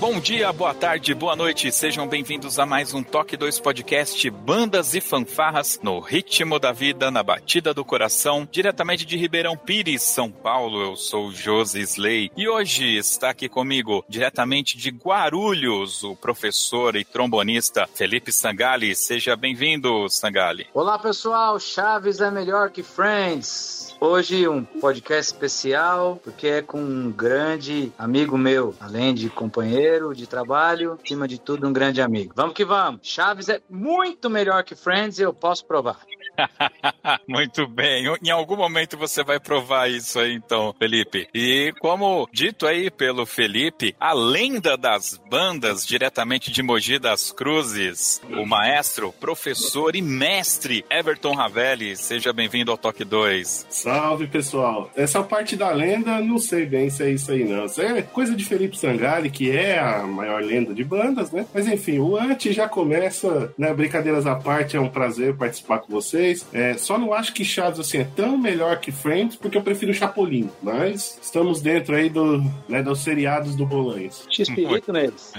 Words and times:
Bom 0.00 0.18
dia, 0.18 0.50
boa 0.50 0.72
tarde, 0.72 1.12
boa 1.12 1.36
noite. 1.36 1.70
Sejam 1.70 2.08
bem-vindos 2.08 2.58
a 2.58 2.64
mais 2.64 2.94
um 2.94 3.02
Toque 3.02 3.36
2 3.36 3.60
Podcast 3.60 4.30
Bandas 4.30 4.94
e 4.94 5.00
Fanfarras 5.00 5.78
no 5.82 6.00
ritmo 6.00 6.58
da 6.58 6.72
vida, 6.72 7.10
na 7.10 7.22
batida 7.22 7.74
do 7.74 7.84
coração, 7.84 8.48
diretamente 8.50 9.04
de 9.04 9.18
Ribeirão 9.18 9.58
Pires, 9.58 10.02
São 10.02 10.30
Paulo. 10.30 10.80
Eu 10.80 10.96
sou 10.96 11.30
Josi 11.30 11.82
Slay 11.82 12.30
e 12.34 12.48
hoje 12.48 12.96
está 12.96 13.28
aqui 13.28 13.46
comigo, 13.46 14.02
diretamente 14.08 14.78
de 14.78 14.88
Guarulhos, 14.88 16.02
o 16.02 16.16
professor 16.16 16.96
e 16.96 17.04
trombonista 17.04 17.86
Felipe 17.94 18.32
Sangali. 18.32 18.94
Seja 18.94 19.36
bem-vindo, 19.36 20.08
Sangali. 20.08 20.66
Olá, 20.72 20.98
pessoal. 20.98 21.60
Chaves 21.60 22.22
é 22.22 22.30
melhor 22.30 22.70
que 22.70 22.82
Friends. 22.82 23.89
Hoje 24.02 24.48
um 24.48 24.64
podcast 24.64 25.30
especial, 25.30 26.18
porque 26.24 26.46
é 26.46 26.62
com 26.62 26.80
um 26.80 27.12
grande 27.12 27.92
amigo 27.98 28.38
meu, 28.38 28.74
além 28.80 29.12
de 29.12 29.28
companheiro 29.28 30.14
de 30.14 30.26
trabalho, 30.26 30.98
acima 31.04 31.28
de 31.28 31.38
tudo 31.38 31.68
um 31.68 31.72
grande 31.72 32.00
amigo. 32.00 32.32
Vamos 32.34 32.54
que 32.54 32.64
vamos. 32.64 33.00
Chaves 33.02 33.50
é 33.50 33.60
muito 33.68 34.30
melhor 34.30 34.64
que 34.64 34.74
Friends 34.74 35.18
e 35.18 35.22
eu 35.22 35.34
posso 35.34 35.66
provar. 35.66 36.00
Muito 37.26 37.66
bem. 37.66 38.06
Em 38.22 38.30
algum 38.30 38.56
momento 38.56 38.96
você 38.96 39.22
vai 39.22 39.38
provar 39.38 39.90
isso 39.90 40.18
aí, 40.18 40.34
então, 40.34 40.74
Felipe. 40.78 41.28
E 41.34 41.72
como 41.80 42.28
dito 42.32 42.66
aí 42.66 42.90
pelo 42.90 43.26
Felipe, 43.26 43.94
a 43.98 44.12
lenda 44.12 44.76
das 44.76 45.20
bandas 45.30 45.86
diretamente 45.86 46.50
de 46.50 46.62
Mogi 46.62 46.98
das 46.98 47.32
Cruzes, 47.32 48.20
o 48.30 48.46
maestro, 48.46 49.12
professor 49.12 49.94
e 49.96 50.02
mestre 50.02 50.84
Everton 50.90 51.34
Ravelli. 51.34 51.96
Seja 51.96 52.32
bem-vindo 52.32 52.70
ao 52.70 52.78
Toque 52.78 53.04
2. 53.04 53.66
Salve, 53.68 54.26
pessoal. 54.26 54.90
Essa 54.94 55.22
parte 55.22 55.56
da 55.56 55.70
lenda, 55.70 56.20
não 56.20 56.38
sei 56.38 56.66
bem 56.66 56.90
se 56.90 57.02
é 57.02 57.10
isso 57.10 57.30
aí, 57.32 57.44
não. 57.44 57.66
Isso 57.66 57.80
é 57.80 58.02
coisa 58.02 58.34
de 58.34 58.44
Felipe 58.44 58.78
Sangali, 58.78 59.30
que 59.30 59.50
é 59.50 59.78
a 59.78 60.02
maior 60.06 60.42
lenda 60.42 60.74
de 60.74 60.84
bandas, 60.84 61.30
né? 61.30 61.46
Mas 61.52 61.66
enfim, 61.66 61.98
o 61.98 62.16
antes 62.16 62.54
já 62.54 62.68
começa, 62.68 63.52
né? 63.56 63.72
Brincadeiras 63.72 64.26
à 64.26 64.34
parte, 64.34 64.76
é 64.76 64.80
um 64.80 64.88
prazer 64.88 65.34
participar 65.36 65.78
com 65.78 65.92
vocês. 65.92 66.29
É, 66.52 66.74
só 66.74 66.98
não 66.98 67.12
acho 67.12 67.32
que 67.32 67.44
Chaves 67.44 67.80
assim, 67.80 67.98
é 67.98 68.04
tão 68.04 68.36
melhor 68.36 68.78
que 68.80 68.92
Friends, 68.92 69.36
porque 69.36 69.56
eu 69.56 69.62
prefiro 69.62 69.92
Chapolin. 69.94 70.50
Mas 70.62 71.18
estamos 71.22 71.60
dentro 71.60 71.94
aí 71.94 72.08
do, 72.08 72.42
né, 72.68 72.82
dos 72.82 73.00
seriados 73.00 73.54
do 73.54 73.66
Bolanhos. 73.66 74.26
X-Pirito 74.30 74.92
neles. 74.92 75.32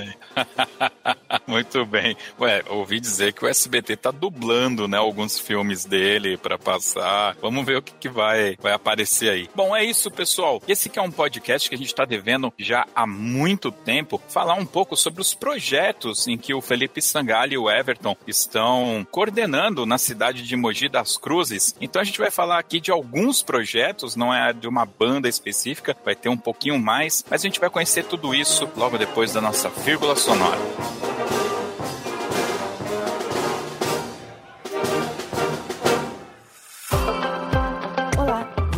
Muito 1.48 1.86
bem. 1.86 2.16
Ué, 2.40 2.64
ouvi 2.70 3.00
dizer 3.00 3.34
que 3.34 3.44
o 3.44 3.48
SBT 3.48 3.98
tá 3.98 4.12
dublando, 4.12 4.88
né, 4.88 4.98
alguns 4.98 5.40
filmes 5.40 5.86
dele 5.86 6.38
para 6.38 6.58
passar. 6.58 7.36
Vamos 7.42 7.66
ver 7.66 7.78
o 7.78 7.82
que, 7.82 7.94
que 7.94 8.10
vai, 8.10 8.56
vai 8.62 8.74
aparecer 8.74 9.30
aí. 9.30 9.50
Bom, 9.56 9.76
é 9.76 9.84
isso, 9.84 10.10
pessoal. 10.10 10.62
Esse 10.68 10.90
que 10.90 11.00
é 11.00 11.02
um 11.02 11.12
podcast 11.12 11.70
que 11.70 11.76
a 11.76 11.78
gente 11.78 11.94
tá 11.94 12.06
devendo 12.06 12.54
já 12.58 12.86
há 12.96 13.06
muito 13.06 13.72
tempo 13.72 14.22
falar 14.30 14.56
um 14.56 14.66
pouco 14.66 14.96
sobre 14.96 15.22
os 15.22 15.34
projetos 15.34 16.28
em 16.28 16.38
que 16.38 16.54
o 16.54 16.62
Felipe 16.62 17.02
Sangali 17.02 17.56
e 17.56 17.58
o 17.58 17.70
Everton 17.70 18.16
estão 18.28 19.06
coordenando 19.10 19.86
na 19.86 19.98
cidade 19.98 20.44
de 20.44 20.56
Mogi 20.56 20.71
das 20.90 21.18
Cruzes. 21.18 21.76
Então 21.80 22.02
a 22.02 22.06
gente 22.06 22.20
vai 22.20 22.32
falar 22.32 22.60
aqui 22.60 22.80
de 22.80 22.92
alguns 22.92 23.42
projetos, 23.42 24.16
não 24.16 24.34
é 24.34 24.54
de 24.54 24.68
uma 24.68 24.86
banda 24.86 25.28
específica, 25.28 25.96
vai 26.04 26.16
ter 26.16 26.30
um 26.30 26.38
pouquinho 26.38 26.80
mais, 26.80 27.24
mas 27.30 27.42
a 27.42 27.48
gente 27.48 27.60
vai 27.60 27.70
conhecer 27.70 28.06
tudo 28.06 28.34
isso 28.34 28.70
logo 28.76 28.98
depois 28.98 29.34
da 29.34 29.42
nossa 29.42 29.70
vírgula 29.70 30.16
sonora. 30.16 30.60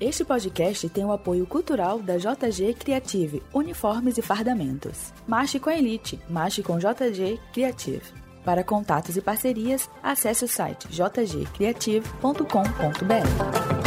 Este 0.00 0.24
podcast 0.24 0.88
tem 0.88 1.04
o 1.04 1.12
apoio 1.12 1.46
cultural 1.46 2.00
da 2.00 2.16
JG 2.16 2.74
Creative, 2.74 3.40
Uniformes 3.54 4.18
e 4.18 4.22
Fardamentos. 4.22 5.12
Marche 5.28 5.60
com 5.60 5.70
a 5.70 5.76
Elite, 5.76 6.18
marche 6.28 6.60
com 6.60 6.76
JG 6.76 7.38
Creative. 7.52 8.29
Para 8.50 8.64
contatos 8.64 9.16
e 9.16 9.20
parcerias, 9.20 9.88
acesse 10.02 10.44
o 10.44 10.48
site 10.48 10.88
jgcreative.com.br. 10.90 13.79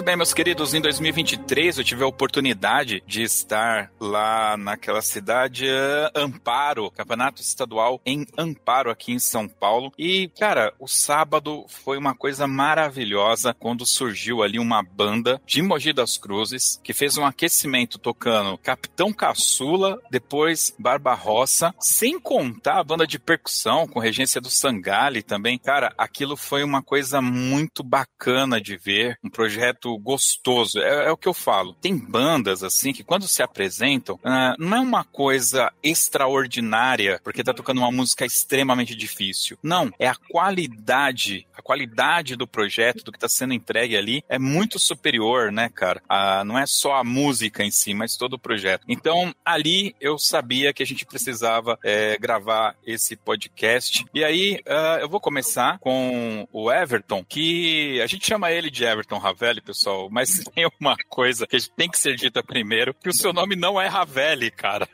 Muito 0.00 0.06
bem, 0.06 0.16
meus 0.16 0.32
queridos, 0.32 0.72
em 0.72 0.80
2023 0.80 1.76
eu 1.76 1.84
tive 1.84 2.02
a 2.02 2.06
oportunidade 2.06 3.02
de 3.06 3.22
estar 3.22 3.92
lá 4.00 4.56
naquela 4.56 5.02
cidade 5.02 5.66
uh, 5.66 6.18
Amparo, 6.18 6.90
campeonato 6.90 7.42
estadual 7.42 8.00
em 8.06 8.26
Amparo, 8.38 8.90
aqui 8.90 9.12
em 9.12 9.18
São 9.18 9.46
Paulo. 9.46 9.92
E, 9.98 10.28
cara, 10.38 10.72
o 10.78 10.88
sábado 10.88 11.66
foi 11.68 11.98
uma 11.98 12.14
coisa 12.14 12.46
maravilhosa 12.46 13.52
quando 13.52 13.84
surgiu 13.84 14.42
ali 14.42 14.58
uma 14.58 14.82
banda 14.82 15.38
de 15.44 15.60
Mogi 15.60 15.92
das 15.92 16.16
Cruzes 16.16 16.80
que 16.82 16.94
fez 16.94 17.18
um 17.18 17.26
aquecimento 17.26 17.98
tocando 17.98 18.56
Capitão 18.56 19.12
Caçula, 19.12 20.00
depois 20.10 20.74
Barbarossa, 20.78 21.74
sem 21.78 22.18
contar 22.18 22.78
a 22.78 22.84
banda 22.84 23.06
de 23.06 23.18
percussão 23.18 23.86
com 23.86 24.00
regência 24.00 24.40
do 24.40 24.48
Sangali 24.48 25.22
também. 25.22 25.58
Cara, 25.58 25.92
aquilo 25.98 26.38
foi 26.38 26.64
uma 26.64 26.82
coisa 26.82 27.20
muito 27.20 27.82
bacana 27.82 28.58
de 28.58 28.78
ver, 28.78 29.18
um 29.22 29.28
projeto 29.28 29.90
gostoso. 30.00 30.78
É, 30.78 31.06
é, 31.06 31.10
o 31.10 31.16
que 31.16 31.28
eu 31.28 31.34
falo. 31.34 31.74
Tem 31.74 31.96
bandas 31.96 32.62
assim 32.64 32.92
que 32.92 33.04
quando 33.04 33.28
se 33.28 33.42
apresentam, 33.42 34.16
uh, 34.16 34.54
não 34.58 34.76
é 34.76 34.80
uma 34.80 35.04
coisa 35.04 35.72
extraordinária 35.82 37.20
porque 37.22 37.44
tá 37.44 37.52
tocando 37.52 37.78
uma 37.78 37.90
música 37.90 38.24
extremamente 38.24 38.94
difícil. 38.94 39.58
Não, 39.62 39.90
é 39.98 40.08
a 40.08 40.14
qualidade, 40.14 41.46
a 41.56 41.62
qualidade 41.62 42.36
do 42.36 42.46
projeto, 42.46 43.04
do 43.04 43.12
que 43.12 43.18
tá 43.18 43.28
sendo 43.28 43.54
entregue 43.54 43.96
ali 43.96 44.24
é 44.28 44.38
muito 44.38 44.78
superior, 44.78 45.52
né, 45.52 45.68
cara? 45.68 46.02
Uh, 46.10 46.44
não 46.44 46.58
é 46.58 46.66
só 46.66 46.94
a 46.94 47.04
música 47.04 47.62
em 47.64 47.70
si, 47.70 47.94
mas 47.94 48.16
todo 48.16 48.34
o 48.34 48.38
projeto. 48.38 48.84
Então, 48.88 49.34
ali 49.44 49.94
eu 50.00 50.18
sabia 50.18 50.72
que 50.72 50.82
a 50.82 50.86
gente 50.86 51.04
precisava 51.04 51.78
é, 51.84 52.16
gravar 52.18 52.76
esse 52.86 53.16
podcast. 53.16 54.04
E 54.14 54.24
aí, 54.24 54.60
uh, 54.66 55.00
eu 55.00 55.08
vou 55.08 55.20
começar 55.20 55.78
com 55.78 56.46
o 56.52 56.70
Everton, 56.70 57.24
que 57.24 58.00
a 58.00 58.06
gente 58.06 58.26
chama 58.26 58.50
ele 58.50 58.70
de 58.70 58.84
Everton 58.84 59.18
Ravelli, 59.18 59.60
pessoal, 59.60 59.79
mas 60.10 60.42
tem 60.54 60.68
uma 60.80 60.96
coisa 61.08 61.46
que 61.46 61.56
tem 61.76 61.88
que 61.88 61.98
ser 61.98 62.16
dita 62.16 62.42
primeiro, 62.42 62.94
que 62.94 63.08
o 63.08 63.14
seu 63.14 63.32
nome 63.32 63.56
não 63.56 63.80
é 63.80 63.86
Ravelli, 63.86 64.50
cara. 64.50 64.88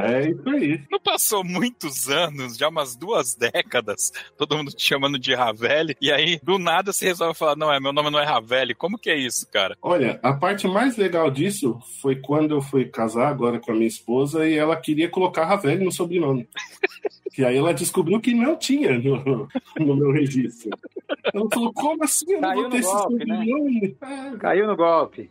É 0.00 0.30
isso 0.30 0.48
aí. 0.48 0.82
Não 0.90 1.00
passou 1.00 1.44
muitos 1.44 2.08
anos, 2.08 2.56
já 2.56 2.68
umas 2.68 2.96
duas 2.96 3.34
décadas, 3.34 4.12
todo 4.36 4.56
mundo 4.56 4.70
te 4.70 4.86
chamando 4.86 5.18
de 5.18 5.34
Ravelli, 5.34 5.96
e 6.00 6.10
aí, 6.10 6.38
do 6.42 6.58
nada, 6.58 6.92
você 6.92 7.06
resolve 7.06 7.38
falar, 7.38 7.56
não, 7.56 7.72
é, 7.72 7.80
meu 7.80 7.92
nome 7.92 8.10
não 8.10 8.20
é 8.20 8.24
Ravelli. 8.24 8.74
Como 8.74 8.98
que 8.98 9.10
é 9.10 9.16
isso, 9.16 9.48
cara? 9.50 9.76
Olha, 9.80 10.18
a 10.22 10.32
parte 10.32 10.66
mais 10.66 10.96
legal 10.96 11.30
disso 11.30 11.78
foi 12.00 12.16
quando 12.16 12.54
eu 12.54 12.60
fui 12.60 12.84
casar 12.86 13.28
agora 13.28 13.60
com 13.60 13.72
a 13.72 13.74
minha 13.74 13.86
esposa 13.86 14.46
e 14.46 14.56
ela 14.56 14.76
queria 14.76 15.08
colocar 15.08 15.44
Ravelli 15.44 15.84
no 15.84 15.92
sobrenome. 15.92 16.48
E 17.36 17.44
aí 17.44 17.56
ela 17.56 17.72
descobriu 17.72 18.20
que 18.20 18.34
não 18.34 18.56
tinha 18.56 18.98
no, 18.98 19.48
no 19.78 19.96
meu 19.96 20.12
registro. 20.12 20.70
Ela 21.32 21.48
falou, 21.52 21.72
como 21.72 22.04
assim? 22.04 22.32
Eu 22.32 22.40
não 22.40 22.48
Caiu 22.48 22.60
vou 22.62 22.70
ter 22.70 22.76
no 22.76 22.80
esse 22.80 22.92
golpe, 22.92 23.24
né? 23.24 23.46
É, 24.02 24.36
Caiu 24.38 24.66
no 24.66 24.76
golpe. 24.76 25.30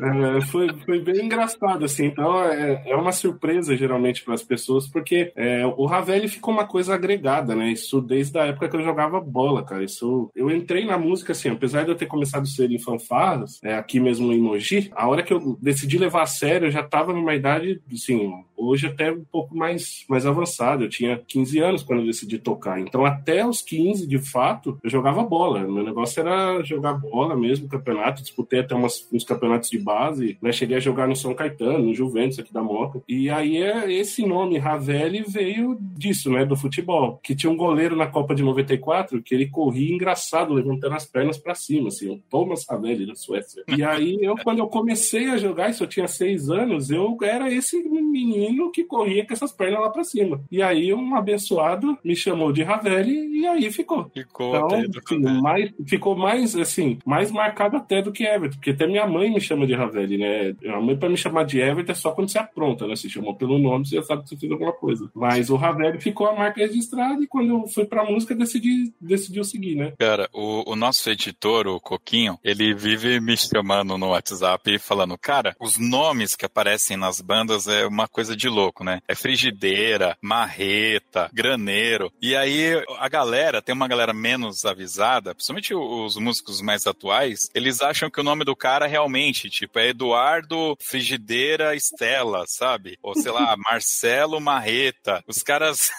É, 0.00 0.40
foi, 0.42 0.68
foi 0.84 1.00
bem 1.00 1.26
engraçado, 1.26 1.84
assim. 1.84 2.06
Então, 2.06 2.42
é, 2.44 2.82
é 2.86 2.96
uma 2.96 3.12
surpresa, 3.12 3.76
geralmente, 3.76 4.24
para 4.24 4.34
as 4.34 4.42
pessoas, 4.42 4.88
porque 4.88 5.32
é, 5.36 5.66
o 5.66 5.84
Ravel 5.84 6.28
ficou 6.28 6.54
uma 6.54 6.66
coisa 6.66 6.94
agregada, 6.94 7.54
né? 7.54 7.70
Isso 7.70 8.00
desde 8.00 8.38
a 8.38 8.46
época 8.46 8.68
que 8.68 8.76
eu 8.76 8.82
jogava 8.82 9.20
bola, 9.20 9.62
cara. 9.62 9.84
Isso, 9.84 10.30
eu 10.34 10.50
entrei 10.50 10.86
na 10.86 10.96
música, 10.96 11.32
assim, 11.32 11.50
apesar 11.50 11.84
de 11.84 11.90
eu 11.90 11.96
ter 11.96 12.06
começado 12.06 12.46
cedo 12.46 12.72
em 12.72 12.78
fanfarras, 12.78 13.60
é, 13.62 13.74
aqui 13.74 14.00
mesmo 14.00 14.32
em 14.32 14.40
Mogi, 14.40 14.90
a 14.94 15.08
hora 15.08 15.22
que 15.22 15.32
eu 15.32 15.58
decidi 15.60 15.98
levar 15.98 16.22
a 16.22 16.26
sério, 16.26 16.68
eu 16.68 16.70
já 16.70 16.80
estava 16.80 17.12
numa 17.12 17.34
idade, 17.34 17.80
assim, 17.92 18.32
hoje 18.56 18.86
até 18.86 19.10
um 19.10 19.24
pouco 19.24 19.39
mais, 19.50 20.04
mais 20.08 20.26
avançada. 20.26 20.84
Eu 20.84 20.88
tinha 20.88 21.22
15 21.26 21.58
anos 21.58 21.82
quando 21.82 22.00
eu 22.00 22.06
decidi 22.06 22.38
tocar. 22.38 22.80
Então, 22.80 23.04
até 23.04 23.46
os 23.46 23.60
15, 23.62 24.06
de 24.06 24.18
fato, 24.18 24.78
eu 24.82 24.90
jogava 24.90 25.22
bola. 25.22 25.60
Meu 25.60 25.82
negócio 25.82 26.20
era 26.20 26.62
jogar 26.62 26.94
bola 26.94 27.36
mesmo, 27.36 27.68
campeonato. 27.68 28.22
Disputei 28.22 28.60
até 28.60 28.74
umas, 28.74 29.06
uns 29.12 29.24
campeonatos 29.24 29.70
de 29.70 29.78
base. 29.78 30.38
Né? 30.40 30.52
Cheguei 30.52 30.76
a 30.76 30.80
jogar 30.80 31.06
no 31.06 31.16
São 31.16 31.34
Caetano, 31.34 31.86
no 31.86 31.94
Juventus 31.94 32.38
aqui 32.38 32.52
da 32.52 32.62
Moca. 32.62 33.02
E 33.08 33.30
aí, 33.30 33.62
é, 33.62 33.92
esse 33.92 34.26
nome, 34.26 34.58
Ravelli, 34.58 35.22
veio 35.26 35.76
disso, 35.80 36.30
né? 36.30 36.44
Do 36.44 36.56
futebol. 36.56 37.18
Que 37.22 37.34
tinha 37.34 37.50
um 37.50 37.56
goleiro 37.56 37.96
na 37.96 38.06
Copa 38.06 38.34
de 38.34 38.42
94 38.42 39.22
que 39.22 39.34
ele 39.34 39.48
corria 39.48 39.94
engraçado, 39.94 40.54
levantando 40.54 40.94
as 40.94 41.06
pernas 41.06 41.38
para 41.38 41.54
cima, 41.54 41.88
assim. 41.88 42.10
O 42.10 42.18
Thomas 42.30 42.66
Ravelli, 42.68 43.06
da 43.06 43.14
Suécia. 43.14 43.62
E 43.68 43.82
aí, 43.82 44.18
eu, 44.20 44.36
quando 44.36 44.58
eu 44.58 44.68
comecei 44.68 45.28
a 45.28 45.36
jogar, 45.36 45.70
isso 45.70 45.84
eu 45.84 45.88
tinha 45.88 46.08
seis 46.08 46.50
anos, 46.50 46.90
eu 46.90 47.16
era 47.22 47.52
esse 47.52 47.82
menino 47.82 48.70
que 48.70 48.84
corria 48.84 49.24
com 49.30 49.34
essas 49.34 49.52
pernas 49.52 49.80
lá 49.80 49.90
para 49.90 50.02
cima. 50.02 50.42
E 50.50 50.60
aí, 50.60 50.92
um 50.92 51.14
abençoado 51.14 51.96
me 52.04 52.16
chamou 52.16 52.52
de 52.52 52.62
Ravelli 52.62 53.40
e 53.40 53.46
aí 53.46 53.70
ficou. 53.70 54.10
ficou 54.12 54.56
Então, 54.56 54.66
até 54.66 54.88
do 54.88 54.98
assim, 54.98 55.40
mais, 55.40 55.70
ficou 55.86 56.16
mais, 56.16 56.56
assim, 56.56 56.98
mais 57.06 57.30
marcado 57.30 57.76
até 57.76 58.02
do 58.02 58.12
que 58.12 58.24
Everton, 58.24 58.56
porque 58.56 58.70
até 58.70 58.86
minha 58.86 59.06
mãe 59.06 59.30
me 59.32 59.40
chama 59.40 59.66
de 59.66 59.74
Ravelli, 59.74 60.18
né? 60.18 60.54
A 60.74 60.80
mãe, 60.80 60.96
pra 60.96 61.08
me 61.08 61.16
chamar 61.16 61.44
de 61.44 61.60
Everton, 61.60 61.92
é 61.92 61.94
só 61.94 62.10
quando 62.10 62.28
você 62.28 62.38
apronta, 62.38 62.86
né? 62.86 62.96
Se 62.96 63.08
chamou 63.08 63.34
pelo 63.34 63.58
nome, 63.58 63.86
você 63.86 63.96
já 63.96 64.02
sabe 64.02 64.22
que 64.24 64.30
você 64.30 64.36
fez 64.36 64.50
alguma 64.50 64.72
coisa. 64.72 65.08
Mas 65.14 65.48
o 65.48 65.56
Ravelli 65.56 66.00
ficou 66.00 66.26
a 66.26 66.34
marca 66.34 66.60
registrada 66.60 67.22
e 67.22 67.26
quando 67.26 67.50
eu 67.50 67.66
fui 67.68 67.84
pra 67.84 68.04
música, 68.04 68.34
decidi, 68.34 68.92
decidiu 69.00 69.44
seguir, 69.44 69.76
né? 69.76 69.92
Cara, 69.98 70.28
o, 70.32 70.72
o 70.72 70.76
nosso 70.76 71.08
editor, 71.08 71.68
o 71.68 71.80
Coquinho, 71.80 72.38
ele 72.42 72.74
vive 72.74 73.20
me 73.20 73.36
chamando 73.36 73.96
no 73.96 74.08
WhatsApp 74.08 74.74
e 74.74 74.78
falando, 74.78 75.16
cara, 75.16 75.54
os 75.60 75.78
nomes 75.78 76.34
que 76.34 76.46
aparecem 76.46 76.96
nas 76.96 77.20
bandas 77.20 77.68
é 77.68 77.86
uma 77.86 78.08
coisa 78.08 78.36
de 78.36 78.48
louco, 78.48 78.82
né? 78.82 79.00
É 79.06 79.14
frigideira, 79.20 80.16
marreta, 80.20 81.30
graneiro. 81.32 82.12
E 82.20 82.34
aí 82.34 82.82
a 82.98 83.08
galera, 83.08 83.60
tem 83.60 83.74
uma 83.74 83.88
galera 83.88 84.12
menos 84.12 84.64
avisada, 84.64 85.34
principalmente 85.34 85.74
os 85.74 86.16
músicos 86.16 86.60
mais 86.60 86.86
atuais, 86.86 87.50
eles 87.54 87.82
acham 87.82 88.10
que 88.10 88.20
o 88.20 88.24
nome 88.24 88.44
do 88.44 88.56
cara 88.56 88.86
realmente, 88.86 89.50
tipo, 89.50 89.78
é 89.78 89.88
Eduardo 89.88 90.76
Frigideira 90.80 91.74
Estela, 91.74 92.44
sabe? 92.46 92.98
Ou 93.02 93.14
sei 93.14 93.30
lá, 93.30 93.54
Marcelo 93.70 94.40
Marreta. 94.40 95.22
Os 95.26 95.42
caras. 95.42 95.90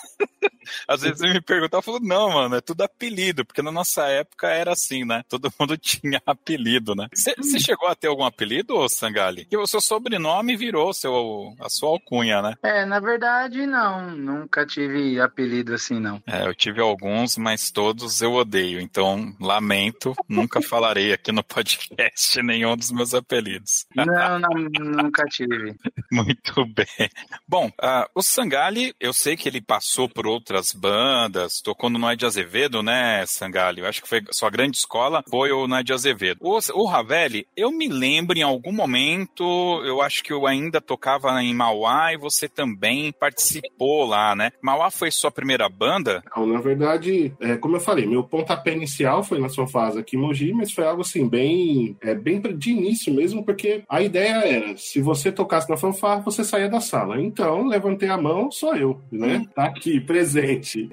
Às 0.87 1.01
vezes 1.01 1.21
me 1.21 1.41
perguntam, 1.41 1.79
eu 1.79 1.83
falo, 1.83 1.99
não, 1.99 2.29
mano, 2.29 2.55
é 2.55 2.61
tudo 2.61 2.81
apelido, 2.81 3.45
porque 3.45 3.61
na 3.61 3.71
nossa 3.71 4.07
época 4.07 4.47
era 4.47 4.71
assim, 4.73 5.05
né? 5.05 5.23
Todo 5.27 5.51
mundo 5.59 5.77
tinha 5.77 6.21
apelido, 6.25 6.95
né? 6.95 7.07
Você 7.13 7.59
chegou 7.59 7.87
a 7.87 7.95
ter 7.95 8.07
algum 8.07 8.23
apelido, 8.23 8.75
ô 8.75 8.87
Sangali? 8.89 9.45
Que 9.45 9.57
o 9.57 9.67
seu 9.67 9.81
sobrenome 9.81 10.55
virou 10.55 10.93
seu, 10.93 11.55
a 11.59 11.69
sua 11.69 11.89
alcunha, 11.89 12.41
né? 12.41 12.55
É, 12.63 12.85
na 12.85 12.99
verdade, 12.99 13.65
não. 13.65 14.11
Nunca 14.11 14.65
tive 14.65 15.19
apelido 15.19 15.73
assim, 15.73 15.99
não. 15.99 16.21
É, 16.27 16.45
eu 16.45 16.53
tive 16.53 16.81
alguns, 16.81 17.37
mas 17.37 17.71
todos 17.71 18.21
eu 18.21 18.33
odeio, 18.33 18.79
então 18.79 19.35
lamento, 19.39 20.13
nunca 20.27 20.61
falarei 20.61 21.13
aqui 21.13 21.31
no 21.31 21.43
podcast 21.43 22.41
nenhum 22.43 22.75
dos 22.75 22.91
meus 22.91 23.13
apelidos. 23.13 23.85
Não, 23.95 24.39
não 24.39 24.49
nunca 24.79 25.23
tive. 25.25 25.75
Muito 26.11 26.65
bem. 26.65 27.09
Bom, 27.47 27.67
uh, 27.67 28.07
o 28.13 28.21
Sangali, 28.21 28.93
eu 28.99 29.13
sei 29.13 29.35
que 29.35 29.47
ele 29.47 29.61
passou 29.61 30.07
por 30.07 30.27
outras 30.27 30.60
bandas, 30.73 31.61
tocou 31.61 31.89
no 31.89 31.97
Noé 31.97 32.15
de 32.15 32.25
Azevedo, 32.25 32.83
né, 32.83 33.25
Sangali? 33.25 33.81
Eu 33.81 33.87
acho 33.87 34.01
que 34.01 34.07
foi 34.07 34.21
sua 34.31 34.49
grande 34.49 34.77
escola, 34.77 35.23
foi 35.29 35.51
o 35.51 35.67
Noé 35.67 35.83
de 35.83 35.93
Azevedo. 35.93 36.39
O, 36.41 36.59
o 36.75 36.85
Ravelli, 36.85 37.47
eu 37.55 37.71
me 37.71 37.87
lembro 37.87 38.37
em 38.37 38.43
algum 38.43 38.71
momento, 38.71 39.43
eu 39.83 40.01
acho 40.01 40.23
que 40.23 40.31
eu 40.31 40.45
ainda 40.45 40.79
tocava 40.79 41.41
em 41.43 41.53
Mauá 41.53 42.13
e 42.13 42.17
você 42.17 42.47
também 42.47 43.11
participou 43.11 44.05
lá, 44.05 44.35
né? 44.35 44.51
Mauá 44.61 44.91
foi 44.91 45.09
sua 45.11 45.31
primeira 45.31 45.67
banda? 45.67 46.23
Não, 46.35 46.45
na 46.45 46.59
verdade, 46.59 47.33
é, 47.39 47.57
como 47.57 47.77
eu 47.77 47.81
falei, 47.81 48.05
meu 48.05 48.23
pontapé 48.23 48.73
inicial 48.73 49.23
foi 49.23 49.39
na 49.39 49.49
sua 49.49 49.67
fase 49.67 49.99
aqui 49.99 50.15
em 50.15 50.19
Mogi, 50.19 50.53
mas 50.53 50.71
foi 50.71 50.85
algo 50.85 51.01
assim, 51.01 51.27
bem, 51.27 51.95
é, 52.01 52.13
bem 52.13 52.41
de 52.41 52.71
início 52.71 53.13
mesmo, 53.13 53.43
porque 53.43 53.83
a 53.87 54.01
ideia 54.01 54.43
era, 54.45 54.77
se 54.77 55.01
você 55.01 55.31
tocasse 55.31 55.69
na 55.69 55.77
fanfarra, 55.77 56.21
você 56.21 56.43
saía 56.43 56.69
da 56.69 56.81
sala. 56.81 57.21
Então, 57.21 57.67
levantei 57.67 58.09
a 58.09 58.17
mão, 58.17 58.51
sou 58.51 58.75
eu, 58.75 59.01
né? 59.11 59.45
Tá 59.55 59.65
aqui, 59.65 59.99
presente. 59.99 60.40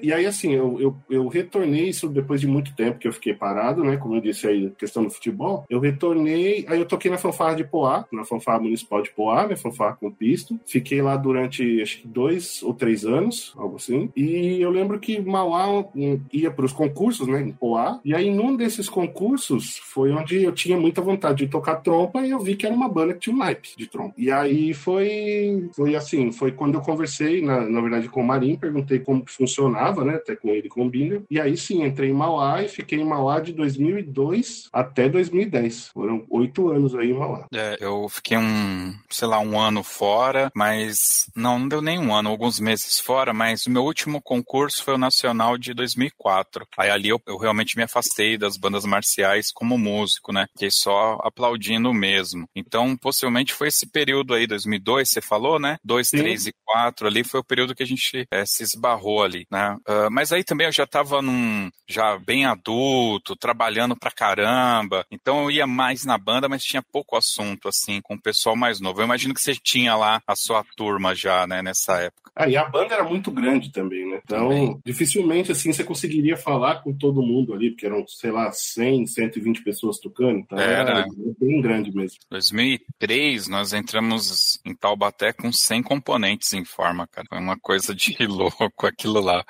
E 0.01 0.13
aí, 0.13 0.25
assim, 0.25 0.53
eu, 0.53 0.79
eu, 0.79 0.95
eu 1.09 1.27
retornei 1.27 1.89
isso 1.89 2.07
depois 2.07 2.41
de 2.41 2.47
muito 2.47 2.75
tempo 2.75 2.99
que 2.99 3.07
eu 3.07 3.13
fiquei 3.13 3.33
parado, 3.33 3.83
né? 3.83 3.97
Como 3.97 4.15
eu 4.15 4.21
disse 4.21 4.47
aí, 4.47 4.71
questão 4.77 5.03
do 5.03 5.09
futebol. 5.09 5.65
Eu 5.69 5.79
retornei, 5.79 6.65
aí 6.67 6.79
eu 6.79 6.85
toquei 6.85 7.09
na 7.09 7.17
fanfarra 7.17 7.55
de 7.55 7.63
Poá, 7.63 8.05
na 8.11 8.23
fanfarra 8.23 8.59
municipal 8.59 9.01
de 9.01 9.11
Poá, 9.11 9.47
né? 9.47 9.55
Fanfarra 9.55 9.97
com 9.99 10.11
pisto. 10.11 10.59
Fiquei 10.65 11.01
lá 11.01 11.15
durante, 11.15 11.81
acho 11.81 12.01
que 12.01 12.07
dois 12.07 12.61
ou 12.63 12.73
três 12.73 13.05
anos, 13.05 13.53
algo 13.57 13.75
assim. 13.75 14.09
E 14.15 14.61
eu 14.61 14.69
lembro 14.69 14.99
que 14.99 15.19
Mauá 15.19 15.85
ia 16.31 16.51
para 16.51 16.65
os 16.65 16.73
concursos, 16.73 17.27
né? 17.27 17.41
Em 17.41 17.51
Poá. 17.51 17.99
E 18.03 18.13
aí, 18.13 18.29
num 18.29 18.55
desses 18.55 18.89
concursos, 18.89 19.77
foi 19.77 20.11
onde 20.11 20.43
eu 20.43 20.51
tinha 20.51 20.77
muita 20.77 21.01
vontade 21.01 21.45
de 21.45 21.51
tocar 21.51 21.75
trompa 21.77 22.25
e 22.25 22.31
eu 22.31 22.39
vi 22.39 22.55
que 22.55 22.65
era 22.65 22.75
uma 22.75 22.89
banda 22.89 23.13
que 23.13 23.19
tinha 23.19 23.35
um 23.35 23.39
naipe 23.39 23.69
de 23.77 23.87
trompa. 23.87 24.13
E 24.17 24.31
aí 24.31 24.73
foi, 24.73 25.69
foi 25.75 25.95
assim, 25.95 26.31
foi 26.31 26.51
quando 26.51 26.75
eu 26.75 26.81
conversei, 26.81 27.41
na, 27.41 27.61
na 27.61 27.81
verdade, 27.81 28.09
com 28.09 28.21
o 28.21 28.25
Marim, 28.25 28.55
perguntei 28.55 28.99
como 28.99 29.23
funcionava, 29.39 30.03
né? 30.03 30.15
Até 30.15 30.35
com 30.35 30.49
ele 30.49 30.67
com 30.67 30.85
o 30.85 30.89
Binder. 30.89 31.23
E 31.31 31.39
aí 31.39 31.55
sim, 31.55 31.83
entrei 31.83 32.09
em 32.09 32.13
Mauá 32.13 32.61
e 32.61 32.67
fiquei 32.67 32.99
em 32.99 33.05
Mauá 33.05 33.39
de 33.39 33.53
2002 33.53 34.69
até 34.71 35.07
2010. 35.07 35.89
Foram 35.93 36.25
oito 36.29 36.69
anos 36.69 36.93
aí 36.93 37.11
em 37.11 37.17
Mauá. 37.17 37.47
É, 37.53 37.77
eu 37.79 38.07
fiquei 38.09 38.37
um, 38.37 38.93
sei 39.09 39.27
lá, 39.27 39.39
um 39.39 39.59
ano 39.59 39.81
fora, 39.81 40.51
mas 40.53 41.29
não, 41.35 41.57
não 41.57 41.67
deu 41.67 41.81
nem 41.81 41.97
um 41.97 42.13
ano, 42.13 42.29
alguns 42.29 42.59
meses 42.59 42.99
fora, 42.99 43.33
mas 43.33 43.65
o 43.65 43.71
meu 43.71 43.83
último 43.83 44.21
concurso 44.21 44.83
foi 44.83 44.95
o 44.95 44.97
Nacional 44.97 45.57
de 45.57 45.73
2004. 45.73 46.67
Aí 46.77 46.89
ali 46.89 47.09
eu, 47.09 47.21
eu 47.25 47.37
realmente 47.37 47.77
me 47.77 47.83
afastei 47.83 48.37
das 48.37 48.57
bandas 48.57 48.85
marciais 48.85 49.51
como 49.51 49.77
músico, 49.77 50.33
né? 50.33 50.45
Fiquei 50.51 50.69
só 50.71 51.17
aplaudindo 51.23 51.93
mesmo. 51.93 52.45
Então, 52.55 52.97
possivelmente 52.97 53.53
foi 53.53 53.69
esse 53.69 53.87
período 53.89 54.33
aí, 54.33 54.45
2002, 54.45 55.09
você 55.09 55.21
falou, 55.21 55.59
né? 55.59 55.77
2, 55.83 56.07
Sim. 56.09 56.17
3 56.17 56.47
e 56.47 56.53
4 56.65 57.07
ali, 57.07 57.23
foi 57.23 57.39
o 57.39 57.45
período 57.45 57.75
que 57.75 57.83
a 57.83 57.87
gente 57.87 58.25
é, 58.31 58.45
se 58.45 58.63
esbarrou 58.63 59.23
ali, 59.29 59.45
né? 59.51 59.77
Uh, 59.87 60.11
mas 60.11 60.31
aí 60.31 60.43
também 60.43 60.67
eu 60.67 60.73
já 60.73 60.85
tava 60.85 61.21
num, 61.21 61.69
já 61.87 62.17
bem 62.17 62.45
adulto, 62.45 63.35
trabalhando 63.35 63.95
pra 63.95 64.11
caramba, 64.11 65.05
então 65.11 65.43
eu 65.43 65.51
ia 65.51 65.67
mais 65.67 66.03
na 66.03 66.17
banda, 66.17 66.49
mas 66.49 66.63
tinha 66.63 66.81
pouco 66.81 67.15
assunto, 67.15 67.67
assim, 67.67 68.01
com 68.01 68.15
o 68.15 68.21
pessoal 68.21 68.55
mais 68.55 68.79
novo. 68.79 68.99
Eu 68.99 69.05
imagino 69.05 69.33
que 69.33 69.41
você 69.41 69.55
tinha 69.55 69.95
lá 69.95 70.21
a 70.27 70.35
sua 70.35 70.63
turma 70.75 71.15
já, 71.15 71.45
né, 71.47 71.61
nessa 71.61 71.99
época. 71.99 72.29
Ah, 72.35 72.47
e 72.47 72.55
a 72.55 72.63
banda 72.63 72.93
era 72.93 73.03
muito 73.03 73.29
grande 73.31 73.69
também, 73.69 74.09
né? 74.09 74.21
Então, 74.23 74.47
Também. 74.47 74.79
dificilmente, 74.85 75.51
assim, 75.51 75.73
você 75.73 75.83
conseguiria 75.83 76.37
falar 76.37 76.75
com 76.81 76.93
todo 76.93 77.21
mundo 77.21 77.53
ali, 77.53 77.71
porque 77.71 77.85
eram, 77.85 78.05
sei 78.07 78.31
lá, 78.31 78.49
100, 78.49 79.07
120 79.07 79.61
pessoas 79.61 79.99
tocando. 79.99 80.39
Então, 80.39 80.57
Era. 80.57 80.99
era 80.99 81.05
bem 81.37 81.59
grande 81.59 81.93
mesmo. 81.93 82.17
2003, 82.29 83.49
nós 83.49 83.73
entramos 83.73 84.57
em 84.65 84.73
Taubaté 84.73 85.33
com 85.33 85.51
100 85.51 85.83
componentes 85.83 86.53
em 86.53 86.63
forma, 86.63 87.07
cara. 87.07 87.27
Foi 87.27 87.39
uma 87.39 87.59
coisa 87.59 87.93
de 87.93 88.15
louco 88.25 88.87
aquilo 88.87 89.18
lá. 89.21 89.43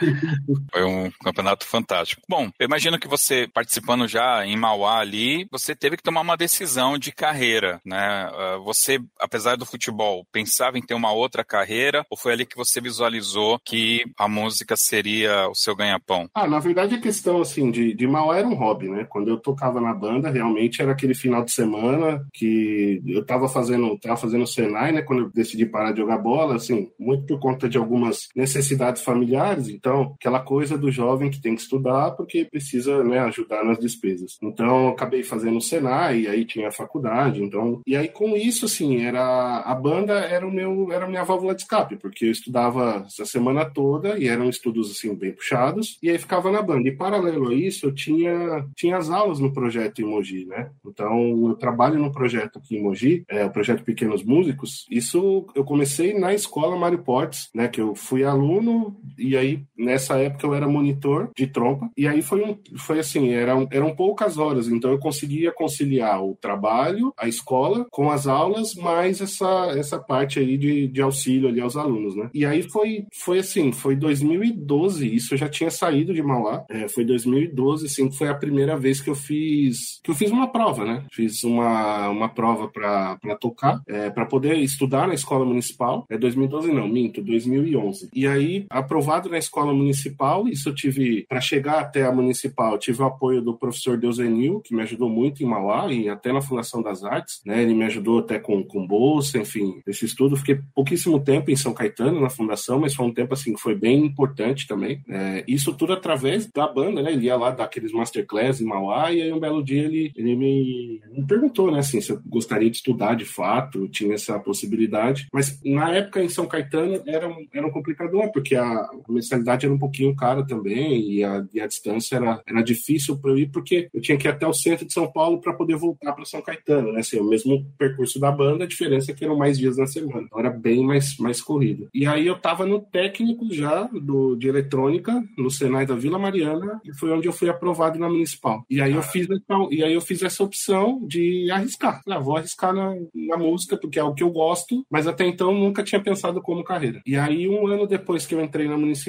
Foi 0.72 0.84
um 0.84 1.12
campeonato 1.24 1.66
fantástico. 1.66 2.22
Bom, 2.28 2.50
eu 2.60 2.66
imagino 2.66 3.00
que 3.00 3.08
você, 3.08 3.48
participando 3.54 4.08
já 4.08 4.46
em 4.46 4.58
Mauá 4.58 5.00
ali, 5.00 5.48
você 5.52 5.76
teve 5.76 5.98
que 5.98 6.04
tomar 6.04 6.22
uma 6.22 6.38
decisão 6.38 6.98
de 6.98 7.12
carreira, 7.12 7.80
né? 7.86 7.98
Ah, 8.34 8.58
Você, 8.64 9.00
apesar 9.20 9.56
do 9.56 9.66
futebol, 9.66 10.26
pensava 10.32 10.78
em 10.78 10.82
ter 10.82 10.94
uma 10.94 11.12
outra 11.12 11.44
carreira 11.44 12.06
ou 12.10 12.18
foi 12.18 12.34
ali 12.34 12.46
que 12.46 12.58
você 12.58 12.80
visualizou 12.82 13.60
que 13.66 14.04
a 14.18 14.28
música 14.28 14.76
seria 14.78 15.48
o 15.50 15.56
seu 15.56 15.76
ganha-pão? 15.76 16.30
Ah, 16.34 16.48
na 16.48 16.60
verdade, 16.60 16.96
a 16.96 17.02
questão, 17.02 17.42
assim, 17.42 17.72
de, 17.72 17.94
de 17.94 18.08
Mauá 18.08 18.38
era 18.38 18.48
um 18.48 18.56
hobby, 18.56 18.90
né? 18.90 19.06
Quando 19.10 19.30
eu 19.30 19.38
tocava 19.38 19.82
na 19.82 19.94
banda, 19.94 20.30
realmente 20.30 20.82
era 20.82 20.92
aquele 20.92 21.14
final 21.14 21.44
de 21.44 21.52
semana 21.52 22.26
que 22.34 23.02
eu 23.06 23.26
tava 23.26 23.48
fazendo, 23.50 23.98
tava 23.98 24.18
fazendo 24.18 24.48
Senai, 24.48 24.92
né? 24.92 25.02
Quando 25.02 25.24
eu 25.24 25.30
decidi 25.30 25.66
parar 25.66 25.92
de 25.92 26.00
jogar 26.00 26.18
bola, 26.18 26.56
assim, 26.56 26.90
muito 27.00 27.26
por 27.26 27.40
conta 27.40 27.68
de 27.68 27.78
algumas 27.78 28.30
necessidades 28.36 29.02
familiares, 29.02 29.59
familiares. 29.60 29.70
Então, 29.70 30.16
aquela 30.20 30.39
coisa 30.39 30.78
do 30.78 30.92
jovem 30.92 31.30
que 31.30 31.42
tem 31.42 31.56
que 31.56 31.62
estudar 31.62 32.12
porque 32.12 32.46
precisa 32.46 33.04
né, 33.04 33.20
ajudar 33.20 33.63
nas 33.63 33.80
despesas. 33.80 34.38
Então, 34.42 34.89
acabei 34.89 35.24
fazendo 35.24 35.58
o 35.58 35.62
Senai, 35.62 36.22
e 36.22 36.28
aí 36.28 36.46
tinha 36.46 36.70
a 36.70 36.72
faculdade. 36.72 37.44
Então, 37.44 37.82
e 37.86 37.96
aí 37.96 38.08
com 38.08 38.36
isso, 38.36 38.66
assim, 38.66 39.04
era 39.04 39.60
a 39.60 39.75
banda 39.75 40.13
era 40.13 40.48
o 40.48 40.51
meu 40.51 40.92
era 40.92 41.06
a 41.06 41.08
minha 41.08 41.24
válvula 41.24 41.54
de 41.54 41.62
escape, 41.62 41.98
porque 41.98 42.25
eu 42.25 42.32
estudava 42.32 43.04
essa 43.06 43.25
semana 43.25 43.66
toda 43.66 44.18
e 44.18 44.28
eram 44.28 44.50
estudos 44.50 44.92
assim 44.92 45.13
bem 45.16 45.32
puxados, 45.32 45.98
e 46.01 46.10
aí 46.10 46.18
ficava 46.18 46.51
na 46.51 46.62
banda. 46.62 46.88
E 46.88 46.96
paralelo 46.96 47.50
a 47.50 47.54
isso, 47.54 47.88
eu 47.88 47.94
tinha 47.94 48.66
tinha 48.75 48.98
as 48.98 49.10
aulas 49.10 49.39
no 49.39 49.54
projeto 49.54 50.00
Emoji, 50.00 50.46
né? 50.46 50.70
Então, 50.86 51.50
eu 51.50 51.56
trabalho 51.56 52.00
no 52.00 52.12
projeto 52.12 52.60
aqui 52.60 52.78
em 52.78 52.84
Mogi, 52.84 53.24
é 53.28 53.46
o 53.46 53.50
projeto 53.50 53.84
Pequenos 53.84 54.24
Músicos. 54.24 54.86
Isso 54.89 55.48
eu 55.56 55.63
comecei 55.63 56.18
na 56.18 56.34
escola 56.34 56.78
Mário 56.78 57.00
Portes, 57.00 57.50
né? 57.54 57.68
Que 57.68 57.82
eu 57.82 57.96
fui 57.96 58.24
aluno 58.24 58.96
e 59.18 59.36
aí 59.36 59.49
nessa 59.77 60.18
época 60.18 60.46
eu 60.46 60.53
era 60.53 60.68
monitor 60.68 61.29
de 61.36 61.48
trompa. 61.48 61.89
E 61.98 62.08
aí 62.08 62.22
foi 62.22 62.44
um, 62.44 62.58
foi 62.77 63.00
assim, 63.00 63.29
eram, 63.29 63.68
eram 63.72 63.96
poucas 63.96 64.38
horas, 64.38 64.68
então 64.68 64.91
eu 64.91 65.00
conseguia 65.00 65.51
conciliar 65.51 66.24
o 66.24 66.38
trabalho, 66.39 67.13
a 67.18 67.27
escola, 67.27 67.86
com 67.91 68.12
as 68.12 68.27
aulas, 68.27 68.75
mais 68.75 69.22
essa, 69.22 69.74
essa 69.75 70.00
parte 70.00 70.39
aí 70.39 70.58
de, 70.58 70.88
de 70.88 71.01
auxílio 71.01 71.50
ali 71.50 71.62
aos 71.62 71.75
alunos, 71.75 72.15
né? 72.15 72.29
E 72.34 72.46
aí 72.46 72.63
foi, 72.63 73.06
foi 73.13 73.39
assim, 73.39 73.72
foi 73.72 73.96
2012, 73.96 75.15
isso 75.15 75.34
eu 75.34 75.38
já 75.38 75.50
tinha 75.50 75.72
saído 75.72 76.13
de 76.13 76.22
Mauá, 76.22 76.65
é, 76.70 76.88
foi 76.88 77.06
2012, 77.06 77.86
assim, 77.86 78.12
foi 78.12 78.29
a 78.29 78.36
primeira 78.36 78.77
vez 78.77 79.01
que 79.01 79.10
eu 79.10 79.15
fiz, 79.15 80.00
que 80.03 80.12
eu 80.12 80.15
fiz 80.15 80.32
uma 80.32 80.48
prova, 80.51 80.86
né? 80.86 81.03
Fiz 81.12 81.44
uma, 81.44 82.10
uma 82.10 82.29
prova 82.29 82.68
para 82.68 83.18
tocar, 83.39 83.82
é, 83.88 84.10
para 84.10 84.25
poder 84.25 84.56
estudar 84.58 85.08
na 85.08 85.13
escola 85.13 85.46
municipal. 85.46 86.06
É 86.10 86.18
2012 86.18 86.72
não, 86.72 86.88
minto, 86.88 87.22
2011. 87.22 88.10
E 88.13 88.27
aí, 88.27 88.65
aprovado 88.70 89.29
na 89.29 89.38
escola 89.39 89.74
municipal, 89.74 90.48
isso 90.48 90.69
eu 90.69 90.75
tive, 90.75 91.25
para 91.27 91.41
chegar 91.41 91.79
até 91.79 92.05
a 92.05 92.12
municipal, 92.12 92.77
tive 92.77 93.01
o 93.01 93.05
apoio 93.05 93.41
do 93.41 93.58
professor 93.58 93.98
Deusenil, 93.98 94.62
que 94.62 94.75
me 94.75 94.81
ajudou 94.84 95.10
muito 95.10 95.43
em 95.43 95.46
Mauá 95.46 95.91
e 95.91 96.10
até 96.10 96.31
na 96.31 96.41
Fundação 96.41 96.81
das 96.81 97.03
Artes, 97.03 97.41
né? 97.46 97.62
Ele 97.63 97.74
me 97.74 97.86
ajudou 97.86 98.19
até 98.19 98.39
com, 98.39 98.63
com 98.63 98.86
bolsa, 98.86 99.38
enfim, 99.38 99.81
esse 99.88 100.05
estudo. 100.05 100.36
Fiquei 100.38 100.60
pouquíssimo 100.74 101.19
tempo 101.19 101.51
em 101.51 101.55
São 101.55 101.74
Caetano, 101.74 102.22
na 102.22 102.29
fundação, 102.29 102.79
mas 102.79 102.93
foi 102.93 103.05
um 103.05 103.13
tempo, 103.13 103.34
assim, 103.34 103.53
que 103.53 103.62
foi 103.62 103.75
bem 103.75 104.05
importante 104.05 104.67
também. 104.67 105.01
É, 105.10 105.43
isso 105.48 105.74
tudo 105.74 105.93
através 105.93 106.48
da 106.48 106.67
banda, 106.67 107.01
né? 107.01 107.12
Ele 107.12 107.25
ia 107.25 107.36
lá 107.36 107.51
dar 107.51 107.65
aqueles 107.65 107.91
masterclass 107.91 108.62
em 108.62 108.65
Mauá 108.65 109.12
e 109.12 109.22
aí 109.22 109.31
um 109.31 109.39
belo 109.39 109.63
dia 109.63 109.84
ele, 109.84 110.12
ele 110.15 110.36
me, 110.36 111.01
me 111.12 111.25
perguntou, 111.25 111.72
né, 111.72 111.79
assim, 111.79 112.01
se 112.01 112.12
eu 112.12 112.22
gostaria 112.25 112.69
de 112.69 112.77
estudar 112.77 113.15
de 113.15 113.25
fato, 113.25 113.88
tinha 113.88 114.13
essa 114.13 114.38
possibilidade. 114.39 115.27
Mas 115.34 115.60
na 115.63 115.93
época 115.96 116.24
em 116.24 116.29
São 116.29 116.46
Caetano 116.46 117.01
era 117.05 117.27
um, 117.27 117.48
era 117.53 117.65
um 117.65 117.72
complicador, 117.72 118.31
porque 118.31 118.55
a, 118.55 118.65
a 118.65 119.29
mensalidade 119.30 119.66
era 119.66 119.74
um 119.74 119.80
pouquinho 119.80 120.16
cara 120.16 120.46
também 120.46 121.12
e 121.12 121.24
a, 121.24 121.46
e 121.54 121.62
a 121.62 121.68
distância 121.68 122.16
era, 122.16 122.42
era 122.48 122.62
difícil 122.62 123.18
para 123.18 123.32
eu 123.32 123.38
ir, 123.38 123.52
porque 123.52 123.90
eu 123.94 124.02
tinha 124.02 124.18
que 124.18 124.28
ir 124.28 124.32
até 124.32 124.48
o 124.48 124.54
centro 124.54 124.86
de 124.86 124.94
São 124.94 125.12
Paulo 125.12 125.40
para 125.40 125.54
poder 125.54 125.76
voltar 125.76 126.14
para 126.14 126.26
São 126.26 126.42
Caetano, 126.42 126.92
né? 126.92 127.00
Assim, 127.00 127.20
o 127.20 127.24
mesmo 127.24 127.66
percurso 127.78 128.20
da 128.20 128.32
banda, 128.32 128.64
a 128.64 128.68
diferença 128.68 129.12
é 129.12 129.14
que 129.14 129.24
eram 129.24 129.38
mais 129.38 129.58
dias 129.58 129.78
na 129.78 129.88
semana. 129.88 130.24
Então 130.24 130.40
era 130.40 130.50
bem 130.50 130.84
mais, 130.84 131.18
mais 131.18 131.42
corrido. 131.42 131.88
E 131.94 132.06
aí 132.06 132.26
eu 132.26 132.36
estava 132.36 132.66
no 132.66 132.80
técnico 132.80 133.54
já 133.54 133.84
do, 133.84 134.36
de 134.36 134.48
eletrônica, 134.48 135.24
no 135.38 135.50
Senai 135.50 135.86
da 135.86 135.96
Vila 135.96 136.20
Mariana, 136.20 136.82
e 136.84 136.94
foi 136.94 137.12
onde 137.12 137.28
eu 137.28 137.34
fui 137.34 137.50
aprovado 137.50 138.00
na 138.00 138.10
municipal. 138.10 138.66
E 138.70 138.82
aí 138.82 138.94
eu 138.94 139.04
fiz, 139.04 139.28
e 139.72 139.84
aí 139.84 139.94
eu 139.94 140.02
fiz 140.02 140.22
essa 140.22 140.44
opção 140.44 141.06
de 141.08 141.50
arriscar. 141.52 142.02
Ah, 142.08 142.20
vou 142.20 142.38
arriscar 142.38 142.74
na, 142.74 142.96
na 143.14 143.38
música, 143.38 143.78
porque 143.78 144.00
é 144.00 144.04
o 144.04 144.14
que 144.14 144.24
eu 144.24 144.30
gosto, 144.30 144.86
mas 144.90 145.08
até 145.08 145.26
então 145.26 145.54
nunca 145.54 145.84
tinha 145.84 146.02
pensado 146.02 146.42
como 146.42 146.64
carreira. 146.64 147.02
E 147.06 147.16
aí, 147.16 147.48
um 147.48 147.68
ano 147.68 147.88
depois 147.88 148.26
que 148.26 148.36
eu 148.36 148.42
entrei 148.42 148.68
na 148.68 148.78
municipal, 148.78 149.09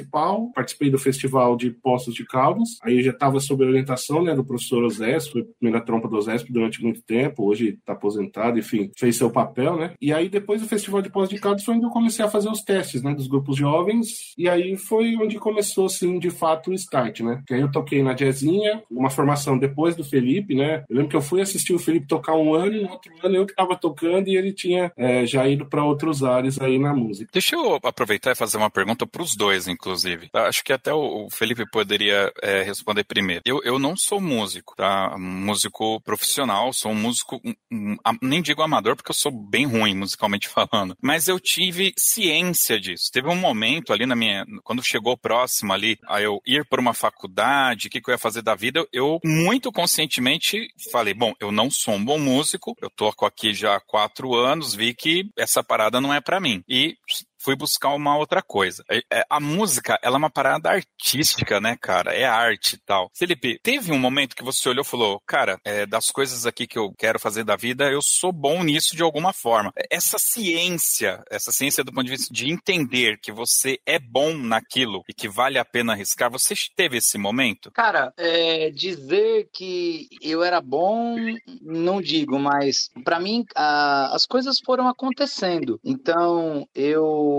participei 0.53 0.89
do 0.89 0.97
festival 0.97 1.55
de 1.55 1.71
Poços 1.71 2.13
de 2.13 2.25
Caldas, 2.25 2.69
aí 2.83 2.97
eu 2.97 3.03
já 3.03 3.11
estava 3.11 3.39
sob 3.39 3.63
orientação 3.63 4.23
né, 4.23 4.35
do 4.35 4.43
professor 4.43 4.83
Osésio, 4.83 5.31
foi 5.31 5.43
primeira 5.59 5.83
trompa 5.83 6.07
do 6.07 6.17
Osésio 6.17 6.47
durante 6.49 6.81
muito 6.81 7.01
tempo, 7.01 7.45
hoje 7.45 7.77
está 7.79 7.93
aposentado, 7.93 8.59
enfim, 8.59 8.91
fez 8.97 9.15
seu 9.17 9.29
papel, 9.29 9.77
né? 9.77 9.93
E 10.01 10.13
aí, 10.13 10.29
depois 10.29 10.61
do 10.61 10.67
festival 10.67 11.01
de 11.01 11.09
Poços 11.09 11.29
de 11.29 11.39
Caldas, 11.39 11.63
foi 11.63 11.75
onde 11.75 11.85
eu 11.85 11.89
comecei 11.89 12.23
a 12.23 12.29
fazer 12.29 12.49
os 12.49 12.61
testes, 12.61 13.01
né, 13.01 13.13
dos 13.13 13.27
grupos 13.27 13.57
jovens, 13.57 14.33
e 14.37 14.47
aí 14.47 14.77
foi 14.77 15.15
onde 15.17 15.37
começou, 15.39 15.85
assim, 15.85 16.19
de 16.19 16.29
fato, 16.29 16.71
o 16.71 16.73
start, 16.73 17.21
né? 17.21 17.43
Que 17.45 17.53
aí 17.53 17.61
eu 17.61 17.71
toquei 17.71 18.03
na 18.03 18.13
Jazzinha, 18.13 18.83
uma 18.89 19.09
formação 19.09 19.57
depois 19.57 19.95
do 19.95 20.03
Felipe, 20.03 20.55
né? 20.55 20.83
Eu 20.89 20.95
lembro 20.95 21.09
que 21.09 21.15
eu 21.15 21.21
fui 21.21 21.41
assistir 21.41 21.73
o 21.73 21.79
Felipe 21.79 22.07
tocar 22.07 22.35
um 22.35 22.53
ano, 22.53 22.75
e 22.75 22.83
no 22.83 22.89
outro 22.89 23.11
ano 23.23 23.35
eu 23.35 23.45
que 23.45 23.51
estava 23.51 23.75
tocando 23.75 24.27
e 24.27 24.37
ele 24.37 24.53
tinha 24.53 24.91
é, 24.95 25.25
já 25.25 25.47
ido 25.47 25.65
para 25.65 25.83
outros 25.83 26.23
ares 26.23 26.59
aí 26.59 26.77
na 26.77 26.93
música. 26.93 27.29
Deixa 27.31 27.55
eu 27.55 27.79
aproveitar 27.83 28.31
e 28.31 28.35
fazer 28.35 28.57
uma 28.57 28.69
pergunta 28.69 29.05
para 29.05 29.21
os 29.21 29.35
dois, 29.35 29.67
inclusive. 29.67 29.90
Acho 30.33 30.63
que 30.63 30.73
até 30.73 30.93
o 30.93 31.29
Felipe 31.29 31.69
poderia 31.69 32.31
é, 32.41 32.63
responder 32.63 33.03
primeiro. 33.03 33.41
Eu, 33.45 33.61
eu 33.63 33.79
não 33.79 33.95
sou 33.95 34.19
músico, 34.19 34.75
tá? 34.75 35.15
Músico 35.17 35.99
profissional, 36.01 36.73
sou 36.73 36.91
um 36.91 36.95
músico, 36.95 37.39
um, 37.43 37.55
um, 37.71 37.97
nem 38.21 38.41
digo 38.41 38.61
amador, 38.61 38.95
porque 38.95 39.11
eu 39.11 39.15
sou 39.15 39.31
bem 39.31 39.65
ruim 39.65 39.95
musicalmente 39.95 40.47
falando, 40.49 40.95
mas 41.01 41.27
eu 41.27 41.39
tive 41.39 41.93
ciência 41.97 42.79
disso. 42.79 43.11
Teve 43.11 43.27
um 43.27 43.35
momento 43.35 43.93
ali 43.93 44.05
na 44.05 44.15
minha, 44.15 44.45
quando 44.63 44.83
chegou 44.83 45.17
próximo 45.17 45.73
ali, 45.73 45.97
a 46.07 46.21
eu 46.21 46.39
ir 46.45 46.65
para 46.65 46.81
uma 46.81 46.93
faculdade, 46.93 47.87
o 47.87 47.89
que, 47.89 48.01
que 48.01 48.09
eu 48.09 48.13
ia 48.13 48.17
fazer 48.17 48.41
da 48.41 48.55
vida, 48.55 48.85
eu 48.91 49.19
muito 49.23 49.71
conscientemente 49.71 50.67
falei, 50.91 51.13
bom, 51.13 51.33
eu 51.39 51.51
não 51.51 51.69
sou 51.69 51.95
um 51.95 52.03
bom 52.03 52.19
músico, 52.19 52.75
eu 52.81 52.89
toco 52.89 53.25
aqui 53.25 53.53
já 53.53 53.75
há 53.75 53.79
quatro 53.79 54.35
anos, 54.35 54.73
vi 54.73 54.93
que 54.93 55.29
essa 55.37 55.63
parada 55.63 55.99
não 55.99 56.13
é 56.13 56.21
para 56.21 56.39
mim. 56.39 56.63
E 56.67 56.95
fui 57.43 57.55
buscar 57.55 57.89
uma 57.89 58.17
outra 58.17 58.41
coisa. 58.41 58.83
É, 58.89 59.01
é, 59.11 59.23
a 59.29 59.39
música, 59.39 59.99
ela 60.01 60.15
é 60.15 60.19
uma 60.19 60.29
parada 60.29 60.69
artística, 60.69 61.59
né, 61.59 61.77
cara? 61.79 62.13
É 62.13 62.25
arte 62.25 62.75
e 62.75 62.79
tal. 62.79 63.09
Felipe, 63.15 63.59
teve 63.63 63.91
um 63.91 63.99
momento 63.99 64.35
que 64.35 64.43
você 64.43 64.69
olhou 64.69 64.83
e 64.83 64.87
falou, 64.87 65.21
cara, 65.25 65.59
é, 65.65 65.85
das 65.85 66.07
coisas 66.07 66.45
aqui 66.45 66.67
que 66.67 66.77
eu 66.77 66.93
quero 66.97 67.19
fazer 67.19 67.43
da 67.43 67.55
vida, 67.55 67.89
eu 67.89 68.01
sou 68.01 68.31
bom 68.31 68.63
nisso 68.63 68.95
de 68.95 69.03
alguma 69.03 69.33
forma. 69.33 69.71
Essa 69.89 70.19
ciência, 70.19 71.23
essa 71.29 71.51
ciência 71.51 71.83
do 71.83 71.91
ponto 71.91 72.05
de 72.05 72.11
vista 72.11 72.33
de 72.33 72.49
entender 72.49 73.19
que 73.19 73.31
você 73.31 73.79
é 73.85 73.99
bom 73.99 74.35
naquilo 74.37 75.03
e 75.09 75.13
que 75.13 75.27
vale 75.27 75.57
a 75.57 75.65
pena 75.65 75.93
arriscar, 75.93 76.31
você 76.31 76.53
teve 76.75 76.97
esse 76.97 77.17
momento? 77.17 77.71
Cara, 77.71 78.13
é, 78.17 78.69
dizer 78.69 79.49
que 79.53 80.07
eu 80.21 80.43
era 80.43 80.61
bom, 80.61 81.15
não 81.61 82.01
digo, 82.01 82.37
mas 82.37 82.89
para 83.03 83.19
mim 83.19 83.45
a, 83.55 84.13
as 84.15 84.25
coisas 84.25 84.59
foram 84.59 84.87
acontecendo. 84.87 85.79
Então, 85.83 86.67
eu 86.75 87.30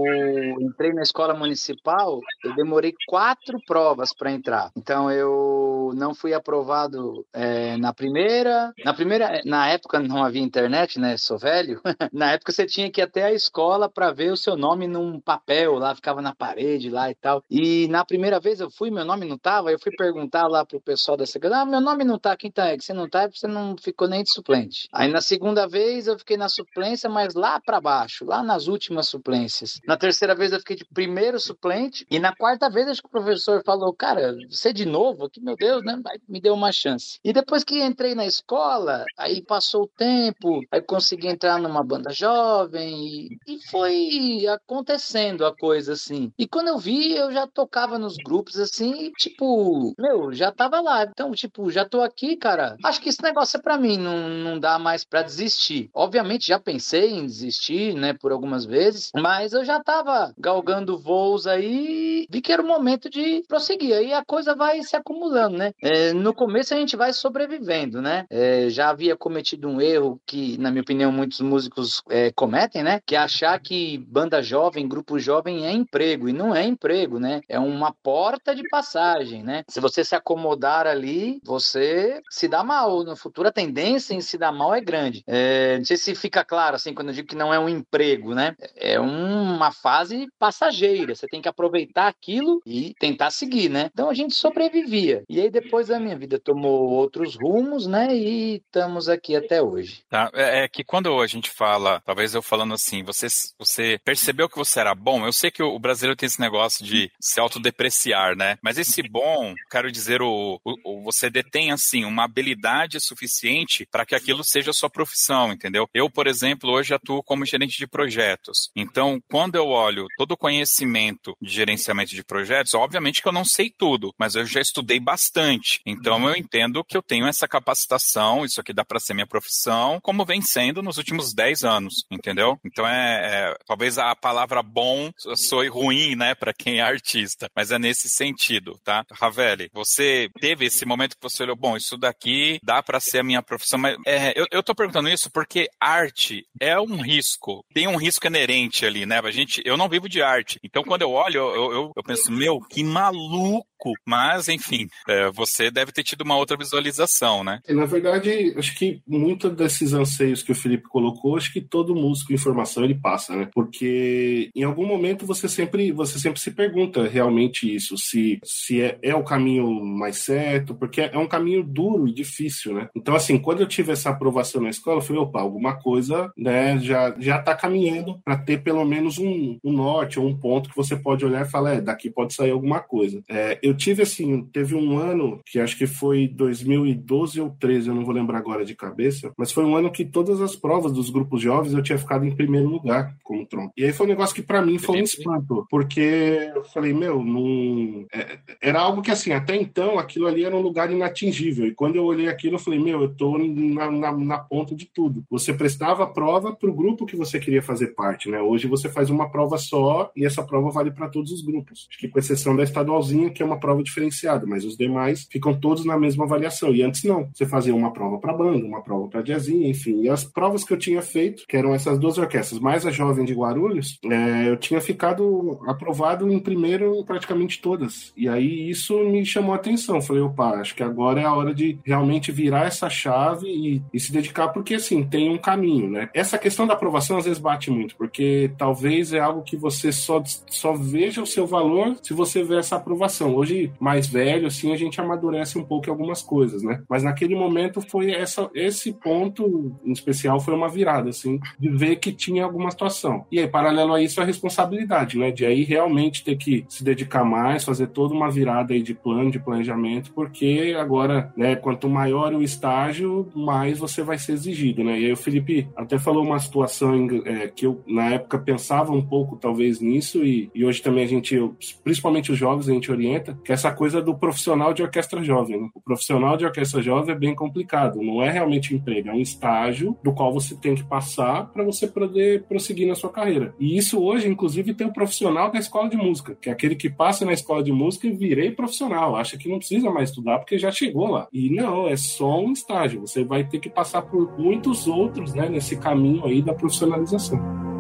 entrei 0.60 0.92
na 0.92 1.02
escola 1.02 1.34
municipal, 1.34 2.20
eu 2.44 2.54
demorei 2.54 2.94
quatro 3.06 3.58
provas 3.66 4.12
para 4.12 4.32
entrar. 4.32 4.70
Então 4.76 5.10
eu 5.10 5.92
não 5.94 6.14
fui 6.14 6.34
aprovado 6.34 7.26
é, 7.32 7.76
na 7.76 7.92
primeira. 7.92 8.72
Na 8.84 8.94
primeira, 8.94 9.40
na 9.44 9.68
época 9.68 9.98
não 10.00 10.24
havia 10.24 10.42
internet, 10.42 10.98
né? 10.98 11.16
Sou 11.16 11.38
velho. 11.38 11.80
na 12.12 12.32
época 12.32 12.52
você 12.52 12.66
tinha 12.66 12.90
que 12.90 13.00
ir 13.00 13.04
até 13.04 13.24
a 13.24 13.32
escola 13.32 13.88
para 13.88 14.12
ver 14.12 14.32
o 14.32 14.36
seu 14.36 14.56
nome 14.56 14.86
num 14.86 15.20
papel 15.20 15.74
lá, 15.74 15.94
ficava 15.94 16.20
na 16.22 16.34
parede 16.34 16.90
lá 16.90 17.10
e 17.10 17.14
tal. 17.14 17.42
E 17.50 17.88
na 17.88 18.04
primeira 18.04 18.40
vez 18.40 18.60
eu 18.60 18.70
fui, 18.70 18.90
meu 18.90 19.04
nome 19.04 19.26
não 19.26 19.38
tava, 19.38 19.70
eu 19.70 19.78
fui 19.78 19.92
perguntar 19.96 20.46
lá 20.46 20.64
pro 20.64 20.80
pessoal 20.80 21.16
da 21.16 21.26
secretaria, 21.26 21.62
ah, 21.62 21.66
meu 21.66 21.80
nome 21.80 22.04
não 22.04 22.18
tá, 22.18 22.36
quem 22.36 22.50
tá? 22.50 22.68
É 22.68 22.76
que 22.76 22.84
você 22.84 22.92
não 22.92 23.08
tá, 23.08 23.28
você 23.28 23.46
não 23.46 23.76
ficou 23.76 24.08
nem 24.08 24.22
de 24.22 24.32
suplente. 24.32 24.88
Aí 24.92 25.08
na 25.08 25.20
segunda 25.20 25.66
vez 25.66 26.06
eu 26.06 26.18
fiquei 26.18 26.36
na 26.36 26.48
suplência, 26.48 27.08
mas 27.08 27.34
lá 27.34 27.60
para 27.60 27.80
baixo, 27.80 28.24
lá 28.24 28.42
nas 28.42 28.66
últimas 28.66 29.08
suplências. 29.08 29.80
Na 29.86 29.96
terceira 29.96 30.34
vez 30.34 30.52
eu 30.52 30.58
fiquei 30.58 30.76
de 30.76 30.84
primeiro 30.84 31.38
suplente. 31.38 32.06
E 32.10 32.18
na 32.18 32.34
quarta 32.34 32.70
vez 32.70 32.88
acho 32.88 33.02
que 33.02 33.08
o 33.08 33.10
professor 33.10 33.62
falou: 33.64 33.92
Cara, 33.92 34.36
você 34.50 34.72
de 34.72 34.86
novo 34.86 35.26
aqui, 35.26 35.40
meu 35.40 35.56
Deus, 35.56 35.82
né? 35.84 36.00
Me 36.28 36.40
deu 36.40 36.54
uma 36.54 36.72
chance. 36.72 37.18
E 37.24 37.32
depois 37.32 37.64
que 37.64 37.82
entrei 37.82 38.14
na 38.14 38.26
escola, 38.26 39.04
aí 39.18 39.42
passou 39.42 39.84
o 39.84 39.88
tempo, 39.88 40.60
aí 40.70 40.80
consegui 40.80 41.28
entrar 41.28 41.58
numa 41.58 41.82
banda 41.82 42.10
jovem 42.10 43.06
e, 43.06 43.38
e 43.46 43.58
foi 43.70 44.46
acontecendo 44.48 45.44
a 45.44 45.54
coisa 45.56 45.92
assim. 45.92 46.32
E 46.38 46.46
quando 46.46 46.68
eu 46.68 46.78
vi, 46.78 47.14
eu 47.14 47.32
já 47.32 47.46
tocava 47.46 47.98
nos 47.98 48.16
grupos 48.16 48.58
assim, 48.58 49.06
e, 49.06 49.12
tipo, 49.12 49.94
meu, 49.98 50.32
já 50.32 50.50
tava 50.52 50.80
lá. 50.80 51.04
Então, 51.04 51.32
tipo, 51.32 51.70
já 51.70 51.84
tô 51.84 52.00
aqui, 52.00 52.36
cara. 52.36 52.76
Acho 52.84 53.00
que 53.00 53.08
esse 53.08 53.22
negócio 53.22 53.56
é 53.58 53.62
para 53.62 53.78
mim, 53.78 53.96
não, 53.96 54.28
não 54.28 54.58
dá 54.58 54.78
mais 54.78 55.04
para 55.04 55.22
desistir. 55.22 55.90
Obviamente 55.94 56.48
já 56.48 56.58
pensei 56.58 57.10
em 57.10 57.26
desistir, 57.26 57.94
né, 57.94 58.12
por 58.12 58.32
algumas 58.32 58.64
vezes, 58.64 59.10
mas 59.14 59.52
eu 59.52 59.64
já 59.64 59.71
tava 59.80 60.32
galgando 60.38 60.98
voos 60.98 61.46
aí, 61.46 62.26
vi 62.28 62.40
que 62.40 62.52
era 62.52 62.62
o 62.62 62.66
momento 62.66 63.08
de 63.08 63.42
prosseguir. 63.46 63.94
Aí 63.94 64.12
a 64.12 64.24
coisa 64.24 64.54
vai 64.54 64.82
se 64.82 64.96
acumulando, 64.96 65.56
né? 65.56 65.72
É, 65.82 66.12
no 66.12 66.34
começo 66.34 66.74
a 66.74 66.76
gente 66.76 66.96
vai 66.96 67.12
sobrevivendo, 67.12 68.00
né? 68.00 68.24
É, 68.30 68.68
já 68.68 68.90
havia 68.90 69.16
cometido 69.16 69.68
um 69.68 69.80
erro 69.80 70.20
que, 70.26 70.58
na 70.58 70.70
minha 70.70 70.82
opinião, 70.82 71.12
muitos 71.12 71.40
músicos 71.40 72.02
é, 72.08 72.32
cometem, 72.32 72.82
né? 72.82 73.00
Que 73.06 73.14
é 73.14 73.18
achar 73.18 73.58
que 73.60 73.98
banda 73.98 74.42
jovem, 74.42 74.88
grupo 74.88 75.18
jovem 75.18 75.66
é 75.66 75.72
emprego. 75.72 76.28
E 76.28 76.32
não 76.32 76.54
é 76.54 76.64
emprego, 76.64 77.18
né? 77.18 77.40
É 77.48 77.58
uma 77.58 77.92
porta 78.02 78.54
de 78.54 78.62
passagem, 78.68 79.42
né? 79.42 79.62
Se 79.68 79.80
você 79.80 80.04
se 80.04 80.14
acomodar 80.14 80.86
ali, 80.86 81.40
você 81.44 82.20
se 82.30 82.48
dá 82.48 82.64
mal. 82.64 83.04
No 83.04 83.16
futuro, 83.16 83.48
a 83.48 83.52
tendência 83.52 84.14
em 84.14 84.20
se 84.20 84.38
dar 84.38 84.52
mal 84.52 84.74
é 84.74 84.80
grande. 84.80 85.22
É, 85.26 85.78
não 85.78 85.84
sei 85.84 85.96
se 85.96 86.14
fica 86.14 86.44
claro, 86.44 86.76
assim, 86.76 86.94
quando 86.94 87.08
eu 87.08 87.14
digo 87.14 87.28
que 87.28 87.36
não 87.36 87.52
é 87.52 87.58
um 87.58 87.68
emprego, 87.68 88.34
né? 88.34 88.54
É 88.76 89.00
um 89.00 89.61
uma 89.62 89.72
fase 89.72 90.28
passageira. 90.38 91.14
Você 91.14 91.26
tem 91.26 91.40
que 91.40 91.48
aproveitar 91.48 92.08
aquilo 92.08 92.60
e 92.66 92.94
tentar 92.98 93.30
seguir, 93.30 93.68
né? 93.68 93.90
Então 93.92 94.10
a 94.10 94.14
gente 94.14 94.34
sobrevivia. 94.34 95.22
E 95.28 95.40
aí 95.40 95.50
depois 95.50 95.90
a 95.90 96.00
minha 96.00 96.18
vida 96.18 96.38
tomou 96.38 96.90
outros 96.90 97.36
rumos, 97.36 97.86
né? 97.86 98.14
E 98.14 98.56
estamos 98.56 99.08
aqui 99.08 99.36
até 99.36 99.62
hoje. 99.62 100.02
Tá? 100.08 100.30
É, 100.34 100.64
é 100.64 100.68
que 100.68 100.84
quando 100.84 101.20
a 101.20 101.26
gente 101.26 101.50
fala, 101.50 102.02
talvez 102.04 102.34
eu 102.34 102.42
falando 102.42 102.74
assim, 102.74 103.02
você, 103.02 103.26
você 103.58 103.98
percebeu 104.04 104.48
que 104.48 104.56
você 104.56 104.80
era 104.80 104.94
bom? 104.94 105.24
Eu 105.24 105.32
sei 105.32 105.50
que 105.50 105.62
o 105.62 105.78
brasileiro 105.78 106.16
tem 106.16 106.26
esse 106.26 106.40
negócio 106.40 106.84
de 106.84 107.10
se 107.20 107.38
autodepreciar, 107.40 108.36
né? 108.36 108.58
Mas 108.62 108.78
esse 108.78 109.02
bom, 109.02 109.54
quero 109.70 109.90
dizer, 109.90 110.22
o, 110.22 110.60
o 110.64 111.02
você 111.02 111.30
detém 111.30 111.70
assim 111.70 112.04
uma 112.04 112.24
habilidade 112.24 113.00
suficiente 113.00 113.86
para 113.90 114.06
que 114.06 114.14
aquilo 114.14 114.42
seja 114.42 114.72
sua 114.72 114.90
profissão, 114.90 115.52
entendeu? 115.52 115.88
Eu, 115.94 116.10
por 116.10 116.26
exemplo, 116.26 116.70
hoje 116.70 116.94
atuo 116.94 117.22
como 117.22 117.46
gerente 117.46 117.78
de 117.78 117.86
projetos. 117.86 118.70
Então, 118.74 119.20
quando 119.30 119.51
eu 119.56 119.68
olho 119.68 120.06
todo 120.16 120.32
o 120.32 120.36
conhecimento 120.36 121.36
de 121.40 121.50
gerenciamento 121.50 122.14
de 122.14 122.24
projetos, 122.24 122.74
obviamente 122.74 123.22
que 123.22 123.28
eu 123.28 123.32
não 123.32 123.44
sei 123.44 123.70
tudo, 123.70 124.14
mas 124.18 124.34
eu 124.34 124.44
já 124.46 124.60
estudei 124.60 124.98
bastante. 124.98 125.80
Então, 125.86 126.28
eu 126.28 126.36
entendo 126.36 126.84
que 126.84 126.96
eu 126.96 127.02
tenho 127.02 127.26
essa 127.26 127.48
capacitação, 127.48 128.44
isso 128.44 128.60
aqui 128.60 128.72
dá 128.72 128.84
para 128.84 129.00
ser 129.00 129.14
minha 129.14 129.26
profissão, 129.26 130.00
como 130.02 130.24
vem 130.24 130.40
sendo 130.40 130.82
nos 130.82 130.98
últimos 130.98 131.34
10 131.34 131.64
anos, 131.64 132.06
entendeu? 132.10 132.58
Então, 132.64 132.86
é, 132.86 133.20
é 133.22 133.56
talvez 133.66 133.98
a 133.98 134.14
palavra 134.14 134.62
bom 134.62 135.10
soe 135.36 135.68
ruim, 135.68 136.14
né, 136.14 136.34
para 136.34 136.52
quem 136.52 136.78
é 136.78 136.82
artista, 136.82 137.50
mas 137.54 137.70
é 137.70 137.78
nesse 137.78 138.08
sentido, 138.08 138.78
tá? 138.84 139.04
Ravelli, 139.12 139.70
você 139.72 140.30
teve 140.40 140.66
esse 140.66 140.84
momento 140.84 141.16
que 141.16 141.22
você 141.22 141.42
olhou, 141.42 141.56
bom, 141.56 141.76
isso 141.76 141.96
daqui 141.96 142.58
dá 142.62 142.82
para 142.82 143.00
ser 143.00 143.18
a 143.18 143.24
minha 143.24 143.42
profissão, 143.42 143.78
mas 143.78 143.96
é, 144.06 144.38
eu, 144.38 144.46
eu 144.50 144.62
tô 144.62 144.74
perguntando 144.74 145.08
isso 145.08 145.30
porque 145.30 145.68
arte 145.80 146.46
é 146.60 146.78
um 146.80 147.00
risco, 147.00 147.64
tem 147.74 147.88
um 147.88 147.96
risco 147.96 148.26
inerente 148.26 148.84
ali, 148.84 149.06
né? 149.06 149.18
A 149.18 149.30
gente, 149.32 149.62
eu 149.64 149.76
não 149.76 149.88
vivo 149.88 150.08
de 150.08 150.22
arte, 150.22 150.58
então 150.62 150.82
quando 150.82 151.02
eu 151.02 151.10
olho, 151.10 151.36
eu, 151.36 151.72
eu, 151.72 151.92
eu 151.96 152.02
penso, 152.02 152.30
meu, 152.30 152.60
que 152.60 152.84
maluco 152.84 153.66
mas 154.06 154.48
enfim, 154.48 154.88
é, 155.08 155.30
você 155.30 155.70
deve 155.70 155.92
ter 155.92 156.02
tido 156.02 156.22
uma 156.22 156.36
outra 156.36 156.56
visualização, 156.56 157.42
né? 157.42 157.60
Na 157.68 157.86
verdade, 157.86 158.54
acho 158.56 158.76
que 158.76 159.00
muitos 159.06 159.54
desses 159.54 159.92
anseios 159.92 160.42
que 160.42 160.52
o 160.52 160.54
Felipe 160.54 160.88
colocou, 160.88 161.36
acho 161.36 161.52
que 161.52 161.60
todo 161.60 161.94
músico 161.94 162.32
em 162.32 162.38
formação 162.38 162.84
ele 162.84 162.94
passa, 162.94 163.34
né? 163.34 163.48
Porque 163.52 164.50
em 164.54 164.62
algum 164.62 164.86
momento 164.86 165.26
você 165.26 165.48
sempre, 165.48 165.92
você 165.92 166.18
sempre 166.18 166.40
se 166.40 166.50
pergunta 166.50 167.08
realmente 167.08 167.72
isso, 167.74 167.96
se, 167.96 168.40
se 168.44 168.80
é, 168.82 168.98
é 169.02 169.14
o 169.14 169.24
caminho 169.24 169.84
mais 169.84 170.18
certo, 170.18 170.74
porque 170.74 171.00
é 171.00 171.18
um 171.18 171.26
caminho 171.26 171.62
duro 171.62 172.06
e 172.06 172.12
difícil, 172.12 172.74
né? 172.74 172.88
Então, 172.94 173.14
assim, 173.14 173.38
quando 173.38 173.60
eu 173.60 173.66
tive 173.66 173.92
essa 173.92 174.10
aprovação 174.10 174.62
na 174.62 174.70
escola, 174.70 174.98
eu 174.98 175.02
falei, 175.02 175.22
opa, 175.22 175.40
alguma 175.40 175.74
coisa, 175.74 176.32
né, 176.36 176.78
já, 176.78 177.14
já 177.18 177.38
tá 177.40 177.54
caminhando 177.54 178.20
para 178.24 178.36
ter 178.36 178.62
pelo 178.62 178.84
menos 178.84 179.18
um, 179.18 179.58
um 179.62 179.72
norte 179.72 180.18
ou 180.18 180.26
um 180.26 180.36
ponto 180.36 180.68
que 180.68 180.76
você 180.76 180.96
pode 180.96 181.24
olhar 181.24 181.46
e 181.46 181.50
falar, 181.50 181.74
é, 181.74 181.80
daqui 181.80 182.10
pode 182.10 182.34
sair 182.34 182.50
alguma 182.50 182.80
coisa. 182.80 183.22
É, 183.28 183.58
eu 183.62 183.71
tive, 183.74 184.02
assim, 184.02 184.44
teve 184.52 184.74
um 184.74 184.98
ano, 184.98 185.40
que 185.44 185.58
acho 185.58 185.76
que 185.76 185.86
foi 185.86 186.28
2012 186.28 187.40
ou 187.40 187.50
13, 187.50 187.88
eu 187.88 187.94
não 187.94 188.04
vou 188.04 188.14
lembrar 188.14 188.38
agora 188.38 188.64
de 188.64 188.74
cabeça, 188.74 189.32
mas 189.36 189.52
foi 189.52 189.64
um 189.64 189.76
ano 189.76 189.90
que 189.90 190.04
todas 190.04 190.40
as 190.40 190.56
provas 190.56 190.92
dos 190.92 191.10
grupos 191.10 191.42
jovens 191.42 191.72
eu 191.72 191.82
tinha 191.82 191.98
ficado 191.98 192.24
em 192.24 192.34
primeiro 192.34 192.68
lugar 192.68 193.14
como 193.22 193.46
tronco. 193.46 193.72
E 193.76 193.84
aí 193.84 193.92
foi 193.92 194.06
um 194.06 194.10
negócio 194.10 194.34
que 194.34 194.42
para 194.42 194.62
mim 194.62 194.78
foi 194.78 195.00
um 195.00 195.04
espanto, 195.04 195.66
porque 195.70 196.50
eu 196.54 196.64
falei, 196.64 196.92
meu, 196.92 197.22
não... 197.22 198.06
É, 198.12 198.38
era 198.60 198.80
algo 198.80 199.02
que, 199.02 199.10
assim, 199.10 199.32
até 199.32 199.56
então 199.56 199.98
aquilo 199.98 200.26
ali 200.26 200.44
era 200.44 200.56
um 200.56 200.60
lugar 200.60 200.90
inatingível. 200.90 201.66
E 201.66 201.74
quando 201.74 201.96
eu 201.96 202.04
olhei 202.04 202.28
aquilo, 202.28 202.56
eu 202.56 202.60
falei, 202.60 202.78
meu, 202.78 203.02
eu 203.02 203.14
tô 203.14 203.38
na, 203.38 203.90
na, 203.90 204.12
na 204.12 204.38
ponta 204.38 204.74
de 204.74 204.86
tudo. 204.86 205.24
Você 205.30 205.52
prestava 205.52 206.04
a 206.04 206.06
prova 206.06 206.54
pro 206.54 206.74
grupo 206.74 207.06
que 207.06 207.16
você 207.16 207.38
queria 207.38 207.62
fazer 207.62 207.88
parte, 207.88 208.28
né? 208.28 208.40
Hoje 208.40 208.66
você 208.66 208.88
faz 208.88 209.10
uma 209.10 209.30
prova 209.30 209.58
só 209.58 210.10
e 210.16 210.24
essa 210.24 210.42
prova 210.42 210.70
vale 210.70 210.90
para 210.90 211.08
todos 211.08 211.32
os 211.32 211.42
grupos. 211.42 211.86
Acho 211.90 211.98
que 211.98 212.08
com 212.08 212.18
exceção 212.18 212.56
da 212.56 212.62
estadualzinha, 212.62 213.30
que 213.30 213.42
é 213.42 213.46
uma 213.46 213.58
prova 213.62 213.82
diferenciada, 213.82 214.44
mas 214.44 214.64
os 214.64 214.76
demais 214.76 215.28
ficam 215.30 215.54
todos 215.54 215.84
na 215.84 215.96
mesma 215.96 216.24
avaliação. 216.24 216.74
E 216.74 216.82
antes 216.82 217.04
não, 217.04 217.28
você 217.32 217.46
fazia 217.46 217.74
uma 217.74 217.92
prova 217.92 218.18
para 218.18 218.32
banda, 218.32 218.66
uma 218.66 218.82
prova 218.82 219.06
para 219.08 219.22
jazzinha, 219.22 219.68
enfim. 219.68 220.02
E 220.02 220.08
as 220.08 220.24
provas 220.24 220.64
que 220.64 220.72
eu 220.72 220.78
tinha 220.78 221.00
feito, 221.00 221.44
que 221.46 221.56
eram 221.56 221.72
essas 221.72 221.98
duas 221.98 222.18
orquestras, 222.18 222.60
mais 222.60 222.84
a 222.84 222.90
Jovem 222.90 223.24
de 223.24 223.34
Guarulhos, 223.34 223.98
é, 224.04 224.48
eu 224.48 224.56
tinha 224.56 224.80
ficado 224.80 225.60
aprovado 225.66 226.30
em 226.30 226.38
primeiro 226.40 227.04
praticamente 227.04 227.62
todas. 227.62 228.12
E 228.16 228.28
aí 228.28 228.68
isso 228.68 228.98
me 229.04 229.24
chamou 229.24 229.52
a 229.52 229.56
atenção. 229.56 230.02
Falei, 230.02 230.22
opa, 230.22 230.56
acho 230.56 230.74
que 230.74 230.82
agora 230.82 231.20
é 231.20 231.24
a 231.24 231.32
hora 231.32 231.54
de 231.54 231.78
realmente 231.84 232.32
virar 232.32 232.66
essa 232.66 232.90
chave 232.90 233.46
e, 233.48 233.82
e 233.94 234.00
se 234.00 234.12
dedicar, 234.12 234.48
porque 234.48 234.74
assim, 234.74 235.04
tem 235.04 235.30
um 235.30 235.38
caminho, 235.38 235.88
né? 235.88 236.08
Essa 236.12 236.38
questão 236.38 236.66
da 236.66 236.74
aprovação 236.74 237.18
às 237.18 237.24
vezes 237.24 237.38
bate 237.38 237.70
muito, 237.70 237.94
porque 237.96 238.50
talvez 238.58 239.12
é 239.12 239.20
algo 239.20 239.42
que 239.42 239.56
você 239.56 239.92
só, 239.92 240.22
só 240.48 240.72
veja 240.72 241.22
o 241.22 241.26
seu 241.26 241.46
valor 241.46 241.96
se 242.02 242.12
você 242.12 242.42
ver 242.42 242.58
essa 242.58 242.76
aprovação. 242.76 243.34
Hoje, 243.34 243.51
mais 243.78 244.06
velho, 244.06 244.46
assim, 244.46 244.72
a 244.72 244.76
gente 244.76 245.00
amadurece 245.00 245.58
um 245.58 245.64
pouco 245.64 245.88
em 245.88 245.90
algumas 245.90 246.22
coisas, 246.22 246.62
né? 246.62 246.82
Mas 246.88 247.02
naquele 247.02 247.34
momento 247.34 247.80
foi 247.80 248.12
essa, 248.12 248.50
esse 248.54 248.92
ponto 248.92 249.72
em 249.84 249.92
especial 249.92 250.40
foi 250.40 250.54
uma 250.54 250.68
virada, 250.68 251.10
assim, 251.10 251.38
de 251.58 251.68
ver 251.68 251.96
que 251.96 252.12
tinha 252.12 252.44
alguma 252.44 252.70
situação. 252.70 253.24
E 253.30 253.38
aí, 253.38 253.48
paralelo 253.48 253.94
a 253.94 254.02
isso, 254.02 254.20
a 254.20 254.24
responsabilidade, 254.24 255.18
né? 255.18 255.30
De 255.30 255.44
aí 255.44 255.62
realmente 255.62 256.24
ter 256.24 256.36
que 256.36 256.64
se 256.68 256.84
dedicar 256.84 257.24
mais, 257.24 257.64
fazer 257.64 257.88
toda 257.88 258.14
uma 258.14 258.30
virada 258.30 258.74
aí 258.74 258.82
de 258.82 258.94
plano, 258.94 259.30
de 259.30 259.38
planejamento, 259.38 260.12
porque 260.12 260.74
agora, 260.78 261.32
né, 261.36 261.56
quanto 261.56 261.88
maior 261.88 262.34
o 262.34 262.42
estágio, 262.42 263.28
mais 263.34 263.78
você 263.78 264.02
vai 264.02 264.18
ser 264.18 264.32
exigido, 264.32 264.84
né? 264.84 264.98
E 264.98 265.06
aí 265.06 265.12
o 265.12 265.16
Felipe 265.16 265.68
até 265.76 265.98
falou 265.98 266.24
uma 266.24 266.38
situação 266.38 267.08
é, 267.24 267.48
que 267.48 267.66
eu, 267.66 267.82
na 267.86 268.10
época, 268.10 268.38
pensava 268.38 268.92
um 268.92 269.02
pouco, 269.02 269.36
talvez, 269.36 269.80
nisso, 269.80 270.24
e, 270.24 270.50
e 270.54 270.64
hoje 270.64 270.82
também 270.82 271.04
a 271.04 271.08
gente, 271.08 271.38
principalmente 271.82 272.32
os 272.32 272.38
jovens, 272.38 272.68
a 272.68 272.72
gente 272.72 272.90
orienta, 272.90 273.31
que 273.44 273.52
é 273.52 273.54
essa 273.54 273.70
coisa 273.72 274.00
do 274.00 274.14
profissional 274.14 274.72
de 274.72 274.82
orquestra 274.82 275.22
jovem. 275.22 275.60
Né? 275.60 275.68
O 275.74 275.80
profissional 275.80 276.36
de 276.36 276.44
orquestra 276.44 276.82
jovem 276.82 277.14
é 277.14 277.18
bem 277.18 277.34
complicado, 277.34 278.02
não 278.02 278.22
é 278.22 278.30
realmente 278.30 278.74
emprego, 278.74 279.08
é 279.08 279.12
um 279.12 279.20
estágio 279.20 279.96
do 280.02 280.12
qual 280.12 280.32
você 280.32 280.54
tem 280.54 280.74
que 280.74 280.84
passar 280.84 281.46
para 281.46 281.64
você 281.64 281.86
poder 281.86 282.44
prosseguir 282.44 282.86
na 282.86 282.94
sua 282.94 283.10
carreira. 283.10 283.54
E 283.58 283.76
isso 283.76 284.00
hoje, 284.02 284.28
inclusive, 284.28 284.74
tem 284.74 284.86
o 284.86 284.92
profissional 284.92 285.50
da 285.50 285.58
escola 285.58 285.88
de 285.88 285.96
música, 285.96 286.36
que 286.40 286.48
é 286.48 286.52
aquele 286.52 286.74
que 286.74 286.90
passa 286.90 287.24
na 287.24 287.32
escola 287.32 287.62
de 287.62 287.72
música 287.72 288.06
e 288.06 288.12
virei 288.12 288.50
profissional, 288.50 289.16
acha 289.16 289.36
que 289.36 289.48
não 289.48 289.58
precisa 289.58 289.90
mais 289.90 290.10
estudar 290.10 290.38
porque 290.38 290.58
já 290.58 290.70
chegou 290.70 291.08
lá. 291.08 291.28
E 291.32 291.50
não, 291.50 291.86
é 291.86 291.96
só 291.96 292.40
um 292.40 292.52
estágio, 292.52 293.00
você 293.00 293.24
vai 293.24 293.44
ter 293.44 293.58
que 293.58 293.70
passar 293.70 294.02
por 294.02 294.38
muitos 294.38 294.86
outros 294.86 295.34
né, 295.34 295.48
nesse 295.48 295.76
caminho 295.76 296.24
aí 296.24 296.42
da 296.42 296.54
profissionalização. 296.54 297.71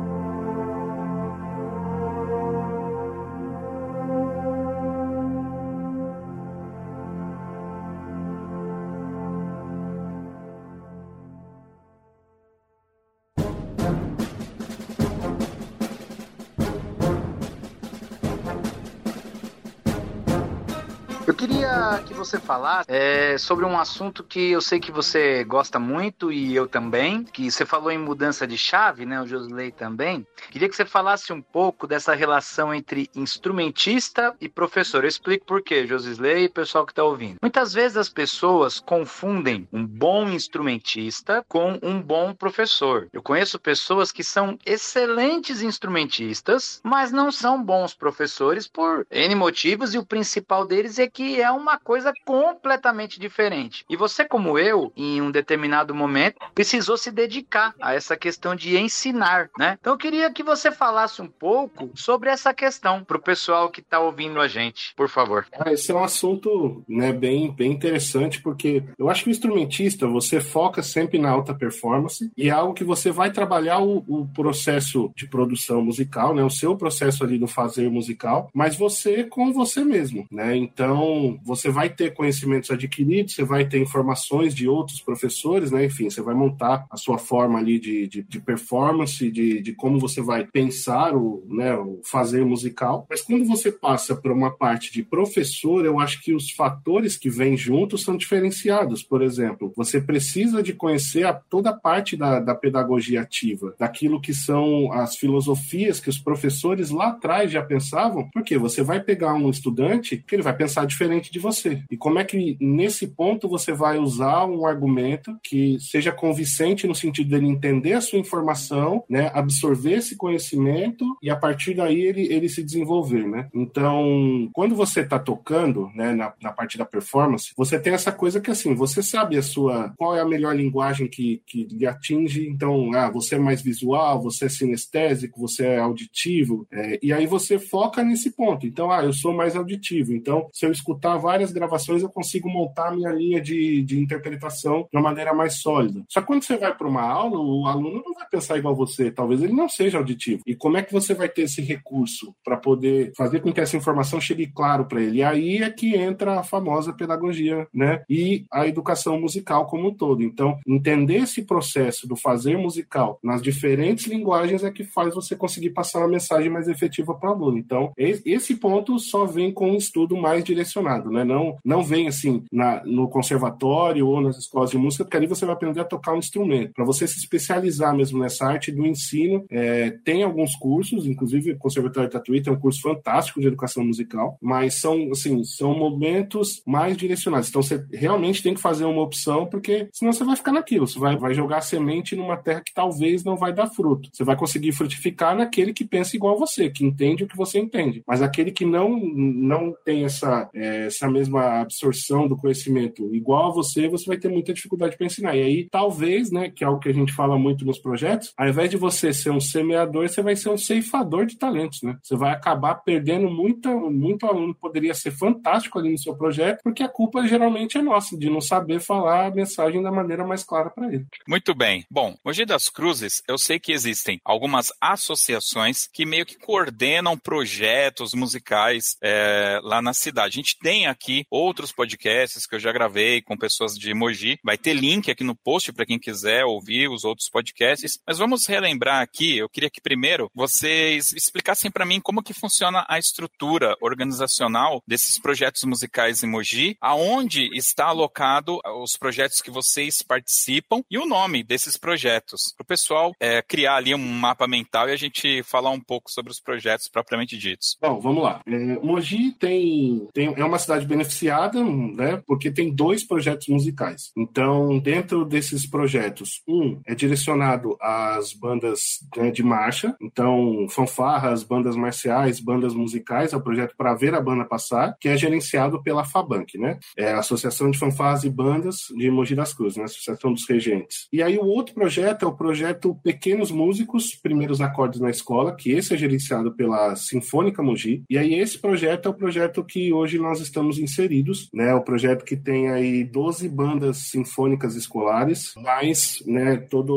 Que 22.04 22.14
você 22.14 22.38
falasse 22.38 22.86
é, 22.90 23.38
sobre 23.38 23.64
um 23.64 23.78
assunto 23.78 24.24
que 24.24 24.50
eu 24.50 24.60
sei 24.60 24.80
que 24.80 24.90
você 24.90 25.44
gosta 25.44 25.78
muito 25.78 26.32
e 26.32 26.54
eu 26.54 26.66
também, 26.66 27.22
que 27.22 27.50
você 27.50 27.64
falou 27.64 27.90
em 27.90 27.98
mudança 27.98 28.46
de 28.46 28.58
chave, 28.58 29.06
né? 29.06 29.20
O 29.20 29.26
Josley 29.26 29.70
também. 29.70 30.26
Queria 30.50 30.68
que 30.68 30.74
você 30.74 30.84
falasse 30.84 31.32
um 31.32 31.40
pouco 31.40 31.86
dessa 31.86 32.14
relação 32.14 32.74
entre 32.74 33.08
instrumentista 33.14 34.34
e 34.40 34.48
professor. 34.48 35.04
Eu 35.04 35.08
explico 35.08 35.46
por 35.46 35.62
quê, 35.62 35.86
Josley 35.86 36.44
e 36.44 36.48
pessoal 36.48 36.84
que 36.84 36.92
está 36.92 37.04
ouvindo. 37.04 37.36
Muitas 37.40 37.72
vezes 37.72 37.96
as 37.96 38.08
pessoas 38.08 38.80
confundem 38.80 39.68
um 39.72 39.86
bom 39.86 40.28
instrumentista 40.28 41.44
com 41.48 41.78
um 41.82 42.00
bom 42.00 42.34
professor. 42.34 43.08
Eu 43.12 43.22
conheço 43.22 43.60
pessoas 43.60 44.10
que 44.10 44.24
são 44.24 44.58
excelentes 44.66 45.62
instrumentistas, 45.62 46.80
mas 46.82 47.12
não 47.12 47.30
são 47.30 47.62
bons 47.62 47.94
professores 47.94 48.66
por 48.66 49.06
N 49.10 49.34
motivos 49.34 49.94
e 49.94 49.98
o 49.98 50.06
principal 50.06 50.66
deles 50.66 50.98
é 50.98 51.11
que 51.12 51.40
é 51.40 51.50
uma 51.50 51.78
coisa 51.78 52.12
completamente 52.24 53.20
diferente. 53.20 53.84
E 53.88 53.96
você, 53.96 54.24
como 54.24 54.58
eu, 54.58 54.92
em 54.96 55.20
um 55.20 55.30
determinado 55.30 55.94
momento, 55.94 56.36
precisou 56.54 56.96
se 56.96 57.10
dedicar 57.10 57.74
a 57.80 57.94
essa 57.94 58.16
questão 58.16 58.54
de 58.54 58.76
ensinar, 58.78 59.50
né? 59.58 59.76
Então 59.80 59.92
eu 59.92 59.98
queria 59.98 60.32
que 60.32 60.42
você 60.42 60.70
falasse 60.70 61.20
um 61.20 61.28
pouco 61.28 61.90
sobre 61.94 62.30
essa 62.30 62.54
questão 62.54 63.04
para 63.04 63.16
o 63.16 63.22
pessoal 63.22 63.70
que 63.70 63.80
está 63.80 64.00
ouvindo 64.00 64.40
a 64.40 64.48
gente, 64.48 64.94
por 64.96 65.08
favor. 65.08 65.46
Ah, 65.58 65.72
esse 65.72 65.90
é 65.90 65.94
um 65.94 66.04
assunto 66.04 66.82
né, 66.88 67.12
bem, 67.12 67.50
bem 67.52 67.72
interessante, 67.72 68.40
porque 68.40 68.82
eu 68.98 69.10
acho 69.10 69.24
que 69.24 69.30
o 69.30 69.32
instrumentista, 69.32 70.06
você 70.06 70.40
foca 70.40 70.82
sempre 70.82 71.18
na 71.18 71.30
alta 71.30 71.54
performance 71.54 72.30
e 72.36 72.48
é 72.48 72.52
algo 72.52 72.74
que 72.74 72.84
você 72.84 73.10
vai 73.10 73.30
trabalhar 73.30 73.80
o, 73.80 74.04
o 74.08 74.26
processo 74.28 75.10
de 75.16 75.26
produção 75.26 75.82
musical, 75.82 76.34
né? 76.34 76.42
O 76.42 76.50
seu 76.50 76.76
processo 76.76 77.24
ali 77.24 77.38
do 77.38 77.46
fazer 77.46 77.90
musical, 77.90 78.50
mas 78.54 78.76
você 78.76 79.24
com 79.24 79.52
você 79.52 79.84
mesmo, 79.84 80.26
né? 80.30 80.56
Então, 80.56 81.01
Então, 81.02 81.40
você 81.44 81.68
vai 81.68 81.88
ter 81.88 82.14
conhecimentos 82.14 82.70
adquiridos, 82.70 83.34
você 83.34 83.42
vai 83.42 83.64
ter 83.64 83.78
informações 83.78 84.54
de 84.54 84.68
outros 84.68 85.00
professores, 85.00 85.72
né? 85.72 85.84
Enfim, 85.84 86.08
você 86.08 86.22
vai 86.22 86.34
montar 86.34 86.86
a 86.88 86.96
sua 86.96 87.18
forma 87.18 87.58
ali 87.58 87.80
de, 87.80 88.06
de, 88.06 88.22
de 88.22 88.40
performance, 88.40 89.28
de, 89.28 89.60
de 89.60 89.72
como 89.72 89.98
você 89.98 90.22
vai 90.22 90.46
pensar 90.46 91.16
o, 91.16 91.44
né, 91.48 91.74
o 91.74 92.00
fazer 92.04 92.44
musical. 92.44 93.04
Mas 93.10 93.20
quando 93.20 93.44
você 93.44 93.72
passa 93.72 94.14
para 94.14 94.32
uma 94.32 94.56
parte 94.56 94.92
de 94.92 95.02
professor, 95.02 95.84
eu 95.84 95.98
acho 95.98 96.22
que 96.22 96.34
os 96.34 96.52
fatores 96.52 97.16
que 97.16 97.28
vêm 97.28 97.56
juntos 97.56 98.02
são 98.02 98.16
diferenciados. 98.16 99.02
Por 99.02 99.22
exemplo, 99.22 99.72
você 99.76 100.00
precisa 100.00 100.62
de 100.62 100.72
conhecer 100.72 101.26
a, 101.26 101.32
toda 101.32 101.70
a 101.70 101.76
parte 101.76 102.16
da, 102.16 102.38
da 102.38 102.54
pedagogia 102.54 103.22
ativa, 103.22 103.74
daquilo 103.76 104.20
que 104.20 104.32
são 104.32 104.92
as 104.92 105.16
filosofias 105.16 105.98
que 105.98 106.08
os 106.08 106.18
professores 106.18 106.90
lá 106.90 107.08
atrás 107.08 107.50
já 107.50 107.62
pensavam, 107.62 108.30
porque 108.32 108.56
você 108.56 108.82
vai 108.82 109.00
pegar 109.00 109.34
um 109.34 109.50
estudante 109.50 110.16
que 110.16 110.36
ele 110.36 110.42
vai 110.42 110.56
pensar 110.56 110.86
diferente 110.92 111.32
de 111.32 111.38
você. 111.38 111.82
E 111.90 111.96
como 111.96 112.18
é 112.18 112.24
que 112.24 112.56
nesse 112.60 113.06
ponto 113.08 113.48
você 113.48 113.72
vai 113.72 113.98
usar 113.98 114.44
um 114.46 114.66
argumento 114.66 115.36
que 115.42 115.78
seja 115.80 116.12
convincente 116.12 116.86
no 116.86 116.94
sentido 116.94 117.30
dele 117.30 117.46
entender 117.46 117.94
a 117.94 118.00
sua 118.00 118.18
informação, 118.18 119.04
né, 119.08 119.30
absorver 119.34 119.94
esse 119.94 120.16
conhecimento 120.16 121.04
e 121.22 121.30
a 121.30 121.36
partir 121.36 121.74
daí 121.74 122.00
ele, 122.00 122.32
ele 122.32 122.48
se 122.48 122.62
desenvolver, 122.62 123.26
né? 123.26 123.48
Então, 123.54 124.48
quando 124.52 124.74
você 124.74 125.00
está 125.00 125.18
tocando, 125.18 125.90
né, 125.94 126.12
na, 126.12 126.32
na 126.40 126.52
parte 126.52 126.78
da 126.78 126.84
performance, 126.84 127.52
você 127.56 127.78
tem 127.78 127.92
essa 127.92 128.12
coisa 128.12 128.40
que 128.40 128.50
assim, 128.50 128.74
você 128.74 129.02
sabe 129.02 129.36
a 129.36 129.42
sua 129.42 129.92
qual 129.96 130.16
é 130.16 130.20
a 130.20 130.24
melhor 130.24 130.54
linguagem 130.54 131.08
que, 131.08 131.42
que 131.46 131.64
lhe 131.64 131.86
atinge. 131.86 132.48
Então, 132.48 132.92
ah, 132.94 133.10
você 133.10 133.36
é 133.36 133.38
mais 133.38 133.62
visual, 133.62 134.22
você 134.22 134.46
é 134.46 134.48
sinestésico, 134.48 135.40
você 135.40 135.64
é 135.64 135.78
auditivo, 135.78 136.66
é, 136.70 136.98
e 137.02 137.12
aí 137.12 137.26
você 137.26 137.58
foca 137.58 138.02
nesse 138.02 138.30
ponto. 138.30 138.66
Então, 138.66 138.90
ah, 138.90 139.04
eu 139.04 139.12
sou 139.12 139.32
mais 139.32 139.56
auditivo. 139.56 140.12
Então, 140.12 140.48
se 140.52 140.66
eu 140.66 140.72
escutar 140.82 141.16
várias 141.16 141.52
gravações, 141.52 142.02
eu 142.02 142.08
consigo 142.08 142.48
montar 142.48 142.88
a 142.88 142.92
minha 142.92 143.10
linha 143.10 143.40
de, 143.40 143.82
de 143.82 143.98
interpretação 143.98 144.88
de 144.90 144.98
uma 144.98 145.02
maneira 145.02 145.32
mais 145.32 145.54
sólida. 145.54 146.04
Só 146.08 146.20
que 146.20 146.26
quando 146.26 146.42
você 146.42 146.56
vai 146.56 146.76
para 146.76 146.88
uma 146.88 147.02
aula, 147.02 147.38
o 147.38 147.66
aluno 147.66 148.02
não 148.04 148.14
vai 148.14 148.26
pensar 148.28 148.58
igual 148.58 148.74
você. 148.74 149.10
Talvez 149.10 149.42
ele 149.42 149.52
não 149.52 149.68
seja 149.68 149.98
auditivo. 149.98 150.42
E 150.46 150.54
como 150.54 150.76
é 150.76 150.82
que 150.82 150.92
você 150.92 151.14
vai 151.14 151.28
ter 151.28 151.42
esse 151.42 151.62
recurso 151.62 152.34
para 152.44 152.56
poder 152.56 153.12
fazer 153.16 153.40
com 153.40 153.52
que 153.52 153.60
essa 153.60 153.76
informação 153.76 154.20
chegue 154.20 154.46
claro 154.46 154.84
para 154.86 155.00
ele? 155.00 155.18
E 155.18 155.22
aí 155.22 155.58
é 155.58 155.70
que 155.70 155.94
entra 155.94 156.40
a 156.40 156.42
famosa 156.42 156.92
pedagogia, 156.92 157.66
né? 157.72 158.02
E 158.08 158.44
a 158.50 158.66
educação 158.66 159.20
musical 159.20 159.66
como 159.66 159.88
um 159.88 159.94
todo. 159.94 160.22
Então, 160.22 160.58
entender 160.66 161.16
esse 161.16 161.42
processo 161.42 162.06
do 162.08 162.16
fazer 162.16 162.56
musical 162.56 163.18
nas 163.22 163.42
diferentes 163.42 164.06
linguagens 164.06 164.64
é 164.64 164.70
que 164.70 164.84
faz 164.84 165.14
você 165.14 165.36
conseguir 165.36 165.70
passar 165.70 166.00
uma 166.00 166.08
mensagem 166.08 166.50
mais 166.50 166.68
efetiva 166.68 167.14
para 167.14 167.30
o 167.30 167.32
aluno. 167.32 167.58
Então, 167.58 167.92
esse 167.96 168.56
ponto 168.56 168.98
só 168.98 169.24
vem 169.24 169.52
com 169.52 169.70
um 169.70 169.76
estudo 169.76 170.16
mais 170.16 170.42
direcionado, 170.42 170.71
né? 170.80 171.24
Não, 171.24 171.56
não 171.64 171.82
vem 171.82 172.08
assim 172.08 172.44
na, 172.50 172.82
no 172.84 173.08
conservatório 173.08 174.06
ou 174.06 174.20
nas 174.20 174.38
escolas 174.38 174.70
de 174.70 174.78
música, 174.78 175.04
porque 175.04 175.16
ali 175.16 175.26
você 175.26 175.44
vai 175.44 175.54
aprender 175.54 175.80
a 175.80 175.84
tocar 175.84 176.14
um 176.14 176.18
instrumento. 176.18 176.72
Para 176.72 176.84
você 176.84 177.06
se 177.06 177.18
especializar 177.18 177.94
mesmo 177.94 178.18
nessa 178.18 178.46
arte 178.46 178.72
do 178.72 178.86
ensino, 178.86 179.44
é, 179.50 179.90
tem 180.04 180.22
alguns 180.22 180.54
cursos, 180.56 181.06
inclusive 181.06 181.52
o 181.52 181.58
Conservatório 181.58 182.08
de 182.08 182.12
Tatuí 182.12 182.42
tem 182.42 182.52
um 182.52 182.58
curso 182.58 182.80
fantástico 182.80 183.40
de 183.40 183.46
educação 183.46 183.84
musical, 183.84 184.36
mas 184.40 184.80
são 184.80 185.10
assim, 185.10 185.42
são 185.44 185.76
momentos 185.76 186.62
mais 186.66 186.96
direcionados. 186.96 187.48
Então 187.48 187.62
você 187.62 187.84
realmente 187.92 188.42
tem 188.42 188.54
que 188.54 188.60
fazer 188.60 188.84
uma 188.84 189.02
opção, 189.02 189.46
porque 189.46 189.88
senão 189.92 190.12
você 190.12 190.24
vai 190.24 190.36
ficar 190.36 190.52
naquilo, 190.52 190.86
você 190.86 190.98
vai, 190.98 191.16
vai 191.16 191.34
jogar 191.34 191.60
semente 191.60 192.16
numa 192.16 192.36
terra 192.36 192.62
que 192.64 192.74
talvez 192.74 193.24
não 193.24 193.36
vai 193.36 193.52
dar 193.52 193.68
fruto. 193.68 194.08
Você 194.12 194.24
vai 194.24 194.36
conseguir 194.36 194.72
frutificar 194.72 195.36
naquele 195.36 195.72
que 195.72 195.84
pensa 195.84 196.16
igual 196.16 196.36
a 196.36 196.38
você, 196.38 196.70
que 196.70 196.84
entende 196.84 197.24
o 197.24 197.28
que 197.28 197.36
você 197.36 197.58
entende. 197.58 198.02
Mas 198.06 198.22
aquele 198.22 198.50
que 198.50 198.64
não, 198.64 198.98
não 198.98 199.74
tem 199.84 200.04
essa, 200.04 200.48
é, 200.54 200.61
essa 200.62 201.08
mesma 201.10 201.60
absorção 201.60 202.28
do 202.28 202.36
conhecimento 202.36 203.14
igual 203.14 203.50
a 203.50 203.54
você, 203.54 203.88
você 203.88 204.06
vai 204.06 204.16
ter 204.16 204.28
muita 204.28 204.52
dificuldade 204.52 204.96
para 204.96 205.06
ensinar. 205.06 205.36
E 205.36 205.42
aí, 205.42 205.68
talvez, 205.70 206.30
né, 206.30 206.50
que 206.50 206.64
é 206.64 206.66
algo 206.66 206.80
que 206.80 206.88
a 206.88 206.94
gente 206.94 207.12
fala 207.12 207.38
muito 207.38 207.64
nos 207.64 207.78
projetos, 207.78 208.32
ao 208.36 208.48
invés 208.48 208.70
de 208.70 208.76
você 208.76 209.12
ser 209.12 209.30
um 209.30 209.40
semeador, 209.40 210.08
você 210.08 210.22
vai 210.22 210.36
ser 210.36 210.50
um 210.50 210.58
ceifador 210.58 211.26
de 211.26 211.38
talentos, 211.38 211.82
né? 211.82 211.96
Você 212.02 212.16
vai 212.16 212.32
acabar 212.32 212.76
perdendo 212.76 213.30
muito, 213.30 213.68
muito 213.90 214.26
aluno 214.26 214.54
poderia 214.54 214.94
ser 214.94 215.10
fantástico 215.10 215.78
ali 215.78 215.90
no 215.92 215.98
seu 215.98 216.14
projeto, 216.16 216.60
porque 216.62 216.82
a 216.82 216.88
culpa 216.88 217.26
geralmente 217.26 217.78
é 217.78 217.82
nossa, 217.82 218.16
de 218.16 218.30
não 218.30 218.40
saber 218.40 218.80
falar 218.80 219.26
a 219.26 219.30
mensagem 219.30 219.82
da 219.82 219.90
maneira 219.90 220.26
mais 220.26 220.44
clara 220.44 220.70
para 220.70 220.92
ele. 220.92 221.06
Muito 221.26 221.54
bem. 221.54 221.84
Bom, 221.90 222.16
Mogi 222.24 222.44
das 222.44 222.68
Cruzes, 222.68 223.22
eu 223.28 223.38
sei 223.38 223.58
que 223.58 223.72
existem 223.72 224.20
algumas 224.24 224.72
associações 224.80 225.88
que 225.92 226.04
meio 226.04 226.26
que 226.26 226.38
coordenam 226.38 227.18
projetos 227.18 228.14
musicais 228.14 228.96
é, 229.02 229.60
lá 229.62 229.80
na 229.82 229.92
cidade. 229.92 230.38
A 230.38 230.42
gente 230.42 230.51
tem 230.58 230.86
aqui 230.86 231.24
outros 231.30 231.72
podcasts 231.72 232.46
que 232.46 232.54
eu 232.54 232.60
já 232.60 232.72
gravei 232.72 233.22
com 233.22 233.36
pessoas 233.36 233.74
de 233.76 233.92
Mogi. 233.94 234.38
Vai 234.44 234.56
ter 234.58 234.74
link 234.74 235.10
aqui 235.10 235.24
no 235.24 235.34
post 235.34 235.72
para 235.72 235.86
quem 235.86 235.98
quiser 235.98 236.44
ouvir 236.44 236.88
os 236.88 237.04
outros 237.04 237.28
podcasts. 237.28 237.98
Mas 238.06 238.18
vamos 238.18 238.46
relembrar 238.46 239.00
aqui. 239.00 239.38
Eu 239.38 239.48
queria 239.48 239.70
que 239.70 239.80
primeiro 239.80 240.30
vocês 240.34 241.12
explicassem 241.12 241.70
para 241.70 241.86
mim 241.86 242.00
como 242.00 242.22
que 242.22 242.34
funciona 242.34 242.84
a 242.88 242.98
estrutura 242.98 243.76
organizacional 243.80 244.82
desses 244.86 245.18
projetos 245.18 245.62
musicais 245.64 246.22
em 246.22 246.28
Mogi, 246.28 246.76
aonde 246.80 247.48
está 247.56 247.86
alocado 247.86 248.60
os 248.82 248.96
projetos 248.96 249.40
que 249.40 249.50
vocês 249.50 250.02
participam 250.02 250.82
e 250.90 250.98
o 250.98 251.06
nome 251.06 251.42
desses 251.42 251.76
projetos, 251.76 252.52
para 252.56 252.64
o 252.64 252.66
pessoal 252.66 253.12
é, 253.20 253.42
criar 253.42 253.76
ali 253.76 253.94
um 253.94 253.98
mapa 253.98 254.46
mental 254.46 254.88
e 254.88 254.92
a 254.92 254.96
gente 254.96 255.42
falar 255.42 255.70
um 255.70 255.80
pouco 255.80 256.10
sobre 256.10 256.30
os 256.30 256.40
projetos 256.40 256.88
propriamente 256.88 257.36
ditos. 257.36 257.76
Bom, 257.80 258.00
vamos 258.00 258.22
lá. 258.22 258.42
É, 258.46 258.56
Mogi 258.80 259.32
tem, 259.32 260.08
tem, 260.12 260.31
é 260.36 260.44
uma 260.44 260.58
cidade 260.58 260.86
beneficiada, 260.86 261.62
né, 261.62 262.22
porque 262.26 262.50
tem 262.50 262.74
dois 262.74 263.04
projetos 263.04 263.48
musicais. 263.48 264.10
Então, 264.16 264.78
dentro 264.78 265.24
desses 265.24 265.66
projetos, 265.66 266.42
um 266.46 266.80
é 266.86 266.94
direcionado 266.94 267.76
às 267.80 268.32
bandas 268.32 269.00
né, 269.16 269.30
de 269.30 269.42
marcha, 269.42 269.96
então 270.00 270.66
fanfarras, 270.68 271.42
bandas 271.42 271.76
marciais, 271.76 272.40
bandas 272.40 272.74
musicais, 272.74 273.32
é 273.32 273.36
o 273.36 273.42
projeto 273.42 273.74
para 273.76 273.94
ver 273.94 274.14
a 274.14 274.20
banda 274.20 274.44
passar, 274.44 274.96
que 275.00 275.08
é 275.08 275.16
gerenciado 275.16 275.82
pela 275.82 276.04
FABANC, 276.04 276.58
né? 276.58 276.78
É 276.96 277.12
a 277.12 277.18
Associação 277.18 277.70
de 277.70 277.78
Fanfarras 277.78 278.24
e 278.24 278.30
Bandas 278.30 278.88
de 278.96 279.10
Mogi 279.10 279.34
das 279.34 279.52
Cruzes, 279.54 279.76
né? 279.76 279.84
Associação 279.84 280.32
dos 280.32 280.48
Regentes. 280.48 281.08
E 281.12 281.22
aí 281.22 281.38
o 281.38 281.46
outro 281.46 281.74
projeto 281.74 282.24
é 282.24 282.28
o 282.28 282.36
projeto 282.36 282.94
Pequenos 283.02 283.50
Músicos, 283.50 284.14
Primeiros 284.14 284.60
Acordes 284.60 285.00
na 285.00 285.10
Escola, 285.10 285.54
que 285.54 285.72
esse 285.72 285.94
é 285.94 285.96
gerenciado 285.96 286.54
pela 286.54 286.94
Sinfônica 286.96 287.62
Mogi. 287.62 288.02
E 288.08 288.18
aí 288.18 288.34
esse 288.34 288.58
projeto 288.58 289.06
é 289.06 289.10
o 289.10 289.14
projeto 289.14 289.64
que 289.64 289.92
hoje 289.92 290.18
nós 290.22 290.40
estamos 290.40 290.78
inseridos, 290.78 291.48
né? 291.52 291.74
O 291.74 291.82
projeto 291.82 292.24
que 292.24 292.36
tem 292.36 292.70
aí 292.70 293.04
12 293.04 293.48
bandas 293.48 293.98
sinfônicas 293.98 294.74
escolares, 294.76 295.52
mais, 295.56 296.22
né, 296.26 296.56
toda 296.56 296.92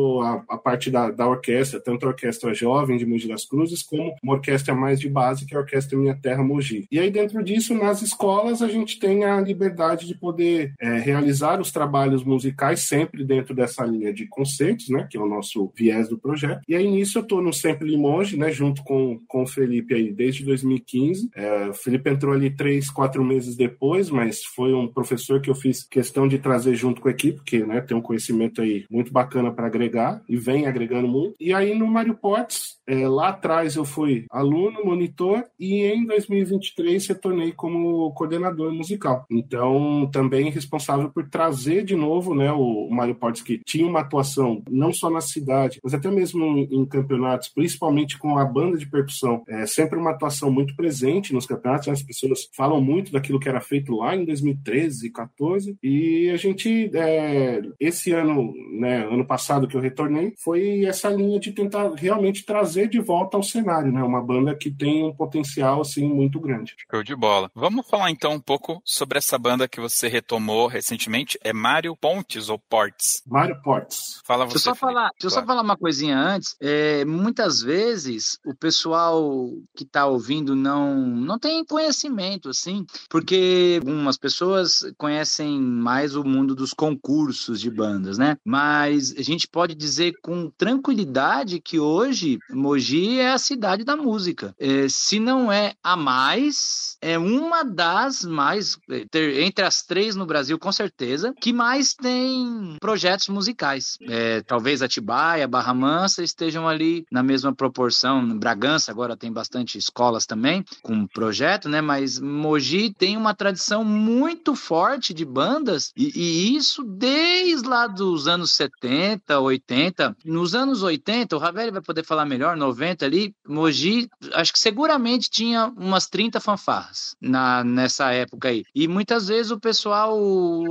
a, 0.48 0.58
parte 0.58 0.90
da, 0.90 1.12
da 1.12 1.28
orquestra, 1.28 1.80
tanto 1.80 2.06
a 2.06 2.10
orquestra 2.10 2.54
jovem 2.54 2.98
de 2.98 3.06
Mogi 3.06 3.28
das 3.28 3.46
Cruzes, 3.46 3.84
como 3.84 4.16
uma 4.24 4.34
orquestra 4.34 4.74
mais 4.74 5.00
de 5.00 5.10
base, 5.10 5.46
que 5.46 5.54
é 5.54 5.58
a 5.58 5.62
Orquestra 5.62 5.98
Minha 5.98 6.16
Terra 6.16 6.44
Mogi. 6.44 6.88
E 6.92 7.00
aí 7.00 7.10
dentro 7.10 7.44
disso, 7.44 7.74
nas 7.74 8.02
escolas, 8.02 8.62
a 8.62 8.68
gente 8.68 9.00
tem 9.00 9.24
a 9.24 9.40
liberdade 9.42 10.08
de 10.08 10.16
poder 10.16 10.74
é, 10.80 10.98
realizar 10.98 11.60
os 11.60 11.72
trabalhos 11.72 12.24
musicais 12.24 12.82
sempre 12.82 13.24
dentro 13.24 13.54
dessa 13.54 13.86
linha 13.86 14.14
de 14.14 14.28
conceitos, 14.28 14.90
né, 14.90 15.08
que 15.10 15.18
é 15.18 15.20
o 15.20 15.28
nosso 15.28 15.72
viés 15.76 16.08
do 16.10 16.18
projeto. 16.18 16.62
E 16.68 16.76
aí 16.76 16.90
nisso 16.90 17.18
eu 17.18 17.24
estou 17.24 17.42
no 17.42 17.54
Sempre 17.54 17.90
Limonge, 17.90 18.38
né, 18.38 18.52
junto 18.52 18.84
com, 18.84 19.20
com 19.28 19.44
o 19.44 19.48
Felipe 19.48 19.94
aí 19.94 20.12
desde 20.12 20.44
2015. 20.44 21.30
É, 21.36 21.70
o 21.70 21.74
Felipe 21.74 22.10
entrou 22.10 22.34
ali 22.34 22.50
três, 22.50 22.90
quatro 22.90 23.15
meses 23.24 23.56
depois, 23.56 24.10
mas 24.10 24.44
foi 24.44 24.74
um 24.74 24.88
professor 24.88 25.42
que 25.42 25.50
eu 25.50 25.56
fiz 25.56 25.84
questão 25.84 26.28
de 26.28 26.38
trazer 26.40 26.76
junto 26.76 27.02
com 27.02 27.08
a 27.08 27.12
equipe, 27.12 27.38
porque 27.38 27.66
né, 27.66 27.82
tem 27.82 27.96
um 27.96 28.02
conhecimento 28.02 28.62
aí 28.62 28.86
muito 28.90 29.12
bacana 29.12 29.52
para 29.52 29.68
agregar 29.68 30.22
e 30.28 30.38
vem 30.38 30.66
agregando 30.66 31.08
muito. 31.08 31.36
E 31.40 31.54
aí 31.54 31.78
no 31.78 31.88
Mário 31.88 32.16
Portes, 32.16 32.75
é, 32.88 33.08
lá 33.08 33.30
atrás 33.30 33.76
eu 33.76 33.86
fui 33.86 34.26
aluno, 34.30 34.86
monitor 34.86 35.44
e 35.60 35.84
em 35.84 36.06
2023 36.06 37.08
retornei 37.08 37.52
como 37.52 38.12
coordenador 38.14 38.74
musical. 38.74 39.26
Então, 39.30 40.10
também 40.12 40.52
responsável 40.52 41.10
por 41.10 41.28
trazer 41.30 41.84
de 41.84 41.96
novo 41.96 42.36
né, 42.36 42.52
o 42.52 42.90
Mário 42.90 43.16
Portes, 43.16 43.42
que 43.42 43.60
tinha 43.66 43.88
uma 43.88 44.02
atuação 44.02 44.64
não 44.70 44.94
só 44.94 45.10
na 45.10 45.22
cidade, 45.22 45.80
mas 45.84 45.94
até 45.94 46.10
mesmo 46.10 46.46
em 46.72 46.86
campeonatos, 46.86 47.50
principalmente 47.50 48.18
com 48.18 48.38
a 48.38 48.46
banda 48.46 48.78
de 48.78 48.88
percussão. 48.88 49.44
É 49.48 49.66
sempre 49.66 49.98
uma 49.98 50.12
atuação 50.12 50.52
muito 50.52 50.76
presente 50.76 51.34
nos 51.34 51.46
campeonatos. 51.46 51.88
Né? 51.88 51.94
As 51.94 52.04
pessoas 52.04 52.48
falam 52.56 52.82
muito 52.82 53.12
daquilo 53.12 53.40
que 53.40 53.50
era 53.50 53.62
feito 53.62 53.96
lá 53.96 54.16
em 54.16 54.26
2013, 54.26 55.10
14 55.12 55.78
e 55.82 56.30
a 56.30 56.38
gente, 56.38 56.92
é, 56.94 57.62
esse 57.80 58.12
ano, 58.12 58.54
né, 58.80 59.06
ano 59.06 59.26
passado 59.26 59.68
que 59.68 59.76
eu 59.76 59.82
retornei, 59.82 60.34
foi 60.44 60.86
essa 60.86 61.10
linha 61.10 61.40
de 61.40 61.52
tentar 61.52 61.92
realmente 61.96 62.46
trazer 62.46 62.75
trazer 62.76 62.90
de 62.90 63.00
volta 63.00 63.38
ao 63.38 63.44
cenário, 63.44 63.92
né? 63.92 64.04
Uma 64.04 64.22
banda 64.22 64.54
que 64.54 64.70
tem 64.70 65.04
um 65.06 65.16
potencial 65.16 65.82
assim 65.82 66.08
muito 66.08 66.40
grande. 66.40 66.76
Show 66.92 67.04
de 67.04 67.16
bola. 67.16 67.50
Vamos 67.56 67.88
falar 67.88 68.12
então 68.12 68.34
um 68.34 68.40
pouco 68.40 68.82
sobre 68.84 69.18
essa 69.18 69.38
banda 69.38 69.68
que 69.68 69.80
você 69.80 70.08
retomou 70.08 70.68
recentemente. 70.68 71.40
É 71.42 71.54
Mário 71.54 71.96
Pontes 71.96 72.50
ou 72.50 72.60
Portes? 72.60 73.24
Mário 73.26 73.60
Portes. 73.62 74.22
Fala 74.26 74.46
você. 74.46 74.56
Deixa 74.56 74.70
eu 74.70 74.76
só 74.76 74.80
falar, 74.80 75.10
deixa 75.20 75.28
eu 75.28 75.30
só 75.30 75.46
falar 75.46 75.62
uma 75.62 75.78
coisinha 75.78 76.18
antes. 76.18 76.56
É, 76.62 77.06
muitas 77.06 77.62
vezes 77.62 78.38
o 78.46 78.54
pessoal 78.54 79.50
que 79.76 79.84
está 79.84 80.06
ouvindo 80.06 80.56
não 80.56 80.96
não 80.96 81.40
tem 81.40 81.64
conhecimento 81.64 82.50
assim, 82.50 82.86
porque 83.10 83.80
algumas 83.80 84.18
pessoas 84.18 84.80
conhecem 84.98 85.60
mais 85.60 86.16
o 86.16 86.24
mundo 86.24 86.54
dos 86.54 86.74
concursos 86.74 87.62
de 87.62 87.70
bandas, 87.70 88.18
né? 88.18 88.38
Mas 88.44 89.14
a 89.18 89.22
gente 89.22 89.48
pode 89.48 89.74
dizer 89.76 90.14
com 90.22 90.50
tranquilidade 90.58 91.62
que 91.62 91.80
hoje 91.80 92.38
Mogi 92.66 93.20
é 93.20 93.32
a 93.32 93.38
cidade 93.38 93.84
da 93.84 93.96
música. 93.96 94.56
É, 94.60 94.90
se 94.90 95.20
não 95.20 95.52
é 95.52 95.76
a 95.84 95.96
mais, 95.96 96.98
é 97.00 97.16
uma 97.16 97.64
das 97.64 98.24
mais, 98.24 98.76
é, 98.90 99.06
entre 99.44 99.64
as 99.64 99.84
três 99.84 100.16
no 100.16 100.26
Brasil, 100.26 100.58
com 100.58 100.72
certeza, 100.72 101.32
que 101.40 101.54
mais 101.54 101.94
tem 101.94 102.76
projetos 102.82 103.28
musicais. 103.28 104.00
É, 104.10 104.42
talvez 104.42 104.82
Atibaia, 104.82 105.48
Barra 105.48 105.76
Mansa 105.76 106.24
estejam 106.24 106.68
ali 106.68 107.06
na 107.12 107.22
mesma 107.22 107.54
proporção. 107.54 108.36
Bragança 108.40 108.90
agora 108.90 109.16
tem 109.16 109.32
bastante 109.32 109.78
escolas 109.78 110.26
também 110.26 110.66
com 110.82 111.06
projeto, 111.06 111.70
né? 111.70 111.82
Mas 111.82 112.20
Mogi 112.20 112.92
tem 112.92 113.16
uma 113.16 113.36
tradição 113.36 113.84
muito 113.84 114.56
forte 114.56 115.14
de 115.14 115.24
bandas 115.24 115.92
e, 115.96 116.12
e 116.16 116.56
isso 116.56 116.84
desde 116.84 117.68
lá 117.68 117.86
dos 117.86 118.28
anos 118.28 118.54
70, 118.54 119.40
80. 119.40 120.18
Nos 120.26 120.56
anos 120.56 120.82
80, 120.82 121.36
o 121.36 121.40
Ravel 121.40 121.72
vai 121.72 121.82
poder 121.82 122.04
falar 122.04 122.26
melhor, 122.26 122.55
90 122.56 123.06
ali, 123.06 123.34
Mogi, 123.48 124.10
acho 124.34 124.54
que 124.54 124.60
seguramente 124.60 125.30
tinha 125.30 125.68
umas 125.78 126.08
30 126.08 126.40
fanfarras 126.40 127.16
na, 127.22 127.64
nessa 127.64 128.12
época 128.12 128.50
aí. 128.50 128.64
E 128.74 128.88
muitas 128.88 129.28
vezes 129.28 129.52
o 129.52 129.60
pessoal 129.60 130.18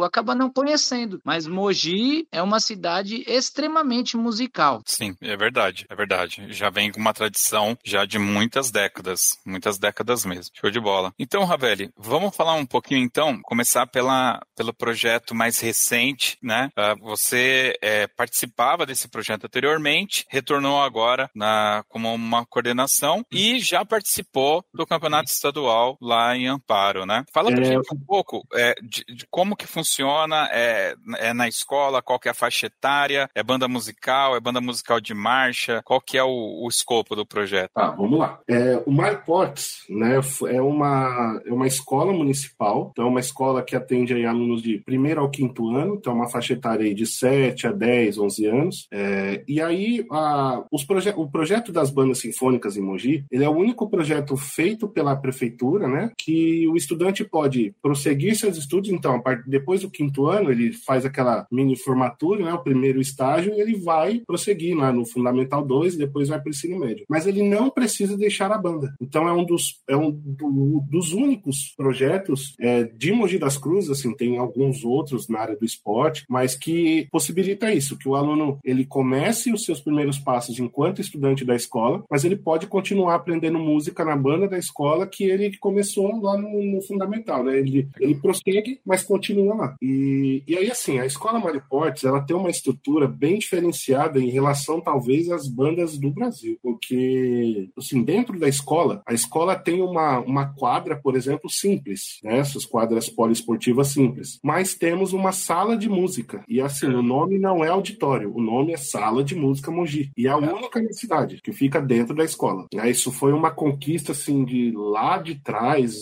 acaba 0.03 0.35
não 0.35 0.51
conhecendo, 0.51 1.21
mas 1.25 1.47
Mogi 1.47 2.27
é 2.31 2.43
uma 2.43 2.61
cidade 2.61 3.25
extremamente 3.27 4.17
musical. 4.17 4.83
Sim, 4.87 5.17
é 5.21 5.37
verdade, 5.37 5.87
é 5.89 5.95
verdade. 5.95 6.47
Já 6.51 6.71
vem 6.71 6.91
com 6.91 7.01
uma 7.01 7.15
tradição 7.15 7.77
já 7.85 8.05
de 8.05 8.19
muitas 8.19 8.71
décadas, 8.71 9.39
muitas 9.45 9.79
décadas 9.79 10.25
mesmo. 10.25 10.53
Show 10.55 10.71
de 10.71 10.81
bola. 10.81 11.13
Então, 11.19 11.45
Ravelli, 11.45 11.91
vamos 11.97 12.35
falar 12.35 12.55
um 12.55 12.67
pouquinho 12.67 13.01
então, 13.01 13.41
começar 13.43 13.87
pela, 13.87 14.41
pelo 14.57 14.73
projeto 14.73 15.35
mais 15.35 15.61
recente, 15.61 16.39
né? 16.43 16.71
Uh, 16.79 17.01
você 17.03 17.77
é, 17.81 18.07
participava 18.07 18.87
desse 18.87 19.09
projeto 19.09 19.45
anteriormente, 19.45 20.25
retornou 20.29 20.83
agora 20.83 21.31
na, 21.35 21.74
como 21.89 22.13
uma 22.13 22.45
coordenação 22.47 23.25
e 23.31 23.59
já 23.59 23.85
participou 23.85 24.65
do 24.73 24.87
campeonato 24.87 25.31
estadual 25.31 25.97
lá 26.01 26.37
em 26.37 26.47
Amparo, 26.47 27.07
né? 27.07 27.25
Fala 27.33 27.51
pra 27.51 27.63
é... 27.63 27.65
gente 27.65 27.95
um 27.95 27.99
pouco 27.99 28.47
é, 28.53 28.75
de, 28.83 29.05
de, 29.05 29.27
como 29.31 29.57
que 29.57 29.67
funciona, 29.67 30.49
é, 30.53 30.95
é 31.19 31.33
na 31.33 31.49
escola, 31.49 32.03
qual 32.03 32.19
que 32.19 32.29
é 32.29 32.31
a 32.31 32.35
faixa 32.35 32.67
etária, 32.67 33.29
é 33.35 33.43
banda 33.43 33.69
musical, 33.69 34.37
é 34.37 34.41
banda 34.41 34.61
musical 34.61 35.01
de 35.01 35.15
marcha, 35.15 35.83
qual 35.85 36.01
que 36.01 36.19
é 36.19 36.23
o, 36.23 36.65
o 36.65 36.69
escopo 36.69 37.17
do 37.17 37.27
projeto? 37.27 37.71
Tá, 37.75 37.91
vamos 37.91 38.19
lá. 38.19 38.41
É, 38.49 38.83
o 38.87 38.93
MyPorts, 38.93 39.85
né, 39.89 40.21
é 40.49 40.61
uma, 40.61 41.41
é 41.45 41.53
uma 41.53 41.67
escola 41.67 42.13
municipal, 42.13 42.91
então 42.93 43.07
é 43.07 43.09
uma 43.09 43.21
escola 43.21 43.63
que 43.63 43.77
atende 43.77 44.15
aí 44.15 44.27
alunos 44.27 44.63
de 44.63 44.79
primeiro 44.79 45.21
ao 45.21 45.31
quinto 45.31 45.75
ano, 45.75 45.95
então 45.95 46.13
é 46.13 46.17
uma 46.17 46.29
faixa 46.29 46.53
etária 46.53 46.85
aí 46.85 46.95
de 46.95 47.07
7 47.07 47.67
a 47.67 47.73
10, 47.73 48.19
11 48.19 48.47
anos. 48.47 48.87
É, 48.91 49.43
e 49.47 49.61
aí 49.61 50.07
a, 50.11 50.65
os 50.71 50.85
proje 50.85 51.13
o 51.17 51.31
projeto 51.31 51.64
das 51.73 51.91
bandas 51.91 52.19
sinfônicas 52.19 52.77
em 52.77 52.83
Mogi, 52.83 53.25
ele 53.31 53.45
é 53.45 53.49
o 53.49 53.57
único 53.57 53.89
projeto 53.89 54.37
feito 54.37 54.89
pela 54.89 55.17
prefeitura, 55.17 55.89
né, 55.89 56.11
que 56.19 56.67
o 56.69 56.77
estudante 56.77 57.25
pode 57.25 57.75
prosseguir 57.83 58.37
seus 58.37 58.57
estudos, 58.57 58.91
então 58.91 59.23
depois 59.47 59.83
do 59.83 59.91
quinto 59.91 60.27
ano 60.27 60.51
ele 60.51 60.73
faz 60.73 61.05
aquela 61.05 61.47
mini 61.51 61.77
formatura, 61.77 62.45
né, 62.45 62.53
o 62.53 62.63
primeiro 62.63 63.01
estágio, 63.01 63.55
e 63.55 63.61
ele 63.61 63.77
vai 63.77 64.23
prosseguir 64.27 64.77
lá 64.77 64.93
no 64.93 65.07
Fundamental 65.07 65.65
2 65.65 65.95
e 65.95 65.99
depois 65.99 66.29
vai 66.29 66.41
para 66.41 66.49
o 66.49 66.51
ensino 66.51 66.79
médio. 66.79 67.05
Mas 67.09 67.27
ele 67.27 67.43
não 67.43 67.71
precisa 67.71 68.17
deixar 68.17 68.51
a 68.53 68.59
banda. 68.59 68.95
Então 69.01 69.29
é 69.29 69.33
um 69.33 69.45
dos, 69.45 69.83
é 69.89 69.97
um 69.97 70.11
do, 70.11 70.83
dos 70.91 71.13
únicos 71.13 71.75
projetos 71.77 72.55
é, 72.61 72.85
de 72.85 73.13
Mogi 73.13 73.39
das 73.39 73.57
Cruzes, 73.57 73.91
assim, 73.91 74.15
tem 74.15 74.39
alguns 74.39 74.85
outros 74.85 75.29
na 75.29 75.41
área 75.41 75.57
do 75.57 75.65
esporte, 75.65 76.25
mas 76.29 76.55
que 76.55 77.07
possibilita 77.11 77.73
isso, 77.73 77.99
que 77.99 78.09
o 78.09 78.15
aluno 78.15 78.59
ele 78.65 78.85
comece 78.85 79.53
os 79.53 79.65
seus 79.65 79.81
primeiros 79.81 80.19
passos 80.19 80.59
enquanto 80.59 81.01
estudante 81.01 81.44
da 81.45 81.55
escola, 81.55 82.05
mas 82.11 82.25
ele 82.25 82.37
pode 82.37 82.67
continuar 82.67 83.15
aprendendo 83.15 83.59
música 83.59 84.05
na 84.05 84.17
banda 84.17 84.49
da 84.49 84.59
escola 84.59 85.07
que 85.07 85.25
ele 85.25 85.57
começou 85.59 86.21
lá 86.21 86.37
no, 86.37 86.63
no 86.63 86.83
fundamental, 86.83 87.45
né? 87.45 87.59
Ele, 87.59 87.89
ele 87.99 88.15
prossegue, 88.15 88.81
mas 88.85 89.03
continua 89.03 89.55
lá. 89.55 89.77
E, 89.81 90.43
e 90.47 90.57
aí, 90.57 90.71
assim, 90.71 90.99
a 90.99 91.07
escola 91.07 91.39
Mário 91.39 91.63
Portes, 91.69 92.05
ela 92.05 92.21
tem 92.21 92.37
uma 92.37 92.51
estrutura 92.51 93.07
bem 93.07 93.39
diferenciada 93.39 94.21
em 94.21 94.31
relação, 94.31 94.81
talvez, 94.81 95.31
às 95.31 95.49
bandas 95.49 95.99
do 95.99 96.11
Brasil, 96.11 96.59
porque, 96.63 97.69
assim, 97.77 98.03
dentro 98.03 98.39
da 98.39 98.49
escola, 98.49 99.03
a 99.07 99.13
escola 99.13 99.57
tem 99.57 99.81
uma, 99.81 100.19
uma 100.21 100.47
quadra, 100.55 100.97
por 100.97 101.17
exemplo, 101.17 101.49
simples, 101.51 102.19
né? 102.23 102.39
essas 102.39 102.65
quadras 102.65 103.09
poliesportivas 103.09 103.89
simples. 103.89 104.39
Mas 104.43 104.75
temos 104.75 105.13
uma 105.13 105.33
sala 105.33 105.77
de 105.77 105.89
música. 105.89 106.45
E 106.49 106.61
assim, 106.61 106.87
o 106.87 107.03
nome 107.03 107.39
não 107.39 107.65
é 107.65 107.69
auditório, 107.69 108.35
o 108.35 108.41
nome 108.41 108.73
é 108.73 108.77
Sala 108.77 109.25
de 109.25 109.35
Música 109.35 109.71
Mogi. 109.71 110.11
E 110.17 110.27
é 110.27 110.31
a 110.31 110.37
única 110.37 110.83
na 110.83 110.93
cidade 110.93 111.34
que 111.43 111.53
fica 111.53 111.81
dentro 111.81 112.15
da 112.15 112.25
escola. 112.25 112.67
Isso 112.85 113.13
foi 113.13 113.33
uma 113.33 113.51
conquista 113.51 114.13
assim 114.13 114.45
de 114.45 114.73
lá 114.75 115.19
de 115.19 115.37
trás. 115.37 115.95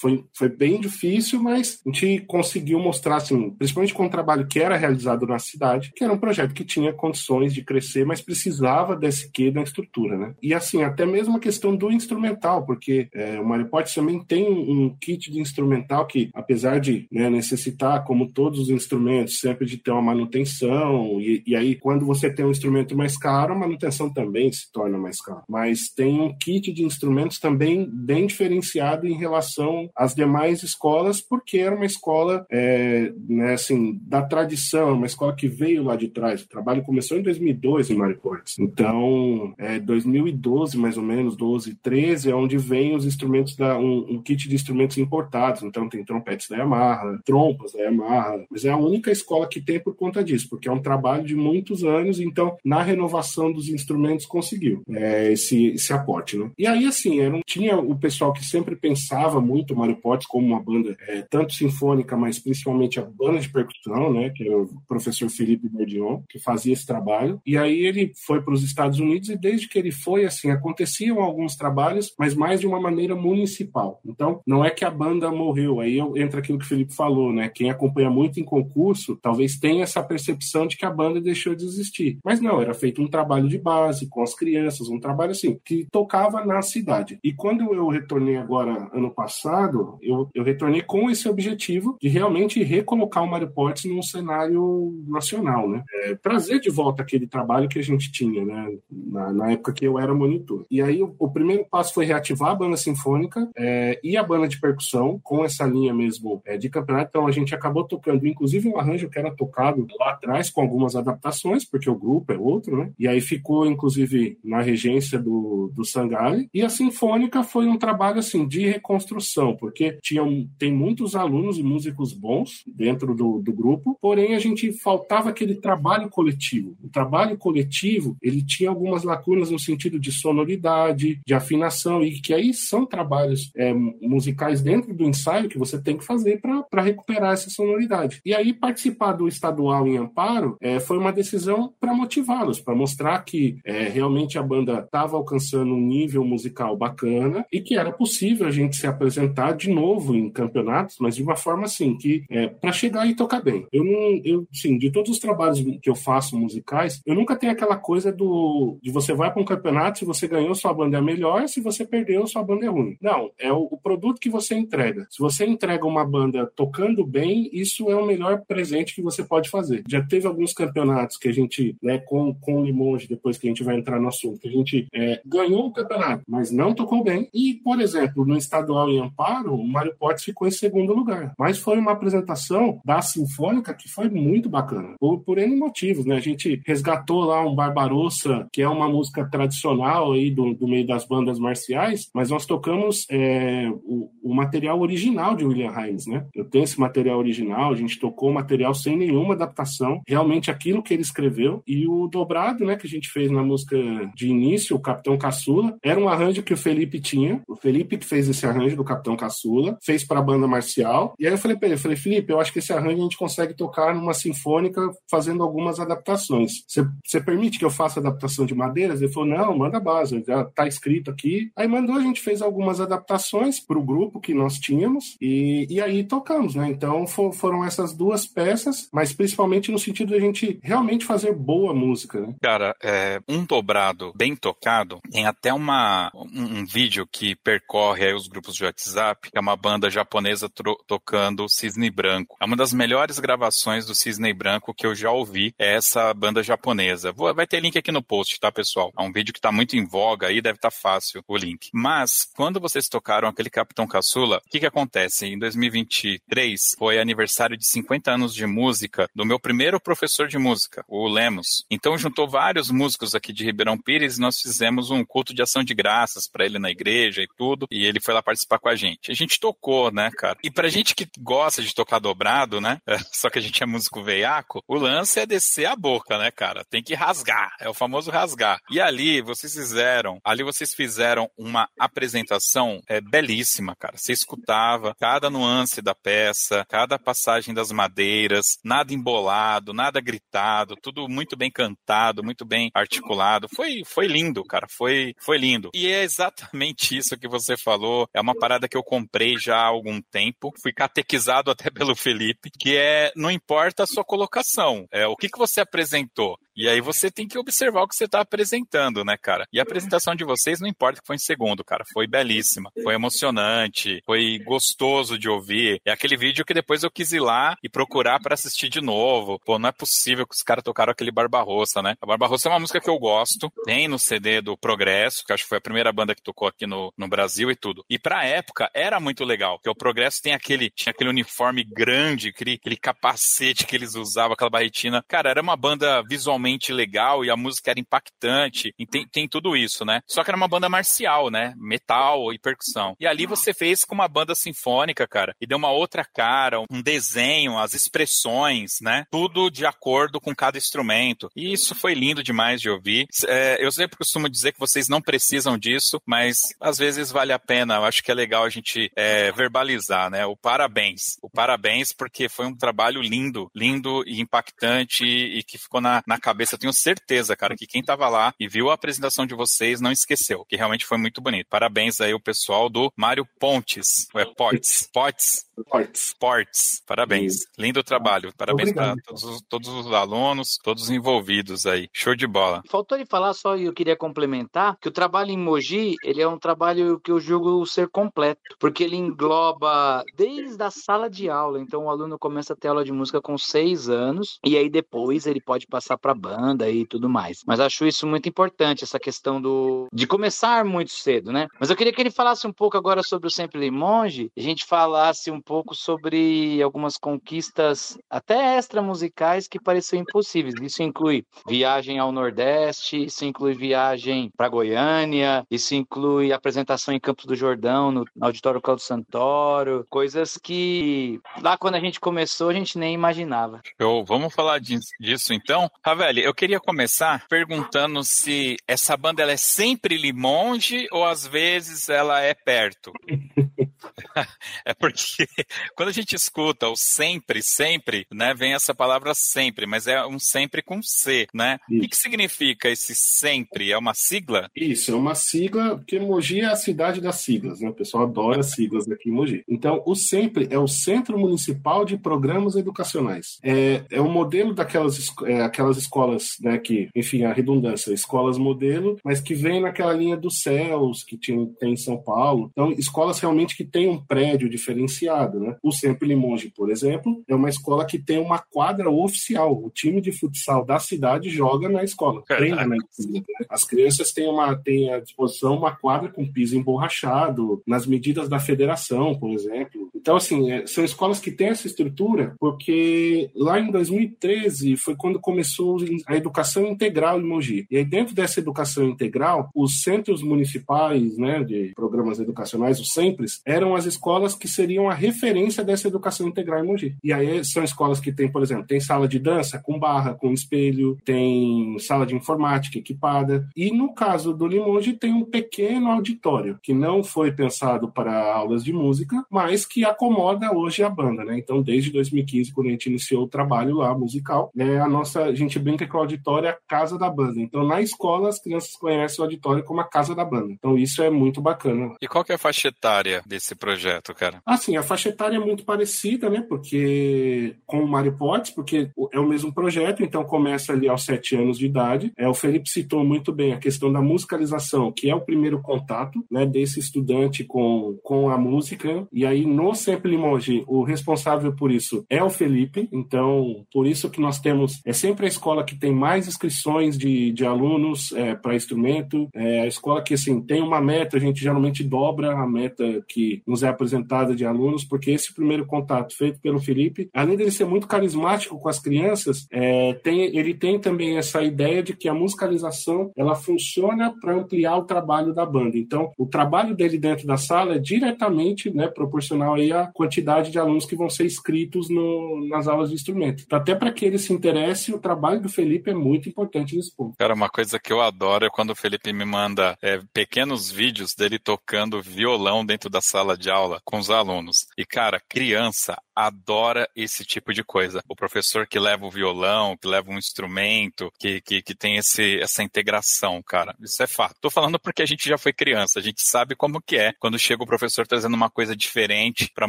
Foi, 0.00 0.24
foi 0.32 0.48
bem 0.48 0.80
difícil, 0.80 1.42
mas 1.42 1.80
a 1.84 1.90
gente 1.90 2.20
conseguiu 2.26 2.78
mostrar, 2.78 3.16
assim, 3.16 3.50
principalmente 3.50 3.94
com 3.94 4.06
o 4.06 4.10
trabalho 4.10 4.46
que 4.46 4.60
era 4.60 4.76
realizado 4.76 5.26
na 5.26 5.38
cidade, 5.38 5.92
que 5.94 6.04
era 6.04 6.12
um 6.12 6.18
projeto 6.18 6.54
que 6.54 6.64
tinha 6.64 6.92
condições 6.92 7.52
de 7.52 7.64
crescer, 7.64 8.04
mas 8.04 8.20
precisava 8.20 8.96
desse 8.96 9.30
quê 9.30 9.50
da 9.50 9.62
estrutura, 9.62 10.16
né? 10.16 10.34
E 10.42 10.54
assim, 10.54 10.82
até 10.82 11.04
mesmo 11.04 11.36
a 11.36 11.40
questão 11.40 11.74
do 11.74 11.90
instrumental, 11.90 12.64
porque 12.64 13.08
é, 13.12 13.40
o 13.40 13.46
Maripote 13.46 13.94
também 13.94 14.22
tem 14.24 14.48
um 14.48 14.94
kit 15.00 15.30
de 15.30 15.40
instrumental 15.40 16.06
que, 16.06 16.30
apesar 16.34 16.78
de 16.80 17.06
né, 17.10 17.28
necessitar, 17.28 18.04
como 18.04 18.30
todos 18.30 18.60
os 18.60 18.70
instrumentos, 18.70 19.40
sempre 19.40 19.66
de 19.66 19.78
ter 19.78 19.90
uma 19.90 20.02
manutenção, 20.02 21.20
e, 21.20 21.42
e, 21.46 21.56
aí 21.56 21.74
quando 21.74 22.04
você 22.04 22.32
tem 22.32 22.44
um 22.44 22.50
instrumento 22.50 22.96
mais 22.96 23.16
caro, 23.16 23.52
a 23.52 23.58
manutenção 23.58 24.12
também 24.12 24.50
se 24.60 24.72
torna 24.72 24.98
mais 24.98 25.20
cara. 25.20 25.42
Mas 25.48 25.88
tem 25.94 26.20
um 26.20 26.36
kit 26.36 26.72
de 26.72 26.84
instrumentos 26.84 27.38
também 27.38 27.88
bem 27.90 28.26
diferenciado 28.26 29.06
em 29.06 29.16
relação 29.16 29.90
às 29.96 30.14
demais 30.14 30.62
escolas, 30.62 31.20
porque 31.20 31.58
era 31.58 31.74
uma 31.74 31.86
escola 31.86 32.46
é, 32.50 33.12
né, 33.28 33.54
assim, 33.54 33.98
da 34.02 34.22
tradição, 34.22 34.94
uma 34.94 35.06
escola 35.06 35.34
que 35.34 35.48
veio 35.48 35.84
lá 35.84 35.96
de 35.96 36.08
trás. 36.08 36.42
O 36.42 36.48
trabalho 36.48 36.82
começou 36.82 37.18
em 37.18 37.22
2002 37.22 37.90
em 37.90 37.96
Mariportes. 37.96 38.58
Então, 38.58 39.54
é 39.58 39.78
2012, 39.78 40.76
mais 40.76 40.96
ou 40.96 41.02
menos, 41.02 41.36
12, 41.36 41.74
13, 41.76 42.30
é 42.30 42.34
onde 42.34 42.56
vem 42.56 42.94
os 42.94 43.04
instrumentos 43.04 43.56
da 43.56 43.78
um, 43.78 44.06
um, 44.08 44.22
kit 44.22 44.48
de 44.48 44.54
instrumentos 44.54 44.98
importados. 44.98 45.62
Então 45.62 45.88
tem 45.88 46.04
trompetes 46.04 46.48
da 46.48 46.56
Yamaha, 46.56 47.20
trompas 47.24 47.72
da 47.72 47.80
Yamaha, 47.80 48.44
mas 48.50 48.64
é 48.64 48.70
a 48.70 48.76
única 48.76 49.10
escola 49.10 49.48
que 49.48 49.60
tem 49.60 49.80
por 49.80 49.94
conta 49.94 50.22
disso, 50.22 50.48
porque 50.48 50.68
é 50.68 50.72
um 50.72 50.82
trabalho 50.82 51.24
de 51.24 51.34
muitos 51.34 51.84
anos. 51.84 52.20
Então 52.20 52.56
na 52.64 52.82
renovação 52.82 53.52
dos 53.52 53.68
instrumentos 53.68 54.26
conseguiu 54.50 54.82
é, 54.90 55.32
esse, 55.32 55.68
esse 55.68 55.92
aporte, 55.92 56.36
né? 56.36 56.50
E 56.58 56.66
aí 56.66 56.86
assim 56.86 57.20
era 57.20 57.34
um, 57.34 57.40
tinha 57.46 57.78
o 57.78 57.96
pessoal 57.96 58.32
que 58.32 58.44
sempre 58.44 58.74
pensava 58.74 59.40
muito 59.40 59.76
Mário 59.76 59.96
Potts 59.96 60.26
como 60.26 60.46
uma 60.46 60.60
banda 60.60 60.96
é, 61.08 61.22
tanto 61.22 61.54
sinfônica, 61.54 62.16
mas 62.16 62.38
principalmente 62.38 62.98
a 62.98 63.04
banda 63.04 63.38
de 63.38 63.48
percussão, 63.48 64.12
né? 64.12 64.30
Que 64.30 64.48
era 64.48 64.56
o 64.56 64.68
professor 64.88 65.28
Felipe 65.28 65.68
Berdion 65.68 66.22
que 66.28 66.38
fazia 66.38 66.72
esse 66.72 66.86
trabalho. 66.86 67.40
E 67.46 67.56
aí 67.56 67.86
ele 67.86 68.12
foi 68.26 68.42
para 68.42 68.54
os 68.54 68.62
Estados 68.62 68.98
Unidos 68.98 69.28
e 69.28 69.36
desde 69.36 69.68
que 69.68 69.78
ele 69.78 69.92
foi 69.92 70.24
assim 70.24 70.50
aconteciam 70.50 71.20
alguns 71.20 71.56
trabalhos, 71.56 72.12
mas 72.18 72.34
mais 72.34 72.60
de 72.60 72.66
uma 72.66 72.80
maneira 72.80 73.14
municipal. 73.14 74.00
Então, 74.04 74.40
não 74.46 74.64
é 74.64 74.70
que 74.70 74.84
a 74.84 74.90
banda 74.90 75.30
morreu, 75.30 75.80
aí 75.80 75.98
entra 76.16 76.40
aquilo 76.40 76.58
que 76.58 76.64
o 76.64 76.68
Felipe 76.68 76.94
falou, 76.94 77.32
né? 77.32 77.48
Quem 77.48 77.70
acompanha 77.70 78.10
muito 78.10 78.40
em 78.40 78.44
concurso 78.44 79.18
talvez 79.20 79.58
tenha 79.58 79.84
essa 79.84 80.02
percepção 80.02 80.66
de 80.66 80.76
que 80.76 80.86
a 80.86 80.90
banda 80.90 81.20
deixou 81.20 81.54
de 81.54 81.64
existir. 81.64 82.18
Mas 82.24 82.40
não, 82.40 82.60
era 82.60 82.74
feito 82.74 83.02
um 83.02 83.08
trabalho 83.08 83.48
de 83.48 83.58
base 83.58 84.08
com 84.08 84.22
as 84.22 84.34
crianças, 84.40 84.88
um 84.88 84.98
trabalho 84.98 85.32
assim, 85.32 85.60
que 85.62 85.86
tocava 85.92 86.42
na 86.46 86.62
cidade. 86.62 87.18
E 87.22 87.30
quando 87.30 87.74
eu 87.74 87.88
retornei 87.88 88.38
agora, 88.38 88.88
ano 88.94 89.10
passado, 89.10 89.98
eu, 90.00 90.30
eu 90.34 90.42
retornei 90.42 90.80
com 90.80 91.10
esse 91.10 91.28
objetivo 91.28 91.98
de 92.00 92.08
realmente 92.08 92.62
recolocar 92.62 93.22
o 93.22 93.30
Mário 93.30 93.50
Portes 93.50 93.84
num 93.84 94.02
cenário 94.02 95.04
nacional, 95.06 95.68
né? 95.68 95.84
É, 96.04 96.14
trazer 96.14 96.58
de 96.58 96.70
volta 96.70 97.02
aquele 97.02 97.26
trabalho 97.26 97.68
que 97.68 97.78
a 97.78 97.82
gente 97.82 98.10
tinha, 98.10 98.42
né? 98.42 98.78
Na, 98.90 99.30
na 99.30 99.52
época 99.52 99.74
que 99.74 99.86
eu 99.86 99.98
era 99.98 100.14
monitor. 100.14 100.64
E 100.70 100.80
aí 100.80 101.02
o, 101.02 101.14
o 101.18 101.30
primeiro 101.30 101.66
passo 101.70 101.92
foi 101.92 102.06
reativar 102.06 102.52
a 102.52 102.54
banda 102.54 102.78
sinfônica, 102.78 103.50
é, 103.54 104.00
e 104.02 104.16
a 104.16 104.22
banda 104.22 104.48
de 104.48 104.58
percussão 104.58 105.20
com 105.22 105.44
essa 105.44 105.66
linha 105.66 105.92
mesmo 105.92 106.40
é, 106.46 106.56
de 106.56 106.70
campeonato. 106.70 107.10
Então 107.10 107.26
a 107.26 107.30
gente 107.30 107.54
acabou 107.54 107.84
tocando, 107.84 108.26
inclusive 108.26 108.68
um 108.68 108.78
arranjo 108.78 109.10
que 109.10 109.18
era 109.18 109.30
tocado 109.30 109.86
lá 109.98 110.12
atrás 110.12 110.48
com 110.48 110.62
algumas 110.62 110.96
adaptações, 110.96 111.64
porque 111.64 111.90
o 111.90 111.94
grupo 111.94 112.32
é 112.32 112.38
outro, 112.38 112.76
né? 112.76 112.90
E 112.98 113.06
aí 113.06 113.20
ficou, 113.20 113.66
inclusive, 113.66 114.29
na 114.44 114.60
regência 114.60 115.18
do, 115.18 115.70
do 115.74 115.84
Sangali, 115.84 116.48
e 116.52 116.62
a 116.62 116.68
Sinfônica 116.68 117.42
foi 117.42 117.66
um 117.66 117.78
trabalho 117.78 118.18
assim 118.18 118.46
de 118.46 118.66
reconstrução, 118.66 119.56
porque 119.56 119.98
tinha, 120.02 120.22
tem 120.58 120.72
muitos 120.72 121.14
alunos 121.14 121.58
e 121.58 121.62
músicos 121.62 122.12
bons 122.12 122.62
dentro 122.66 123.14
do, 123.14 123.40
do 123.40 123.52
grupo, 123.52 123.98
porém 124.00 124.34
a 124.34 124.38
gente 124.38 124.72
faltava 124.72 125.30
aquele 125.30 125.54
trabalho 125.54 126.08
coletivo. 126.08 126.76
O 126.82 126.88
trabalho 126.88 127.36
coletivo, 127.36 128.16
ele 128.22 128.42
tinha 128.44 128.70
algumas 128.70 129.04
lacunas 129.04 129.50
no 129.50 129.58
sentido 129.58 129.98
de 129.98 130.12
sonoridade, 130.12 131.20
de 131.26 131.34
afinação, 131.34 132.02
e 132.04 132.20
que 132.20 132.34
aí 132.34 132.52
são 132.52 132.86
trabalhos 132.86 133.50
é, 133.56 133.72
musicais 133.72 134.60
dentro 134.60 134.94
do 134.94 135.04
ensaio 135.04 135.48
que 135.48 135.58
você 135.58 135.80
tem 135.80 135.96
que 135.96 136.04
fazer 136.04 136.40
para 136.40 136.82
recuperar 136.82 137.32
essa 137.32 137.50
sonoridade. 137.50 138.20
E 138.24 138.34
aí 138.34 138.52
participar 138.52 139.12
do 139.12 139.28
estadual 139.28 139.86
em 139.86 139.96
Amparo 139.96 140.56
é, 140.60 140.80
foi 140.80 140.98
uma 140.98 141.12
decisão 141.12 141.72
para 141.80 141.94
motivá-los, 141.94 142.60
para 142.60 142.74
mostrar 142.74 143.18
que 143.24 143.58
é, 143.64 143.88
realmente 143.88 144.19
a 144.38 144.42
banda 144.42 144.80
estava 144.80 145.16
alcançando 145.16 145.72
um 145.72 145.80
nível 145.80 146.24
musical 146.24 146.76
bacana 146.76 147.44
e 147.52 147.60
que 147.60 147.76
era 147.76 147.92
possível 147.92 148.46
a 148.46 148.50
gente 148.50 148.76
se 148.76 148.86
apresentar 148.86 149.52
de 149.52 149.70
novo 149.70 150.14
em 150.14 150.30
campeonatos, 150.30 150.96
mas 151.00 151.16
de 151.16 151.22
uma 151.22 151.36
forma 151.36 151.64
assim 151.64 151.96
que 151.96 152.24
é, 152.30 152.48
para 152.48 152.72
chegar 152.72 153.06
e 153.06 153.14
tocar 153.14 153.42
bem. 153.42 153.66
Eu 153.72 153.84
não, 153.84 154.20
eu 154.24 154.46
sim, 154.52 154.78
de 154.78 154.90
todos 154.90 155.10
os 155.10 155.18
trabalhos 155.18 155.60
que 155.82 155.90
eu 155.90 155.94
faço 155.94 156.38
musicais, 156.38 157.00
eu 157.04 157.14
nunca 157.14 157.36
tenho 157.36 157.52
aquela 157.52 157.76
coisa 157.76 158.12
do 158.12 158.78
de 158.82 158.90
você 158.90 159.12
vai 159.12 159.32
para 159.32 159.42
um 159.42 159.44
campeonato 159.44 159.98
se 159.98 160.04
você 160.04 160.26
ganhou 160.26 160.54
sua 160.54 160.72
banda 160.72 160.98
é 160.98 161.00
melhor, 161.00 161.48
se 161.48 161.60
você 161.60 161.84
perdeu 161.84 162.26
sua 162.26 162.42
banda 162.42 162.66
é 162.66 162.68
ruim. 162.68 162.96
Não, 163.00 163.30
é 163.38 163.52
o, 163.52 163.68
o 163.70 163.78
produto 163.78 164.20
que 164.20 164.30
você 164.30 164.54
entrega. 164.54 165.06
Se 165.10 165.18
você 165.18 165.44
entrega 165.44 165.86
uma 165.86 166.04
banda 166.04 166.50
tocando 166.54 167.06
bem, 167.06 167.50
isso 167.52 167.90
é 167.90 167.96
o 167.96 168.06
melhor 168.06 168.42
presente 168.46 168.94
que 168.94 169.02
você 169.02 169.24
pode 169.24 169.50
fazer. 169.50 169.82
Já 169.88 170.02
teve 170.02 170.26
alguns 170.26 170.52
campeonatos 170.52 171.16
que 171.16 171.28
a 171.28 171.32
gente, 171.32 171.76
né, 171.82 171.98
com, 171.98 172.34
com 172.34 172.60
o 172.60 172.64
Limonge, 172.64 173.08
depois 173.08 173.38
que 173.38 173.46
a 173.46 173.50
gente 173.50 173.64
vai 173.64 173.76
entrar 173.76 174.00
no 174.00 174.08
assunto, 174.10 174.46
a 174.46 174.50
gente 174.50 174.86
é, 174.94 175.20
ganhou 175.24 175.66
o 175.66 175.72
campeonato, 175.72 176.22
mas 176.28 176.50
não 176.50 176.74
tocou 176.74 177.02
bem. 177.02 177.28
E, 177.32 177.54
por 177.54 177.80
exemplo, 177.80 178.24
no 178.24 178.36
estadual 178.36 178.88
em 178.88 179.00
Amparo, 179.00 179.54
o 179.54 179.66
Mário 179.66 179.94
Potts 179.98 180.24
ficou 180.24 180.46
em 180.46 180.50
segundo 180.50 180.92
lugar. 180.92 181.34
Mas 181.38 181.58
foi 181.58 181.78
uma 181.78 181.92
apresentação 181.92 182.80
da 182.84 183.00
Sinfônica 183.00 183.74
que 183.74 183.88
foi 183.88 184.08
muito 184.08 184.48
bacana, 184.48 184.94
por, 184.98 185.20
por 185.20 185.38
N 185.38 185.56
motivos, 185.56 186.04
né? 186.04 186.16
A 186.16 186.20
gente 186.20 186.60
resgatou 186.66 187.24
lá 187.24 187.44
um 187.46 187.54
Barbarossa, 187.54 188.46
que 188.52 188.62
é 188.62 188.68
uma 188.68 188.88
música 188.88 189.24
tradicional 189.24 190.12
aí 190.12 190.30
do, 190.30 190.54
do 190.54 190.68
meio 190.68 190.86
das 190.86 191.04
bandas 191.04 191.38
marciais, 191.38 192.10
mas 192.14 192.30
nós 192.30 192.46
tocamos 192.46 193.06
é, 193.10 193.68
o, 193.84 194.10
o 194.22 194.34
material 194.34 194.80
original 194.80 195.34
de 195.34 195.44
William 195.44 195.72
Hines, 195.72 196.06
né? 196.06 196.26
Eu 196.34 196.44
tenho 196.44 196.64
esse 196.64 196.78
material 196.78 197.18
original, 197.18 197.72
a 197.72 197.76
gente 197.76 197.98
tocou 197.98 198.30
o 198.30 198.34
material 198.34 198.74
sem 198.74 198.96
nenhuma 198.96 199.34
adaptação, 199.34 200.00
realmente 200.06 200.50
aquilo 200.50 200.82
que 200.82 200.94
ele 200.94 201.02
escreveu. 201.02 201.62
E 201.66 201.86
o 201.86 202.06
dobrado, 202.06 202.64
né, 202.64 202.76
que 202.76 202.86
a 202.86 202.90
gente 202.90 203.10
fez 203.10 203.30
na 203.30 203.42
música 203.42 203.76
de 204.14 204.28
início, 204.28 204.76
o 204.76 204.80
Capitão 204.80 205.16
Caçula, 205.18 205.76
era 205.82 205.98
um 205.98 206.08
arranjo 206.08 206.42
que 206.42 206.54
o 206.54 206.56
Felipe 206.56 207.00
tinha. 207.00 207.40
O 207.46 207.56
Felipe 207.56 207.98
que 207.98 208.06
fez 208.06 208.28
esse 208.28 208.46
arranjo 208.46 208.76
do 208.76 208.84
Capitão 208.84 209.16
Caçula, 209.16 209.78
fez 209.82 210.04
para 210.04 210.20
a 210.20 210.22
banda 210.22 210.46
marcial. 210.46 211.14
E 211.18 211.26
aí 211.26 211.32
eu 211.32 211.38
falei 211.38 211.56
para 211.56 211.68
ele, 211.68 211.76
falei, 211.76 211.96
Felipe, 211.96 212.32
eu 212.32 212.40
acho 212.40 212.52
que 212.52 212.58
esse 212.58 212.72
arranjo 212.72 212.98
a 212.98 213.02
gente 213.02 213.16
consegue 213.16 213.54
tocar 213.54 213.94
numa 213.94 214.14
sinfônica 214.14 214.80
fazendo 215.10 215.42
algumas 215.42 215.80
adaptações. 215.80 216.64
Você 217.04 217.20
permite 217.20 217.58
que 217.58 217.64
eu 217.64 217.70
faça 217.70 218.00
adaptação 218.00 218.46
de 218.46 218.54
madeiras? 218.54 219.00
Ele 219.00 219.12
falou, 219.12 219.28
não, 219.28 219.56
manda 219.56 219.78
a 219.78 219.80
base, 219.80 220.22
já 220.26 220.44
tá 220.44 220.66
escrito 220.66 221.10
aqui. 221.10 221.50
Aí 221.56 221.66
mandou, 221.66 221.96
a 221.96 222.02
gente 222.02 222.20
fez 222.20 222.42
algumas 222.42 222.80
adaptações 222.80 223.60
para 223.60 223.78
o 223.78 223.84
grupo 223.84 224.20
que 224.20 224.34
nós 224.34 224.58
tínhamos 224.58 225.16
e, 225.20 225.66
e 225.68 225.80
aí 225.80 226.04
tocamos, 226.04 226.54
né? 226.54 226.68
Então 226.68 227.06
for, 227.06 227.32
foram 227.32 227.64
essas 227.64 227.94
duas 227.94 228.26
peças, 228.26 228.88
mas 228.92 229.12
principalmente 229.12 229.70
no 229.70 229.78
sentido 229.78 230.08
de 230.08 230.14
a 230.14 230.20
gente 230.20 230.58
realmente 230.62 231.04
fazer 231.04 231.34
boa 231.34 231.74
música, 231.74 232.20
né? 232.20 232.34
Cara, 232.40 232.74
é, 232.82 233.20
um 233.28 233.44
dobrado 233.80 234.12
bem 234.14 234.36
tocado, 234.36 235.00
tem 235.10 235.26
até 235.26 235.52
uma, 235.52 236.10
um, 236.14 236.58
um 236.58 236.66
vídeo 236.66 237.06
que 237.10 237.34
percorre 237.36 238.12
os 238.12 238.28
grupos 238.28 238.54
de 238.54 238.64
WhatsApp, 238.64 239.30
que 239.30 239.38
é 239.38 239.40
uma 239.40 239.56
banda 239.56 239.88
japonesa 239.88 240.50
tocando 240.86 241.48
Cisne 241.48 241.90
Branco. 241.90 242.36
É 242.40 242.44
uma 242.44 242.56
das 242.56 242.72
melhores 242.72 243.18
gravações 243.18 243.86
do 243.86 243.94
Cisne 243.94 244.32
Branco 244.34 244.74
que 244.74 244.86
eu 244.86 244.94
já 244.94 245.10
ouvi, 245.10 245.54
é 245.58 245.74
essa 245.76 246.12
banda 246.12 246.42
japonesa. 246.42 247.12
Vou, 247.12 247.34
vai 247.34 247.46
ter 247.46 247.60
link 247.60 247.78
aqui 247.78 247.90
no 247.90 248.02
post, 248.02 248.38
tá, 248.38 248.52
pessoal? 248.52 248.92
É 248.98 249.02
um 249.02 249.12
vídeo 249.12 249.32
que 249.32 249.40
tá 249.40 249.50
muito 249.50 249.76
em 249.76 249.86
voga 249.86 250.26
aí, 250.26 250.42
deve 250.42 250.56
estar 250.56 250.70
tá 250.70 250.76
fácil 250.76 251.22
o 251.26 251.36
link. 251.36 251.70
Mas, 251.72 252.28
quando 252.34 252.60
vocês 252.60 252.88
tocaram 252.88 253.28
aquele 253.28 253.48
Capitão 253.48 253.86
Caçula, 253.86 254.42
o 254.46 254.50
que 254.50 254.60
que 254.60 254.66
acontece? 254.66 255.26
Em 255.26 255.38
2023 255.38 256.74
foi 256.78 256.98
aniversário 256.98 257.56
de 257.56 257.66
50 257.66 258.12
anos 258.12 258.34
de 258.34 258.46
música 258.46 259.08
do 259.14 259.24
meu 259.24 259.40
primeiro 259.40 259.80
professor 259.80 260.28
de 260.28 260.38
música, 260.38 260.84
o 260.86 261.08
Lemos. 261.08 261.64
Então 261.70 261.96
juntou 261.96 262.28
vários 262.28 262.70
músicos 262.70 263.14
aqui 263.14 263.32
de 263.32 263.44
Ribeirão 263.44 263.69
Pires 263.78 264.16
e 264.16 264.20
nós 264.20 264.40
fizemos 264.40 264.90
um 264.90 265.04
culto 265.04 265.34
de 265.34 265.42
ação 265.42 265.62
de 265.62 265.74
graças 265.74 266.28
para 266.28 266.44
ele 266.44 266.58
na 266.58 266.70
igreja 266.70 267.22
e 267.22 267.28
tudo, 267.36 267.66
e 267.70 267.84
ele 267.84 268.00
foi 268.00 268.14
lá 268.14 268.22
participar 268.22 268.58
com 268.58 268.68
a 268.68 268.76
gente. 268.76 269.10
A 269.10 269.14
gente 269.14 269.40
tocou, 269.40 269.90
né, 269.92 270.10
cara? 270.16 270.38
E 270.42 270.50
pra 270.50 270.68
gente 270.68 270.94
que 270.94 271.08
gosta 271.18 271.62
de 271.62 271.74
tocar 271.74 271.98
dobrado, 271.98 272.60
né? 272.60 272.78
Só 273.12 273.28
que 273.30 273.38
a 273.38 273.42
gente 273.42 273.62
é 273.62 273.66
músico 273.66 274.02
veiaco, 274.02 274.62
o 274.66 274.74
lance 274.74 275.20
é 275.20 275.26
descer 275.26 275.66
a 275.66 275.76
boca, 275.76 276.18
né, 276.18 276.30
cara? 276.30 276.64
Tem 276.64 276.82
que 276.82 276.94
rasgar, 276.94 277.54
é 277.60 277.68
o 277.68 277.74
famoso 277.74 278.10
rasgar. 278.10 278.58
E 278.70 278.80
ali 278.80 279.20
vocês 279.22 279.52
fizeram, 279.52 280.20
ali 280.24 280.42
vocês 280.42 280.74
fizeram 280.74 281.30
uma 281.36 281.68
apresentação 281.78 282.80
é, 282.88 283.00
belíssima, 283.00 283.74
cara. 283.76 283.96
Você 283.96 284.12
escutava 284.12 284.94
cada 284.98 285.30
nuance 285.30 285.82
da 285.82 285.94
peça, 285.94 286.64
cada 286.68 286.98
passagem 286.98 287.54
das 287.54 287.70
madeiras, 287.70 288.58
nada 288.64 288.92
embolado, 288.92 289.72
nada 289.72 290.00
gritado, 290.00 290.76
tudo 290.76 291.08
muito 291.08 291.36
bem 291.36 291.50
cantado, 291.50 292.22
muito 292.22 292.44
bem 292.44 292.70
articulado. 292.74 293.48
Foi, 293.60 293.82
foi 293.84 294.06
lindo, 294.06 294.42
cara. 294.42 294.66
Foi, 294.70 295.14
foi 295.18 295.36
lindo. 295.36 295.70
E 295.74 295.86
é 295.86 296.02
exatamente 296.02 296.96
isso 296.96 297.18
que 297.18 297.28
você 297.28 297.58
falou. 297.58 298.08
É 298.14 298.18
uma 298.20 298.34
parada 298.34 298.66
que 298.66 298.76
eu 298.76 298.82
comprei 298.82 299.36
já 299.36 299.56
há 299.56 299.66
algum 299.66 300.00
tempo. 300.00 300.50
Fui 300.62 300.72
catequizado 300.72 301.50
até 301.52 301.68
pelo 301.70 301.94
Felipe, 301.94 302.50
que 302.58 302.74
é 302.74 303.12
não 303.14 303.30
importa 303.30 303.82
a 303.82 303.86
sua 303.86 304.02
colocação, 304.02 304.86
é 304.90 305.06
o 305.06 305.14
que, 305.14 305.28
que 305.28 305.38
você 305.38 305.60
apresentou. 305.60 306.38
E 306.60 306.68
aí 306.68 306.82
você 306.82 307.10
tem 307.10 307.26
que 307.26 307.38
observar 307.38 307.84
o 307.84 307.88
que 307.88 307.96
você 307.96 308.04
está 308.04 308.20
apresentando, 308.20 309.02
né, 309.02 309.16
cara? 309.16 309.46
E 309.50 309.58
a 309.58 309.62
apresentação 309.62 310.14
de 310.14 310.24
vocês, 310.24 310.60
não 310.60 310.68
importa 310.68 311.00
que 311.00 311.06
foi 311.06 311.16
em 311.16 311.18
segundo, 311.18 311.64
cara, 311.64 311.86
foi 311.90 312.06
belíssima, 312.06 312.70
foi 312.82 312.92
emocionante, 312.94 314.02
foi 314.04 314.38
gostoso 314.44 315.18
de 315.18 315.26
ouvir. 315.26 315.80
É 315.86 315.90
aquele 315.90 316.18
vídeo 316.18 316.44
que 316.44 316.52
depois 316.52 316.82
eu 316.82 316.90
quis 316.90 317.12
ir 317.12 317.20
lá 317.20 317.56
e 317.64 317.68
procurar 317.70 318.20
para 318.20 318.34
assistir 318.34 318.68
de 318.68 318.82
novo. 318.82 319.40
Pô, 319.42 319.58
não 319.58 319.70
é 319.70 319.72
possível 319.72 320.26
que 320.26 320.34
os 320.34 320.42
caras 320.42 320.62
tocaram 320.62 320.92
aquele 320.92 321.10
Barbarossa, 321.10 321.80
né? 321.80 321.96
A 321.98 322.04
Barbarossa 322.04 322.50
é 322.50 322.52
uma 322.52 322.60
música 322.60 322.78
que 322.78 322.90
eu 322.90 322.98
gosto, 322.98 323.50
tem 323.64 323.88
no 323.88 323.98
CD 323.98 324.42
do 324.42 324.54
Progresso, 324.54 325.24
que 325.24 325.32
acho 325.32 325.44
que 325.44 325.48
foi 325.48 325.56
a 325.56 325.62
primeira 325.62 325.90
banda 325.90 326.14
que 326.14 326.22
tocou 326.22 326.46
aqui 326.46 326.66
no, 326.66 326.92
no 326.94 327.08
Brasil 327.08 327.50
e 327.50 327.56
tudo. 327.56 327.82
E 327.88 327.98
pra 327.98 328.26
época 328.26 328.70
era 328.74 329.00
muito 329.00 329.24
legal, 329.24 329.56
porque 329.56 329.70
o 329.70 329.74
Progresso 329.74 330.20
tem 330.20 330.34
aquele, 330.34 330.68
tinha 330.68 330.90
aquele 330.90 331.08
uniforme 331.08 331.64
grande, 331.64 332.28
aquele, 332.28 332.56
aquele 332.56 332.76
capacete 332.76 333.64
que 333.64 333.74
eles 333.74 333.94
usavam, 333.94 334.34
aquela 334.34 334.50
barretina. 334.50 335.02
Cara, 335.08 335.30
era 335.30 335.40
uma 335.40 335.56
banda 335.56 336.02
visualmente 336.02 336.49
visualmente 336.50 336.72
legal 336.72 337.24
e 337.24 337.30
a 337.30 337.36
música 337.36 337.70
era 337.70 337.80
impactante, 337.80 338.74
e 338.78 338.86
tem, 338.86 339.06
tem 339.06 339.28
tudo 339.28 339.56
isso, 339.56 339.84
né? 339.84 340.00
Só 340.06 340.24
que 340.24 340.30
era 340.30 340.36
uma 340.36 340.48
banda 340.48 340.68
marcial, 340.68 341.30
né? 341.30 341.54
Metal 341.56 342.32
e 342.32 342.38
percussão. 342.38 342.96
E 342.98 343.06
ali 343.06 343.26
você 343.26 343.52
fez 343.52 343.84
com 343.84 343.94
uma 343.94 344.08
banda 344.08 344.34
sinfônica, 344.34 345.06
cara, 345.06 345.34
e 345.40 345.46
deu 345.46 345.58
uma 345.58 345.70
outra 345.70 346.04
cara, 346.04 346.60
um 346.70 346.82
desenho, 346.82 347.58
as 347.58 347.74
expressões, 347.74 348.80
né? 348.80 349.04
Tudo 349.10 349.50
de 349.50 349.66
acordo 349.66 350.20
com 350.20 350.34
cada 350.34 350.58
instrumento. 350.58 351.30
E 351.36 351.52
isso 351.52 351.74
foi 351.74 351.94
lindo 351.94 352.22
demais 352.22 352.60
de 352.60 352.70
ouvir. 352.70 353.06
É, 353.26 353.64
eu 353.64 353.70
sempre 353.70 353.96
costumo 353.96 354.28
dizer 354.28 354.52
que 354.52 354.60
vocês 354.60 354.88
não 354.88 355.00
precisam 355.00 355.58
disso, 355.58 356.00
mas 356.06 356.38
às 356.60 356.78
vezes 356.78 357.10
vale 357.10 357.32
a 357.32 357.38
pena. 357.38 357.76
Eu 357.76 357.84
acho 357.84 358.02
que 358.02 358.10
é 358.10 358.14
legal 358.14 358.44
a 358.44 358.50
gente 358.50 358.90
é, 358.96 359.30
verbalizar, 359.32 360.10
né? 360.10 360.26
O 360.26 360.36
parabéns. 360.36 361.18
O 361.22 361.30
parabéns 361.30 361.92
porque 361.92 362.28
foi 362.28 362.46
um 362.46 362.56
trabalho 362.56 363.02
lindo, 363.02 363.50
lindo 363.54 364.02
e 364.06 364.20
impactante 364.20 365.04
e 365.04 365.42
que 365.42 365.58
ficou 365.58 365.80
na, 365.80 366.02
na 366.06 366.18
cabeça 366.18 366.39
cabeça, 366.40 366.54
eu 366.54 366.58
tenho 366.58 366.72
certeza, 366.72 367.36
cara, 367.36 367.54
que 367.54 367.66
quem 367.66 367.82
tava 367.82 368.08
lá 368.08 368.32
e 368.40 368.48
viu 368.48 368.70
a 368.70 368.74
apresentação 368.74 369.26
de 369.26 369.34
vocês 369.34 369.80
não 369.80 369.92
esqueceu, 369.92 370.44
que 370.48 370.56
realmente 370.56 370.86
foi 370.86 370.96
muito 370.96 371.20
bonito. 371.20 371.46
Parabéns 371.50 372.00
aí 372.00 372.14
o 372.14 372.20
pessoal 372.20 372.70
do 372.70 372.90
Mário 372.96 373.26
Pontes, 373.38 374.08
é 374.14 374.24
Portes, 374.24 374.88
Portes, 374.90 375.44
Portes. 375.64 376.14
Portes. 376.18 376.82
Parabéns. 376.86 377.46
Lindo 377.58 377.82
trabalho. 377.82 378.32
Parabéns 378.36 378.72
para 378.72 378.94
todos, 379.04 379.42
todos, 379.48 379.68
os 379.68 379.92
alunos, 379.92 380.58
todos 380.62 380.84
os 380.84 380.90
envolvidos 380.90 381.66
aí. 381.66 381.88
Show 381.92 382.14
de 382.14 382.26
bola. 382.26 382.62
Faltou 382.68 382.96
ele 382.96 383.06
falar 383.06 383.34
só 383.34 383.56
e 383.56 383.64
eu 383.64 383.72
queria 383.72 383.96
complementar 383.96 384.76
que 384.80 384.88
o 384.88 384.92
trabalho 384.92 385.30
em 385.30 385.38
Mogi, 385.38 385.96
ele 386.02 386.22
é 386.22 386.28
um 386.28 386.38
trabalho 386.38 386.98
que 387.00 387.10
eu 387.10 387.20
julgo 387.20 387.66
ser 387.66 387.88
completo, 387.88 388.40
porque 388.58 388.84
ele 388.84 388.96
engloba 388.96 390.04
desde 390.16 390.62
a 390.62 390.70
sala 390.70 391.08
de 391.08 391.28
aula. 391.28 391.60
Então 391.60 391.84
o 391.84 391.90
aluno 391.90 392.18
começa 392.18 392.52
a 392.52 392.56
ter 392.56 392.68
aula 392.68 392.84
de 392.84 392.92
música 392.92 393.20
com 393.20 393.36
seis 393.36 393.88
anos 393.88 394.38
e 394.44 394.56
aí 394.56 394.70
depois 394.70 395.26
ele 395.26 395.40
pode 395.40 395.66
passar 395.66 395.98
para 395.98 396.14
banda 396.20 396.68
e 396.70 396.86
tudo 396.86 397.08
mais. 397.08 397.42
Mas 397.46 397.60
acho 397.60 397.86
isso 397.86 398.06
muito 398.06 398.28
importante, 398.28 398.84
essa 398.84 399.00
questão 399.00 399.40
do 399.40 399.88
de 399.92 400.06
começar 400.06 400.64
muito 400.64 400.92
cedo, 400.92 401.32
né? 401.32 401.48
Mas 401.58 401.70
eu 401.70 401.76
queria 401.76 401.92
que 401.92 402.00
ele 402.00 402.10
falasse 402.10 402.46
um 402.46 402.52
pouco 402.52 402.76
agora 402.76 403.02
sobre 403.02 403.26
o 403.28 403.30
Sempre 403.30 403.60
Limonge, 403.60 404.30
a 404.36 404.40
gente 404.40 404.64
falasse 404.64 405.30
um 405.30 405.40
pouco 405.40 405.74
sobre 405.74 406.62
algumas 406.62 406.96
conquistas 406.96 407.98
até 408.08 408.56
extra 408.56 408.82
musicais 408.82 409.48
que 409.48 409.60
pareciam 409.60 410.02
impossíveis. 410.02 410.54
Isso 410.60 410.82
inclui 410.82 411.24
viagem 411.46 411.98
ao 411.98 412.12
Nordeste, 412.12 413.04
isso 413.04 413.24
inclui 413.24 413.54
viagem 413.54 414.30
para 414.36 414.48
Goiânia, 414.48 415.44
isso 415.50 415.74
inclui 415.74 416.32
apresentação 416.32 416.92
em 416.92 417.00
Campos 417.00 417.24
do 417.24 417.34
Jordão, 417.34 417.90
no 417.90 418.04
Auditório 418.20 418.60
Claudio 418.60 418.84
Santoro, 418.84 419.86
coisas 419.88 420.36
que 420.36 421.20
lá 421.40 421.56
quando 421.56 421.76
a 421.76 421.80
gente 421.80 421.98
começou 422.00 422.50
a 422.50 422.54
gente 422.54 422.78
nem 422.78 422.94
imaginava. 422.94 423.60
Eu, 423.78 424.04
vamos 424.04 424.34
falar 424.34 424.60
disso 424.60 425.32
então. 425.32 425.70
Ravelli, 426.10 426.24
eu 426.24 426.34
queria 426.34 426.58
começar 426.58 427.24
perguntando 427.28 428.02
se 428.02 428.56
essa 428.66 428.96
banda 428.96 429.22
ela 429.22 429.32
é 429.32 429.36
sempre 429.36 429.96
Limonge 429.96 430.88
ou 430.90 431.04
às 431.04 431.26
vezes 431.26 431.88
ela 431.88 432.20
é 432.20 432.34
perto? 432.34 432.92
é 434.64 434.74
porque 434.74 435.26
quando 435.76 435.88
a 435.88 435.92
gente 435.92 436.14
escuta 436.14 436.68
o 436.68 436.76
sempre, 436.76 437.42
sempre, 437.42 438.06
né, 438.12 438.34
vem 438.34 438.54
essa 438.54 438.74
palavra 438.74 439.14
sempre, 439.14 439.66
mas 439.66 439.86
é 439.86 440.04
um 440.06 440.18
sempre 440.18 440.62
com 440.62 440.82
C, 440.82 441.26
né? 441.32 441.58
Isso. 441.68 441.84
O 441.84 441.88
que, 441.88 441.96
significa 441.96 442.68
esse 442.68 442.94
sempre? 442.94 443.70
É 443.70 443.78
uma 443.78 443.94
sigla? 443.94 444.48
Isso, 444.56 444.90
é 444.90 444.94
uma 444.94 445.14
sigla, 445.14 445.76
porque 445.76 445.98
Mogi 445.98 446.40
é 446.40 446.46
a 446.46 446.56
cidade 446.56 447.00
das 447.00 447.16
siglas, 447.16 447.60
né? 447.60 447.68
O 447.68 447.74
pessoal 447.74 448.04
adora 448.04 448.42
siglas 448.42 448.90
aqui 448.90 449.10
em 449.10 449.12
Mogi. 449.12 449.44
Então, 449.48 449.82
o 449.86 449.94
sempre 449.94 450.48
é 450.50 450.58
o 450.58 450.66
Centro 450.66 451.18
Municipal 451.18 451.84
de 451.84 451.96
Programas 451.96 452.56
Educacionais. 452.56 453.38
É, 453.42 453.84
é 453.90 454.00
o 454.00 454.08
modelo 454.08 454.54
daquelas 454.54 454.98
é, 455.24 455.42
aquelas 455.42 455.76
escolas, 455.76 455.99
né, 456.40 456.58
que, 456.58 456.88
enfim, 456.94 457.24
a 457.24 457.32
redundância, 457.32 457.92
escolas 457.92 458.38
modelo, 458.38 458.96
mas 459.04 459.20
que 459.20 459.34
vem 459.34 459.60
naquela 459.60 459.92
linha 459.92 460.16
dos 460.16 460.40
céus 460.40 461.02
que 461.02 461.16
tinha, 461.16 461.46
tem 461.58 461.72
em 461.72 461.76
São 461.76 461.96
Paulo. 461.96 462.50
Então, 462.52 462.72
escolas 462.72 463.18
realmente 463.20 463.56
que 463.56 463.64
têm 463.64 463.88
um 463.88 464.02
prédio 464.04 464.48
diferenciado, 464.48 465.40
né? 465.40 465.56
O 465.62 465.72
Sempre 465.72 466.08
Limonge, 466.08 466.52
por 466.54 466.70
exemplo, 466.70 467.22
é 467.28 467.34
uma 467.34 467.48
escola 467.48 467.84
que 467.84 467.98
tem 467.98 468.18
uma 468.18 468.38
quadra 468.38 468.90
oficial. 468.90 469.52
O 469.52 469.70
time 469.70 470.00
de 470.00 470.12
futsal 470.12 470.64
da 470.64 470.78
cidade 470.78 471.28
joga 471.28 471.68
na 471.68 471.84
escola, 471.84 472.22
treina 472.26 472.66
na 472.66 472.76
escola. 472.76 473.08
Né? 473.12 473.22
As 473.48 473.64
crianças 473.64 474.12
têm, 474.12 474.28
uma, 474.28 474.54
têm 474.56 474.92
à 474.92 475.00
disposição 475.00 475.56
uma 475.56 475.74
quadra 475.74 476.08
com 476.08 476.30
piso 476.30 476.56
emborrachado, 476.56 477.62
nas 477.66 477.86
medidas 477.86 478.28
da 478.28 478.38
federação, 478.38 479.18
por 479.18 479.30
exemplo. 479.30 479.89
Então, 480.00 480.16
assim, 480.16 480.50
é, 480.50 480.66
são 480.66 480.84
escolas 480.84 481.20
que 481.20 481.30
têm 481.30 481.48
essa 481.48 481.66
estrutura, 481.66 482.34
porque 482.38 483.30
lá 483.34 483.60
em 483.60 483.70
2013 483.70 484.76
foi 484.76 484.96
quando 484.96 485.20
começou 485.20 485.78
a 486.06 486.16
educação 486.16 486.66
integral 486.66 487.20
em 487.20 487.24
Mogi. 487.24 487.66
E 487.70 487.76
aí, 487.76 487.84
dentro 487.84 488.14
dessa 488.14 488.40
educação 488.40 488.88
integral, 488.88 489.50
os 489.54 489.82
centros 489.82 490.22
municipais 490.22 491.18
né, 491.18 491.44
de 491.44 491.72
programas 491.74 492.18
educacionais, 492.18 492.80
os 492.80 492.92
SEMPRES, 492.92 493.40
eram 493.44 493.74
as 493.74 493.84
escolas 493.84 494.34
que 494.34 494.48
seriam 494.48 494.88
a 494.88 494.94
referência 494.94 495.62
dessa 495.62 495.88
educação 495.88 496.28
integral 496.28 496.64
em 496.64 496.66
Mogi. 496.66 496.96
E 497.04 497.12
aí 497.12 497.44
são 497.44 497.62
escolas 497.62 498.00
que 498.00 498.12
têm, 498.12 498.30
por 498.30 498.42
exemplo, 498.42 498.66
tem 498.66 498.80
sala 498.80 499.06
de 499.06 499.18
dança 499.18 499.58
com 499.58 499.78
barra, 499.78 500.14
com 500.14 500.32
espelho, 500.32 500.96
tem 501.04 501.78
sala 501.78 502.06
de 502.06 502.14
informática 502.14 502.78
equipada. 502.78 503.48
E 503.54 503.70
no 503.70 503.94
caso 503.94 504.32
do 504.32 504.46
Limonge, 504.46 504.94
tem 504.94 505.12
um 505.12 505.24
pequeno 505.24 505.90
auditório 505.90 506.58
que 506.62 506.72
não 506.72 507.04
foi 507.04 507.32
pensado 507.32 507.90
para 507.90 508.32
aulas 508.32 508.64
de 508.64 508.72
música, 508.72 509.24
mas 509.30 509.66
que 509.66 509.84
acomoda 509.90 510.52
hoje 510.52 510.82
a 510.82 510.88
banda, 510.88 511.24
né? 511.24 511.38
Então, 511.38 511.62
desde 511.62 511.90
2015, 511.92 512.52
quando 512.52 512.68
a 512.68 512.70
gente 512.70 512.86
iniciou 512.86 513.24
o 513.24 513.28
trabalho 513.28 513.76
lá 513.76 513.96
musical, 513.96 514.50
né, 514.54 514.80
a 514.80 514.88
nossa, 514.88 515.24
a 515.24 515.34
gente 515.34 515.58
brinca 515.58 515.86
que 515.86 515.96
o 515.96 515.98
auditório 515.98 516.48
é 516.48 516.50
a 516.50 516.58
casa 516.68 516.98
da 516.98 517.08
banda. 517.08 517.40
Então, 517.40 517.66
na 517.66 517.80
escola, 517.80 518.28
as 518.28 518.40
crianças 518.40 518.72
conhecem 518.76 519.20
o 519.20 519.24
auditório 519.24 519.64
como 519.64 519.80
a 519.80 519.88
casa 519.88 520.14
da 520.14 520.24
banda. 520.24 520.52
Então, 520.52 520.76
isso 520.76 521.02
é 521.02 521.10
muito 521.10 521.40
bacana. 521.40 521.94
E 522.00 522.08
qual 522.08 522.24
que 522.24 522.32
é 522.32 522.34
a 522.34 522.38
faixa 522.38 522.68
etária 522.68 523.22
desse 523.26 523.54
projeto, 523.54 524.14
cara? 524.14 524.40
Assim, 524.44 524.76
a 524.76 524.82
faixa 524.82 525.08
etária 525.08 525.36
é 525.36 525.40
muito 525.40 525.64
parecida, 525.64 526.28
né? 526.30 526.44
Porque 526.48 527.56
com 527.66 527.82
o 527.82 527.88
Mario 527.88 528.16
Potts, 528.16 528.50
porque 528.50 528.90
é 529.12 529.18
o 529.18 529.28
mesmo 529.28 529.52
projeto, 529.52 530.02
então 530.02 530.24
começa 530.24 530.72
ali 530.72 530.88
aos 530.88 531.04
sete 531.04 531.36
anos 531.36 531.58
de 531.58 531.66
idade. 531.66 532.12
É, 532.16 532.28
o 532.28 532.34
Felipe 532.34 532.68
citou 532.68 533.04
muito 533.04 533.32
bem 533.32 533.52
a 533.52 533.58
questão 533.58 533.92
da 533.92 534.00
musicalização, 534.00 534.92
que 534.92 535.10
é 535.10 535.14
o 535.14 535.20
primeiro 535.20 535.60
contato, 535.60 536.24
né, 536.30 536.46
desse 536.46 536.80
estudante 536.80 537.44
com, 537.44 537.98
com 538.02 538.30
a 538.30 538.38
música. 538.38 539.06
E 539.12 539.24
aí, 539.24 539.44
no 539.46 539.74
Sempre 539.80 540.10
Limoges, 540.10 540.62
o 540.66 540.82
responsável 540.82 541.52
por 541.54 541.70
isso 541.70 542.04
é 542.08 542.22
o 542.22 542.30
Felipe. 542.30 542.88
Então, 542.92 543.64
por 543.72 543.86
isso 543.86 544.10
que 544.10 544.20
nós 544.20 544.38
temos, 544.38 544.80
é 544.84 544.92
sempre 544.92 545.26
a 545.26 545.28
escola 545.28 545.64
que 545.64 545.78
tem 545.78 545.92
mais 545.92 546.28
inscrições 546.28 546.98
de, 546.98 547.32
de 547.32 547.44
alunos 547.44 548.12
é, 548.12 548.34
para 548.34 548.54
instrumento. 548.54 549.28
É 549.34 549.62
a 549.62 549.66
escola 549.66 550.02
que, 550.02 550.14
assim, 550.14 550.40
tem 550.42 550.62
uma 550.62 550.80
meta, 550.80 551.16
a 551.16 551.20
gente 551.20 551.40
geralmente 551.40 551.82
dobra 551.82 552.32
a 552.32 552.46
meta 552.46 553.02
que 553.08 553.42
nos 553.46 553.62
é 553.62 553.68
apresentada 553.68 554.34
de 554.34 554.44
alunos, 554.44 554.84
porque 554.84 555.10
esse 555.10 555.34
primeiro 555.34 555.66
contato 555.66 556.16
feito 556.16 556.38
pelo 556.40 556.60
Felipe, 556.60 557.08
além 557.14 557.36
dele 557.36 557.50
ser 557.50 557.64
muito 557.64 557.86
carismático 557.86 558.58
com 558.58 558.68
as 558.68 558.78
crianças, 558.78 559.46
é, 559.50 559.94
tem, 559.94 560.36
ele 560.36 560.54
tem 560.54 560.78
também 560.78 561.16
essa 561.16 561.42
ideia 561.42 561.82
de 561.82 561.94
que 561.94 562.08
a 562.08 562.14
musicalização 562.14 563.10
ela 563.16 563.34
funciona 563.34 564.14
para 564.20 564.34
ampliar 564.34 564.76
o 564.76 564.84
trabalho 564.84 565.32
da 565.32 565.46
banda. 565.46 565.78
Então, 565.78 566.12
o 566.18 566.26
trabalho 566.26 566.74
dele 566.74 566.98
dentro 566.98 567.26
da 567.26 567.36
sala 567.36 567.76
é 567.76 567.78
diretamente 567.78 568.74
né, 568.74 568.88
proporcional 568.88 569.56
à 569.72 569.86
quantidade 569.86 570.50
de 570.50 570.58
alunos 570.58 570.86
que 570.86 570.96
vão 570.96 571.08
ser 571.08 571.24
inscritos 571.24 571.88
no, 571.88 572.46
nas 572.48 572.66
aulas 572.66 572.90
de 572.90 572.94
instrumento. 572.94 573.42
Então, 573.44 573.58
até 573.58 573.74
para 573.74 573.92
que 573.92 574.04
ele 574.04 574.18
se 574.18 574.32
interesse, 574.32 574.92
o 574.92 574.98
trabalho 574.98 575.40
do 575.40 575.48
Felipe 575.48 575.90
é 575.90 575.94
muito 575.94 576.28
importante 576.28 576.76
nesse 576.76 576.94
ponto. 576.94 577.16
Cara, 577.16 577.34
uma 577.34 577.48
coisa 577.48 577.78
que 577.78 577.92
eu 577.92 578.00
adoro 578.00 578.46
é 578.46 578.50
quando 578.50 578.70
o 578.70 578.76
Felipe 578.76 579.12
me 579.12 579.24
manda 579.24 579.76
é, 579.82 580.00
pequenos 580.12 580.70
vídeos 580.70 581.14
dele 581.14 581.38
tocando 581.38 582.02
violão 582.02 582.64
dentro 582.64 582.90
da 582.90 583.00
sala 583.00 583.36
de 583.36 583.50
aula 583.50 583.80
com 583.84 583.98
os 583.98 584.10
alunos. 584.10 584.66
E, 584.76 584.84
cara, 584.84 585.20
criança 585.28 585.96
adora 586.14 586.88
esse 586.94 587.24
tipo 587.24 587.52
de 587.52 587.64
coisa. 587.64 588.02
O 588.08 588.14
professor 588.14 588.66
que 588.66 588.78
leva 588.78 589.06
o 589.06 589.10
violão, 589.10 589.76
que 589.76 589.88
leva 589.88 590.10
um 590.10 590.18
instrumento, 590.18 591.10
que, 591.18 591.40
que, 591.40 591.62
que 591.62 591.74
tem 591.74 591.96
esse, 591.96 592.38
essa 592.40 592.62
integração, 592.62 593.42
cara. 593.42 593.74
Isso 593.80 594.02
é 594.02 594.06
fato. 594.06 594.36
Tô 594.40 594.50
falando 594.50 594.78
porque 594.78 595.02
a 595.02 595.06
gente 595.06 595.28
já 595.28 595.38
foi 595.38 595.52
criança, 595.52 595.98
a 595.98 596.02
gente 596.02 596.22
sabe 596.22 596.54
como 596.54 596.80
que 596.80 596.96
é 596.96 597.12
quando 597.18 597.38
chega 597.38 597.62
o 597.62 597.66
professor 597.66 598.06
trazendo 598.06 598.34
uma 598.34 598.50
coisa 598.50 598.76
diferente 598.76 599.50
para 599.60 599.68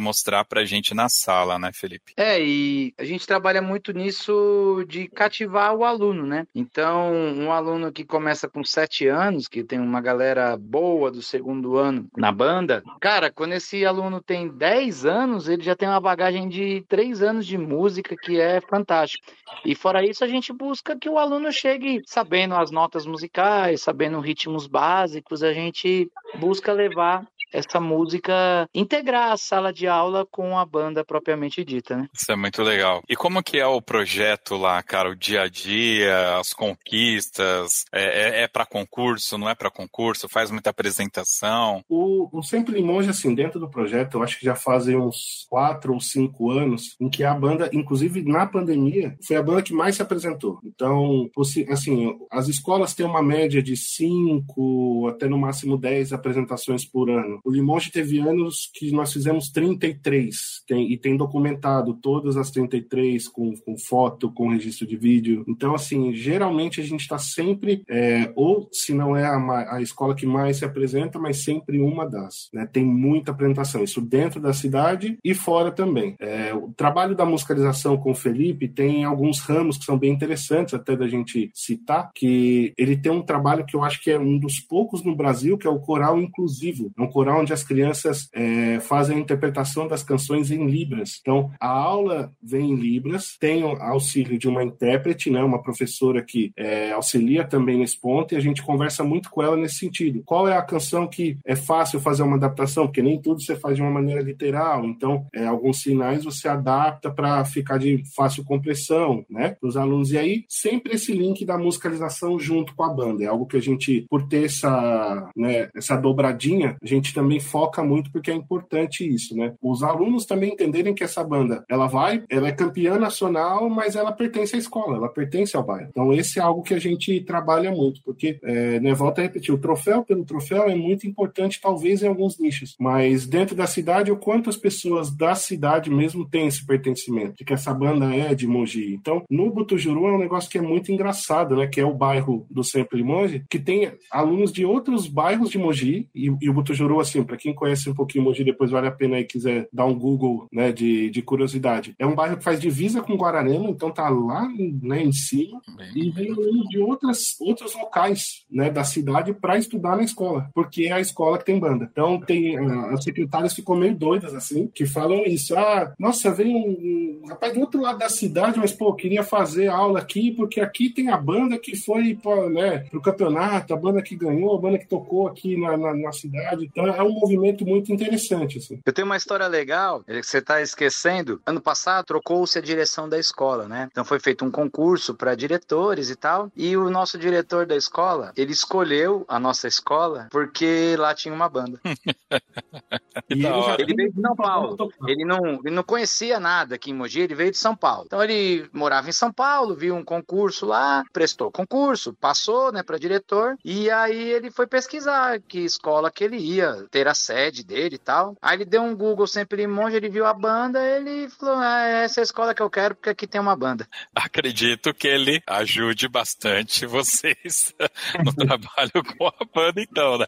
mostrar 0.00 0.42
pra 0.46 0.64
gente 0.64 0.94
na 0.94 1.06
sala, 1.10 1.58
né, 1.58 1.70
Felipe? 1.70 2.14
É, 2.16 2.42
e 2.42 2.94
a 2.98 3.04
gente 3.04 3.26
trabalha 3.26 3.60
muito 3.60 3.92
nisso 3.92 4.86
de 4.88 5.06
cativar 5.06 5.74
o 5.74 5.84
aluno, 5.84 6.24
né? 6.26 6.46
Então, 6.54 7.12
um 7.12 7.52
aluno 7.52 7.92
que 7.92 8.02
começa 8.02 8.48
com 8.48 8.64
sete 8.64 9.06
anos, 9.06 9.46
que 9.46 9.62
tem 9.62 9.78
uma 9.78 10.00
galera 10.00 10.56
boa 10.56 11.10
do 11.10 11.20
segundo 11.20 11.76
ano 11.76 12.06
na 12.16 12.32
banda, 12.32 12.82
cara, 13.02 13.30
quando 13.30 13.52
esse 13.52 13.84
aluno 13.84 14.22
tem 14.22 14.48
10 14.48 15.04
anos, 15.04 15.46
ele 15.46 15.62
já 15.62 15.76
tem 15.76 15.86
uma 15.86 16.00
bagagem 16.00 16.48
de 16.48 16.82
três 16.88 17.22
anos 17.22 17.46
de 17.46 17.58
música 17.58 18.16
que 18.16 18.40
é 18.40 18.62
fantástico. 18.62 19.26
E 19.62 19.74
fora 19.74 20.02
isso, 20.02 20.24
a 20.24 20.26
gente 20.26 20.54
busca 20.54 20.98
que 20.98 21.10
o 21.10 21.18
aluno 21.18 21.52
chegue 21.52 22.00
sabendo 22.06 22.54
as 22.54 22.70
notas 22.70 23.04
musicais, 23.04 23.82
sabendo 23.82 24.20
ritmos 24.20 24.66
básicos, 24.66 25.42
a 25.42 25.52
gente 25.52 26.10
busca 26.38 26.72
levar 26.72 27.26
essa 27.52 27.80
música 27.80 28.68
integrar 28.74 29.32
a 29.32 29.36
sala 29.36 29.72
de 29.72 29.86
aula 29.86 30.26
com 30.30 30.58
a 30.58 30.64
banda 30.64 31.04
propriamente 31.04 31.64
dita, 31.64 31.96
né? 31.96 32.08
Isso 32.12 32.30
é 32.30 32.36
muito 32.36 32.62
legal. 32.62 33.02
E 33.08 33.14
como 33.14 33.42
que 33.42 33.58
é 33.58 33.66
o 33.66 33.82
projeto 33.82 34.56
lá, 34.56 34.82
cara? 34.82 35.10
O 35.10 35.16
dia 35.16 35.42
a 35.42 35.48
dia, 35.48 36.38
as 36.38 36.52
conquistas? 36.52 37.84
É, 37.92 38.40
é, 38.40 38.42
é 38.42 38.48
para 38.48 38.66
concurso, 38.66 39.36
não 39.36 39.48
é 39.48 39.54
para 39.54 39.70
concurso? 39.70 40.28
Faz 40.28 40.50
muita 40.50 40.70
apresentação? 40.70 41.84
O, 41.88 42.28
o 42.32 42.42
Sempre 42.42 42.74
Limonge, 42.74 43.10
assim, 43.10 43.34
dentro 43.34 43.60
do 43.60 43.68
projeto, 43.68 44.16
eu 44.16 44.22
acho 44.22 44.38
que 44.38 44.44
já 44.44 44.54
fazem 44.54 44.96
uns 44.96 45.46
quatro 45.48 45.92
ou 45.92 46.00
cinco 46.00 46.50
anos 46.50 46.96
em 47.00 47.08
que 47.08 47.24
a 47.24 47.34
banda, 47.34 47.68
inclusive 47.72 48.22
na 48.22 48.46
pandemia, 48.46 49.16
foi 49.26 49.36
a 49.36 49.42
banda 49.42 49.62
que 49.62 49.74
mais 49.74 49.96
se 49.96 50.02
apresentou. 50.02 50.58
Então, 50.64 51.30
assim, 51.70 52.16
as 52.30 52.48
escolas 52.48 52.94
têm 52.94 53.04
uma 53.04 53.22
média 53.22 53.62
de 53.62 53.76
cinco 53.76 55.08
até 55.08 55.28
no 55.28 55.38
máximo 55.38 55.76
dez 55.76 56.12
apresentações 56.12 56.84
por 56.84 57.10
ano. 57.10 57.40
O 57.44 57.50
Limoges 57.50 57.90
teve 57.90 58.18
anos 58.18 58.70
que 58.74 58.92
nós 58.92 59.12
fizemos 59.12 59.50
33 59.50 60.62
tem, 60.66 60.92
e 60.92 60.96
tem 60.96 61.16
documentado 61.16 61.94
todas 61.94 62.36
as 62.36 62.50
33 62.50 63.28
com, 63.28 63.54
com 63.56 63.76
foto, 63.76 64.30
com 64.32 64.50
registro 64.50 64.86
de 64.86 64.96
vídeo. 64.96 65.44
Então, 65.48 65.74
assim, 65.74 66.12
geralmente 66.14 66.80
a 66.80 66.84
gente 66.84 67.00
está 67.00 67.18
sempre, 67.18 67.82
é, 67.88 68.32
ou 68.36 68.68
se 68.72 68.94
não 68.94 69.16
é 69.16 69.24
a, 69.24 69.76
a, 69.76 69.82
escola 69.82 70.14
que 70.14 70.26
mais 70.26 70.58
se 70.58 70.64
apresenta, 70.64 71.18
mas 71.18 71.42
sempre 71.44 71.80
uma 71.80 72.08
das. 72.08 72.48
Né? 72.52 72.68
Tem 72.70 72.84
muita 72.84 73.32
apresentação, 73.32 73.82
isso 73.82 74.00
dentro 74.00 74.40
da 74.40 74.52
cidade 74.52 75.18
e 75.24 75.34
fora 75.34 75.70
também. 75.70 76.14
É, 76.20 76.54
o 76.54 76.72
trabalho 76.76 77.14
da 77.14 77.24
musicalização 77.24 77.96
com 77.96 78.12
o 78.12 78.14
Felipe 78.14 78.68
tem 78.68 79.04
alguns 79.04 79.40
ramos 79.40 79.76
que 79.76 79.84
são 79.84 79.98
bem 79.98 80.12
interessantes 80.12 80.74
até 80.74 80.96
da 80.96 81.08
gente 81.08 81.50
citar, 81.54 82.10
que 82.14 82.72
ele 82.78 82.96
tem 82.96 83.10
um 83.10 83.22
trabalho 83.22 83.64
que 83.66 83.76
eu 83.76 83.82
acho 83.82 84.02
que 84.02 84.10
é 84.10 84.18
um 84.18 84.38
dos 84.38 84.60
poucos 84.60 85.02
no 85.02 85.16
Brasil, 85.16 85.58
que 85.58 85.66
é 85.66 85.70
o 85.70 85.80
coral 85.80 86.18
inclusivo. 86.20 86.92
É 86.96 87.02
um 87.02 87.10
coral 87.10 87.31
onde 87.34 87.52
as 87.52 87.62
crianças 87.62 88.28
é, 88.32 88.80
fazem 88.80 89.16
a 89.16 89.20
interpretação 89.20 89.86
das 89.88 90.02
canções 90.02 90.50
em 90.50 90.66
Libras. 90.66 91.18
Então, 91.20 91.50
a 91.60 91.68
aula 91.68 92.32
vem 92.42 92.72
em 92.72 92.76
Libras, 92.76 93.36
tem 93.38 93.64
o 93.64 93.76
auxílio 93.80 94.38
de 94.38 94.48
uma 94.48 94.62
intérprete, 94.62 95.30
né, 95.30 95.42
uma 95.42 95.62
professora 95.62 96.22
que 96.22 96.52
é, 96.56 96.92
auxilia 96.92 97.44
também 97.44 97.78
nesse 97.78 98.00
ponto, 98.00 98.34
e 98.34 98.36
a 98.36 98.40
gente 98.40 98.62
conversa 98.62 99.04
muito 99.04 99.30
com 99.30 99.42
ela 99.42 99.56
nesse 99.56 99.76
sentido. 99.76 100.22
Qual 100.24 100.48
é 100.48 100.56
a 100.56 100.62
canção 100.62 101.06
que 101.06 101.38
é 101.44 101.56
fácil 101.56 102.00
fazer 102.00 102.22
uma 102.22 102.36
adaptação? 102.36 102.86
Porque 102.86 103.02
nem 103.02 103.20
tudo 103.20 103.40
você 103.40 103.56
faz 103.56 103.76
de 103.76 103.82
uma 103.82 103.90
maneira 103.90 104.20
literal, 104.20 104.84
então, 104.84 105.26
é, 105.34 105.46
alguns 105.46 105.82
sinais 105.82 106.24
você 106.24 106.48
adapta 106.48 107.10
para 107.10 107.44
ficar 107.44 107.78
de 107.78 108.02
fácil 108.14 108.44
compressão, 108.44 109.24
né, 109.28 109.56
para 109.60 109.68
os 109.68 109.76
alunos. 109.76 110.12
E 110.12 110.18
aí, 110.18 110.44
sempre 110.48 110.94
esse 110.94 111.12
link 111.12 111.44
da 111.44 111.58
musicalização 111.58 112.38
junto 112.38 112.74
com 112.74 112.82
a 112.84 112.92
banda. 112.92 113.24
É 113.24 113.26
algo 113.26 113.46
que 113.46 113.56
a 113.56 113.60
gente, 113.60 114.06
por 114.08 114.26
ter 114.26 114.44
essa, 114.44 115.30
né, 115.36 115.68
essa 115.74 115.96
dobradinha, 115.96 116.76
a 116.82 116.86
gente 116.86 117.11
também 117.14 117.40
foca 117.40 117.82
muito 117.82 118.10
porque 118.10 118.30
é 118.30 118.34
importante 118.34 119.06
isso, 119.08 119.36
né? 119.36 119.54
Os 119.60 119.82
alunos 119.82 120.26
também 120.26 120.52
entenderem 120.52 120.94
que 120.94 121.04
essa 121.04 121.22
banda, 121.24 121.64
ela 121.68 121.86
vai, 121.86 122.24
ela 122.28 122.48
é 122.48 122.52
campeã 122.52 122.98
nacional, 122.98 123.68
mas 123.68 123.96
ela 123.96 124.12
pertence 124.12 124.56
à 124.56 124.58
escola, 124.58 124.96
ela 124.96 125.08
pertence 125.08 125.56
ao 125.56 125.64
bairro. 125.64 125.88
Então 125.90 126.12
esse 126.12 126.38
é 126.38 126.42
algo 126.42 126.62
que 126.62 126.74
a 126.74 126.78
gente 126.78 127.20
trabalha 127.20 127.70
muito, 127.70 128.00
porque, 128.04 128.38
é, 128.42 128.80
né, 128.80 128.94
volta 128.94 129.20
a 129.20 129.24
repetir, 129.24 129.54
o 129.54 129.58
troféu 129.58 130.04
pelo 130.04 130.24
troféu 130.24 130.64
é 130.64 130.74
muito 130.74 131.06
importante, 131.06 131.60
talvez 131.60 132.02
em 132.02 132.08
alguns 132.08 132.38
nichos, 132.38 132.76
mas 132.78 133.26
dentro 133.26 133.54
da 133.54 133.66
cidade, 133.66 134.10
o 134.10 134.16
quanto 134.16 134.50
as 134.50 134.56
pessoas 134.56 135.10
da 135.10 135.34
cidade 135.34 135.90
mesmo 135.90 136.28
têm 136.28 136.46
esse 136.46 136.64
pertencimento, 136.64 137.36
de 137.38 137.44
que 137.44 137.52
essa 137.52 137.72
banda 137.72 138.14
é 138.14 138.34
de 138.34 138.46
Mogi. 138.46 138.94
Então, 138.94 139.22
no 139.30 139.50
Butujuru 139.50 140.06
é 140.06 140.12
um 140.12 140.18
negócio 140.18 140.50
que 140.50 140.58
é 140.58 140.62
muito 140.62 140.92
engraçado, 140.92 141.56
né, 141.56 141.66
que 141.66 141.80
é 141.80 141.84
o 141.84 141.94
bairro 141.94 142.46
do 142.50 142.64
Sempre 142.64 142.98
Limonge, 142.98 143.44
que 143.48 143.58
tem 143.58 143.92
alunos 144.10 144.52
de 144.52 144.64
outros 144.64 145.06
bairros 145.06 145.50
de 145.50 145.58
Mogi, 145.58 146.08
e, 146.14 146.32
e 146.40 146.50
o 146.50 146.52
Butujuru, 146.52 147.00
assim, 147.02 147.22
para 147.22 147.36
quem 147.36 147.54
conhece 147.54 147.88
um 147.88 147.94
pouquinho 147.94 148.24
Mogi, 148.24 148.44
depois 148.44 148.70
vale 148.70 148.86
a 148.86 148.92
pena 148.92 149.16
aí 149.16 149.24
quiser 149.24 149.68
dar 149.72 149.86
um 149.86 149.98
Google, 149.98 150.46
né, 150.52 150.72
de, 150.72 151.10
de 151.10 151.22
curiosidade. 151.22 151.94
É 151.98 152.06
um 152.06 152.14
bairro 152.14 152.36
que 152.36 152.44
faz 152.44 152.60
divisa 152.60 153.02
com 153.02 153.16
Guararema, 153.16 153.68
então 153.68 153.90
tá 153.90 154.08
lá, 154.08 154.48
né, 154.82 155.02
em 155.02 155.12
cima, 155.12 155.60
Bem... 155.76 155.90
e 155.94 156.10
vem 156.10 156.34
de 156.68 156.78
outras, 156.78 157.36
outros 157.40 157.74
locais, 157.74 158.44
né, 158.50 158.70
da 158.70 158.84
cidade 158.84 159.32
para 159.34 159.58
estudar 159.58 159.96
na 159.96 160.02
escola, 160.02 160.50
porque 160.54 160.84
é 160.84 160.92
a 160.92 161.00
escola 161.00 161.38
que 161.38 161.44
tem 161.44 161.58
banda. 161.58 161.88
Então 161.90 162.20
tem, 162.20 162.56
as 162.90 163.04
secretárias 163.04 163.54
ficam 163.54 163.76
meio 163.76 163.94
doidas, 163.94 164.34
assim, 164.34 164.68
que 164.72 164.86
falam 164.86 165.24
isso, 165.24 165.56
ah, 165.56 165.92
nossa, 165.98 166.32
vem 166.32 166.54
um, 166.54 167.22
um 167.24 167.28
rapaz 167.28 167.52
do 167.52 167.60
outro 167.60 167.80
lado 167.80 167.98
da 167.98 168.08
cidade, 168.08 168.58
mas, 168.58 168.72
pô, 168.72 168.94
queria 168.94 169.22
fazer 169.22 169.68
aula 169.68 169.98
aqui, 169.98 170.30
porque 170.32 170.60
aqui 170.60 170.90
tem 170.90 171.10
a 171.10 171.16
banda 171.16 171.58
que 171.58 171.76
foi, 171.76 172.14
pô, 172.14 172.48
né, 172.48 172.78
pro 172.90 173.00
campeonato, 173.00 173.72
a 173.72 173.76
banda 173.76 174.02
que 174.02 174.16
ganhou, 174.16 174.54
a 174.54 174.60
banda 174.60 174.78
que 174.78 174.86
tocou 174.86 175.26
aqui 175.26 175.56
na, 175.56 175.76
na, 175.76 175.94
na 175.94 176.12
cidade. 176.12 176.64
Então 176.64 176.86
é 176.96 177.02
um 177.02 177.12
movimento 177.12 177.64
muito 177.66 177.92
interessante. 177.92 178.58
Assim. 178.58 178.80
Eu 178.84 178.92
tenho 178.92 179.06
uma 179.06 179.16
história 179.16 179.46
legal, 179.46 180.02
que 180.04 180.22
você 180.22 180.38
está 180.38 180.60
esquecendo. 180.60 181.40
Ano 181.46 181.60
passado 181.60 182.04
trocou-se 182.04 182.58
a 182.58 182.62
direção 182.62 183.08
da 183.08 183.18
escola, 183.18 183.68
né? 183.68 183.88
Então 183.90 184.04
foi 184.04 184.18
feito 184.18 184.44
um 184.44 184.50
concurso 184.50 185.14
para 185.14 185.34
diretores 185.34 186.10
e 186.10 186.16
tal. 186.16 186.50
E 186.56 186.76
o 186.76 186.90
nosso 186.90 187.18
diretor 187.18 187.66
da 187.66 187.76
escola, 187.76 188.32
ele 188.36 188.52
escolheu 188.52 189.24
a 189.28 189.38
nossa 189.38 189.68
escola 189.68 190.28
porque 190.30 190.96
lá 190.98 191.14
tinha 191.14 191.34
uma 191.34 191.48
banda. 191.48 191.80
ele, 193.28 193.46
ele 193.78 193.94
veio 193.94 194.12
de 194.12 194.20
São 194.20 194.36
Paulo. 194.36 194.92
Ele 195.06 195.24
não, 195.24 195.60
ele 195.64 195.74
não 195.74 195.82
conhecia 195.82 196.38
nada 196.40 196.74
aqui 196.74 196.90
em 196.90 196.94
Mogi, 196.94 197.20
ele 197.20 197.34
veio 197.34 197.50
de 197.50 197.58
São 197.58 197.76
Paulo. 197.76 198.04
Então 198.06 198.22
ele 198.22 198.68
morava 198.72 199.08
em 199.08 199.12
São 199.12 199.32
Paulo, 199.32 199.74
viu 199.74 199.94
um 199.94 200.04
concurso 200.04 200.66
lá, 200.66 201.04
prestou 201.12 201.50
concurso, 201.50 202.14
passou, 202.14 202.72
né, 202.72 202.82
para 202.82 202.98
diretor. 202.98 203.56
E 203.64 203.90
aí 203.90 204.30
ele 204.30 204.50
foi 204.50 204.66
pesquisar 204.66 205.40
que 205.40 205.60
escola 205.60 206.10
que 206.10 206.24
ele 206.24 206.36
ia 206.36 206.81
ter 206.88 207.08
a 207.08 207.14
sede 207.14 207.64
dele 207.64 207.96
e 207.96 207.98
tal. 207.98 208.36
Aí 208.40 208.56
ele 208.56 208.64
deu 208.64 208.82
um 208.82 208.96
Google 208.96 209.26
sempre 209.26 209.66
monge, 209.66 209.96
ele 209.96 210.08
viu 210.08 210.26
a 210.26 210.34
banda, 210.34 210.84
ele 210.84 211.28
falou: 211.30 211.56
ah, 211.56 211.86
essa 211.86 212.20
é 212.20 212.22
a 212.22 212.24
escola 212.24 212.54
que 212.54 212.62
eu 212.62 212.70
quero 212.70 212.94
porque 212.94 213.10
aqui 213.10 213.26
tem 213.26 213.40
uma 213.40 213.56
banda. 213.56 213.86
Acredito 214.14 214.94
que 214.94 215.08
ele 215.08 215.42
ajude 215.46 216.08
bastante 216.08 216.86
vocês 216.86 217.74
no 218.24 218.32
trabalho 218.34 219.04
com 219.16 219.26
a 219.26 219.44
banda, 219.54 219.80
então, 219.80 220.18
né? 220.18 220.26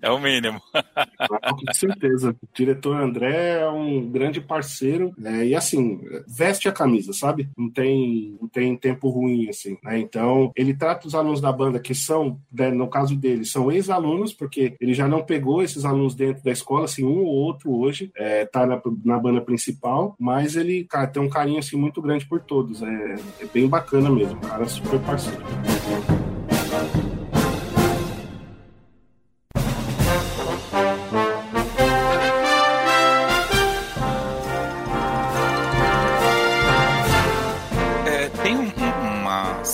É 0.00 0.10
o 0.10 0.18
mínimo. 0.18 0.60
com 0.72 1.72
certeza. 1.72 2.30
O 2.30 2.48
diretor 2.54 3.00
André 3.00 3.60
é 3.60 3.68
um 3.68 4.10
grande 4.10 4.40
parceiro 4.40 5.12
né? 5.16 5.46
e 5.46 5.54
assim, 5.54 6.00
veste 6.26 6.68
a 6.68 6.72
camisa, 6.72 7.12
sabe? 7.12 7.48
Não 7.56 7.70
tem, 7.70 8.36
não 8.40 8.48
tem 8.48 8.76
tempo 8.76 9.08
ruim, 9.08 9.48
assim, 9.48 9.76
né? 9.82 9.98
Então, 9.98 10.52
ele 10.56 10.74
trata 10.74 11.06
os 11.06 11.14
alunos 11.14 11.40
da 11.40 11.52
banda 11.52 11.78
que 11.78 11.94
são, 11.94 12.40
né, 12.52 12.70
no 12.70 12.88
caso 12.88 13.16
dele, 13.16 13.44
são 13.44 13.70
ex-alunos, 13.70 14.32
porque 14.32 14.76
ele 14.80 14.94
já 14.94 15.08
não 15.08 15.24
pegou 15.24 15.62
esses 15.62 15.84
alunos 15.84 15.95
dentro 16.14 16.42
da 16.42 16.50
escola, 16.50 16.84
assim, 16.84 17.04
um 17.04 17.18
ou 17.18 17.26
outro 17.26 17.72
hoje, 17.72 18.10
é, 18.16 18.44
tá 18.44 18.66
na, 18.66 18.80
na 19.04 19.18
banda 19.18 19.40
principal, 19.40 20.14
mas 20.18 20.56
ele, 20.56 20.84
cara, 20.84 21.06
tem 21.06 21.22
um 21.22 21.28
carinho, 21.28 21.58
assim, 21.58 21.76
muito 21.76 22.00
grande 22.02 22.26
por 22.26 22.40
todos. 22.40 22.82
É, 22.82 23.14
é 23.40 23.46
bem 23.52 23.68
bacana 23.68 24.10
mesmo, 24.10 24.40
cara, 24.40 24.66
super 24.66 25.00
parceiro. 25.00 25.42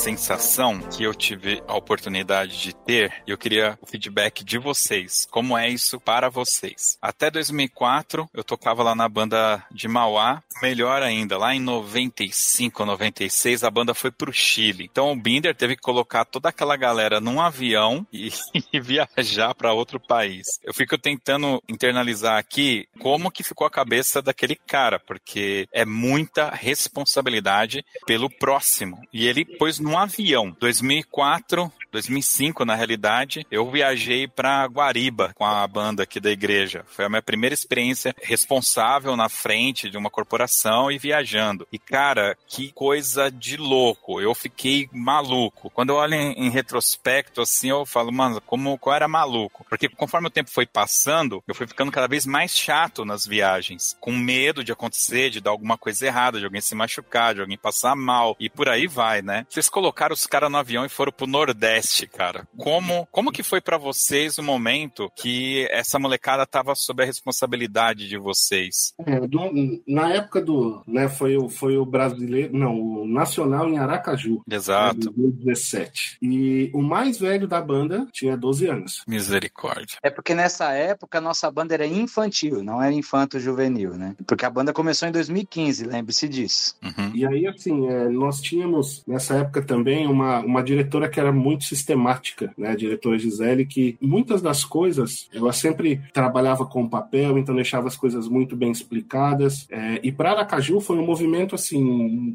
Sensação 0.03 0.81
que 0.81 1.05
eu 1.05 1.15
tive 1.15 1.63
a 1.69 1.77
oportunidade 1.77 2.61
de 2.61 2.75
ter 2.75 3.23
e 3.25 3.31
eu 3.31 3.39
queria 3.39 3.79
o 3.81 3.87
feedback 3.87 4.43
de 4.43 4.59
vocês. 4.59 5.29
Como 5.31 5.57
é 5.57 5.69
isso 5.69 6.01
para 6.01 6.29
vocês? 6.29 6.99
Até 7.01 7.31
2004 7.31 8.29
eu 8.35 8.43
tocava 8.43 8.83
lá 8.83 8.97
na 8.97 9.09
banda 9.09 9.65
de 9.71 9.87
Mauá. 9.87 10.43
Melhor 10.61 11.05
ainda, 11.05 11.39
lá 11.39 11.55
em 11.55 11.61
95, 11.61 12.85
96 12.85 13.63
a 13.63 13.71
banda 13.71 13.95
foi 13.95 14.11
pro 14.11 14.33
Chile. 14.33 14.89
Então 14.91 15.13
o 15.13 15.17
Binder 15.17 15.55
teve 15.55 15.77
que 15.77 15.83
colocar 15.83 16.25
toda 16.25 16.49
aquela 16.49 16.77
galera 16.77 17.21
num 17.21 17.41
avião 17.41 18.05
e, 18.13 18.33
e 18.73 18.81
viajar 18.81 19.55
para 19.55 19.73
outro 19.73 20.01
país. 20.01 20.59
Eu 20.65 20.75
fico 20.75 20.99
tentando 20.99 21.63
internalizar 21.69 22.39
aqui 22.39 22.89
como 22.99 23.31
que 23.31 23.45
ficou 23.45 23.69
a 23.69 23.71
cabeça 23.71 24.21
daquele 24.21 24.57
cara, 24.57 24.99
porque 24.99 25.69
é 25.73 25.85
muita 25.85 26.51
responsabilidade 26.51 27.85
pelo 28.05 28.29
próximo. 28.29 29.01
E 29.13 29.29
ele 29.29 29.45
pôs 29.45 29.79
num 29.79 29.92
avião. 29.99 30.57
2004, 30.61 31.73
2005, 31.93 32.65
na 32.65 32.75
realidade, 32.75 33.47
eu 33.51 33.71
viajei 33.71 34.27
para 34.27 34.67
Guariba 34.67 35.33
com 35.35 35.45
a 35.45 35.67
banda 35.69 36.03
aqui 36.03 36.19
da 36.19 36.31
igreja. 36.31 36.85
Foi 36.89 37.05
a 37.05 37.09
minha 37.09 37.23
primeira 37.23 37.55
experiência 37.55 38.15
responsável 38.23 39.15
na 39.15 39.29
frente 39.29 39.91
de 39.91 39.99
uma 39.99 40.11
corporação 40.11 40.91
e 40.91 40.99
viajando. 40.99 41.69
E 41.71 41.79
cara, 41.79 42.37
que 42.49 42.73
coisa 42.73 43.31
de 43.31 43.57
louco. 43.57 44.21
Eu 44.21 44.35
fiquei 44.35 44.89
maluco. 44.91 45.71
Quando 45.71 45.91
eu 45.91 45.97
olho 45.97 46.15
em, 46.15 46.47
em 46.47 46.51
retrospecto 46.51 47.43
assim, 47.43 47.71
eu 47.71 47.85
falo, 47.85 48.11
mano, 48.11 48.41
como 48.41 48.79
eu 48.85 48.93
era 48.93 49.07
maluco. 49.07 49.65
Porque 49.69 49.89
conforme 49.89 50.29
o 50.29 50.31
tempo 50.31 50.51
foi 50.51 50.67
passando, 50.67 51.43
eu 51.47 51.55
fui 51.55 51.67
ficando 51.67 51.93
cada 51.93 52.09
vez 52.09 52.25
mais 52.25 52.57
chato 52.57 53.05
nas 53.05 53.27
viagens, 53.27 53.97
com 54.01 54.13
medo 54.13 54.65
de 54.65 54.73
acontecer, 54.73 55.31
de 55.31 55.41
dar 55.41 55.51
alguma 55.51 55.77
coisa 55.77 56.07
errada, 56.07 56.39
de 56.39 56.45
alguém 56.45 56.61
se 56.61 56.75
machucar, 56.75 57.35
de 57.35 57.41
alguém 57.41 57.59
passar 57.59 57.95
mal 57.95 58.37
e 58.41 58.49
por 58.49 58.69
aí 58.69 58.87
vai, 58.87 59.21
né? 59.21 59.47
Vocês 59.49 59.69
colocaram 59.69 60.15
os 60.15 60.27
caras 60.27 60.51
no 60.51 60.57
avião 60.57 60.85
e 60.85 60.89
foram 60.89 61.13
pro 61.13 61.27
Nordeste, 61.27 61.82
cara. 62.07 62.47
Como, 62.57 63.07
como 63.11 63.33
que 63.33 63.43
foi 63.43 63.61
para 63.61 63.79
vocês 63.79 64.39
o 64.39 64.43
momento 64.43 65.11
que 65.17 65.67
essa 65.71 65.99
molecada 65.99 66.47
tava 66.47 66.75
sob 66.75 67.03
a 67.03 67.07
responsabilidade 67.07 68.09
de 68.09 68.19
vocês? 68.19 68.95
É, 69.07 69.21
do, 69.21 69.41
na 69.87 70.13
época 70.13 70.41
do, 70.41 70.83
né, 70.87 71.09
foi 71.09 71.37
o, 71.37 71.49
foi 71.49 71.77
o 71.77 71.85
brasileiro, 71.85 72.57
não, 72.57 72.79
o 72.79 73.07
nacional 73.07 73.69
em 73.69 73.79
Aracaju. 73.79 74.43
Exato. 74.51 75.07
Né, 75.07 75.13
2017. 75.17 76.19
E 76.23 76.71
o 76.73 76.83
mais 76.83 77.19
velho 77.19 77.47
da 77.47 77.61
banda 77.61 78.07
tinha 78.13 78.37
12 78.37 78.67
anos. 78.67 79.03
Misericórdia. 79.07 79.99
É 80.03 80.11
porque 80.11 80.35
nessa 80.35 80.73
época 80.73 81.19
a 81.19 81.21
nossa 81.21 81.51
banda 81.51 81.75
era 81.75 81.87
infantil, 81.87 82.63
não 82.63 82.83
era 82.83 82.93
infanto-juvenil, 82.93 83.95
né? 83.95 84.15
Porque 84.27 84.45
a 84.45 84.51
banda 84.51 84.73
começou 84.73 85.09
em 85.09 85.13
2015, 85.13 85.85
lembre-se 85.85 86.29
disso. 86.29 86.77
Uhum. 86.83 87.13
E 87.15 87.27
aí, 87.27 87.47
assim, 87.47 87.89
é, 87.89 88.09
nós 88.09 88.41
tínhamos 88.41 89.03
nessa 89.07 89.37
época 89.37 89.63
também 89.63 90.07
uma, 90.07 90.41
uma 90.41 90.63
diretora 90.63 91.09
que 91.09 91.21
era 91.21 91.33
muito 91.33 91.65
sistemática, 91.75 92.53
né? 92.57 92.71
A 92.71 92.77
diretora 92.77 93.19
Gisele, 93.19 93.65
que 93.65 93.97
muitas 94.01 94.43
das 94.43 94.65
coisas 94.65 95.29
ela 95.33 95.53
sempre 95.53 96.01
trabalhava 96.13 96.67
com 96.67 96.89
papel, 96.89 97.39
então 97.39 97.55
deixava 97.55 97.89
as 97.89 97.97
coisas 97.97 98.29
muito 98.29 98.55
bem 98.55 98.71
explicadas. 98.71 99.67
É, 99.71 100.01
e 100.03 100.13
para 100.13 100.33
Aracaju 100.33 100.81
foi 100.81 100.99
um 100.99 101.07
movimento 101.07 101.55
assim 101.55 101.83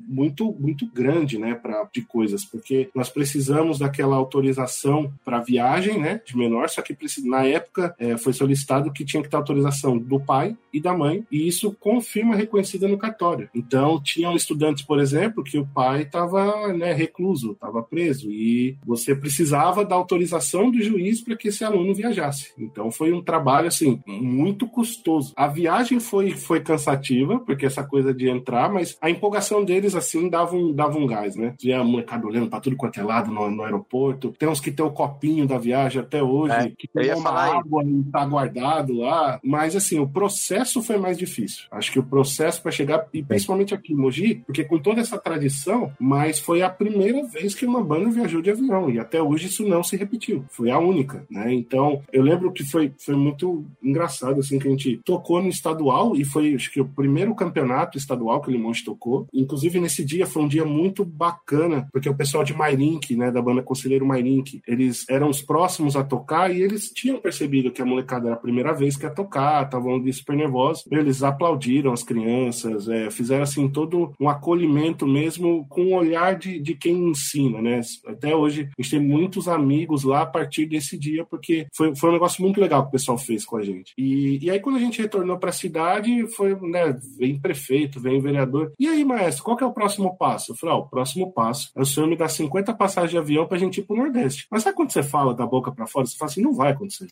muito 0.07 0.55
muito 0.59 0.87
grande, 0.87 1.37
né? 1.37 1.53
Para 1.53 1.87
de 1.93 2.01
coisas, 2.01 2.43
porque 2.43 2.89
nós 2.95 3.09
precisamos 3.09 3.79
daquela 3.79 4.15
autorização 4.15 5.11
para 5.23 5.41
viagem, 5.41 5.99
né? 5.99 6.21
De 6.25 6.35
menor, 6.35 6.69
só 6.69 6.81
que 6.81 6.97
na 7.25 7.45
época 7.45 7.95
é, 7.99 8.17
foi 8.17 8.33
solicitado 8.33 8.91
que 8.91 9.05
tinha 9.05 9.21
que 9.21 9.29
ter 9.29 9.35
autorização 9.35 9.97
do 9.97 10.19
pai 10.19 10.55
e 10.73 10.79
da 10.79 10.95
mãe, 10.95 11.25
e 11.31 11.47
isso 11.47 11.75
confirma 11.79 12.35
reconhecida 12.35 12.87
no 12.87 12.97
cartório. 12.97 13.49
Então 13.53 14.01
tinham 14.01 14.35
estudantes, 14.35 14.83
por 14.83 14.99
exemplo, 14.99 15.43
que 15.43 15.57
o 15.57 15.65
pai 15.65 16.03
estava 16.03 16.73
né, 16.73 16.93
recluso, 16.93 17.51
estava 17.51 17.83
preso, 17.83 18.31
e 18.31 18.77
você 18.85 19.15
precisava 19.27 19.83
da 19.83 19.93
autorização 19.93 20.71
do 20.71 20.81
juiz 20.81 21.19
para 21.19 21.35
que 21.35 21.49
esse 21.49 21.61
aluno 21.61 21.93
viajasse. 21.93 22.53
Então 22.57 22.89
foi 22.89 23.11
um 23.11 23.21
trabalho 23.21 23.67
assim 23.67 24.01
muito 24.07 24.65
custoso. 24.65 25.33
A 25.35 25.47
viagem 25.47 25.99
foi 25.99 26.31
foi 26.31 26.61
cansativa, 26.61 27.37
porque 27.39 27.65
essa 27.65 27.83
coisa 27.83 28.13
de 28.13 28.29
entrar, 28.29 28.71
mas 28.71 28.97
a 29.01 29.09
empolgação 29.09 29.65
deles 29.65 29.95
assim 29.95 30.29
dava 30.29 30.55
um, 30.55 30.73
dava 30.73 30.97
um 30.97 31.05
gás, 31.05 31.35
né? 31.35 31.53
Tinha 31.57 31.81
a 31.81 31.83
molecada 31.83 32.25
olhando 32.25 32.49
para 32.49 32.61
tudo 32.61 32.77
quanto 32.77 32.99
é 33.01 33.03
lado 33.03 33.29
no, 33.29 33.51
no, 33.51 33.63
aeroporto. 33.63 34.33
Tem 34.39 34.47
uns 34.47 34.61
que 34.61 34.71
tem 34.71 34.85
o 34.85 34.91
copinho 34.91 35.45
da 35.45 35.57
viagem 35.57 36.01
até 36.01 36.23
hoje, 36.23 36.53
é, 36.53 36.71
que 36.77 36.87
tem 36.87 37.13
uma 37.13 37.31
água 37.31 37.83
e 37.83 38.03
tá 38.05 38.25
guardado 38.25 38.93
lá. 38.93 39.41
Mas 39.43 39.75
assim, 39.75 39.99
o 39.99 40.07
processo 40.07 40.81
foi 40.81 40.97
mais 40.97 41.17
difícil. 41.17 41.65
Acho 41.69 41.91
que 41.91 41.99
o 41.99 42.03
processo 42.03 42.61
para 42.61 42.71
chegar, 42.71 43.05
e 43.13 43.21
principalmente 43.21 43.73
aqui 43.73 43.91
em 43.91 43.97
Mogi, 43.97 44.35
porque 44.45 44.63
com 44.63 44.79
toda 44.79 45.01
essa 45.01 45.17
tradição, 45.17 45.91
mas 45.99 46.39
foi 46.39 46.61
a 46.61 46.69
primeira 46.69 47.27
vez 47.27 47.53
que 47.53 47.65
uma 47.65 47.83
banda 47.83 48.09
viajou 48.09 48.41
de 48.41 48.51
avião. 48.51 48.89
E 48.89 48.99
até 48.99 49.16
hoje 49.21 49.47
isso 49.47 49.67
não 49.67 49.83
se 49.83 49.95
repetiu. 49.95 50.45
Foi 50.49 50.69
a 50.69 50.79
única, 50.79 51.25
né? 51.29 51.53
Então, 51.53 52.01
eu 52.11 52.21
lembro 52.21 52.51
que 52.51 52.63
foi, 52.63 52.91
foi 52.97 53.15
muito 53.15 53.65
engraçado, 53.81 54.39
assim, 54.39 54.59
que 54.59 54.67
a 54.67 54.71
gente 54.71 54.99
tocou 55.03 55.41
no 55.41 55.49
estadual 55.49 56.15
e 56.15 56.23
foi, 56.23 56.55
acho 56.55 56.71
que, 56.71 56.81
o 56.81 56.85
primeiro 56.85 57.33
campeonato 57.35 57.97
estadual 57.97 58.41
que 58.41 58.49
o 58.49 58.51
Limões 58.51 58.83
tocou. 58.83 59.27
Inclusive, 59.33 59.79
nesse 59.79 60.03
dia 60.03 60.25
foi 60.25 60.43
um 60.43 60.47
dia 60.47 60.65
muito 60.65 61.03
bacana, 61.03 61.87
porque 61.91 62.09
o 62.09 62.15
pessoal 62.15 62.43
de 62.43 62.53
Mairink, 62.53 63.15
né, 63.15 63.31
da 63.31 63.41
banda 63.41 63.61
Conselheiro 63.61 64.05
Mairink, 64.05 64.61
eles 64.67 65.05
eram 65.09 65.29
os 65.29 65.41
próximos 65.41 65.95
a 65.95 66.03
tocar 66.03 66.53
e 66.53 66.61
eles 66.61 66.91
tinham 66.91 67.19
percebido 67.19 67.71
que 67.71 67.81
a 67.81 67.85
molecada 67.85 68.27
era 68.27 68.35
a 68.35 68.39
primeira 68.39 68.73
vez 68.73 68.95
que 68.95 69.05
ia 69.05 69.09
tocar, 69.09 69.63
estavam 69.63 70.01
super 70.11 70.35
nervosos. 70.35 70.85
Eles 70.91 71.23
aplaudiram 71.23 71.91
as 71.91 72.03
crianças, 72.03 72.87
é, 72.87 73.09
fizeram, 73.09 73.43
assim, 73.43 73.67
todo 73.67 74.13
um 74.19 74.29
acolhimento 74.29 75.05
mesmo 75.07 75.65
com 75.67 75.87
o 75.87 75.95
olhar 75.95 76.35
de, 76.37 76.59
de 76.59 76.75
quem 76.75 77.09
ensina, 77.09 77.61
né? 77.61 77.81
Até 78.05 78.35
hoje, 78.35 78.69
a 78.77 78.81
gente 78.81 78.91
tem 78.91 79.06
muitos 79.07 79.47
amigos 79.47 80.03
lá 80.03 80.21
a 80.21 80.25
partir 80.25 80.65
desse 80.65 80.97
dia, 80.97 81.25
porque 81.25 81.67
foi, 81.73 81.95
foi 81.95 82.09
um 82.09 82.13
negócio 82.13 82.41
muito 82.41 82.59
legal 82.59 82.83
que 82.83 82.89
o 82.89 82.91
pessoal 82.91 83.17
fez 83.17 83.45
com 83.45 83.57
a 83.57 83.63
gente. 83.63 83.93
E, 83.97 84.39
e 84.43 84.49
aí, 84.49 84.59
quando 84.59 84.75
a 84.75 84.79
gente 84.79 85.01
retornou 85.01 85.37
para 85.37 85.49
a 85.49 85.53
cidade, 85.53 86.27
foi, 86.27 86.55
né, 86.61 86.97
vem 87.17 87.39
prefeito, 87.39 87.99
vem 87.99 88.19
vereador. 88.19 88.73
E 88.79 88.87
aí, 88.87 89.03
maestro, 89.05 89.43
qual 89.43 89.57
que 89.57 89.63
é 89.63 89.67
o 89.67 89.73
próximo 89.73 90.17
passo? 90.17 90.51
Eu 90.51 90.55
falei, 90.55 90.75
ó, 90.75 90.79
o 90.79 90.89
próximo 90.89 91.31
passo 91.31 91.71
é 91.75 91.81
o 91.81 91.85
senhor 91.85 92.07
me 92.07 92.15
dar 92.15 92.29
50 92.29 92.73
passagens 92.73 93.11
de 93.11 93.17
avião 93.17 93.47
pra 93.47 93.57
gente 93.57 93.79
ir 93.79 93.83
pro 93.83 93.95
Nordeste. 93.95 94.47
Mas 94.51 94.63
sabe 94.63 94.75
quando 94.75 94.91
você 94.91 95.03
fala 95.03 95.33
da 95.33 95.45
boca 95.45 95.71
para 95.71 95.87
fora, 95.87 96.05
você 96.05 96.17
fala 96.17 96.31
assim, 96.31 96.41
não 96.41 96.53
vai 96.53 96.71
acontecer. 96.71 97.07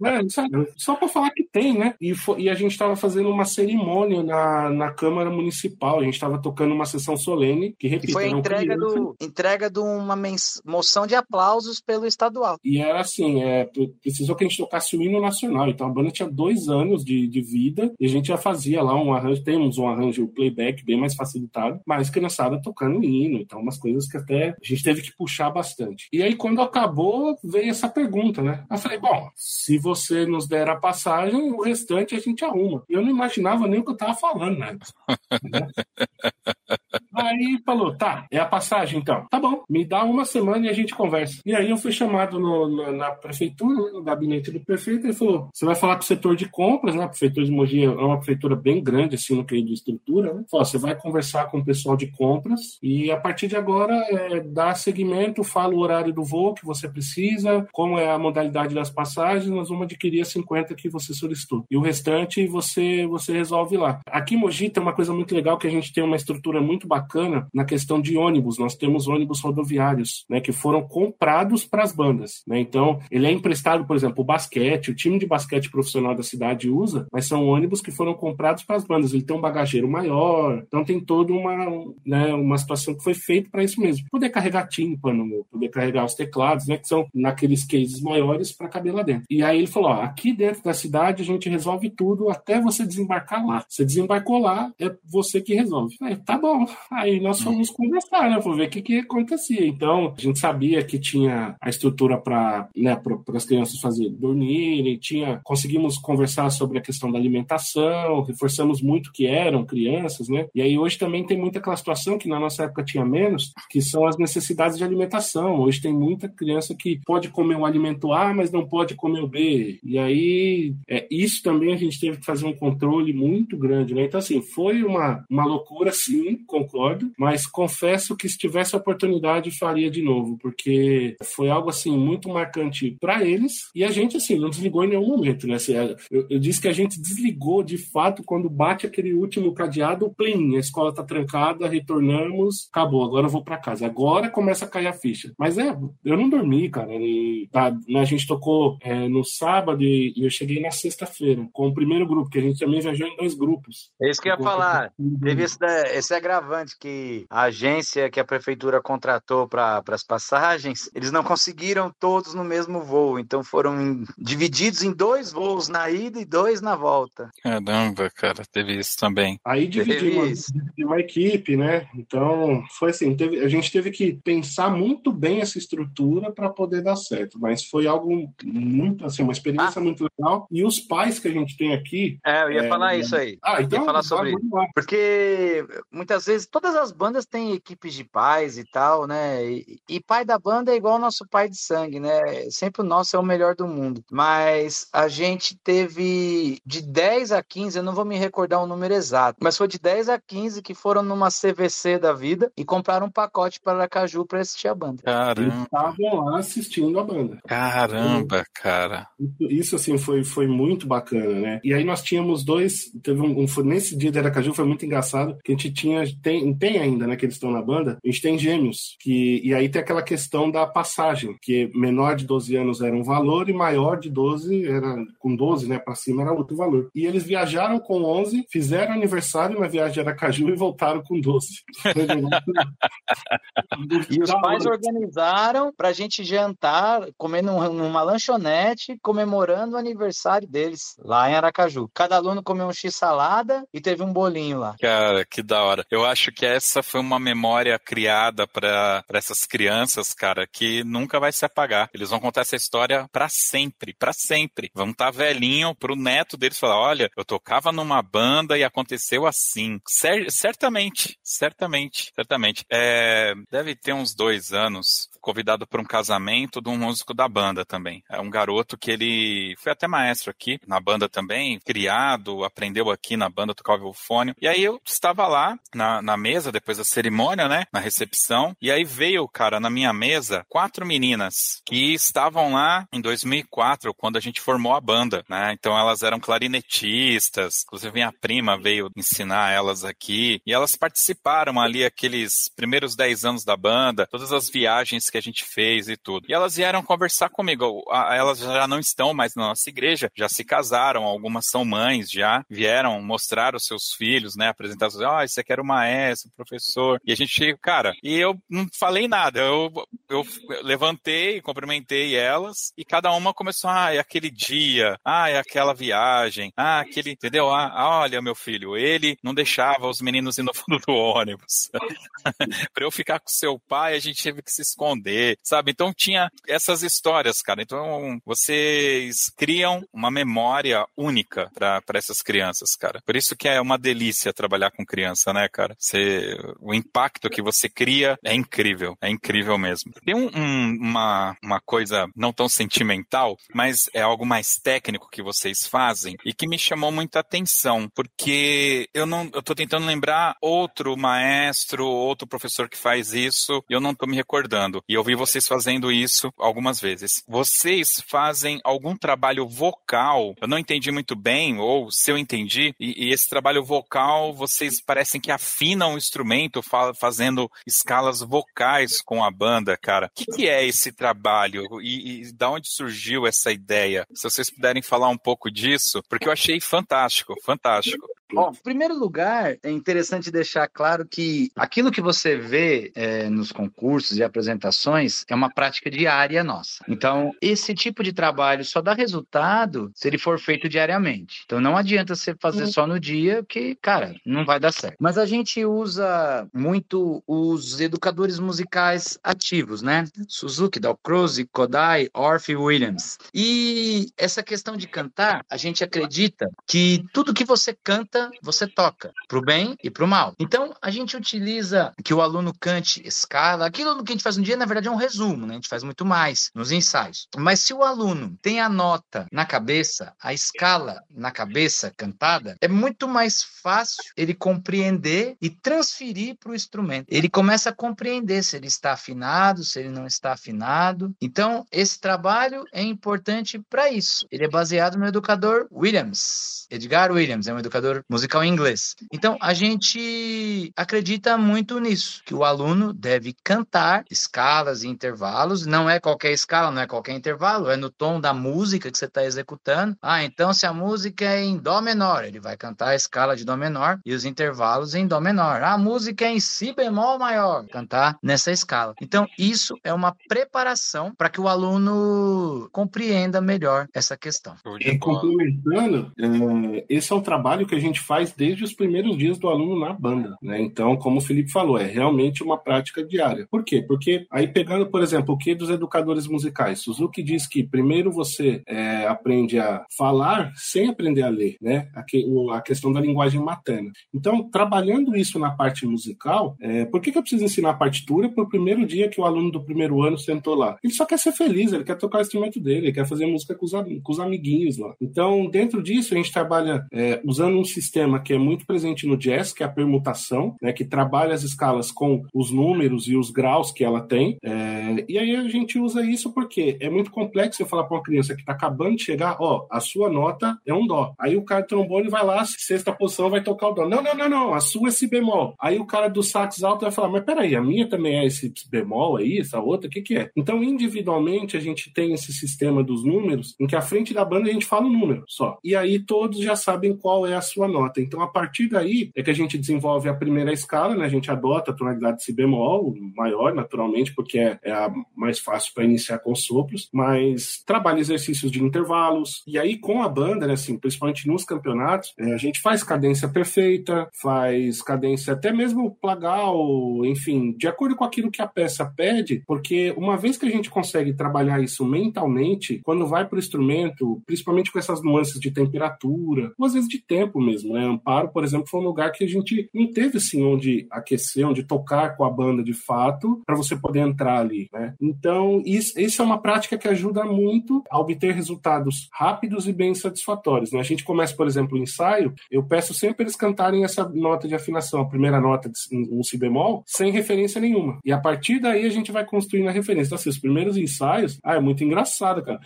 Mas, 0.00 0.14
é, 0.26 0.28
sabe, 0.28 0.68
só 0.76 0.94
para 0.94 1.08
falar 1.08 1.30
que 1.30 1.44
tem, 1.44 1.76
né? 1.76 1.94
E, 2.00 2.14
foi, 2.14 2.42
e 2.42 2.50
a 2.50 2.54
gente 2.54 2.72
estava 2.72 2.96
fazendo 2.96 3.28
uma 3.28 3.44
cerimônia 3.44 4.22
na, 4.22 4.70
na 4.70 4.90
Câmara 4.92 5.30
Municipal, 5.30 6.00
a 6.00 6.04
gente 6.04 6.14
estava 6.14 6.40
tocando 6.40 6.74
uma 6.74 6.86
sessão 6.86 7.16
solene, 7.16 7.74
que 7.78 7.88
repito, 7.88 8.10
e 8.10 8.12
foi 8.12 8.24
a 8.24 8.28
entrega, 8.28 8.76
do, 8.76 9.16
entrega 9.20 9.70
de 9.70 9.78
uma 9.78 10.16
moção 10.64 11.06
de 11.06 11.14
aplausos 11.14 11.80
pelo 11.80 12.06
estadual. 12.06 12.58
E 12.64 12.78
era 12.80 13.00
assim, 13.00 13.42
é, 13.42 13.68
precisou 14.00 14.34
que 14.36 14.44
a 14.44 14.48
gente 14.48 14.58
tocasse 14.58 14.96
o 14.96 15.02
hino 15.02 15.20
nacional. 15.20 15.68
Então 15.68 15.86
a 15.86 15.90
banda 15.90 16.10
tinha 16.10 16.28
dois 16.28 16.68
anos 16.68 17.04
de, 17.04 17.26
de 17.26 17.40
vida 17.40 17.92
e 17.98 18.06
a 18.06 18.08
gente 18.08 18.28
já 18.28 18.36
fazia 18.36 18.82
lá 18.82 18.94
um 18.94 19.12
arranjo, 19.12 19.42
temos 19.42 19.78
um 19.78 19.88
arranjo 19.88 20.28
playback 20.28 20.84
bem 20.84 20.98
mais 20.98 21.14
facilitado, 21.14 21.80
mas 21.86 22.10
criançada 22.10 22.60
tocando 22.60 23.04
hino, 23.04 23.38
então 23.38 23.60
umas 23.60 23.78
coisas 23.78 24.06
que 24.08 24.16
até 24.16 24.50
a 24.50 24.66
gente 24.66 24.82
teve 24.82 25.02
que 25.02 25.16
puxar 25.16 25.50
bastante. 25.50 26.08
E 26.12 26.22
aí 26.22 26.34
quando 26.34 26.62
acabou, 26.62 27.38
veio 27.42 27.70
essa 27.70 27.88
pergunta, 27.88 28.42
né? 28.42 28.64
Eu 28.70 28.78
falei, 28.78 28.98
bom, 28.98 29.28
se 29.34 29.78
você 29.78 30.26
nos 30.26 30.46
der 30.46 30.68
a 30.68 30.76
passagem, 30.76 31.52
o 31.52 31.62
restante 31.62 32.14
a 32.14 32.20
gente 32.20 32.44
arruma. 32.44 32.82
E 32.88 32.94
eu 32.94 33.02
não 33.02 33.10
imaginava 33.10 33.66
nem 33.66 33.80
o 33.80 33.84
que 33.84 33.90
eu 33.90 33.96
tava 33.96 34.14
falando, 34.14 34.58
né? 34.58 34.78
Aí 37.14 37.58
falou, 37.64 37.96
tá, 37.96 38.26
é 38.30 38.38
a 38.38 38.46
passagem 38.46 38.98
então. 38.98 39.26
Tá 39.30 39.38
bom, 39.38 39.62
me 39.68 39.84
dá 39.84 40.04
uma 40.04 40.24
semana 40.24 40.66
e 40.66 40.68
a 40.68 40.72
gente 40.72 40.94
conversa. 40.94 41.40
E 41.44 41.54
aí 41.54 41.70
eu 41.70 41.76
fui 41.76 41.92
chamado 41.92 42.38
no, 42.38 42.68
no, 42.68 42.92
na 42.92 43.10
prefeitura, 43.10 43.92
no 43.92 44.02
gabinete 44.02 44.50
do 44.50 44.60
prefeito, 44.60 45.06
ele 45.06 45.12
falou, 45.12 45.48
você 45.52 45.64
vai 45.64 45.74
falar 45.74 45.96
com 45.96 46.02
o 46.02 46.06
setor 46.06 46.36
de 46.36 46.48
compras, 46.48 46.94
né? 46.94 47.04
A 47.04 47.08
prefeitura 47.08 47.46
de 47.46 47.52
Mogi 47.52 47.84
é 47.84 47.90
uma 47.90 48.16
prefeitura 48.16 48.56
bem 48.56 48.82
grande, 48.82 49.14
assim, 49.14 49.34
no 49.34 49.44
que 49.44 49.60
de 49.62 49.72
estrutura, 49.72 50.32
né? 50.32 50.44
Falou, 50.50 50.64
você 50.64 50.78
vai 50.78 50.94
conversar 50.94 51.50
com 51.50 51.58
o 51.58 51.64
pessoal 51.64 51.96
de 51.96 52.06
compras 52.08 52.78
e 52.82 53.10
a 53.10 53.16
partir 53.16 53.48
de 53.48 53.56
agora 53.56 53.94
é, 54.10 54.40
dá 54.40 54.74
segmento, 54.74 55.44
fala 55.44 55.74
o 55.74 55.78
horário 55.78 56.12
do 56.12 56.22
voo 56.22 56.54
que 56.54 56.64
você 56.64 56.88
precisa, 56.88 57.66
como 57.72 57.98
é 57.98 58.10
a 58.10 58.18
modalidade 58.18 58.74
das 58.74 58.90
passagens, 58.90 59.50
nós 59.50 59.68
vamos 59.68 59.84
adquirir 59.84 60.20
as 60.20 60.28
50 60.28 60.74
que 60.74 60.88
você 60.88 61.14
solicitou. 61.14 61.64
E 61.70 61.76
o 61.76 61.80
restante 61.80 62.46
você, 62.46 63.06
você 63.06 63.32
resolve 63.32 63.76
lá. 63.76 64.00
Aqui 64.06 64.34
em 64.34 64.38
Mogi 64.38 64.70
tem 64.70 64.82
uma 64.82 64.92
coisa 64.92 65.12
muito 65.12 65.34
legal 65.34 65.58
que 65.58 65.66
a 65.66 65.70
gente 65.70 65.92
tem 65.92 66.02
uma 66.02 66.16
estrutura 66.16 66.60
muito 66.60 66.83
bacana 66.86 67.46
na 67.52 67.64
questão 67.64 68.00
de 68.00 68.16
ônibus. 68.16 68.58
Nós 68.58 68.74
temos 68.74 69.08
ônibus 69.08 69.40
rodoviários, 69.40 70.24
né, 70.28 70.40
que 70.40 70.52
foram 70.52 70.82
comprados 70.82 71.64
para 71.64 71.82
as 71.82 71.92
bandas, 71.92 72.42
né? 72.46 72.58
Então, 72.60 73.00
ele 73.10 73.26
é 73.26 73.30
emprestado, 73.30 73.86
por 73.86 73.96
exemplo, 73.96 74.22
o 74.22 74.26
basquete, 74.26 74.90
o 74.90 74.94
time 74.94 75.18
de 75.18 75.26
basquete 75.26 75.70
profissional 75.70 76.14
da 76.14 76.22
cidade 76.22 76.70
usa, 76.70 77.06
mas 77.12 77.26
são 77.26 77.46
ônibus 77.46 77.80
que 77.80 77.90
foram 77.90 78.14
comprados 78.14 78.64
para 78.64 78.76
as 78.76 78.84
bandas. 78.84 79.12
Ele 79.12 79.22
tem 79.22 79.36
um 79.36 79.40
bagageiro 79.40 79.88
maior, 79.88 80.62
então 80.66 80.84
tem 80.84 81.00
toda 81.00 81.32
uma, 81.32 81.84
né, 82.06 82.34
uma 82.34 82.58
situação 82.58 82.94
que 82.94 83.02
foi 83.02 83.14
feita 83.14 83.48
para 83.50 83.64
isso 83.64 83.80
mesmo. 83.80 84.06
Poder 84.10 84.30
carregar 84.30 84.68
tímpano, 84.68 85.44
poder 85.50 85.68
carregar 85.68 86.04
os 86.04 86.14
teclados, 86.14 86.66
né, 86.66 86.76
que 86.76 86.88
são 86.88 87.06
naqueles 87.14 87.64
cases 87.64 88.00
maiores 88.00 88.52
para 88.52 88.68
caber 88.68 88.94
lá 88.94 89.02
dentro. 89.02 89.24
E 89.30 89.42
aí 89.42 89.58
ele 89.58 89.66
falou, 89.66 89.90
ó, 89.90 90.02
aqui 90.02 90.32
dentro 90.32 90.62
da 90.62 90.74
cidade 90.74 91.22
a 91.22 91.24
gente 91.24 91.48
resolve 91.48 91.90
tudo 91.90 92.28
até 92.28 92.60
você 92.60 92.86
desembarcar 92.86 93.44
lá. 93.46 93.64
Você 93.68 93.84
desembarcou 93.84 94.38
lá, 94.38 94.72
é 94.78 94.94
você 95.04 95.40
que 95.40 95.54
resolve. 95.54 95.96
Tá 96.24 96.38
bom. 96.38 96.66
Aí 96.90 97.20
nós 97.20 97.40
fomos 97.40 97.70
conversar, 97.70 98.30
né, 98.30 98.40
para 98.40 98.54
ver 98.54 98.66
o 98.66 98.70
que 98.70 98.82
que 98.82 98.98
acontecia. 98.98 99.66
Então, 99.66 100.14
a 100.16 100.20
gente 100.20 100.38
sabia 100.38 100.82
que 100.84 100.98
tinha 100.98 101.56
a 101.60 101.68
estrutura 101.68 102.16
para 102.18 102.68
né, 102.76 102.96
as 103.34 103.44
crianças 103.44 103.80
fazer 103.80 104.08
dormirem, 104.10 104.96
tinha, 104.98 105.40
conseguimos 105.42 105.98
conversar 105.98 106.50
sobre 106.50 106.78
a 106.78 106.82
questão 106.82 107.10
da 107.10 107.18
alimentação, 107.18 108.22
reforçamos 108.22 108.80
muito 108.80 109.12
que 109.12 109.26
eram 109.26 109.64
crianças, 109.64 110.28
né? 110.28 110.46
E 110.54 110.62
aí 110.62 110.78
hoje 110.78 110.98
também 110.98 111.24
tem 111.24 111.38
muita 111.38 111.58
aquela 111.58 111.76
situação 111.76 112.18
que 112.18 112.28
na 112.28 112.38
nossa 112.38 112.64
época 112.64 112.84
tinha 112.84 113.04
menos, 113.04 113.52
que 113.70 113.80
são 113.80 114.06
as 114.06 114.18
necessidades 114.18 114.76
de 114.76 114.84
alimentação. 114.84 115.60
Hoje 115.60 115.80
tem 115.80 115.92
muita 115.92 116.28
criança 116.28 116.74
que 116.74 117.00
pode 117.04 117.28
comer 117.28 117.56
um 117.56 117.64
alimento 117.64 118.12
A, 118.12 118.34
mas 118.34 118.52
não 118.52 118.66
pode 118.66 118.94
comer 118.94 119.20
o 119.20 119.28
B. 119.28 119.78
E 119.82 119.98
aí, 119.98 120.74
é, 120.88 121.06
isso 121.10 121.42
também 121.42 121.72
a 121.72 121.76
gente 121.76 121.98
teve 121.98 122.18
que 122.18 122.26
fazer 122.26 122.46
um 122.46 122.52
controle 122.52 123.12
muito 123.12 123.56
grande, 123.56 123.94
né? 123.94 124.04
Então, 124.04 124.18
assim, 124.18 124.42
foi 124.42 124.82
uma, 124.82 125.24
uma 125.30 125.44
loucura, 125.44 125.90
sim, 125.92 126.36
concordo, 126.64 127.12
mas 127.18 127.46
confesso 127.46 128.16
que 128.16 128.28
se 128.28 128.38
tivesse 128.38 128.74
a 128.74 128.78
oportunidade, 128.78 129.56
faria 129.56 129.90
de 129.90 130.02
novo, 130.02 130.38
porque 130.38 131.16
foi 131.22 131.48
algo, 131.50 131.70
assim, 131.70 131.96
muito 131.96 132.28
marcante 132.28 132.96
para 133.00 133.24
eles 133.24 133.70
e 133.74 133.84
a 133.84 133.90
gente, 133.90 134.16
assim, 134.16 134.38
não 134.38 134.50
desligou 134.50 134.84
em 134.84 134.88
nenhum 134.88 135.06
momento, 135.06 135.46
né? 135.46 135.54
Assim, 135.54 135.74
eu, 136.10 136.26
eu 136.28 136.38
disse 136.38 136.60
que 136.60 136.68
a 136.68 136.72
gente 136.72 137.00
desligou 137.00 137.62
de 137.62 137.78
fato 137.78 138.22
quando 138.24 138.50
bate 138.50 138.86
aquele 138.86 139.12
último 139.12 139.52
cadeado, 139.52 140.12
plim, 140.16 140.56
a 140.56 140.60
escola 140.60 140.94
tá 140.94 141.02
trancada, 141.02 141.68
retornamos, 141.68 142.68
acabou, 142.70 143.04
agora 143.04 143.26
eu 143.26 143.30
vou 143.30 143.44
para 143.44 143.58
casa. 143.58 143.86
Agora 143.86 144.30
começa 144.30 144.64
a 144.64 144.68
cair 144.68 144.86
a 144.86 144.92
ficha. 144.92 145.32
Mas 145.38 145.58
é, 145.58 145.76
eu 146.04 146.16
não 146.16 146.28
dormi, 146.28 146.68
cara. 146.70 146.92
E, 146.94 147.48
tá, 147.52 147.70
né, 147.88 148.00
a 148.00 148.04
gente 148.04 148.26
tocou 148.26 148.78
é, 148.80 149.08
no 149.08 149.24
sábado 149.24 149.82
e, 149.82 150.14
eu 150.16 150.30
cheguei 150.30 150.60
na 150.60 150.70
sexta-feira 150.70 151.46
com 151.52 151.68
o 151.68 151.74
primeiro 151.74 152.06
grupo, 152.06 152.30
que 152.30 152.38
a 152.38 152.42
gente 152.42 152.58
também 152.58 152.80
viajou 152.80 153.06
em 153.06 153.16
dois 153.16 153.34
grupos. 153.34 153.90
É 154.00 154.10
isso 154.10 154.20
que 154.20 154.28
eu 154.28 154.36
ia 154.36 154.42
falar. 154.42 154.92
Teve 155.22 155.42
esse, 155.42 155.58
esse 155.94 156.14
agravante 156.44 156.76
que 156.78 157.26
a 157.30 157.42
agência 157.42 158.10
que 158.10 158.20
a 158.20 158.24
prefeitura 158.24 158.80
contratou 158.80 159.48
para 159.48 159.82
as 159.88 160.04
passagens, 160.04 160.90
eles 160.94 161.10
não 161.10 161.24
conseguiram 161.24 161.90
todos 161.98 162.34
no 162.34 162.44
mesmo 162.44 162.82
voo, 162.82 163.18
então 163.18 163.42
foram 163.42 163.80
em, 163.80 164.04
divididos 164.18 164.82
em 164.82 164.92
dois 164.92 165.32
voos 165.32 165.68
na 165.68 165.90
ida 165.90 166.20
e 166.20 166.24
dois 166.24 166.60
na 166.60 166.76
volta. 166.76 167.30
Caramba, 167.42 168.10
cara, 168.10 168.42
teve 168.52 168.78
isso 168.78 168.96
também. 168.98 169.38
Aí 169.44 169.66
dividimos 169.66 170.46
uma, 170.78 170.88
uma, 170.88 171.00
equipe, 171.00 171.56
né? 171.56 171.88
Então 171.94 172.62
foi 172.78 172.90
assim, 172.90 173.16
teve, 173.16 173.40
a 173.40 173.48
gente 173.48 173.72
teve 173.72 173.90
que 173.90 174.20
pensar 174.22 174.70
muito 174.70 175.10
bem 175.10 175.40
essa 175.40 175.58
estrutura 175.58 176.30
para 176.30 176.50
poder 176.50 176.82
dar 176.82 176.96
certo, 176.96 177.38
mas 177.40 177.64
foi 177.64 177.86
algo 177.86 178.32
muito 178.44 179.04
assim, 179.04 179.22
uma 179.22 179.32
experiência 179.32 179.80
ah. 179.80 179.82
muito 179.82 180.06
legal. 180.18 180.46
E 180.50 180.64
os 180.64 180.78
pais 180.78 181.18
que 181.18 181.28
a 181.28 181.32
gente 181.32 181.56
tem 181.56 181.72
aqui. 181.72 182.18
É, 182.24 182.42
eu 182.42 182.52
ia 182.52 182.64
é, 182.64 182.68
falar 182.68 182.96
isso 182.96 183.16
aí. 183.16 183.38
Ah, 183.42 183.62
então. 183.62 183.80
ia 183.80 183.84
falar 183.84 184.02
sobre 184.02 184.30
isso. 184.30 184.40
Porque 184.74 185.64
muitas 185.90 186.26
vezes 186.26 186.33
todas 186.50 186.74
as 186.74 186.92
bandas 186.92 187.26
têm 187.26 187.52
equipes 187.52 187.94
de 187.94 188.04
pais 188.04 188.58
e 188.58 188.64
tal, 188.64 189.06
né? 189.06 189.44
E, 189.44 189.80
e 189.88 190.00
pai 190.00 190.24
da 190.24 190.38
banda 190.38 190.72
é 190.72 190.76
igual 190.76 190.94
ao 190.94 191.00
nosso 191.00 191.26
pai 191.28 191.48
de 191.48 191.56
sangue, 191.56 192.00
né? 192.00 192.50
Sempre 192.50 192.82
o 192.82 192.84
nosso 192.84 193.16
é 193.16 193.18
o 193.18 193.22
melhor 193.22 193.54
do 193.54 193.66
mundo. 193.66 194.04
Mas 194.10 194.88
a 194.92 195.08
gente 195.08 195.56
teve 195.62 196.58
de 196.64 196.82
10 196.82 197.32
a 197.32 197.42
15, 197.42 197.78
eu 197.78 197.82
não 197.82 197.94
vou 197.94 198.04
me 198.04 198.16
recordar 198.16 198.62
o 198.62 198.66
número 198.66 198.94
exato, 198.94 199.38
mas 199.42 199.56
foi 199.56 199.68
de 199.68 199.78
10 199.78 200.08
a 200.08 200.18
15 200.18 200.62
que 200.62 200.74
foram 200.74 201.02
numa 201.02 201.28
CVC 201.28 201.98
da 201.98 202.12
vida 202.12 202.52
e 202.56 202.64
compraram 202.64 203.06
um 203.06 203.10
pacote 203.10 203.60
para 203.60 203.78
Aracaju 203.78 204.24
para 204.26 204.40
assistir 204.40 204.68
a 204.68 204.74
banda. 204.74 205.02
Caramba. 205.02 205.64
Estavam 205.64 206.24
lá 206.24 206.38
assistindo 206.38 206.98
a 206.98 207.04
banda. 207.04 207.38
Caramba, 207.46 208.44
cara. 208.54 209.08
Isso, 209.40 209.76
assim, 209.76 209.96
foi, 209.98 210.24
foi 210.24 210.46
muito 210.46 210.86
bacana, 210.86 211.34
né? 211.34 211.60
E 211.62 211.72
aí 211.72 211.84
nós 211.84 212.02
tínhamos 212.02 212.44
dois, 212.44 212.90
teve 213.02 213.20
um, 213.20 213.40
um 213.40 213.46
nesse 213.64 213.96
dia 213.96 214.10
de 214.10 214.18
Aracaju 214.18 214.52
foi 214.52 214.64
muito 214.64 214.84
engraçado, 214.84 215.36
que 215.42 215.52
a 215.52 215.54
gente 215.54 215.72
tinha, 215.72 216.04
tem, 216.24 216.54
tem, 216.54 216.78
ainda, 216.78 217.06
né, 217.06 217.16
que 217.16 217.26
eles 217.26 217.34
estão 217.34 217.50
na 217.50 217.60
banda, 217.60 217.98
a 218.02 218.08
gente 218.08 218.22
tem 218.22 218.38
gêmeos, 218.38 218.96
que, 218.98 219.42
e 219.44 219.54
aí 219.54 219.68
tem 219.68 219.82
aquela 219.82 220.02
questão 220.02 220.50
da 220.50 220.66
passagem, 220.66 221.36
que 221.40 221.70
menor 221.74 222.16
de 222.16 222.24
12 222.24 222.56
anos 222.56 222.80
era 222.80 222.96
um 222.96 223.02
valor 223.02 223.50
e 223.50 223.52
maior 223.52 224.00
de 224.00 224.08
12 224.08 224.66
era, 224.66 224.96
com 225.18 225.36
12, 225.36 225.68
né, 225.68 225.78
pra 225.78 225.94
cima 225.94 226.22
era 226.22 226.32
outro 226.32 226.56
valor. 226.56 226.88
E 226.94 227.04
eles 227.04 227.24
viajaram 227.24 227.78
com 227.78 228.02
11, 228.02 228.46
fizeram 228.50 228.94
aniversário 228.94 229.60
na 229.60 229.68
viagem 229.68 229.92
de 229.92 230.00
Aracaju 230.00 230.48
e 230.48 230.56
voltaram 230.56 231.02
com 231.02 231.20
12. 231.20 231.46
e 234.10 234.22
os 234.22 234.30
pais 234.30 234.64
organizaram 234.64 235.70
pra 235.76 235.92
gente 235.92 236.24
jantar, 236.24 237.06
comendo 237.18 237.52
numa 237.70 238.02
lanchonete, 238.02 238.98
comemorando 239.02 239.74
o 239.74 239.78
aniversário 239.78 240.48
deles, 240.48 240.96
lá 240.98 241.30
em 241.30 241.34
Aracaju. 241.34 241.90
Cada 241.92 242.16
aluno 242.16 242.42
comeu 242.42 242.66
um 242.66 242.72
x-salada 242.72 243.64
e 243.74 243.80
teve 243.80 244.02
um 244.02 244.12
bolinho 244.12 244.58
lá. 244.58 244.76
Cara, 244.80 245.24
que 245.24 245.42
da 245.42 245.62
hora. 245.62 245.84
Eu 245.90 246.04
acho 246.04 246.13
que 246.32 246.46
essa 246.46 246.82
foi 246.82 247.00
uma 247.00 247.18
memória 247.18 247.78
criada 247.78 248.46
para 248.46 249.04
essas 249.12 249.44
crianças, 249.44 250.12
cara, 250.12 250.46
que 250.46 250.84
nunca 250.84 251.18
vai 251.20 251.32
se 251.32 251.44
apagar. 251.44 251.88
Eles 251.92 252.10
vão 252.10 252.20
contar 252.20 252.42
essa 252.42 252.56
história 252.56 253.08
para 253.12 253.28
sempre, 253.28 253.94
para 253.94 254.12
sempre. 254.12 254.70
Vão 254.74 254.90
estar 254.90 255.06
tá 255.06 255.10
velhinho 255.10 255.74
pro 255.74 255.96
neto 255.96 256.36
deles 256.36 256.58
falar: 256.58 256.78
olha, 256.78 257.10
eu 257.16 257.24
tocava 257.24 257.72
numa 257.72 258.02
banda 258.02 258.56
e 258.56 258.64
aconteceu 258.64 259.26
assim. 259.26 259.80
Cer 259.88 260.30
certamente, 260.30 261.18
certamente, 261.22 262.12
certamente. 262.14 262.64
É, 262.70 263.34
deve 263.50 263.74
ter 263.74 263.92
uns 263.92 264.14
dois 264.14 264.52
anos, 264.52 265.08
convidado 265.24 265.66
para 265.66 265.80
um 265.80 265.84
casamento 265.84 266.60
de 266.60 266.68
um 266.68 266.76
músico 266.76 267.14
da 267.14 267.26
banda 267.26 267.64
também. 267.64 268.04
É 268.10 268.20
um 268.20 268.28
garoto 268.28 268.76
que 268.76 268.90
ele 268.90 269.54
foi 269.58 269.72
até 269.72 269.88
maestro 269.88 270.30
aqui 270.30 270.60
na 270.66 270.78
banda 270.78 271.08
também, 271.08 271.58
criado, 271.60 272.44
aprendeu 272.44 272.90
aqui 272.90 273.16
na 273.16 273.30
banda 273.30 273.54
tocar 273.54 273.76
o 273.76 273.78
violfone. 273.78 274.34
E 274.38 274.46
aí 274.46 274.62
eu 274.62 274.78
estava 274.84 275.26
lá 275.26 275.58
na, 275.74 276.02
na 276.02 276.14
mesa 276.14 276.52
depois 276.52 276.76
da 276.76 276.84
cerimônia, 276.84 277.48
né, 277.48 277.64
na 277.72 277.80
recepção, 277.80 278.54
e 278.60 278.70
aí 278.70 278.84
veio, 278.84 279.26
cara, 279.26 279.58
na 279.58 279.70
minha 279.70 279.94
mesa, 279.94 280.44
quatro 280.46 280.84
meninas 280.84 281.62
que 281.64 281.94
estavam 281.94 282.52
lá 282.52 282.86
em 282.92 283.00
2004, 283.00 283.94
quando 283.94 284.16
a 284.16 284.20
gente 284.20 284.42
formou 284.42 284.74
a 284.74 284.80
banda, 284.80 285.24
né? 285.28 285.54
Então 285.58 285.78
elas 285.78 286.02
eram 286.02 286.20
clarinetistas, 286.20 287.62
inclusive 287.64 287.94
minha 287.94 288.12
prima 288.12 288.58
veio 288.58 288.90
ensinar 288.94 289.52
elas 289.52 289.84
aqui, 289.84 290.42
e 290.44 290.52
elas 290.52 290.76
participaram 290.76 291.58
ali 291.58 291.82
aqueles 291.82 292.50
primeiros 292.54 292.94
dez 292.94 293.24
anos 293.24 293.44
da 293.44 293.56
banda, 293.56 294.06
todas 294.06 294.32
as 294.32 294.50
viagens 294.50 295.08
que 295.14 295.18
a 295.18 295.22
gente 295.22 295.44
fez 295.44 295.88
e 295.88 295.96
tudo. 295.96 296.26
E 296.28 296.34
elas 296.34 296.56
vieram 296.56 296.82
conversar 296.82 297.28
comigo. 297.28 297.84
Elas 297.88 298.40
já 298.40 298.66
não 298.66 298.80
estão 298.80 299.14
mais 299.14 299.36
na 299.36 299.48
nossa 299.48 299.70
igreja, 299.70 300.10
já 300.12 300.28
se 300.28 300.42
casaram, 300.42 301.04
algumas 301.04 301.46
são 301.46 301.64
mães 301.64 302.10
já, 302.10 302.44
vieram 302.50 303.00
mostrar 303.00 303.54
os 303.54 303.64
seus 303.64 303.92
filhos, 303.92 304.34
né? 304.34 304.48
Apresentar, 304.48 304.88
esse 305.24 305.38
aqui 305.38 305.52
era 305.52 305.62
o 305.62 305.64
maestro, 305.64 306.30
o 306.30 306.34
professor. 306.34 307.00
E 307.04 307.12
a 307.12 307.14
gente, 307.14 307.56
cara, 307.58 307.92
e 308.02 308.18
eu 308.18 308.36
não 308.50 308.66
falei 308.76 309.06
nada. 309.06 309.38
Eu, 309.38 309.72
eu 310.08 310.24
levantei, 310.64 311.40
cumprimentei 311.40 312.16
elas 312.16 312.72
e 312.76 312.84
cada 312.84 313.12
uma 313.12 313.32
começou, 313.32 313.70
ah, 313.70 313.94
é 313.94 314.00
aquele 314.00 314.30
dia, 314.30 314.98
ah, 315.04 315.30
é 315.30 315.38
aquela 315.38 315.72
viagem, 315.72 316.52
ah, 316.56 316.80
aquele, 316.80 317.12
entendeu? 317.12 317.50
Ah, 317.50 318.00
olha, 318.00 318.20
meu 318.20 318.34
filho, 318.34 318.76
ele 318.76 319.16
não 319.22 319.32
deixava 319.32 319.86
os 319.86 320.00
meninos 320.00 320.38
ir 320.38 320.42
no 320.42 320.52
fundo 320.52 320.80
do 320.84 320.92
ônibus. 320.92 321.70
para 322.74 322.84
eu 322.84 322.90
ficar 322.90 323.20
com 323.20 323.28
seu 323.28 323.60
pai, 323.68 323.94
a 323.94 324.00
gente 324.00 324.20
teve 324.20 324.42
que 324.42 324.50
se 324.50 324.62
esconder 324.62 325.03
sabe? 325.42 325.70
Então 325.72 325.92
tinha 325.92 326.30
essas 326.46 326.82
histórias, 326.82 327.40
cara. 327.40 327.62
Então 327.62 328.20
vocês 328.24 329.30
criam 329.36 329.84
uma 329.92 330.10
memória 330.10 330.86
única 330.96 331.50
para 331.54 331.82
essas 331.94 332.22
crianças, 332.22 332.74
cara. 332.76 333.00
Por 333.04 333.16
isso 333.16 333.36
que 333.36 333.48
é 333.48 333.60
uma 333.60 333.78
delícia 333.78 334.32
trabalhar 334.32 334.70
com 334.70 334.84
criança, 334.84 335.32
né, 335.32 335.48
cara? 335.48 335.74
Você, 335.78 336.36
o 336.60 336.74
impacto 336.74 337.30
que 337.30 337.42
você 337.42 337.68
cria 337.68 338.18
é 338.24 338.34
incrível, 338.34 338.96
é 339.00 339.10
incrível 339.10 339.58
mesmo. 339.58 339.92
Tem 340.04 340.14
um, 340.14 340.30
um, 340.34 340.78
uma, 340.80 341.36
uma 341.42 341.60
coisa 341.60 342.06
não 342.14 342.32
tão 342.32 342.48
sentimental, 342.48 343.36
mas 343.54 343.88
é 343.92 344.00
algo 344.00 344.24
mais 344.24 344.56
técnico 344.56 345.08
que 345.10 345.22
vocês 345.22 345.66
fazem 345.66 346.16
e 346.24 346.32
que 346.32 346.48
me 346.48 346.58
chamou 346.58 346.90
muita 346.90 347.20
atenção, 347.20 347.88
porque 347.94 348.88
eu 348.94 349.06
não, 349.06 349.30
eu 349.32 349.42
tô 349.42 349.54
tentando 349.54 349.86
lembrar 349.86 350.36
outro 350.40 350.96
maestro, 350.96 351.86
outro 351.86 352.26
professor 352.26 352.68
que 352.68 352.76
faz 352.76 353.12
isso, 353.12 353.62
e 353.68 353.74
eu 353.74 353.80
não 353.80 353.94
tô 353.94 354.06
me 354.06 354.16
recordando. 354.16 354.82
E 354.88 354.93
eu 354.94 355.04
vi 355.04 355.14
vocês 355.14 355.46
fazendo 355.46 355.90
isso 355.92 356.32
algumas 356.38 356.80
vezes. 356.80 357.22
Vocês 357.26 358.02
fazem 358.06 358.60
algum 358.64 358.96
trabalho 358.96 359.46
vocal? 359.48 360.34
Eu 360.40 360.48
não 360.48 360.58
entendi 360.58 360.90
muito 360.90 361.14
bem, 361.16 361.58
ou 361.58 361.90
se 361.90 362.10
eu 362.10 362.18
entendi, 362.18 362.74
e, 362.78 363.06
e 363.06 363.12
esse 363.12 363.28
trabalho 363.28 363.64
vocal, 363.64 364.32
vocês 364.32 364.80
parecem 364.80 365.20
que 365.20 365.30
afinam 365.30 365.94
o 365.94 365.98
instrumento 365.98 366.62
fazendo 366.98 367.50
escalas 367.66 368.20
vocais 368.20 369.00
com 369.00 369.22
a 369.22 369.30
banda, 369.30 369.76
cara. 369.76 370.06
O 370.06 370.10
que, 370.14 370.26
que 370.26 370.48
é 370.48 370.64
esse 370.64 370.92
trabalho? 370.92 371.64
E, 371.80 372.22
e 372.22 372.32
da 372.32 372.50
onde 372.50 372.68
surgiu 372.68 373.26
essa 373.26 373.52
ideia? 373.52 374.06
Se 374.14 374.24
vocês 374.24 374.50
puderem 374.50 374.82
falar 374.82 375.08
um 375.08 375.18
pouco 375.18 375.50
disso, 375.50 376.02
porque 376.08 376.28
eu 376.28 376.32
achei 376.32 376.60
fantástico, 376.60 377.34
fantástico. 377.42 378.06
Bom, 378.34 378.50
em 378.50 378.62
primeiro 378.62 378.98
lugar, 378.98 379.56
é 379.62 379.70
interessante 379.70 380.30
deixar 380.30 380.68
claro 380.68 381.06
que 381.06 381.50
aquilo 381.56 381.90
que 381.90 382.00
você 382.00 382.36
vê 382.36 382.92
é, 382.94 383.28
nos 383.28 383.52
concursos 383.52 384.16
e 384.16 384.22
apresentações 384.22 385.24
é 385.28 385.34
uma 385.34 385.50
prática 385.50 385.90
diária 385.90 386.42
nossa. 386.42 386.84
Então, 386.88 387.32
esse 387.40 387.74
tipo 387.74 388.02
de 388.02 388.12
trabalho 388.12 388.64
só 388.64 388.80
dá 388.80 388.94
resultado 388.94 389.90
se 389.94 390.08
ele 390.08 390.18
for 390.18 390.38
feito 390.38 390.68
diariamente. 390.68 391.42
Então, 391.44 391.60
não 391.60 391.76
adianta 391.76 392.14
você 392.14 392.34
fazer 392.38 392.66
só 392.66 392.86
no 392.86 392.98
dia, 392.98 393.44
que, 393.48 393.76
cara, 393.76 394.14
não 394.24 394.44
vai 394.44 394.58
dar 394.58 394.72
certo. 394.72 394.96
Mas 394.98 395.18
a 395.18 395.26
gente 395.26 395.64
usa 395.64 396.48
muito 396.52 397.22
os 397.26 397.80
educadores 397.80 398.38
musicais 398.38 399.18
ativos, 399.22 399.82
né? 399.82 400.04
Suzuki, 400.28 400.80
Dalcroze, 400.80 401.46
Kodai, 401.46 402.08
Orff 402.12 402.54
Williams. 402.54 403.18
E 403.32 404.08
essa 404.16 404.42
questão 404.42 404.76
de 404.76 404.86
cantar, 404.86 405.44
a 405.48 405.56
gente 405.56 405.84
acredita 405.84 406.50
que 406.66 407.04
tudo 407.12 407.34
que 407.34 407.44
você 407.44 407.76
canta 407.82 408.23
você 408.42 408.66
toca, 408.66 409.12
para 409.28 409.38
o 409.38 409.42
bem 409.42 409.76
e 409.82 409.90
para 409.90 410.04
o 410.04 410.08
mal. 410.08 410.34
Então, 410.38 410.74
a 410.80 410.90
gente 410.90 411.16
utiliza 411.16 411.92
que 412.04 412.14
o 412.14 412.20
aluno 412.20 412.52
cante 412.58 413.06
escala. 413.06 413.66
Aquilo 413.66 414.02
que 414.02 414.12
a 414.12 414.14
gente 414.14 414.22
faz 414.22 414.36
no 414.36 414.42
dia, 414.42 414.56
na 414.56 414.66
verdade, 414.66 414.88
é 414.88 414.90
um 414.90 414.96
resumo, 414.96 415.46
né? 415.46 415.52
A 415.52 415.56
gente 415.56 415.68
faz 415.68 415.82
muito 415.82 416.04
mais 416.04 416.50
nos 416.54 416.70
ensaios. 416.70 417.28
Mas 417.36 417.60
se 417.60 417.72
o 417.72 417.82
aluno 417.82 418.36
tem 418.42 418.60
a 418.60 418.68
nota 418.68 419.26
na 419.32 419.44
cabeça, 419.44 420.12
a 420.20 420.32
escala 420.32 421.02
na 421.10 421.30
cabeça 421.30 421.92
cantada, 421.96 422.56
é 422.60 422.68
muito 422.68 423.08
mais 423.08 423.42
fácil 423.42 424.02
ele 424.16 424.34
compreender 424.34 425.36
e 425.40 425.50
transferir 425.50 426.36
para 426.38 426.52
o 426.52 426.54
instrumento. 426.54 427.06
Ele 427.08 427.28
começa 427.28 427.70
a 427.70 427.74
compreender 427.74 428.42
se 428.42 428.56
ele 428.56 428.66
está 428.66 428.92
afinado, 428.92 429.64
se 429.64 429.80
ele 429.80 429.88
não 429.88 430.06
está 430.06 430.32
afinado. 430.32 431.14
Então, 431.20 431.64
esse 431.70 432.00
trabalho 432.00 432.64
é 432.72 432.82
importante 432.82 433.58
para 433.58 433.90
isso. 433.90 434.26
Ele 434.30 434.44
é 434.44 434.48
baseado 434.48 434.98
no 434.98 435.06
educador 435.06 435.66
Williams. 435.72 436.66
Edgar 436.70 437.12
Williams 437.12 437.46
é 437.46 437.54
um 437.54 437.58
educador 437.58 438.03
musical 438.08 438.44
em 438.44 438.52
inglês. 438.52 438.94
Então, 439.12 439.36
a 439.40 439.54
gente 439.54 440.72
acredita 440.76 441.36
muito 441.36 441.78
nisso, 441.78 442.22
que 442.24 442.34
o 442.34 442.44
aluno 442.44 442.92
deve 442.92 443.34
cantar 443.42 444.04
escalas 444.10 444.82
e 444.82 444.88
intervalos, 444.88 445.66
não 445.66 445.88
é 445.88 445.98
qualquer 445.98 446.32
escala, 446.32 446.70
não 446.70 446.82
é 446.82 446.86
qualquer 446.86 447.12
intervalo, 447.12 447.70
é 447.70 447.76
no 447.76 447.90
tom 447.90 448.20
da 448.20 448.32
música 448.32 448.90
que 448.90 448.98
você 448.98 449.06
está 449.06 449.24
executando. 449.24 449.96
Ah, 450.02 450.22
então 450.22 450.52
se 450.52 450.66
a 450.66 450.72
música 450.72 451.24
é 451.24 451.42
em 451.42 451.58
dó 451.58 451.80
menor, 451.80 452.24
ele 452.24 452.40
vai 452.40 452.56
cantar 452.56 452.88
a 452.88 452.94
escala 452.94 453.36
de 453.36 453.44
dó 453.44 453.56
menor 453.56 453.98
e 454.04 454.12
os 454.12 454.24
intervalos 454.24 454.94
em 454.94 455.06
dó 455.06 455.20
menor. 455.20 455.62
Ah, 455.62 455.74
a 455.74 455.78
música 455.78 456.24
é 456.24 456.32
em 456.32 456.40
si 456.40 456.72
bemol 456.72 457.18
maior, 457.18 457.66
cantar 457.68 458.16
nessa 458.22 458.50
escala. 458.50 458.94
Então, 459.00 459.26
isso 459.38 459.76
é 459.82 459.92
uma 459.92 460.14
preparação 460.28 461.14
para 461.16 461.28
que 461.28 461.40
o 461.40 461.48
aluno 461.48 462.68
compreenda 462.72 463.40
melhor 463.40 463.88
essa 463.94 464.16
questão. 464.16 464.54
E 464.80 464.98
complementando, 464.98 466.12
é, 466.18 466.84
esse 466.88 467.12
é 467.12 467.16
um 467.16 467.20
trabalho 467.20 467.66
que 467.66 467.74
a 467.74 467.80
gente 467.80 467.93
faz 468.00 468.32
desde 468.32 468.64
os 468.64 468.72
primeiros 468.72 469.16
dias 469.16 469.38
do 469.38 469.48
aluno 469.48 469.78
na 469.78 469.92
banda, 469.92 470.36
né? 470.42 470.60
Então, 470.60 470.96
como 470.96 471.18
o 471.18 471.20
Felipe 471.20 471.50
falou, 471.50 471.78
é 471.78 471.86
realmente 471.86 472.42
uma 472.42 472.58
prática 472.58 473.04
diária. 473.04 473.46
Por 473.50 473.64
quê? 473.64 473.82
Porque 473.82 474.26
aí 474.30 474.48
pegando, 474.48 474.86
por 474.86 475.02
exemplo, 475.02 475.34
o 475.34 475.38
que 475.38 475.54
dos 475.54 475.70
educadores 475.70 476.26
musicais, 476.26 476.80
Suzuki 476.80 477.22
diz 477.22 477.46
que 477.46 477.62
primeiro 477.62 478.10
você 478.10 478.62
é, 478.66 479.06
aprende 479.06 479.58
a 479.58 479.84
falar 479.96 480.52
sem 480.56 480.88
aprender 480.88 481.22
a 481.22 481.28
ler, 481.28 481.56
né? 481.60 481.88
A, 481.94 482.02
que, 482.02 482.24
a, 482.52 482.60
questão 482.60 482.92
da 482.92 483.00
linguagem 483.00 483.40
materna. 483.40 483.90
Então, 484.12 484.48
trabalhando 484.50 485.16
isso 485.16 485.38
na 485.38 485.50
parte 485.50 485.86
musical, 485.86 486.56
é, 486.60 486.84
por 486.84 487.00
que, 487.00 487.12
que 487.12 487.18
eu 487.18 487.22
preciso 487.22 487.44
ensinar 487.44 487.74
partitura 487.74 488.28
para 488.28 488.44
o 488.44 488.48
primeiro 488.48 488.86
dia 488.86 489.08
que 489.08 489.20
o 489.20 489.24
aluno 489.24 489.50
do 489.50 489.64
primeiro 489.64 490.02
ano 490.02 490.18
sentou 490.18 490.54
lá? 490.54 490.76
Ele 490.82 490.92
só 490.92 491.04
quer 491.04 491.18
ser 491.18 491.32
feliz, 491.32 491.72
ele 491.72 491.84
quer 491.84 491.96
tocar 491.96 492.18
o 492.18 492.22
instrumento 492.22 492.60
dele, 492.60 492.86
ele 492.86 492.92
quer 492.92 493.06
fazer 493.06 493.26
música 493.26 493.54
com 493.54 493.64
os, 493.64 493.72
com 493.72 494.12
os 494.12 494.20
amiguinhos 494.20 494.78
lá. 494.78 494.94
Então, 495.00 495.48
dentro 495.48 495.82
disso, 495.82 496.14
a 496.14 496.16
gente 496.16 496.32
trabalha 496.32 496.86
é, 496.92 497.20
usando 497.24 497.58
um 497.58 497.64
sistema 497.64 497.83
sistema 497.84 498.20
que 498.20 498.32
é 498.32 498.38
muito 498.38 498.66
presente 498.66 499.06
no 499.06 499.16
jazz, 499.16 499.52
que 499.52 499.62
é 499.62 499.66
a 499.66 499.68
permutação, 499.68 500.56
né, 500.60 500.72
que 500.72 500.84
trabalha 500.84 501.34
as 501.34 501.42
escalas 501.42 501.90
com 501.90 502.24
os 502.32 502.50
números 502.50 503.06
e 503.06 503.16
os 503.16 503.30
graus 503.30 503.70
que 503.70 503.84
ela 503.84 504.00
tem. 504.00 504.38
É, 504.42 505.04
e 505.08 505.18
aí 505.18 505.36
a 505.36 505.46
gente 505.48 505.78
usa 505.78 506.02
isso 506.02 506.32
porque 506.32 506.76
é 506.80 506.88
muito 506.88 507.10
complexo 507.10 507.62
eu 507.62 507.66
falar 507.66 507.84
para 507.84 507.96
uma 507.96 508.02
criança 508.02 508.34
que 508.34 508.40
está 508.40 508.52
acabando 508.52 508.94
onde 508.94 509.02
chegar, 509.02 509.36
ó, 509.40 509.66
a 509.70 509.80
sua 509.80 510.08
nota 510.08 510.58
é 510.64 510.72
um 510.72 510.86
dó. 510.86 511.14
Aí 511.18 511.36
o 511.36 511.44
cara 511.44 511.62
do 511.62 511.66
trombone 511.66 512.08
vai 512.08 512.24
lá, 512.24 512.44
sexta 512.44 512.92
posição, 512.92 513.28
vai 513.28 513.42
tocar 513.42 513.68
o 513.68 513.72
dó. 513.72 513.88
Não, 513.88 514.02
não, 514.02 514.14
não, 514.14 514.28
não, 514.28 514.54
a 514.54 514.60
sua 514.60 514.88
é 514.88 514.90
si 514.90 515.08
bemol. 515.08 515.54
Aí 515.60 515.78
o 515.78 515.86
cara 515.86 516.08
do 516.08 516.22
sax 516.22 516.62
alto 516.62 516.82
vai 516.82 516.92
falar, 516.92 517.08
mas 517.08 517.24
peraí, 517.24 517.54
a 517.56 517.60
minha 517.60 517.88
também 517.88 518.18
é 518.18 518.26
esse 518.26 518.52
bemol 518.70 519.16
aí, 519.16 519.38
essa 519.38 519.60
outra, 519.60 519.88
o 519.88 519.90
que 519.90 520.02
que 520.02 520.16
é? 520.16 520.30
Então, 520.36 520.62
individualmente, 520.62 521.56
a 521.56 521.60
gente 521.60 521.92
tem 521.92 522.12
esse 522.12 522.32
sistema 522.32 522.82
dos 522.82 523.04
números, 523.04 523.54
em 523.60 523.66
que 523.66 523.76
a 523.76 523.82
frente 523.82 524.14
da 524.14 524.24
banda 524.24 524.48
a 524.48 524.52
gente 524.52 524.66
fala 524.66 524.86
o 524.86 524.92
número 524.92 525.24
só. 525.26 525.58
E 525.64 525.74
aí 525.74 525.98
todos 525.98 526.40
já 526.40 526.56
sabem 526.56 526.96
qual 526.96 527.26
é 527.26 527.34
a 527.34 527.40
sua 527.40 527.66
nota. 527.74 528.00
Então, 528.00 528.20
a 528.20 528.28
partir 528.28 528.68
daí, 528.68 529.10
é 529.14 529.22
que 529.22 529.30
a 529.30 529.34
gente 529.34 529.58
desenvolve 529.58 530.08
a 530.08 530.14
primeira 530.14 530.52
escala, 530.52 530.94
né? 530.94 531.04
A 531.04 531.08
gente 531.08 531.30
adota 531.30 531.70
a 531.70 531.74
tonalidade 531.74 532.18
de 532.18 532.24
si 532.24 532.32
bemol, 532.32 532.94
maior, 533.16 533.54
naturalmente, 533.54 534.14
porque 534.14 534.38
é, 534.38 534.58
é 534.62 534.72
a 534.72 534.92
mais 535.14 535.38
fácil 535.38 535.72
para 535.74 535.84
iniciar 535.84 536.18
com 536.18 536.34
sopros, 536.34 536.88
mas 536.92 537.62
trabalha 537.66 538.00
exercícios 538.00 538.50
de 538.50 538.62
intervalos. 538.62 539.42
E 539.46 539.58
aí, 539.58 539.76
com 539.76 540.02
a 540.02 540.08
banda, 540.08 540.46
né, 540.46 540.54
assim, 540.54 540.78
principalmente 540.78 541.26
nos 541.26 541.44
campeonatos, 541.44 542.14
é, 542.18 542.32
a 542.32 542.38
gente 542.38 542.60
faz 542.60 542.82
cadência 542.82 543.28
perfeita, 543.28 544.08
faz 544.20 544.80
cadência 544.82 545.32
até 545.32 545.52
mesmo 545.52 545.96
plagal, 546.00 547.04
enfim, 547.04 547.52
de 547.56 547.66
acordo 547.66 547.96
com 547.96 548.04
aquilo 548.04 548.30
que 548.30 548.42
a 548.42 548.46
peça 548.46 548.84
pede, 548.84 549.42
porque 549.46 549.92
uma 549.96 550.16
vez 550.16 550.36
que 550.36 550.46
a 550.46 550.50
gente 550.50 550.70
consegue 550.70 551.12
trabalhar 551.14 551.60
isso 551.62 551.84
mentalmente, 551.84 552.80
quando 552.84 553.06
vai 553.06 553.26
para 553.26 553.36
o 553.36 553.38
instrumento, 553.38 554.22
principalmente 554.26 554.70
com 554.70 554.78
essas 554.78 555.02
nuances 555.02 555.40
de 555.40 555.50
temperatura, 555.50 556.52
ou 556.58 556.66
às 556.66 556.74
vezes 556.74 556.88
de 556.88 556.98
tempo 556.98 557.40
mesmo, 557.40 557.63
né? 557.68 557.84
Amparo, 557.84 558.28
por 558.28 558.44
exemplo, 558.44 558.66
foi 558.68 558.80
um 558.80 558.84
lugar 558.84 559.12
que 559.12 559.24
a 559.24 559.28
gente 559.28 559.68
não 559.72 559.90
teve 559.90 560.18
assim 560.18 560.44
onde 560.44 560.86
aquecer, 560.90 561.46
onde 561.46 561.64
tocar 561.64 562.16
com 562.16 562.24
a 562.24 562.30
banda 562.30 562.62
de 562.62 562.72
fato, 562.72 563.42
para 563.46 563.56
você 563.56 563.76
poder 563.76 564.00
entrar 564.00 564.38
ali, 564.38 564.68
né? 564.72 564.94
Então, 565.00 565.62
isso, 565.64 565.98
isso 565.98 566.22
é 566.22 566.24
uma 566.24 566.40
prática 566.40 566.78
que 566.78 566.88
ajuda 566.88 567.24
muito 567.24 567.82
a 567.90 567.98
obter 567.98 568.34
resultados 568.34 569.08
rápidos 569.12 569.66
e 569.66 569.72
bem 569.72 569.94
satisfatórios, 569.94 570.72
né? 570.72 570.80
A 570.80 570.84
gente 570.84 571.04
começa, 571.04 571.34
por 571.34 571.46
exemplo, 571.46 571.78
o 571.78 571.82
ensaio, 571.82 572.34
eu 572.50 572.62
peço 572.62 572.94
sempre 572.94 573.24
eles 573.24 573.36
cantarem 573.36 573.84
essa 573.84 574.08
nota 574.08 574.48
de 574.48 574.54
afinação, 574.54 575.00
a 575.00 575.08
primeira 575.08 575.40
nota 575.40 575.68
de 575.68 575.78
um 576.10 576.22
si 576.22 576.38
bemol, 576.38 576.82
sem 576.86 577.10
referência 577.10 577.60
nenhuma. 577.60 577.98
E 578.04 578.12
a 578.12 578.18
partir 578.18 578.60
daí 578.60 578.86
a 578.86 578.90
gente 578.90 579.12
vai 579.12 579.24
construindo 579.24 579.68
a 579.68 579.72
referência. 579.72 580.08
Então, 580.08 580.16
assim, 580.16 580.30
os 580.30 580.38
primeiros 580.38 580.76
ensaios, 580.76 581.38
ah, 581.42 581.54
é 581.54 581.60
muito 581.60 581.84
engraçado, 581.84 582.42
cara. 582.42 582.60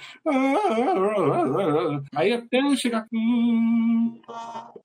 Aí 2.15 2.33
até 2.33 2.59
chegar. 2.77 3.07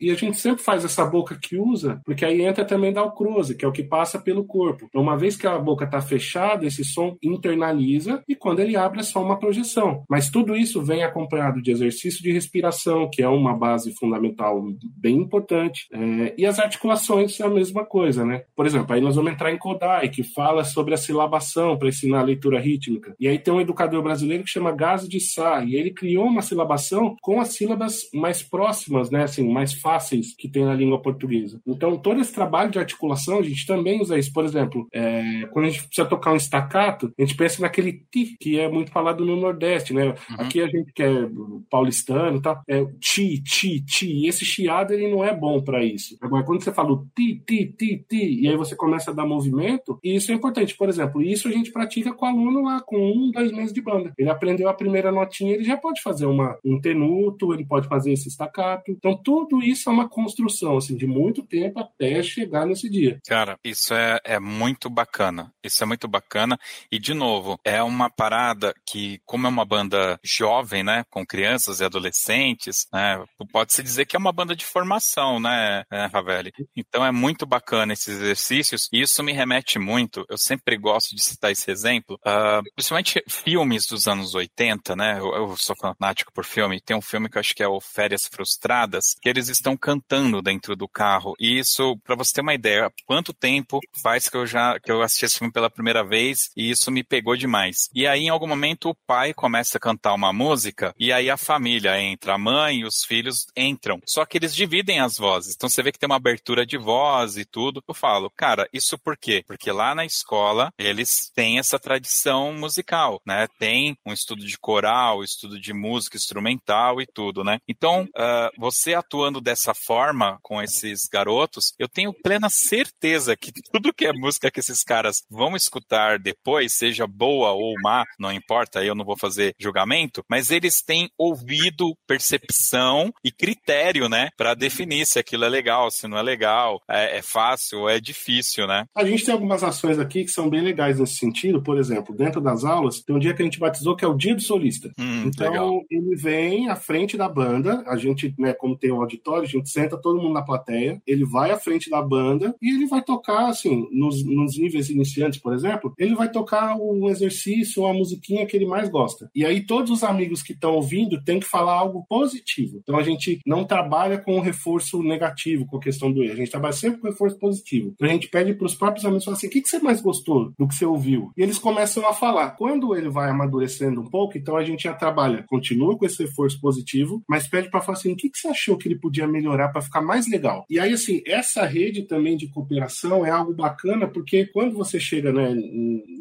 E 0.04 0.12
a 0.12 0.16
gente 0.16 0.38
sempre 0.38 0.62
faz 0.62 0.84
essa 0.84 1.06
boca 1.06 1.40
que 1.42 1.58
usa, 1.58 2.02
porque 2.04 2.26
aí 2.26 2.42
entra 2.42 2.66
também 2.66 2.92
da 2.92 3.00
alcrose, 3.00 3.56
que 3.56 3.64
é 3.64 3.68
o 3.68 3.72
que 3.72 3.84
passa 3.84 4.20
pelo 4.20 4.44
corpo. 4.44 4.88
Então, 4.90 5.02
uma 5.02 5.18
vez 5.18 5.38
que 5.38 5.48
a 5.48 5.58
boca 5.58 5.86
está 5.86 6.02
fechada, 6.02 6.66
esse 6.66 6.84
som 6.84 7.16
internaliza 7.24 8.22
e 8.28 8.36
quando 8.36 8.60
ele 8.60 8.76
abre 8.76 9.00
é 9.00 9.04
só 9.04 9.24
uma 9.24 9.40
projeção. 9.40 10.04
Mas 10.10 10.30
tudo 10.30 10.58
isso 10.58 10.82
vem 10.82 11.04
acompanhado 11.04 11.62
de 11.62 11.72
exercício 11.72 12.22
de 12.22 12.34
respiração, 12.34 13.10
que 13.10 13.22
é 13.22 13.30
uma 13.30 13.56
base 13.56 13.94
fundamental 13.94 14.62
bem 14.98 15.16
importante. 15.16 15.88
É, 15.94 16.34
e 16.38 16.46
as 16.46 16.60
articulações 16.60 17.40
é 17.40 17.46
a 17.46 17.50
mesma 17.50 17.86
coisa, 17.86 18.26
né? 18.26 18.44
Por 18.54 18.66
exemplo, 18.66 18.94
aí 18.94 19.00
nós 19.00 19.16
vamos 19.16 19.32
entrar 19.32 19.54
em 19.54 19.58
Kodai, 19.58 20.10
que 20.10 20.22
fala 20.22 20.66
sobre 20.66 20.94
a 20.94 20.98
silabação 20.98 21.78
para 21.78 21.88
ensinar 21.88 22.20
a 22.20 22.24
leitura 22.24 22.60
rítmica. 22.60 23.16
E 23.18 23.26
aí 23.26 23.40
tem 23.40 23.54
um 23.54 23.62
educador 23.62 24.04
brasileiro 24.04 24.44
que 24.44 24.50
chama 24.50 24.74
Gazi 24.74 25.08
de 25.08 25.22
Sá, 25.22 25.64
e 25.64 25.76
ele 25.76 25.92
criou 25.92 26.26
uma 26.26 26.42
silabação 26.42 27.16
com 27.22 27.40
as 27.40 27.56
sílabas 27.56 28.10
mais 28.14 28.44
próximas, 28.44 29.10
né? 29.10 29.24
Assim, 29.24 29.50
mais 29.50 29.74
fáceis 29.74 29.93
que 30.38 30.50
tem 30.50 30.66
na 30.66 30.74
língua 30.74 31.02
portuguesa. 31.02 31.62
Então, 31.66 31.98
todo 31.98 32.22
esse 32.22 32.34
trabalho 32.34 32.72
de 32.72 32.80
articulação, 32.80 33.40
a 33.40 33.44
gente 33.44 33.66
também 33.66 34.02
usa 34.02 34.18
isso. 34.18 34.32
Por 34.32 34.46
exemplo, 34.46 34.88
é, 34.94 35.48
quando 35.52 35.66
a 35.66 35.70
gente 35.70 35.86
precisa 35.86 36.08
tocar 36.08 36.34
um 36.34 36.38
estacato, 36.38 37.14
a 37.18 37.22
gente 37.22 37.36
pensa 37.36 37.62
naquele 37.62 37.94
ti, 38.12 38.36
que 38.40 38.60
é 38.60 38.70
muito 38.70 38.92
falado 38.92 39.26
no 39.26 39.36
Nordeste, 39.36 39.94
né? 39.94 40.08
Uhum. 40.10 40.36
Aqui 40.38 40.62
a 40.62 40.68
gente 40.68 40.92
que 40.94 41.04
é 41.04 41.28
paulistano, 41.70 42.42
tá? 42.42 42.62
É 42.68 42.84
ti, 43.00 43.42
ti, 43.42 43.84
ti. 43.84 44.12
E 44.12 44.28
esse 44.28 44.46
chiado, 44.46 44.94
ele 44.94 45.10
não 45.10 45.24
é 45.24 45.36
bom 45.36 45.62
para 45.62 45.84
isso. 45.84 46.18
Agora, 46.22 46.44
quando 46.44 46.64
você 46.64 46.72
fala 46.72 46.92
o 46.92 47.06
ti, 47.16 47.42
ti, 47.46 47.74
ti, 47.78 48.06
ti, 48.08 48.42
e 48.42 48.48
aí 48.48 48.56
você 48.56 48.76
começa 48.76 49.12
a 49.12 49.14
dar 49.14 49.26
movimento, 49.26 50.00
e 50.04 50.16
isso 50.16 50.32
é 50.32 50.36
importante. 50.36 50.76
Por 50.76 50.90
exemplo, 50.90 51.22
isso 51.22 51.48
a 51.48 51.52
gente 51.52 51.72
pratica 51.72 52.14
com 52.14 52.26
o 52.26 52.30
aluno 52.30 52.64
lá, 52.64 52.82
com 52.82 52.98
um, 52.98 53.32
dois 53.32 53.52
meses 53.52 53.74
de 53.74 53.82
banda. 53.82 54.14
Ele 54.18 54.30
aprendeu 54.30 54.70
a 54.70 54.74
primeira 54.74 55.12
notinha, 55.12 55.54
ele 55.54 55.64
já 55.64 55.78
pode 55.78 56.02
fazer 56.02 56.26
uma, 56.26 56.58
um 56.64 56.80
tenuto, 56.80 57.54
ele 57.54 57.66
pode 57.66 57.88
fazer 57.88 58.12
esse 58.12 58.28
estacato. 58.28 58.92
Então, 58.92 59.20
tudo 59.24 59.62
isso 59.62 59.83
é 59.90 59.94
uma 59.94 60.10
construção, 60.10 60.78
assim, 60.78 60.96
de 60.96 61.06
muito 61.08 61.44
tempo 61.44 61.80
até 61.80 62.22
chegar 62.24 62.66
nesse 62.66 62.90
dia. 62.90 63.20
Cara, 63.28 63.58
isso 63.64 63.94
é, 63.94 64.20
é 64.24 64.40
muito 64.40 64.90
bacana. 64.90 65.52
Isso 65.64 65.84
é 65.84 65.86
muito 65.86 66.08
bacana. 66.08 66.58
E, 66.92 67.00
de 67.00 67.14
novo, 67.14 67.60
é 67.64 67.82
uma 67.82 68.10
parada 68.10 68.74
que, 68.86 69.20
como 69.26 69.48
é 69.48 69.50
uma 69.50 69.66
banda 69.66 70.20
jovem, 70.24 70.84
né, 70.84 71.04
com 71.10 71.26
crianças 71.26 71.80
e 71.80 71.86
adolescentes, 71.86 72.88
né, 72.92 73.24
pode-se 73.52 73.84
dizer 73.84 74.06
que 74.06 74.16
é 74.16 74.20
uma 74.20 74.32
banda 74.32 74.56
de 74.56 74.66
formação, 74.66 75.40
né, 75.40 75.84
é, 75.92 76.06
Ravelli? 76.06 76.52
Então, 76.76 77.06
é 77.06 77.12
muito 77.12 77.46
bacana 77.46 77.94
esses 77.94 78.16
exercícios. 78.16 78.90
E 78.92 79.02
isso 79.02 79.24
me 79.24 79.34
remete 79.34 79.80
muito, 79.80 80.26
eu 80.30 80.38
sempre 80.38 80.78
gosto 80.78 81.16
de 81.16 81.24
citar 81.24 81.52
esse 81.52 81.70
exemplo, 81.70 82.20
uh, 82.26 82.64
principalmente 82.76 83.24
filmes 83.28 83.86
dos 83.88 84.08
anos 84.08 84.36
80, 84.36 84.96
né, 84.96 85.20
eu, 85.20 85.34
eu 85.34 85.58
sou 85.58 85.76
fanático 85.76 86.32
por 86.34 86.46
filme, 86.46 86.82
tem 86.82 86.96
um 86.96 87.02
filme 87.02 87.30
que 87.30 87.38
eu 87.38 87.40
acho 87.40 87.56
que 87.56 87.64
é 87.64 87.68
o 87.68 87.80
Férias 87.80 88.28
Frustradas, 88.28 89.16
que 89.22 89.30
eles 89.30 89.50
estão 89.50 89.73
cantando 89.78 90.42
dentro 90.42 90.76
do 90.76 90.88
carro. 90.88 91.34
E 91.40 91.60
isso, 91.60 91.98
para 92.04 92.16
você 92.16 92.34
ter 92.34 92.42
uma 92.42 92.54
ideia, 92.54 92.92
quanto 93.06 93.34
tempo 93.34 93.80
faz 94.02 94.30
que 94.30 94.38
eu 94.38 94.46
já 94.46 94.80
que 94.80 94.92
eu 94.92 95.02
assisti 95.02 95.26
esse 95.26 95.38
filme 95.38 95.54
pela 95.54 95.70
primeira 95.70 96.04
vez 96.04 96.52
e 96.56 96.70
isso 96.70 96.92
me 96.92 97.04
pegou 97.04 97.36
demais. 97.36 97.90
E 97.94 98.08
aí, 98.08 98.24
em 98.24 98.30
algum 98.30 98.48
momento, 98.48 98.90
o 98.90 98.96
pai 99.08 99.34
começa 99.34 99.78
a 99.78 99.82
cantar 99.82 100.14
uma 100.14 100.34
música 100.34 100.94
e 100.98 101.12
aí 101.12 101.30
a 101.30 101.38
família 101.38 102.00
entra, 102.00 102.36
a 102.36 102.38
mãe 102.38 102.80
e 102.80 102.86
os 102.86 103.04
filhos 103.04 103.46
entram. 103.56 104.00
Só 104.06 104.26
que 104.26 104.38
eles 104.38 104.56
dividem 104.56 105.00
as 105.00 105.18
vozes. 105.18 105.56
Então 105.56 105.70
você 105.70 105.82
vê 105.84 105.92
que 105.92 106.00
tem 106.00 106.08
uma 106.08 106.16
abertura 106.16 106.66
de 106.66 106.78
voz 106.78 107.38
e 107.38 107.46
tudo. 107.46 107.82
Eu 107.88 107.94
falo, 107.94 108.32
cara, 108.36 108.68
isso 108.74 108.98
por 108.98 109.18
quê? 109.18 109.44
Porque 109.46 109.72
lá 109.72 109.94
na 109.96 110.06
escola 110.06 110.72
eles 110.78 111.32
têm 111.34 111.60
essa 111.60 111.80
tradição 111.80 112.54
musical, 112.54 113.22
né? 113.26 113.48
Tem 113.60 113.98
um 114.06 114.14
estudo 114.14 114.46
de 114.46 114.58
coral, 114.58 115.24
estudo 115.24 115.60
de 115.60 115.74
música 115.74 116.18
instrumental 116.18 117.02
e 117.02 117.06
tudo, 117.06 117.44
né? 117.44 117.60
Então, 117.68 118.04
uh, 118.04 118.50
você 118.58 118.94
atuando 118.94 119.42
dessa 119.42 119.53
forma 119.74 120.40
com 120.42 120.62
esses 120.62 121.08
garotos, 121.12 121.74
eu 121.78 121.88
tenho 121.88 122.14
plena 122.14 122.50
certeza 122.50 123.36
que 123.36 123.52
tudo 123.72 123.94
que 123.94 124.06
é 124.06 124.14
música 124.14 124.50
que 124.50 124.60
esses 124.60 124.84
caras 124.84 125.24
vão 125.30 125.56
escutar 125.56 126.18
depois, 126.20 126.74
seja 126.74 127.06
boa 127.06 127.52
ou 127.52 127.74
má, 127.82 128.04
não 128.20 128.32
importa, 128.32 128.84
eu 128.84 128.96
não 128.96 129.06
vou 129.06 129.18
fazer 129.18 129.54
julgamento, 129.60 130.24
mas 130.30 130.52
eles 130.52 130.82
têm 130.82 131.10
ouvido, 131.18 131.96
percepção 132.08 133.12
e 133.24 133.32
critério, 133.32 134.08
né, 134.10 134.30
para 134.38 134.54
definir 134.54 135.06
se 135.06 135.20
aquilo 135.20 135.46
é 135.46 135.50
legal, 135.50 135.92
se 135.92 136.08
não 136.08 136.18
é 136.18 136.22
legal, 136.22 136.82
é, 136.90 137.18
é 137.18 137.22
fácil 137.22 137.82
ou 137.82 137.90
é 137.90 138.00
difícil, 138.00 138.68
né? 138.68 138.86
A 138.96 139.06
gente 139.06 139.26
tem 139.26 139.34
algumas 139.34 139.64
ações 139.64 140.00
aqui 140.00 140.24
que 140.24 140.32
são 140.32 140.50
bem 140.50 140.62
legais 140.62 141.00
nesse 141.00 141.16
sentido, 141.16 141.62
por 141.62 141.78
exemplo, 141.78 142.16
dentro 142.16 142.42
das 142.42 142.64
aulas, 142.64 143.02
tem 143.02 143.16
um 143.16 143.20
dia 143.20 143.34
que 143.34 143.42
a 143.42 143.46
gente 143.46 143.60
batizou 143.60 143.96
que 143.96 144.06
é 144.06 144.08
o 144.08 144.16
dia 144.16 144.36
do 144.36 144.42
solista. 144.42 144.92
Hum, 144.98 145.24
então, 145.26 145.52
legal. 145.52 145.82
ele 145.90 146.16
vem 146.16 146.70
à 146.70 146.76
frente 146.76 147.18
da 147.18 147.28
banda, 147.28 147.84
a 147.88 147.98
gente, 147.98 148.34
né, 148.38 148.54
como 148.54 148.78
tem 148.78 148.92
um 148.92 149.02
auditório, 149.02 149.43
a 149.44 149.48
gente 149.48 149.70
senta 149.70 149.98
todo 149.98 150.22
mundo 150.22 150.34
na 150.34 150.42
plateia, 150.42 151.02
ele 151.06 151.26
vai 151.26 151.52
à 151.52 151.58
frente 151.58 151.90
da 151.90 152.02
banda 152.02 152.56
e 152.62 152.74
ele 152.74 152.88
vai 152.88 153.02
tocar, 153.02 153.48
assim, 153.48 153.88
nos, 153.92 154.24
nos 154.26 154.58
níveis 154.58 154.90
iniciantes, 154.90 155.40
por 155.40 155.54
exemplo, 155.54 155.94
ele 155.98 156.16
vai 156.16 156.30
tocar 156.30 156.76
um 156.76 157.10
exercício, 157.10 157.84
uma 157.84 157.94
musiquinha 157.94 158.46
que 158.46 158.56
ele 158.56 158.66
mais 158.66 158.90
gosta. 158.90 159.30
E 159.36 159.46
aí 159.46 159.66
todos 159.66 159.92
os 159.92 160.04
amigos 160.04 160.42
que 160.42 160.54
estão 160.54 160.76
ouvindo 160.76 161.24
têm 161.24 161.40
que 161.40 161.46
falar 161.46 161.74
algo 161.74 162.06
positivo. 162.08 162.80
Então 162.82 162.98
a 162.98 163.04
gente 163.04 163.40
não 163.46 163.64
trabalha 163.64 164.18
com 164.18 164.38
o 164.38 164.42
reforço 164.42 165.02
negativo, 165.02 165.66
com 165.66 165.78
a 165.78 165.82
questão 165.82 166.12
do 166.12 166.24
erro. 166.24 166.34
A 166.34 166.38
gente 166.38 166.52
trabalha 166.52 166.74
sempre 166.74 167.00
com 167.00 167.08
reforço 167.08 167.38
positivo. 167.38 167.94
Então 167.96 168.08
a 168.08 168.12
gente 168.12 168.28
pede 168.28 168.54
para 168.54 168.66
os 168.66 168.76
próprios 168.76 169.06
amigos 169.06 169.26
falar 169.26 169.38
assim: 169.38 169.48
o 169.48 169.50
que, 169.50 169.62
que 169.62 169.70
você 169.70 169.80
mais 169.80 170.02
gostou 170.02 170.54
do 170.58 170.68
que 170.68 170.76
você 170.76 170.86
ouviu? 170.86 171.32
E 171.38 171.42
eles 171.42 171.58
começam 171.58 172.08
a 172.08 172.14
falar. 172.14 172.52
Quando 172.52 172.96
ele 172.96 173.10
vai 173.10 173.30
amadurecendo 173.30 174.02
um 174.02 174.10
pouco, 174.10 174.38
então 174.38 174.56
a 174.56 174.64
gente 174.64 174.84
já 174.84 174.94
trabalha, 174.94 175.44
continua 175.48 175.98
com 175.98 176.06
esse 176.06 176.24
reforço 176.24 176.60
positivo, 176.60 177.24
mas 177.28 177.48
pede 177.48 177.70
para 177.70 177.82
falar 177.82 177.98
assim: 177.98 178.14
o 178.14 178.16
que, 178.16 178.30
que 178.30 178.38
você 178.38 178.48
achou 178.48 178.78
que 178.78 178.88
ele 178.88 179.00
podia 179.00 179.28
melhorar 179.34 179.70
para 179.70 179.82
ficar 179.82 180.02
mais 180.02 180.30
legal? 180.30 180.66
E 180.70 180.80
aí, 180.80 180.94
assim, 180.94 181.22
essa 181.26 181.66
rede 181.66 182.04
também 182.04 182.38
de 182.38 182.48
cooperação 182.48 183.26
é 183.26 183.30
algo 183.30 183.54
bacana, 183.54 184.08
porque 184.08 184.46
quando 184.46 184.76
você 184.76 185.00
chega 185.00 185.32
né, 185.32 185.56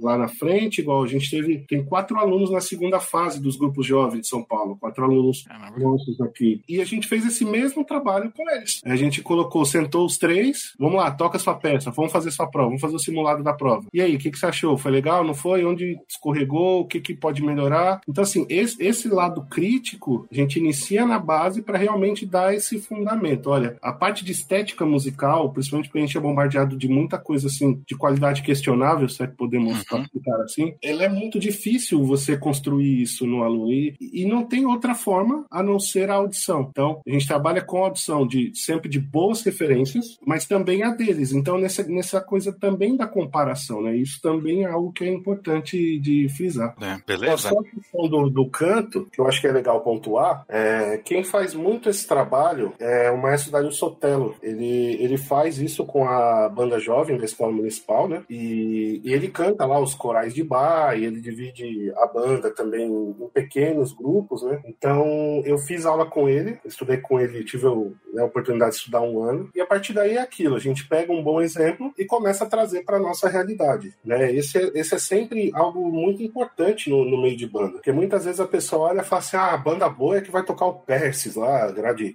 lá 0.01 0.17
na 0.17 0.29
frente, 0.29 0.81
igual 0.81 1.03
a 1.03 1.07
gente 1.07 1.31
teve, 1.31 1.65
tem 1.69 1.85
quatro 1.85 2.19
alunos 2.19 2.51
na 2.51 2.61
segunda 2.61 2.99
fase 2.99 3.41
dos 3.41 3.57
grupos 3.57 3.87
jovens 3.87 4.23
de 4.23 4.29
São 4.29 4.43
Paulo, 4.43 4.77
quatro 4.79 5.05
alunos 5.05 5.45
nossos 5.77 6.21
aqui. 6.21 6.63
E 6.69 6.81
a 6.81 6.85
gente 6.85 7.07
fez 7.07 7.27
esse 7.27 7.45
mesmo 7.45 7.85
trabalho 7.85 8.33
com 8.33 8.49
eles. 8.51 8.81
A 8.85 8.97
gente 8.97 9.23
colocou, 9.23 9.65
sentou 9.65 10.07
os 10.07 10.17
três, 10.17 10.73
vamos 10.79 10.97
lá, 10.97 11.11
toca 11.11 11.39
sua 11.39 11.55
peça, 11.55 11.91
vamos 11.91 12.13
fazer 12.13 12.31
sua 12.31 12.47
prova, 12.47 12.69
vamos 12.69 12.81
fazer 12.81 12.97
o 12.97 12.99
simulado 12.99 13.43
da 13.43 13.53
prova. 13.53 13.87
E 13.93 14.01
aí, 14.01 14.17
o 14.17 14.19
que, 14.19 14.31
que 14.31 14.39
você 14.39 14.47
achou? 14.47 14.77
Foi 14.77 14.91
legal? 14.91 15.25
Não 15.25 15.35
foi? 15.35 15.65
Onde 15.65 15.99
escorregou? 16.09 16.81
O 16.81 16.87
que, 16.87 17.01
que 17.01 17.15
pode 17.15 17.43
melhorar? 17.43 18.01
Então, 18.09 18.23
assim, 18.23 18.47
esse, 18.49 18.83
esse 18.83 19.09
lado 19.09 19.45
crítico, 19.47 20.27
a 20.31 20.35
gente 20.35 20.59
inicia 20.59 21.07
na 21.07 21.19
base 21.19 21.63
para 21.63 21.79
realmente 21.79 22.25
dar 22.27 22.55
esse 22.55 22.79
fundamento. 22.79 23.02
Olha, 23.51 23.77
a 23.83 23.93
parte 23.93 24.25
de 24.25 24.33
estética 24.33 24.85
musical, 24.85 25.51
principalmente 25.53 25.89
porque 25.89 25.99
a 25.99 26.03
gente 26.03 26.17
é 26.17 26.21
bombardeado 26.21 26.77
de 26.77 26.89
muita 26.89 27.19
coisa 27.19 27.47
assim, 27.47 27.83
de 27.87 27.97
qualidade 27.97 28.43
questionável, 28.43 29.09
se 29.09 29.23
é 29.23 29.27
que 29.27 29.37
podemos 29.37 29.73
Uhum. 29.79 29.85
classificar 29.89 30.41
assim, 30.41 30.75
ela 30.83 31.05
é 31.05 31.09
muito 31.09 31.39
difícil 31.39 32.05
você 32.05 32.37
construir 32.37 33.03
isso 33.03 33.27
no 33.27 33.43
aluno. 33.43 33.73
E, 33.73 33.97
e 34.01 34.25
não 34.27 34.45
tem 34.45 34.67
outra 34.67 34.95
forma 34.95 35.45
a 35.51 35.63
não 35.63 35.79
ser 35.79 36.11
a 36.11 36.15
audição. 36.15 36.69
Então, 36.71 37.01
a 37.07 37.11
gente 37.11 37.27
trabalha 37.27 37.63
com 37.63 37.79
a 37.83 37.87
audição 37.87 38.27
de 38.27 38.53
sempre 38.55 38.89
de 38.89 38.99
boas 38.99 39.43
referências, 39.43 40.19
mas 40.27 40.47
também 40.47 40.83
a 40.83 40.91
deles. 40.91 41.33
Então, 41.33 41.59
nessa, 41.59 41.83
nessa 41.85 42.21
coisa 42.21 42.53
também 42.53 42.97
da 42.97 43.07
comparação, 43.07 43.83
né? 43.83 43.97
Isso 43.97 44.21
também 44.21 44.65
é 44.65 44.69
algo 44.69 44.93
que 44.93 45.05
é 45.05 45.13
importante 45.13 45.99
de 45.99 46.29
frisar. 46.31 46.75
É, 46.81 46.99
beleza. 47.07 47.49
Só 47.49 47.59
a 47.59 47.65
questão 47.65 48.09
do, 48.09 48.31
do 48.31 48.47
canto, 48.49 49.09
que 49.13 49.21
eu 49.21 49.27
acho 49.27 49.41
que 49.41 49.47
é 49.47 49.53
legal 49.53 49.81
pontuar, 49.81 50.45
é, 50.49 50.99
quem 50.99 51.25
faz 51.25 51.55
muito 51.55 51.89
esse 51.89 52.07
trabalho 52.07 52.73
é 52.79 52.92
o 53.11 53.17
maestro 53.17 53.53
Dario 53.53 53.73
Sotelo. 53.73 54.35
Ele, 54.43 55.03
ele 55.03 55.17
faz 55.17 55.59
isso 55.59 55.85
com 55.85 56.07
a 56.07 56.49
banda 56.49 56.79
jovem 56.79 57.17
da 57.17 57.25
Escola 57.25 57.53
Municipal, 57.53 58.09
né? 58.09 58.25
E, 58.29 59.01
e 59.05 59.13
ele 59.13 59.29
canta 59.29 59.67
lá 59.67 59.79
os 59.81 59.95
corais 59.95 60.35
de 60.35 60.43
bar, 60.43 60.99
e 60.99 61.05
ele 61.05 61.21
divide 61.21 61.93
a 61.97 62.07
banda 62.07 62.51
também 62.51 62.87
em 62.87 63.29
pequenos 63.33 63.93
grupos, 63.93 64.43
né? 64.43 64.61
Então, 64.67 65.43
eu 65.45 65.59
fiz 65.59 65.87
aula 65.87 66.07
com 66.07 66.29
ele, 66.29 66.59
estudei 66.65 66.99
com 66.99 67.21
ele, 67.21 67.45
tive 67.45 67.67
né, 68.13 68.23
a 68.23 68.25
oportunidade 68.25 68.73
de 68.73 68.79
estudar 68.79 69.01
um 69.01 69.23
ano, 69.23 69.51
e 69.55 69.61
a 69.61 69.67
partir 69.67 69.93
daí 69.93 70.17
é 70.17 70.21
aquilo, 70.21 70.57
a 70.57 70.61
gente 70.61 70.87
pega 70.87 71.13
um 71.13 71.23
bom 71.23 71.41
exemplo 71.41 71.93
e 71.99 72.05
começa 72.05 72.45
a 72.45 72.49
trazer 72.49 72.85
para 72.85 72.99
nossa 72.99 73.29
realidade, 73.29 73.95
né? 74.05 74.33
Esse 74.33 74.59
é, 74.59 74.71
esse 74.75 74.95
é 74.95 74.99
sempre 74.99 75.51
algo 75.55 75.91
muito 75.91 76.23
importante 76.23 76.91
no, 76.91 77.05
no, 77.05 77.21
meio 77.21 77.37
de 77.37 77.47
banda, 77.47 77.73
porque 77.73 77.93
muitas 77.93 78.25
vezes 78.25 78.41
a 78.41 78.47
pessoa 78.47 78.89
olha 78.89 79.01
e 79.01 79.05
fala 79.05 79.21
assim, 79.21 79.37
ah, 79.37 79.53
a 79.53 79.57
banda 79.57 79.89
boa 79.89 80.17
é 80.17 80.21
que 80.21 80.31
vai 80.31 80.45
tocar 80.45 80.67
o 80.67 80.75
Persis 80.75 81.37
lá, 81.37 81.71
grade 81.71 82.15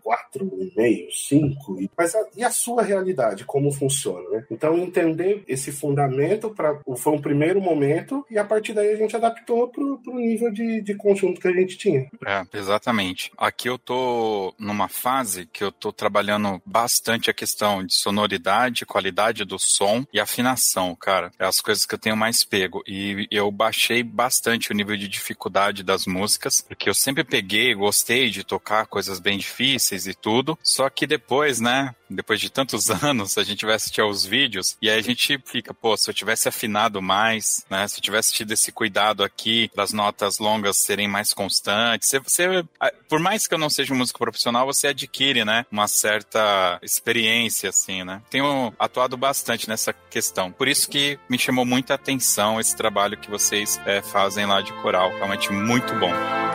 4,5, 0.76 1.08
5, 1.12 1.90
mas 1.98 2.16
a, 2.16 2.20
e 2.36 2.44
a 2.44 2.52
sua 2.52 2.82
realidade, 2.82 3.46
como 3.46 3.72
funciona, 3.72 4.28
né? 4.30 4.46
Então, 4.50 4.78
entender 4.78 5.44
esse 5.48 5.72
fundamento 5.72 6.50
pra, 6.50 6.80
foi 6.98 7.14
um 7.14 7.22
primeiro 7.22 7.62
momento, 7.62 8.26
e 8.30 8.38
a 8.38 8.44
partir 8.44 8.74
daí 8.74 8.92
a 8.92 8.96
gente 8.96 9.16
adaptou 9.16 9.68
para 9.68 9.84
o 9.84 10.20
nível 10.20 10.52
de, 10.52 10.82
de 10.82 10.96
conjunto 10.96 11.42
que 11.42 11.48
a 11.48 11.54
gente 11.54 11.78
tinha. 11.78 12.08
É, 12.26 12.44
exatamente. 12.54 13.32
Aqui 13.38 13.70
eu 13.70 13.78
tô 13.78 14.54
numa 14.58 14.88
fase 14.88 15.46
que 15.46 15.64
eu 15.64 15.72
tô 15.72 15.92
trabalhando 15.92 16.62
bastante 16.66 17.30
a 17.30 17.34
questão 17.34 17.86
de 17.86 17.96
sonoridade, 17.96 18.86
qualidade 18.86 19.46
do 19.46 19.60
som 19.60 20.06
e 20.14 20.20
afinação, 20.20 20.96
cara. 20.96 21.32
É 21.40 21.46
as 21.46 21.62
coisas 21.62 21.86
que 21.86 21.96
eu 21.96 22.00
tenho 22.00 22.18
mais 22.18 22.44
pego. 22.44 22.84
E 22.88 23.28
eu 23.32 23.52
baixei 23.52 24.04
bastante 24.04 24.72
o 24.72 24.76
nível 24.76 24.98
de 24.98 25.08
dificuldade 25.08 25.84
das 25.84 26.06
músicas, 26.06 26.62
porque 26.62 26.90
eu 26.90 26.94
sempre 26.94 27.24
peguei, 27.24 27.74
gostei 27.74 28.30
de 28.30 28.44
tocar 28.44 28.86
coisas 28.88 29.20
bem 29.20 29.38
difíceis 29.38 30.08
e 30.08 30.14
tudo. 30.14 30.57
Só 30.64 30.90
que 30.90 31.08
depois, 31.08 31.60
né, 31.60 31.96
depois 32.10 32.40
de 32.40 32.50
tantos 32.50 32.90
anos, 33.04 33.38
a 33.38 33.44
gente 33.44 33.66
vai 33.66 33.76
assistir 33.76 34.02
aos 34.02 34.26
vídeos 34.26 34.78
e 34.82 34.90
aí 34.90 35.00
a 35.00 35.02
gente 35.02 35.42
fica, 35.46 35.74
pô, 35.74 35.96
se 35.96 36.10
eu 36.10 36.14
tivesse 36.14 36.48
afinado 36.48 37.02
mais, 37.02 37.66
né, 37.70 37.88
se 37.88 37.98
eu 37.98 38.02
tivesse 38.02 38.34
tido 38.34 38.52
esse 38.52 38.72
cuidado 38.72 39.24
aqui 39.24 39.70
para 39.74 39.84
as 39.84 39.94
notas 39.94 40.40
longas 40.40 40.78
serem 40.78 41.08
mais 41.08 41.34
constantes, 41.34 42.10
você, 42.10 42.20
você, 42.20 42.66
por 43.08 43.20
mais 43.20 43.48
que 43.48 43.54
eu 43.54 43.58
não 43.58 43.70
seja 43.70 43.94
um 43.94 43.98
músico 43.98 44.20
profissional, 44.20 44.66
você 44.66 44.88
adquire, 44.88 45.46
né, 45.46 45.66
uma 45.72 45.88
certa 45.88 46.80
experiência, 46.82 47.70
assim, 47.70 48.04
né. 48.04 48.22
Tenho 48.30 48.74
atuado 48.78 49.18
bastante 49.18 49.68
nessa 49.68 49.94
questão. 49.94 50.52
Por 50.52 50.68
isso 50.68 50.90
que 50.90 51.20
me 51.30 51.38
chamou 51.38 51.66
muita 51.66 51.94
atenção 51.94 52.60
esse 52.60 52.76
trabalho 52.76 53.18
que 53.18 53.30
vocês 53.30 53.80
é, 53.86 54.02
fazem 54.02 54.46
lá 54.46 54.62
de 54.62 54.74
coral. 54.82 55.10
Realmente 55.16 55.52
muito 55.52 55.94
bom. 55.96 56.47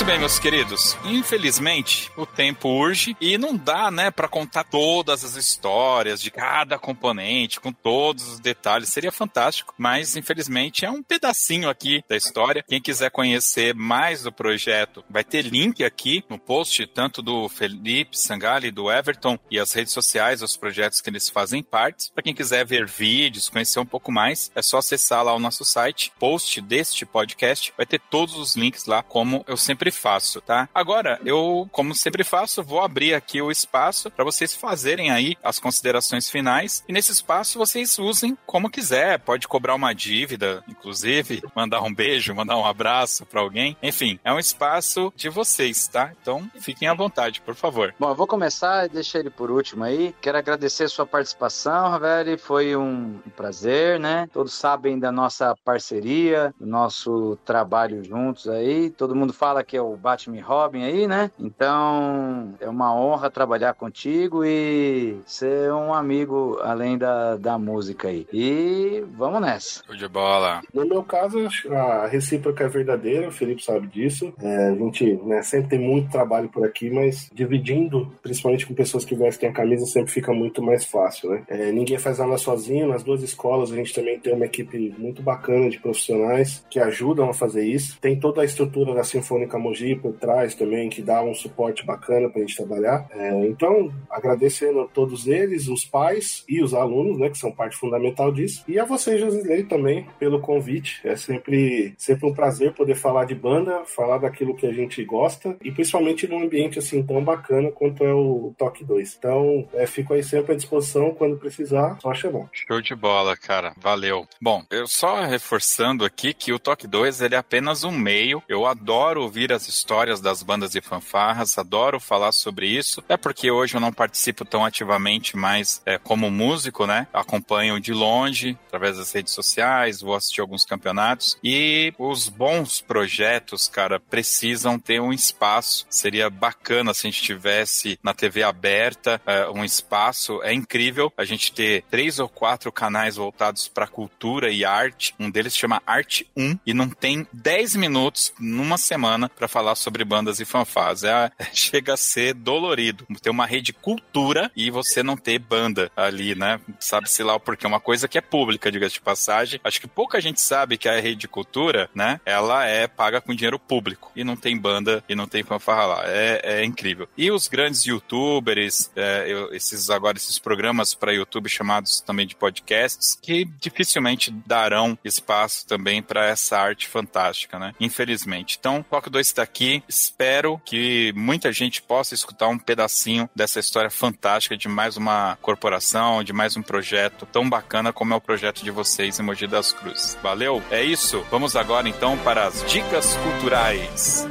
Muito 0.00 0.12
bem, 0.12 0.18
meus 0.18 0.38
queridos. 0.38 0.96
Infelizmente, 1.04 2.10
o 2.16 2.24
tempo 2.24 2.70
urge 2.70 3.14
e 3.20 3.36
não 3.36 3.54
dá, 3.54 3.90
né, 3.90 4.10
para 4.10 4.28
contar 4.28 4.64
todas 4.64 5.22
as 5.22 5.36
histórias 5.36 6.22
de 6.22 6.30
cada 6.30 6.78
componente 6.78 7.60
com 7.60 7.70
todos 7.70 8.26
os 8.26 8.40
detalhes. 8.40 8.88
Seria 8.88 9.12
fantástico, 9.12 9.74
mas 9.76 10.16
infelizmente 10.16 10.86
é 10.86 10.90
um 10.90 11.02
pedacinho 11.02 11.68
aqui 11.68 12.02
da 12.08 12.16
história. 12.16 12.64
Quem 12.66 12.80
quiser 12.80 13.10
conhecer 13.10 13.74
mais 13.74 14.22
do 14.22 14.32
projeto, 14.32 15.04
vai 15.10 15.22
ter 15.22 15.42
link 15.42 15.84
aqui 15.84 16.24
no 16.30 16.38
post, 16.38 16.86
tanto 16.86 17.20
do 17.20 17.46
Felipe 17.50 18.18
Sangali, 18.18 18.70
do 18.70 18.90
Everton 18.90 19.38
e 19.50 19.58
as 19.58 19.70
redes 19.74 19.92
sociais, 19.92 20.40
os 20.40 20.56
projetos 20.56 21.02
que 21.02 21.10
eles 21.10 21.28
fazem 21.28 21.62
parte. 21.62 22.10
Para 22.10 22.22
quem 22.22 22.34
quiser 22.34 22.64
ver 22.64 22.86
vídeos, 22.86 23.50
conhecer 23.50 23.78
um 23.78 23.84
pouco 23.84 24.10
mais, 24.10 24.50
é 24.54 24.62
só 24.62 24.78
acessar 24.78 25.22
lá 25.22 25.34
o 25.34 25.38
nosso 25.38 25.62
site, 25.62 26.10
post 26.18 26.58
deste 26.62 27.04
podcast, 27.04 27.74
vai 27.76 27.84
ter 27.84 28.00
todos 28.00 28.36
os 28.36 28.56
links 28.56 28.86
lá, 28.86 29.02
como 29.02 29.44
eu 29.46 29.58
sempre 29.58 29.89
sempre 29.90 29.92
faço, 29.92 30.40
tá? 30.40 30.68
Agora, 30.74 31.20
eu, 31.24 31.68
como 31.72 31.94
sempre 31.94 32.24
faço, 32.24 32.62
vou 32.62 32.80
abrir 32.80 33.14
aqui 33.14 33.42
o 33.42 33.50
espaço 33.50 34.10
para 34.10 34.24
vocês 34.24 34.54
fazerem 34.54 35.10
aí 35.10 35.36
as 35.42 35.58
considerações 35.58 36.30
finais. 36.30 36.84
E 36.88 36.92
nesse 36.92 37.12
espaço 37.12 37.58
vocês 37.58 37.98
usem 37.98 38.38
como 38.46 38.70
quiser. 38.70 39.18
Pode 39.18 39.48
cobrar 39.48 39.74
uma 39.74 39.92
dívida, 39.92 40.62
inclusive, 40.68 41.42
mandar 41.54 41.82
um 41.82 41.92
beijo, 41.92 42.34
mandar 42.34 42.56
um 42.56 42.64
abraço 42.64 43.26
para 43.26 43.40
alguém. 43.40 43.76
Enfim, 43.82 44.18
é 44.24 44.32
um 44.32 44.38
espaço 44.38 45.12
de 45.16 45.28
vocês, 45.28 45.88
tá? 45.88 46.12
Então, 46.20 46.48
fiquem 46.60 46.88
à 46.88 46.94
vontade, 46.94 47.40
por 47.40 47.54
favor. 47.54 47.94
Bom, 47.98 48.08
eu 48.08 48.14
vou 48.14 48.26
começar 48.26 48.86
e 48.86 48.88
deixar 48.88 49.18
ele 49.18 49.30
por 49.30 49.50
último 49.50 49.84
aí. 49.84 50.14
Quero 50.20 50.38
agradecer 50.38 50.84
a 50.84 50.88
sua 50.88 51.06
participação, 51.06 51.90
Ravelli. 51.90 52.38
Foi 52.38 52.76
um 52.76 53.18
prazer, 53.36 53.98
né? 53.98 54.28
Todos 54.32 54.54
sabem 54.54 54.98
da 54.98 55.10
nossa 55.10 55.54
parceria, 55.64 56.54
do 56.58 56.66
nosso 56.66 57.36
trabalho 57.44 58.04
juntos 58.04 58.48
aí. 58.48 58.90
Todo 58.90 59.14
mundo 59.14 59.32
fala 59.32 59.64
que 59.64 59.76
é 59.76 59.79
o 59.80 59.96
Batman 59.96 60.42
Robin 60.42 60.82
aí, 60.82 61.06
né? 61.06 61.30
Então 61.38 62.54
é 62.60 62.68
uma 62.68 62.94
honra 62.94 63.30
trabalhar 63.30 63.74
contigo 63.74 64.44
e 64.44 65.16
ser 65.26 65.72
um 65.72 65.92
amigo 65.92 66.58
além 66.62 66.98
da, 66.98 67.36
da 67.36 67.58
música 67.58 68.08
aí. 68.08 68.26
E 68.32 69.04
vamos 69.16 69.40
nessa. 69.40 69.84
Show 69.84 69.96
de 69.96 70.08
bola. 70.08 70.60
No 70.72 70.86
meu 70.86 71.02
caso, 71.02 71.38
a 71.70 72.06
recíproca 72.06 72.64
é 72.64 72.68
verdadeira, 72.68 73.28
o 73.28 73.32
Felipe 73.32 73.64
sabe 73.64 73.86
disso. 73.86 74.32
É, 74.40 74.68
a 74.68 74.74
gente 74.74 75.20
né, 75.24 75.42
sempre 75.42 75.70
tem 75.70 75.78
muito 75.78 76.10
trabalho 76.10 76.48
por 76.48 76.64
aqui, 76.64 76.90
mas 76.90 77.30
dividindo, 77.32 78.12
principalmente 78.22 78.66
com 78.66 78.74
pessoas 78.74 79.04
que 79.04 79.14
vestem 79.14 79.48
a 79.48 79.52
camisa, 79.52 79.86
sempre 79.86 80.12
fica 80.12 80.32
muito 80.32 80.62
mais 80.62 80.84
fácil, 80.84 81.30
né? 81.30 81.42
É, 81.48 81.72
ninguém 81.72 81.98
faz 81.98 82.18
nada 82.18 82.36
sozinho. 82.36 82.88
Nas 82.88 83.02
duas 83.02 83.22
escolas 83.22 83.72
a 83.72 83.76
gente 83.76 83.94
também 83.94 84.18
tem 84.18 84.34
uma 84.34 84.46
equipe 84.46 84.94
muito 84.98 85.22
bacana 85.22 85.68
de 85.68 85.78
profissionais 85.78 86.64
que 86.70 86.78
ajudam 86.78 87.28
a 87.28 87.34
fazer 87.34 87.64
isso. 87.64 87.98
Tem 88.00 88.18
toda 88.18 88.42
a 88.42 88.44
estrutura 88.44 88.94
da 88.94 89.04
Sinfônica 89.04 89.58
Mogi 89.70 89.94
por 89.94 90.12
trás 90.14 90.54
também, 90.54 90.88
que 90.88 91.00
dá 91.00 91.22
um 91.22 91.32
suporte 91.32 91.86
bacana 91.86 92.28
para 92.28 92.42
a 92.42 92.44
gente 92.44 92.56
trabalhar. 92.56 93.06
É, 93.12 93.46
então, 93.46 93.92
agradecendo 94.10 94.80
a 94.80 94.86
todos 94.86 95.26
eles, 95.26 95.68
os 95.68 95.84
pais 95.84 96.44
e 96.48 96.62
os 96.62 96.74
alunos, 96.74 97.18
né, 97.18 97.30
que 97.30 97.38
são 97.38 97.52
parte 97.52 97.76
fundamental 97.76 98.32
disso, 98.32 98.64
e 98.66 98.78
a 98.78 98.84
você, 98.84 99.18
Josilei, 99.18 99.64
também, 99.64 100.06
pelo 100.18 100.40
convite. 100.40 101.00
É 101.04 101.16
sempre, 101.16 101.94
sempre 101.96 102.26
um 102.26 102.34
prazer 102.34 102.72
poder 102.74 102.96
falar 102.96 103.24
de 103.24 103.34
banda, 103.34 103.84
falar 103.84 104.18
daquilo 104.18 104.56
que 104.56 104.66
a 104.66 104.72
gente 104.72 105.02
gosta, 105.04 105.56
e 105.62 105.70
principalmente 105.70 106.26
num 106.26 106.42
ambiente 106.42 106.78
assim 106.78 107.02
tão 107.02 107.22
bacana 107.22 107.70
quanto 107.70 108.04
é 108.04 108.12
o 108.12 108.52
Toque 108.58 108.84
2. 108.84 109.16
Então, 109.18 109.68
é, 109.72 109.86
fico 109.86 110.14
aí 110.14 110.22
sempre 110.22 110.52
à 110.52 110.56
disposição 110.56 111.14
quando 111.14 111.36
precisar, 111.36 111.98
só 112.00 112.12
chamar. 112.12 112.48
Show 112.52 112.80
de 112.80 112.94
bola, 112.94 113.36
cara. 113.36 113.72
Valeu. 113.78 114.26
Bom, 114.40 114.64
eu 114.70 114.86
só 114.86 115.22
reforçando 115.22 116.04
aqui 116.04 116.34
que 116.34 116.52
o 116.52 116.58
Toque 116.58 116.86
2 116.86 117.20
ele 117.20 117.34
é 117.34 117.38
apenas 117.38 117.84
um 117.84 117.92
meio. 117.92 118.42
Eu 118.48 118.66
adoro 118.66 119.22
ouvir 119.22 119.52
as 119.52 119.59
histórias 119.68 120.20
das 120.20 120.42
bandas 120.42 120.74
e 120.74 120.80
fanfarras, 120.80 121.58
adoro 121.58 122.00
falar 122.00 122.32
sobre 122.32 122.66
isso. 122.66 123.02
É 123.08 123.16
porque 123.16 123.50
hoje 123.50 123.76
eu 123.76 123.80
não 123.80 123.92
participo 123.92 124.44
tão 124.44 124.64
ativamente 124.64 125.36
mais 125.36 125.82
é, 125.86 125.98
como 125.98 126.30
músico, 126.30 126.86
né? 126.86 127.06
Acompanho 127.12 127.80
de 127.80 127.92
longe, 127.92 128.58
através 128.66 128.96
das 128.96 129.12
redes 129.12 129.32
sociais, 129.32 130.00
vou 130.00 130.14
assistir 130.14 130.40
alguns 130.40 130.64
campeonatos. 130.64 131.38
E 131.42 131.92
os 131.98 132.28
bons 132.28 132.80
projetos, 132.80 133.68
cara, 133.68 134.00
precisam 134.00 134.78
ter 134.78 135.00
um 135.00 135.12
espaço. 135.12 135.86
Seria 135.88 136.30
bacana 136.30 136.94
se 136.94 137.06
a 137.06 137.10
gente 137.10 137.22
tivesse 137.22 137.98
na 138.02 138.14
TV 138.14 138.42
aberta 138.42 139.20
é, 139.26 139.48
um 139.48 139.64
espaço. 139.64 140.42
É 140.42 140.52
incrível 140.52 141.12
a 141.16 141.24
gente 141.24 141.52
ter 141.52 141.84
três 141.90 142.18
ou 142.18 142.28
quatro 142.28 142.72
canais 142.72 143.16
voltados 143.16 143.68
para 143.68 143.86
cultura 143.86 144.50
e 144.50 144.64
arte. 144.64 145.14
Um 145.18 145.30
deles 145.30 145.56
chama 145.56 145.82
Arte 145.86 146.26
1 146.36 146.58
e 146.66 146.74
não 146.74 146.88
tem 146.88 147.26
10 147.32 147.76
minutos 147.76 148.32
numa 148.38 148.78
semana 148.78 149.28
para 149.28 149.48
falar 149.50 149.74
sobre 149.74 150.04
bandas 150.04 150.40
e 150.40 150.44
fanfarras. 150.44 151.04
É, 151.04 151.30
chega 151.52 151.94
a 151.94 151.96
ser 151.96 152.34
dolorido. 152.34 153.06
Ter 153.20 153.30
uma 153.30 153.46
rede 153.46 153.72
cultura 153.72 154.50
e 154.56 154.70
você 154.70 155.02
não 155.02 155.16
ter 155.16 155.38
banda 155.38 155.90
ali, 155.96 156.34
né? 156.34 156.60
Sabe-se 156.78 157.22
lá 157.22 157.34
o 157.34 157.40
porquê. 157.40 157.66
Uma 157.66 157.80
coisa 157.80 158.08
que 158.08 158.18
é 158.18 158.20
pública, 158.20 158.70
diga-se 158.70 158.94
de 158.94 159.00
passagem. 159.00 159.60
Acho 159.62 159.80
que 159.80 159.88
pouca 159.88 160.20
gente 160.20 160.40
sabe 160.40 160.78
que 160.78 160.88
a 160.88 161.00
rede 161.00 161.28
cultura, 161.28 161.90
né? 161.94 162.20
Ela 162.24 162.66
é 162.66 162.86
paga 162.86 163.20
com 163.20 163.34
dinheiro 163.34 163.58
público. 163.58 164.12
E 164.14 164.24
não 164.24 164.36
tem 164.36 164.56
banda 164.58 165.04
e 165.08 165.14
não 165.14 165.26
tem 165.26 165.42
fanfarra 165.42 165.86
lá. 165.86 166.02
É, 166.06 166.40
é 166.42 166.64
incrível. 166.64 167.08
E 167.16 167.30
os 167.30 167.48
grandes 167.48 167.84
youtubers, 167.84 168.90
é, 168.96 169.24
eu, 169.28 169.52
esses 169.52 169.90
agora, 169.90 170.16
esses 170.16 170.38
programas 170.38 170.94
para 170.94 171.12
YouTube 171.12 171.48
chamados 171.48 172.00
também 172.00 172.26
de 172.26 172.36
podcasts, 172.36 173.18
que 173.20 173.44
dificilmente 173.44 174.30
darão 174.46 174.98
espaço 175.04 175.66
também 175.66 176.02
para 176.02 176.26
essa 176.26 176.58
arte 176.58 176.88
fantástica, 176.88 177.58
né? 177.58 177.74
Infelizmente. 177.80 178.56
Então, 178.58 178.84
Rock 178.90 179.10
2 179.10 179.32
está 179.40 179.42
aqui. 179.42 179.82
Espero 179.88 180.60
que 180.64 181.12
muita 181.16 181.52
gente 181.52 181.80
possa 181.82 182.14
escutar 182.14 182.48
um 182.48 182.58
pedacinho 182.58 183.28
dessa 183.34 183.58
história 183.58 183.90
fantástica 183.90 184.56
de 184.56 184.68
mais 184.68 184.96
uma 184.96 185.36
corporação, 185.40 186.22
de 186.22 186.32
mais 186.32 186.56
um 186.56 186.62
projeto 186.62 187.26
tão 187.26 187.48
bacana 187.48 187.92
como 187.92 188.12
é 188.12 188.16
o 188.16 188.20
projeto 188.20 188.62
de 188.62 188.70
vocês 188.70 189.18
em 189.18 189.22
Mogi 189.22 189.46
das 189.46 189.72
Cruzes. 189.72 190.18
Valeu? 190.22 190.62
É 190.70 190.82
isso. 190.82 191.24
Vamos 191.30 191.56
agora 191.56 191.88
então 191.88 192.18
para 192.18 192.46
as 192.46 192.64
dicas 192.70 193.16
culturais. 193.16 194.26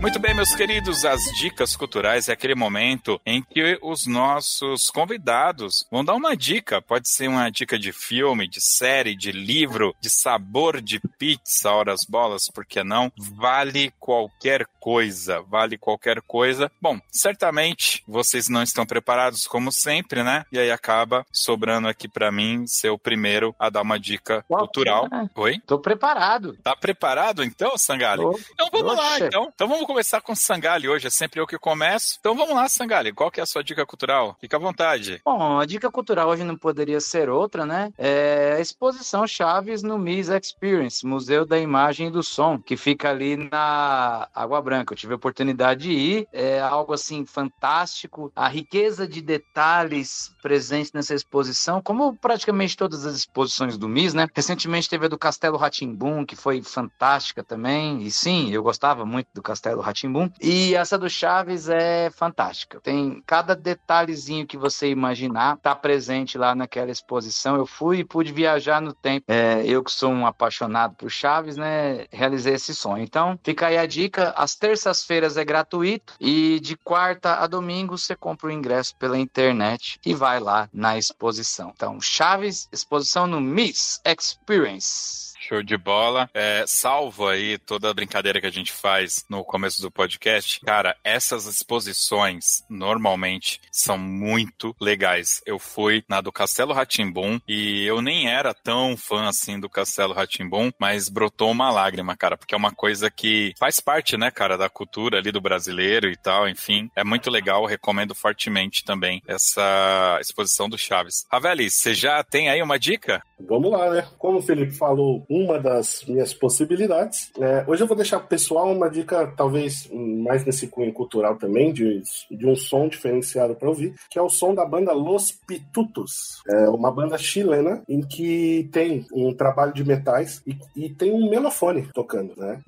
Muito 0.00 0.20
bem, 0.20 0.32
meus 0.32 0.54
queridos, 0.54 1.04
as 1.04 1.20
dicas 1.36 1.74
culturais 1.74 2.28
é 2.28 2.32
aquele 2.32 2.54
momento 2.54 3.20
em 3.26 3.42
que 3.42 3.76
os 3.82 4.06
nossos 4.06 4.90
convidados 4.90 5.84
vão 5.90 6.04
dar 6.04 6.14
uma 6.14 6.36
dica. 6.36 6.80
Pode 6.80 7.10
ser 7.10 7.28
uma 7.28 7.50
dica 7.50 7.76
de 7.76 7.92
filme, 7.92 8.46
de 8.46 8.60
série, 8.60 9.16
de 9.16 9.32
livro, 9.32 9.92
de 10.00 10.08
sabor 10.08 10.80
de 10.80 11.00
pizza, 11.18 11.72
horas 11.72 12.02
bolas, 12.08 12.44
por 12.54 12.64
que 12.64 12.84
não? 12.84 13.12
Vale 13.18 13.92
qualquer 13.98 14.66
coisa, 14.78 15.42
vale 15.42 15.76
qualquer 15.76 16.22
coisa. 16.22 16.70
Bom, 16.80 17.00
certamente 17.10 18.04
vocês 18.06 18.48
não 18.48 18.62
estão 18.62 18.86
preparados 18.86 19.48
como 19.48 19.72
sempre, 19.72 20.22
né? 20.22 20.46
E 20.52 20.60
aí 20.60 20.70
acaba 20.70 21.26
sobrando 21.32 21.88
aqui 21.88 22.06
para 22.06 22.30
mim 22.30 22.68
ser 22.68 22.90
o 22.90 22.98
primeiro 22.98 23.52
a 23.58 23.68
dar 23.68 23.82
uma 23.82 23.98
dica 23.98 24.44
Qual 24.46 24.60
cultural. 24.60 25.08
É? 25.12 25.28
Oi? 25.34 25.60
Tô 25.66 25.80
preparado. 25.80 26.56
Tá 26.62 26.76
preparado 26.76 27.42
então, 27.42 27.76
Sangali? 27.76 28.22
Tô. 28.22 28.38
Então 28.52 28.68
vamos 28.70 28.92
Oxe. 28.92 29.02
lá, 29.02 29.18
então. 29.26 29.52
Então 29.52 29.68
vamos 29.68 29.87
começar 29.88 30.20
com 30.20 30.34
Sangali 30.34 30.86
hoje, 30.86 31.06
é 31.06 31.10
sempre 31.10 31.40
eu 31.40 31.46
que 31.46 31.58
começo. 31.58 32.18
Então 32.20 32.36
vamos 32.36 32.54
lá, 32.54 32.68
Sangali, 32.68 33.10
qual 33.10 33.30
que 33.30 33.40
é 33.40 33.42
a 33.42 33.46
sua 33.46 33.64
dica 33.64 33.86
cultural? 33.86 34.36
Fica 34.38 34.58
à 34.58 34.60
vontade. 34.60 35.18
Bom, 35.24 35.58
a 35.58 35.64
dica 35.64 35.90
cultural 35.90 36.28
hoje 36.28 36.44
não 36.44 36.58
poderia 36.58 37.00
ser 37.00 37.30
outra, 37.30 37.64
né? 37.64 37.90
É 37.96 38.56
a 38.58 38.60
exposição 38.60 39.26
Chaves 39.26 39.82
no 39.82 39.98
MIS 39.98 40.28
Experience, 40.28 41.06
Museu 41.06 41.46
da 41.46 41.58
Imagem 41.58 42.08
e 42.08 42.10
do 42.10 42.22
Som, 42.22 42.58
que 42.60 42.76
fica 42.76 43.08
ali 43.08 43.38
na 43.50 44.28
Água 44.34 44.60
Branca. 44.60 44.92
Eu 44.92 44.98
tive 44.98 45.14
a 45.14 45.16
oportunidade 45.16 45.84
de 45.84 45.92
ir, 45.92 46.28
é 46.34 46.60
algo 46.60 46.92
assim 46.92 47.24
fantástico, 47.24 48.30
a 48.36 48.46
riqueza 48.46 49.08
de 49.08 49.22
detalhes 49.22 50.34
presentes 50.42 50.92
nessa 50.92 51.14
exposição, 51.14 51.80
como 51.80 52.14
praticamente 52.14 52.76
todas 52.76 53.06
as 53.06 53.14
exposições 53.14 53.78
do 53.78 53.88
MIS, 53.88 54.12
né? 54.12 54.26
Recentemente 54.34 54.90
teve 54.90 55.06
a 55.06 55.08
do 55.08 55.16
Castelo 55.16 55.56
Ratimbum, 55.56 56.26
que 56.26 56.36
foi 56.36 56.60
fantástica 56.60 57.42
também, 57.42 58.02
e 58.02 58.10
sim, 58.10 58.52
eu 58.52 58.62
gostava 58.62 59.06
muito 59.06 59.28
do 59.32 59.40
Castelo 59.40 59.77
Ratimbum. 59.80 60.30
E 60.40 60.74
essa 60.74 60.98
do 60.98 61.08
Chaves 61.08 61.68
é 61.68 62.10
fantástica. 62.10 62.80
Tem 62.80 63.22
cada 63.26 63.54
detalhezinho 63.54 64.46
que 64.46 64.56
você 64.56 64.88
imaginar 64.88 65.56
tá 65.58 65.74
presente 65.74 66.38
lá 66.38 66.54
naquela 66.54 66.90
exposição. 66.90 67.56
Eu 67.56 67.66
fui 67.66 67.98
e 67.98 68.04
pude 68.04 68.32
viajar 68.32 68.80
no 68.80 68.92
tempo. 68.92 69.24
É, 69.28 69.62
eu 69.64 69.82
que 69.82 69.92
sou 69.92 70.10
um 70.10 70.26
apaixonado 70.26 70.94
por 70.94 71.10
Chaves, 71.10 71.56
né, 71.56 72.06
realizei 72.10 72.54
esse 72.54 72.74
sonho. 72.74 73.02
Então, 73.02 73.38
fica 73.42 73.66
aí 73.66 73.78
a 73.78 73.86
dica. 73.86 74.32
Às 74.36 74.54
terças-feiras 74.54 75.36
é 75.36 75.44
gratuito 75.44 76.14
e 76.20 76.60
de 76.60 76.76
quarta 76.76 77.36
a 77.36 77.46
domingo 77.46 77.96
você 77.96 78.14
compra 78.14 78.48
o 78.48 78.52
ingresso 78.52 78.96
pela 78.96 79.18
internet 79.18 79.98
e 80.04 80.14
vai 80.14 80.40
lá 80.40 80.68
na 80.72 80.98
exposição. 80.98 81.72
Então, 81.74 82.00
Chaves, 82.00 82.68
exposição 82.72 83.26
no 83.26 83.40
Miss 83.40 84.00
Experience. 84.04 85.27
Show 85.48 85.62
de 85.62 85.78
bola. 85.78 86.28
É, 86.34 86.64
salvo 86.66 87.26
aí 87.26 87.56
toda 87.56 87.88
a 87.88 87.94
brincadeira 87.94 88.38
que 88.38 88.46
a 88.46 88.52
gente 88.52 88.70
faz 88.70 89.24
no 89.30 89.42
começo 89.42 89.80
do 89.80 89.90
podcast. 89.90 90.60
Cara, 90.60 90.94
essas 91.02 91.46
exposições 91.46 92.62
normalmente 92.68 93.58
são 93.72 93.96
muito 93.96 94.76
legais. 94.78 95.40
Eu 95.46 95.58
fui 95.58 96.04
na 96.06 96.20
do 96.20 96.30
Castelo 96.30 96.74
Ratimbum 96.74 97.40
e 97.48 97.86
eu 97.86 98.02
nem 98.02 98.28
era 98.28 98.52
tão 98.52 98.94
fã 98.94 99.26
assim 99.26 99.58
do 99.58 99.70
Castelo 99.70 100.12
Ratimbum, 100.12 100.70
mas 100.78 101.08
brotou 101.08 101.50
uma 101.50 101.70
lágrima, 101.70 102.14
cara, 102.14 102.36
porque 102.36 102.54
é 102.54 102.58
uma 102.58 102.72
coisa 102.72 103.10
que 103.10 103.54
faz 103.58 103.80
parte, 103.80 104.18
né, 104.18 104.30
cara, 104.30 104.58
da 104.58 104.68
cultura 104.68 105.16
ali 105.16 105.32
do 105.32 105.40
brasileiro 105.40 106.10
e 106.10 106.16
tal, 106.16 106.46
enfim. 106.46 106.90
É 106.94 107.02
muito 107.02 107.30
legal, 107.30 107.64
recomendo 107.64 108.14
fortemente 108.14 108.84
também 108.84 109.22
essa 109.26 110.18
exposição 110.20 110.68
do 110.68 110.76
Chaves. 110.76 111.24
Raveli, 111.32 111.70
você 111.70 111.94
já 111.94 112.22
tem 112.22 112.50
aí 112.50 112.62
uma 112.62 112.78
dica? 112.78 113.22
Vamos 113.40 113.70
lá, 113.70 113.90
né? 113.90 114.06
Como 114.18 114.38
o 114.38 114.42
Felipe 114.42 114.72
falou, 114.72 115.24
uma 115.42 115.58
das 115.58 116.04
minhas 116.06 116.34
possibilidades. 116.34 117.30
É, 117.38 117.64
hoje 117.66 117.82
eu 117.82 117.86
vou 117.86 117.96
deixar 117.96 118.18
pro 118.18 118.28
pessoal 118.28 118.72
uma 118.72 118.88
dica, 118.88 119.26
talvez 119.36 119.88
mais 119.92 120.44
nesse 120.44 120.66
cunho 120.66 120.92
cultural 120.92 121.36
também, 121.36 121.72
de, 121.72 122.02
de 122.30 122.46
um 122.46 122.56
som 122.56 122.88
diferenciado 122.88 123.54
para 123.54 123.68
ouvir, 123.68 123.94
que 124.10 124.18
é 124.18 124.22
o 124.22 124.28
som 124.28 124.54
da 124.54 124.64
banda 124.64 124.92
Los 124.92 125.32
Pitutos. 125.32 126.42
É 126.48 126.68
uma 126.68 126.90
banda 126.90 127.16
chilena 127.18 127.82
em 127.88 128.00
que 128.00 128.68
tem 128.72 129.06
um 129.12 129.32
trabalho 129.32 129.72
de 129.72 129.84
metais 129.84 130.42
e, 130.46 130.56
e 130.76 130.88
tem 130.88 131.12
um 131.12 131.30
melofone 131.30 131.88
tocando, 131.92 132.34
né? 132.36 132.60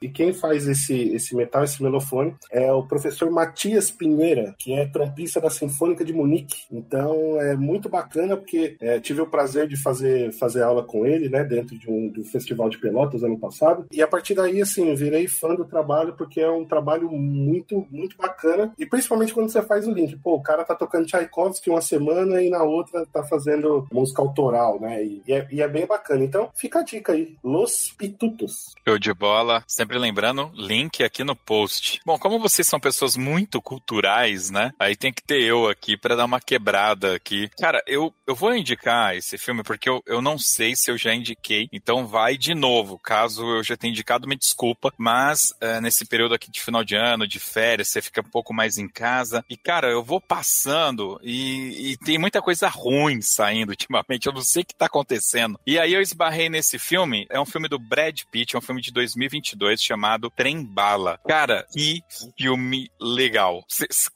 E 0.00 0.08
quem 0.08 0.32
faz 0.32 0.66
esse, 0.66 0.94
esse 1.14 1.34
metal, 1.34 1.64
esse 1.64 1.82
melofone, 1.82 2.34
é 2.50 2.72
o 2.72 2.86
professor 2.86 3.30
Matias 3.30 3.90
Pinheira, 3.90 4.54
que 4.58 4.72
é 4.72 4.86
trompista 4.86 5.40
da 5.40 5.50
Sinfônica 5.50 6.04
de 6.04 6.12
Munique. 6.12 6.64
Então 6.70 7.40
é 7.40 7.56
muito 7.56 7.88
bacana 7.88 8.36
porque 8.36 8.76
é, 8.80 9.00
tive 9.00 9.20
o 9.20 9.26
prazer 9.26 9.68
de 9.68 9.76
fazer, 9.76 10.32
fazer 10.32 10.62
aula 10.62 10.82
com 10.82 11.06
ele, 11.06 11.28
né, 11.28 11.44
dentro 11.44 11.78
de 11.78 11.90
um 11.90 12.03
do 12.08 12.24
Festival 12.24 12.68
de 12.68 12.78
Pelotas 12.78 13.22
ano 13.22 13.38
passado. 13.38 13.86
E 13.92 14.02
a 14.02 14.06
partir 14.06 14.34
daí, 14.34 14.60
assim, 14.60 14.94
virei 14.94 15.26
fã 15.28 15.54
do 15.54 15.64
trabalho, 15.64 16.14
porque 16.14 16.40
é 16.40 16.50
um 16.50 16.64
trabalho 16.64 17.10
muito, 17.10 17.86
muito 17.90 18.16
bacana. 18.16 18.72
E 18.78 18.86
principalmente 18.86 19.32
quando 19.32 19.50
você 19.50 19.62
faz 19.62 19.86
o 19.86 19.92
link. 19.92 20.16
Pô, 20.16 20.34
o 20.34 20.42
cara 20.42 20.64
tá 20.64 20.74
tocando 20.74 21.06
Tchaikovsky 21.06 21.70
uma 21.70 21.80
semana 21.80 22.42
e 22.42 22.50
na 22.50 22.62
outra 22.62 23.06
tá 23.06 23.22
fazendo 23.22 23.86
música 23.92 24.22
autoral, 24.22 24.80
né? 24.80 25.04
E, 25.04 25.22
e, 25.26 25.32
é, 25.32 25.48
e 25.50 25.62
é, 25.62 25.68
bem 25.68 25.86
bacana. 25.86 26.24
Então, 26.24 26.50
fica 26.54 26.80
a 26.80 26.82
dica 26.82 27.12
aí. 27.12 27.36
Los 27.42 27.94
Pitutos. 27.96 28.74
Show 28.86 28.98
de 28.98 29.12
bola. 29.12 29.62
Sempre 29.66 29.98
lembrando, 29.98 30.50
link 30.54 31.02
aqui 31.02 31.24
no 31.24 31.36
post. 31.36 32.00
Bom, 32.04 32.18
como 32.18 32.38
vocês 32.38 32.66
são 32.66 32.80
pessoas 32.80 33.16
muito 33.16 33.60
culturais, 33.60 34.50
né? 34.50 34.72
Aí 34.78 34.96
tem 34.96 35.12
que 35.12 35.22
ter 35.22 35.42
eu 35.42 35.68
aqui 35.68 35.96
para 35.96 36.16
dar 36.16 36.24
uma 36.24 36.40
quebrada 36.40 37.14
aqui. 37.14 37.48
Cara, 37.58 37.82
eu, 37.86 38.12
eu 38.26 38.34
vou 38.34 38.54
indicar 38.54 39.16
esse 39.16 39.36
filme 39.38 39.62
porque 39.62 39.88
eu, 39.88 40.02
eu 40.06 40.20
não 40.20 40.38
sei 40.38 40.74
se 40.74 40.90
eu 40.90 40.98
já 40.98 41.14
indiquei. 41.14 41.68
Então, 41.72 41.93
vai 42.02 42.36
de 42.36 42.54
novo. 42.54 42.98
Caso 42.98 43.44
eu 43.44 43.62
já 43.62 43.76
tenha 43.76 43.90
indicado, 43.90 44.26
me 44.26 44.36
desculpa. 44.36 44.92
Mas 44.96 45.54
é, 45.60 45.80
nesse 45.80 46.06
período 46.06 46.34
aqui 46.34 46.50
de 46.50 46.62
final 46.62 46.82
de 46.82 46.96
ano, 46.96 47.28
de 47.28 47.38
férias, 47.38 47.88
você 47.88 48.00
fica 48.00 48.22
um 48.22 48.30
pouco 48.30 48.54
mais 48.54 48.78
em 48.78 48.88
casa. 48.88 49.44
E, 49.48 49.56
cara, 49.56 49.90
eu 49.90 50.02
vou 50.02 50.20
passando 50.20 51.20
e, 51.22 51.92
e 51.92 51.96
tem 51.98 52.18
muita 52.18 52.40
coisa 52.40 52.68
ruim 52.68 53.20
saindo 53.20 53.70
ultimamente. 53.76 54.26
Eu 54.26 54.32
não 54.32 54.42
sei 54.42 54.62
o 54.62 54.66
que 54.66 54.74
tá 54.74 54.86
acontecendo. 54.86 55.60
E 55.66 55.78
aí 55.78 55.92
eu 55.92 56.00
esbarrei 56.00 56.48
nesse 56.48 56.78
filme. 56.78 57.26
É 57.30 57.38
um 57.38 57.46
filme 57.46 57.68
do 57.68 57.78
Brad 57.78 58.18
Pitt, 58.30 58.56
é 58.56 58.58
um 58.58 58.62
filme 58.62 58.80
de 58.80 58.90
2022 58.92 59.82
chamado 59.82 60.30
Trem 60.30 60.64
Bala. 60.64 61.20
Cara, 61.26 61.66
que 61.72 62.00
filme 62.36 62.90
legal. 63.00 63.64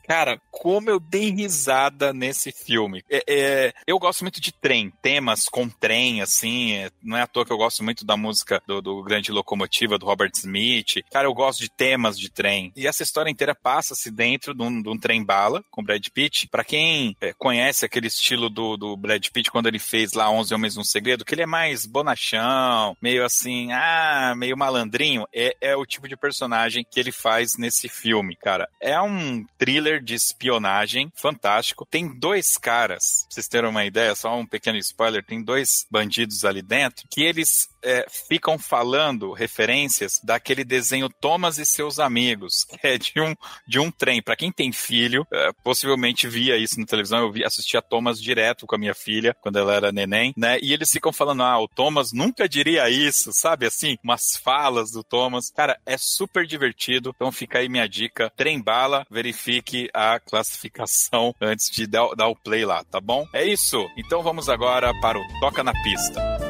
Cara, 0.06 0.40
como 0.50 0.90
eu 0.90 0.98
dei 0.98 1.30
risada 1.30 2.12
nesse 2.12 2.50
filme. 2.52 3.02
É, 3.10 3.22
é, 3.28 3.72
eu 3.86 3.98
gosto 3.98 4.22
muito 4.22 4.40
de 4.40 4.52
trem, 4.52 4.92
temas 5.02 5.44
com 5.44 5.68
trem, 5.68 6.22
assim. 6.22 6.72
É, 6.74 6.90
não 7.02 7.16
é 7.16 7.22
à 7.22 7.26
toa 7.26 7.44
que 7.44 7.52
eu 7.52 7.58
gosto 7.58 7.67
gosto 7.68 7.84
muito 7.84 8.02
da 8.02 8.16
música 8.16 8.62
do, 8.66 8.80
do 8.80 9.02
Grande 9.02 9.30
Locomotiva, 9.30 9.98
do 9.98 10.06
Robert 10.06 10.30
Smith. 10.34 11.04
Cara, 11.12 11.26
eu 11.28 11.34
gosto 11.34 11.60
de 11.60 11.68
temas 11.68 12.18
de 12.18 12.30
trem. 12.30 12.72
E 12.74 12.86
essa 12.86 13.02
história 13.02 13.30
inteira 13.30 13.54
passa-se 13.54 14.10
dentro 14.10 14.54
de 14.54 14.62
um, 14.62 14.80
de 14.80 14.88
um 14.88 14.98
trem 14.98 15.22
bala 15.22 15.62
com 15.70 15.84
Brad 15.84 16.02
Pitt. 16.08 16.48
Para 16.48 16.64
quem 16.64 17.14
é, 17.20 17.34
conhece 17.34 17.84
aquele 17.84 18.06
estilo 18.06 18.48
do, 18.48 18.78
do 18.78 18.96
Brad 18.96 19.22
Pitt 19.28 19.50
quando 19.50 19.66
ele 19.66 19.78
fez 19.78 20.14
lá 20.14 20.30
11 20.30 20.54
Homens 20.54 20.76
no 20.76 20.84
Segredo, 20.84 21.26
que 21.26 21.34
ele 21.34 21.42
é 21.42 21.46
mais 21.46 21.84
bonachão, 21.84 22.96
meio 23.02 23.22
assim, 23.22 23.70
ah, 23.72 24.32
meio 24.34 24.56
malandrinho, 24.56 25.26
é, 25.30 25.54
é 25.60 25.76
o 25.76 25.84
tipo 25.84 26.08
de 26.08 26.16
personagem 26.16 26.86
que 26.90 26.98
ele 26.98 27.12
faz 27.12 27.58
nesse 27.58 27.86
filme, 27.86 28.34
cara. 28.34 28.66
É 28.80 28.98
um 28.98 29.44
thriller 29.58 30.02
de 30.02 30.14
espionagem 30.14 31.12
fantástico. 31.14 31.84
Tem 31.84 32.08
dois 32.18 32.56
caras, 32.56 33.26
pra 33.26 33.34
vocês 33.34 33.46
terem 33.46 33.68
uma 33.68 33.84
ideia, 33.84 34.14
só 34.14 34.34
um 34.34 34.46
pequeno 34.46 34.78
spoiler, 34.78 35.22
tem 35.22 35.42
dois 35.42 35.86
bandidos 35.90 36.46
ali 36.46 36.62
dentro 36.62 37.06
que 37.10 37.22
eles 37.22 37.57
é, 37.82 38.06
ficam 38.28 38.58
falando 38.58 39.32
referências 39.32 40.20
daquele 40.22 40.64
desenho 40.64 41.08
Thomas 41.08 41.58
e 41.58 41.66
seus 41.66 41.98
amigos, 41.98 42.64
que 42.68 42.86
é 42.86 42.98
de 42.98 43.20
um, 43.20 43.34
de 43.66 43.78
um 43.78 43.90
trem. 43.90 44.22
Para 44.22 44.36
quem 44.36 44.52
tem 44.52 44.72
filho, 44.72 45.26
é, 45.32 45.52
possivelmente 45.64 46.28
via 46.28 46.56
isso 46.56 46.78
na 46.78 46.86
televisão. 46.86 47.20
Eu 47.20 47.32
vi, 47.32 47.44
assistia 47.44 47.82
Thomas 47.82 48.20
direto 48.20 48.66
com 48.66 48.74
a 48.74 48.78
minha 48.78 48.94
filha 48.94 49.34
quando 49.40 49.58
ela 49.58 49.74
era 49.74 49.92
neném, 49.92 50.32
né? 50.36 50.58
E 50.62 50.72
eles 50.72 50.90
ficam 50.90 51.12
falando: 51.12 51.42
ah, 51.42 51.60
o 51.60 51.68
Thomas 51.68 52.12
nunca 52.12 52.48
diria 52.48 52.88
isso, 52.90 53.32
sabe? 53.32 53.66
Assim, 53.66 53.96
umas 54.02 54.36
falas 54.42 54.90
do 54.90 55.02
Thomas. 55.02 55.50
Cara, 55.50 55.78
é 55.86 55.96
super 55.96 56.46
divertido. 56.46 57.12
Então 57.14 57.32
fica 57.32 57.58
aí 57.58 57.68
minha 57.68 57.88
dica: 57.88 58.30
trem 58.36 58.60
bala, 58.60 59.06
verifique 59.10 59.88
a 59.94 60.20
classificação 60.20 61.34
antes 61.40 61.70
de 61.70 61.86
dar, 61.86 62.14
dar 62.14 62.28
o 62.28 62.36
play 62.36 62.64
lá, 62.64 62.84
tá 62.84 63.00
bom? 63.00 63.26
É 63.32 63.44
isso. 63.44 63.86
Então 63.96 64.22
vamos 64.22 64.48
agora 64.48 64.92
para 65.00 65.18
o 65.18 65.40
Toca 65.40 65.62
na 65.62 65.72
Pista. 65.82 66.47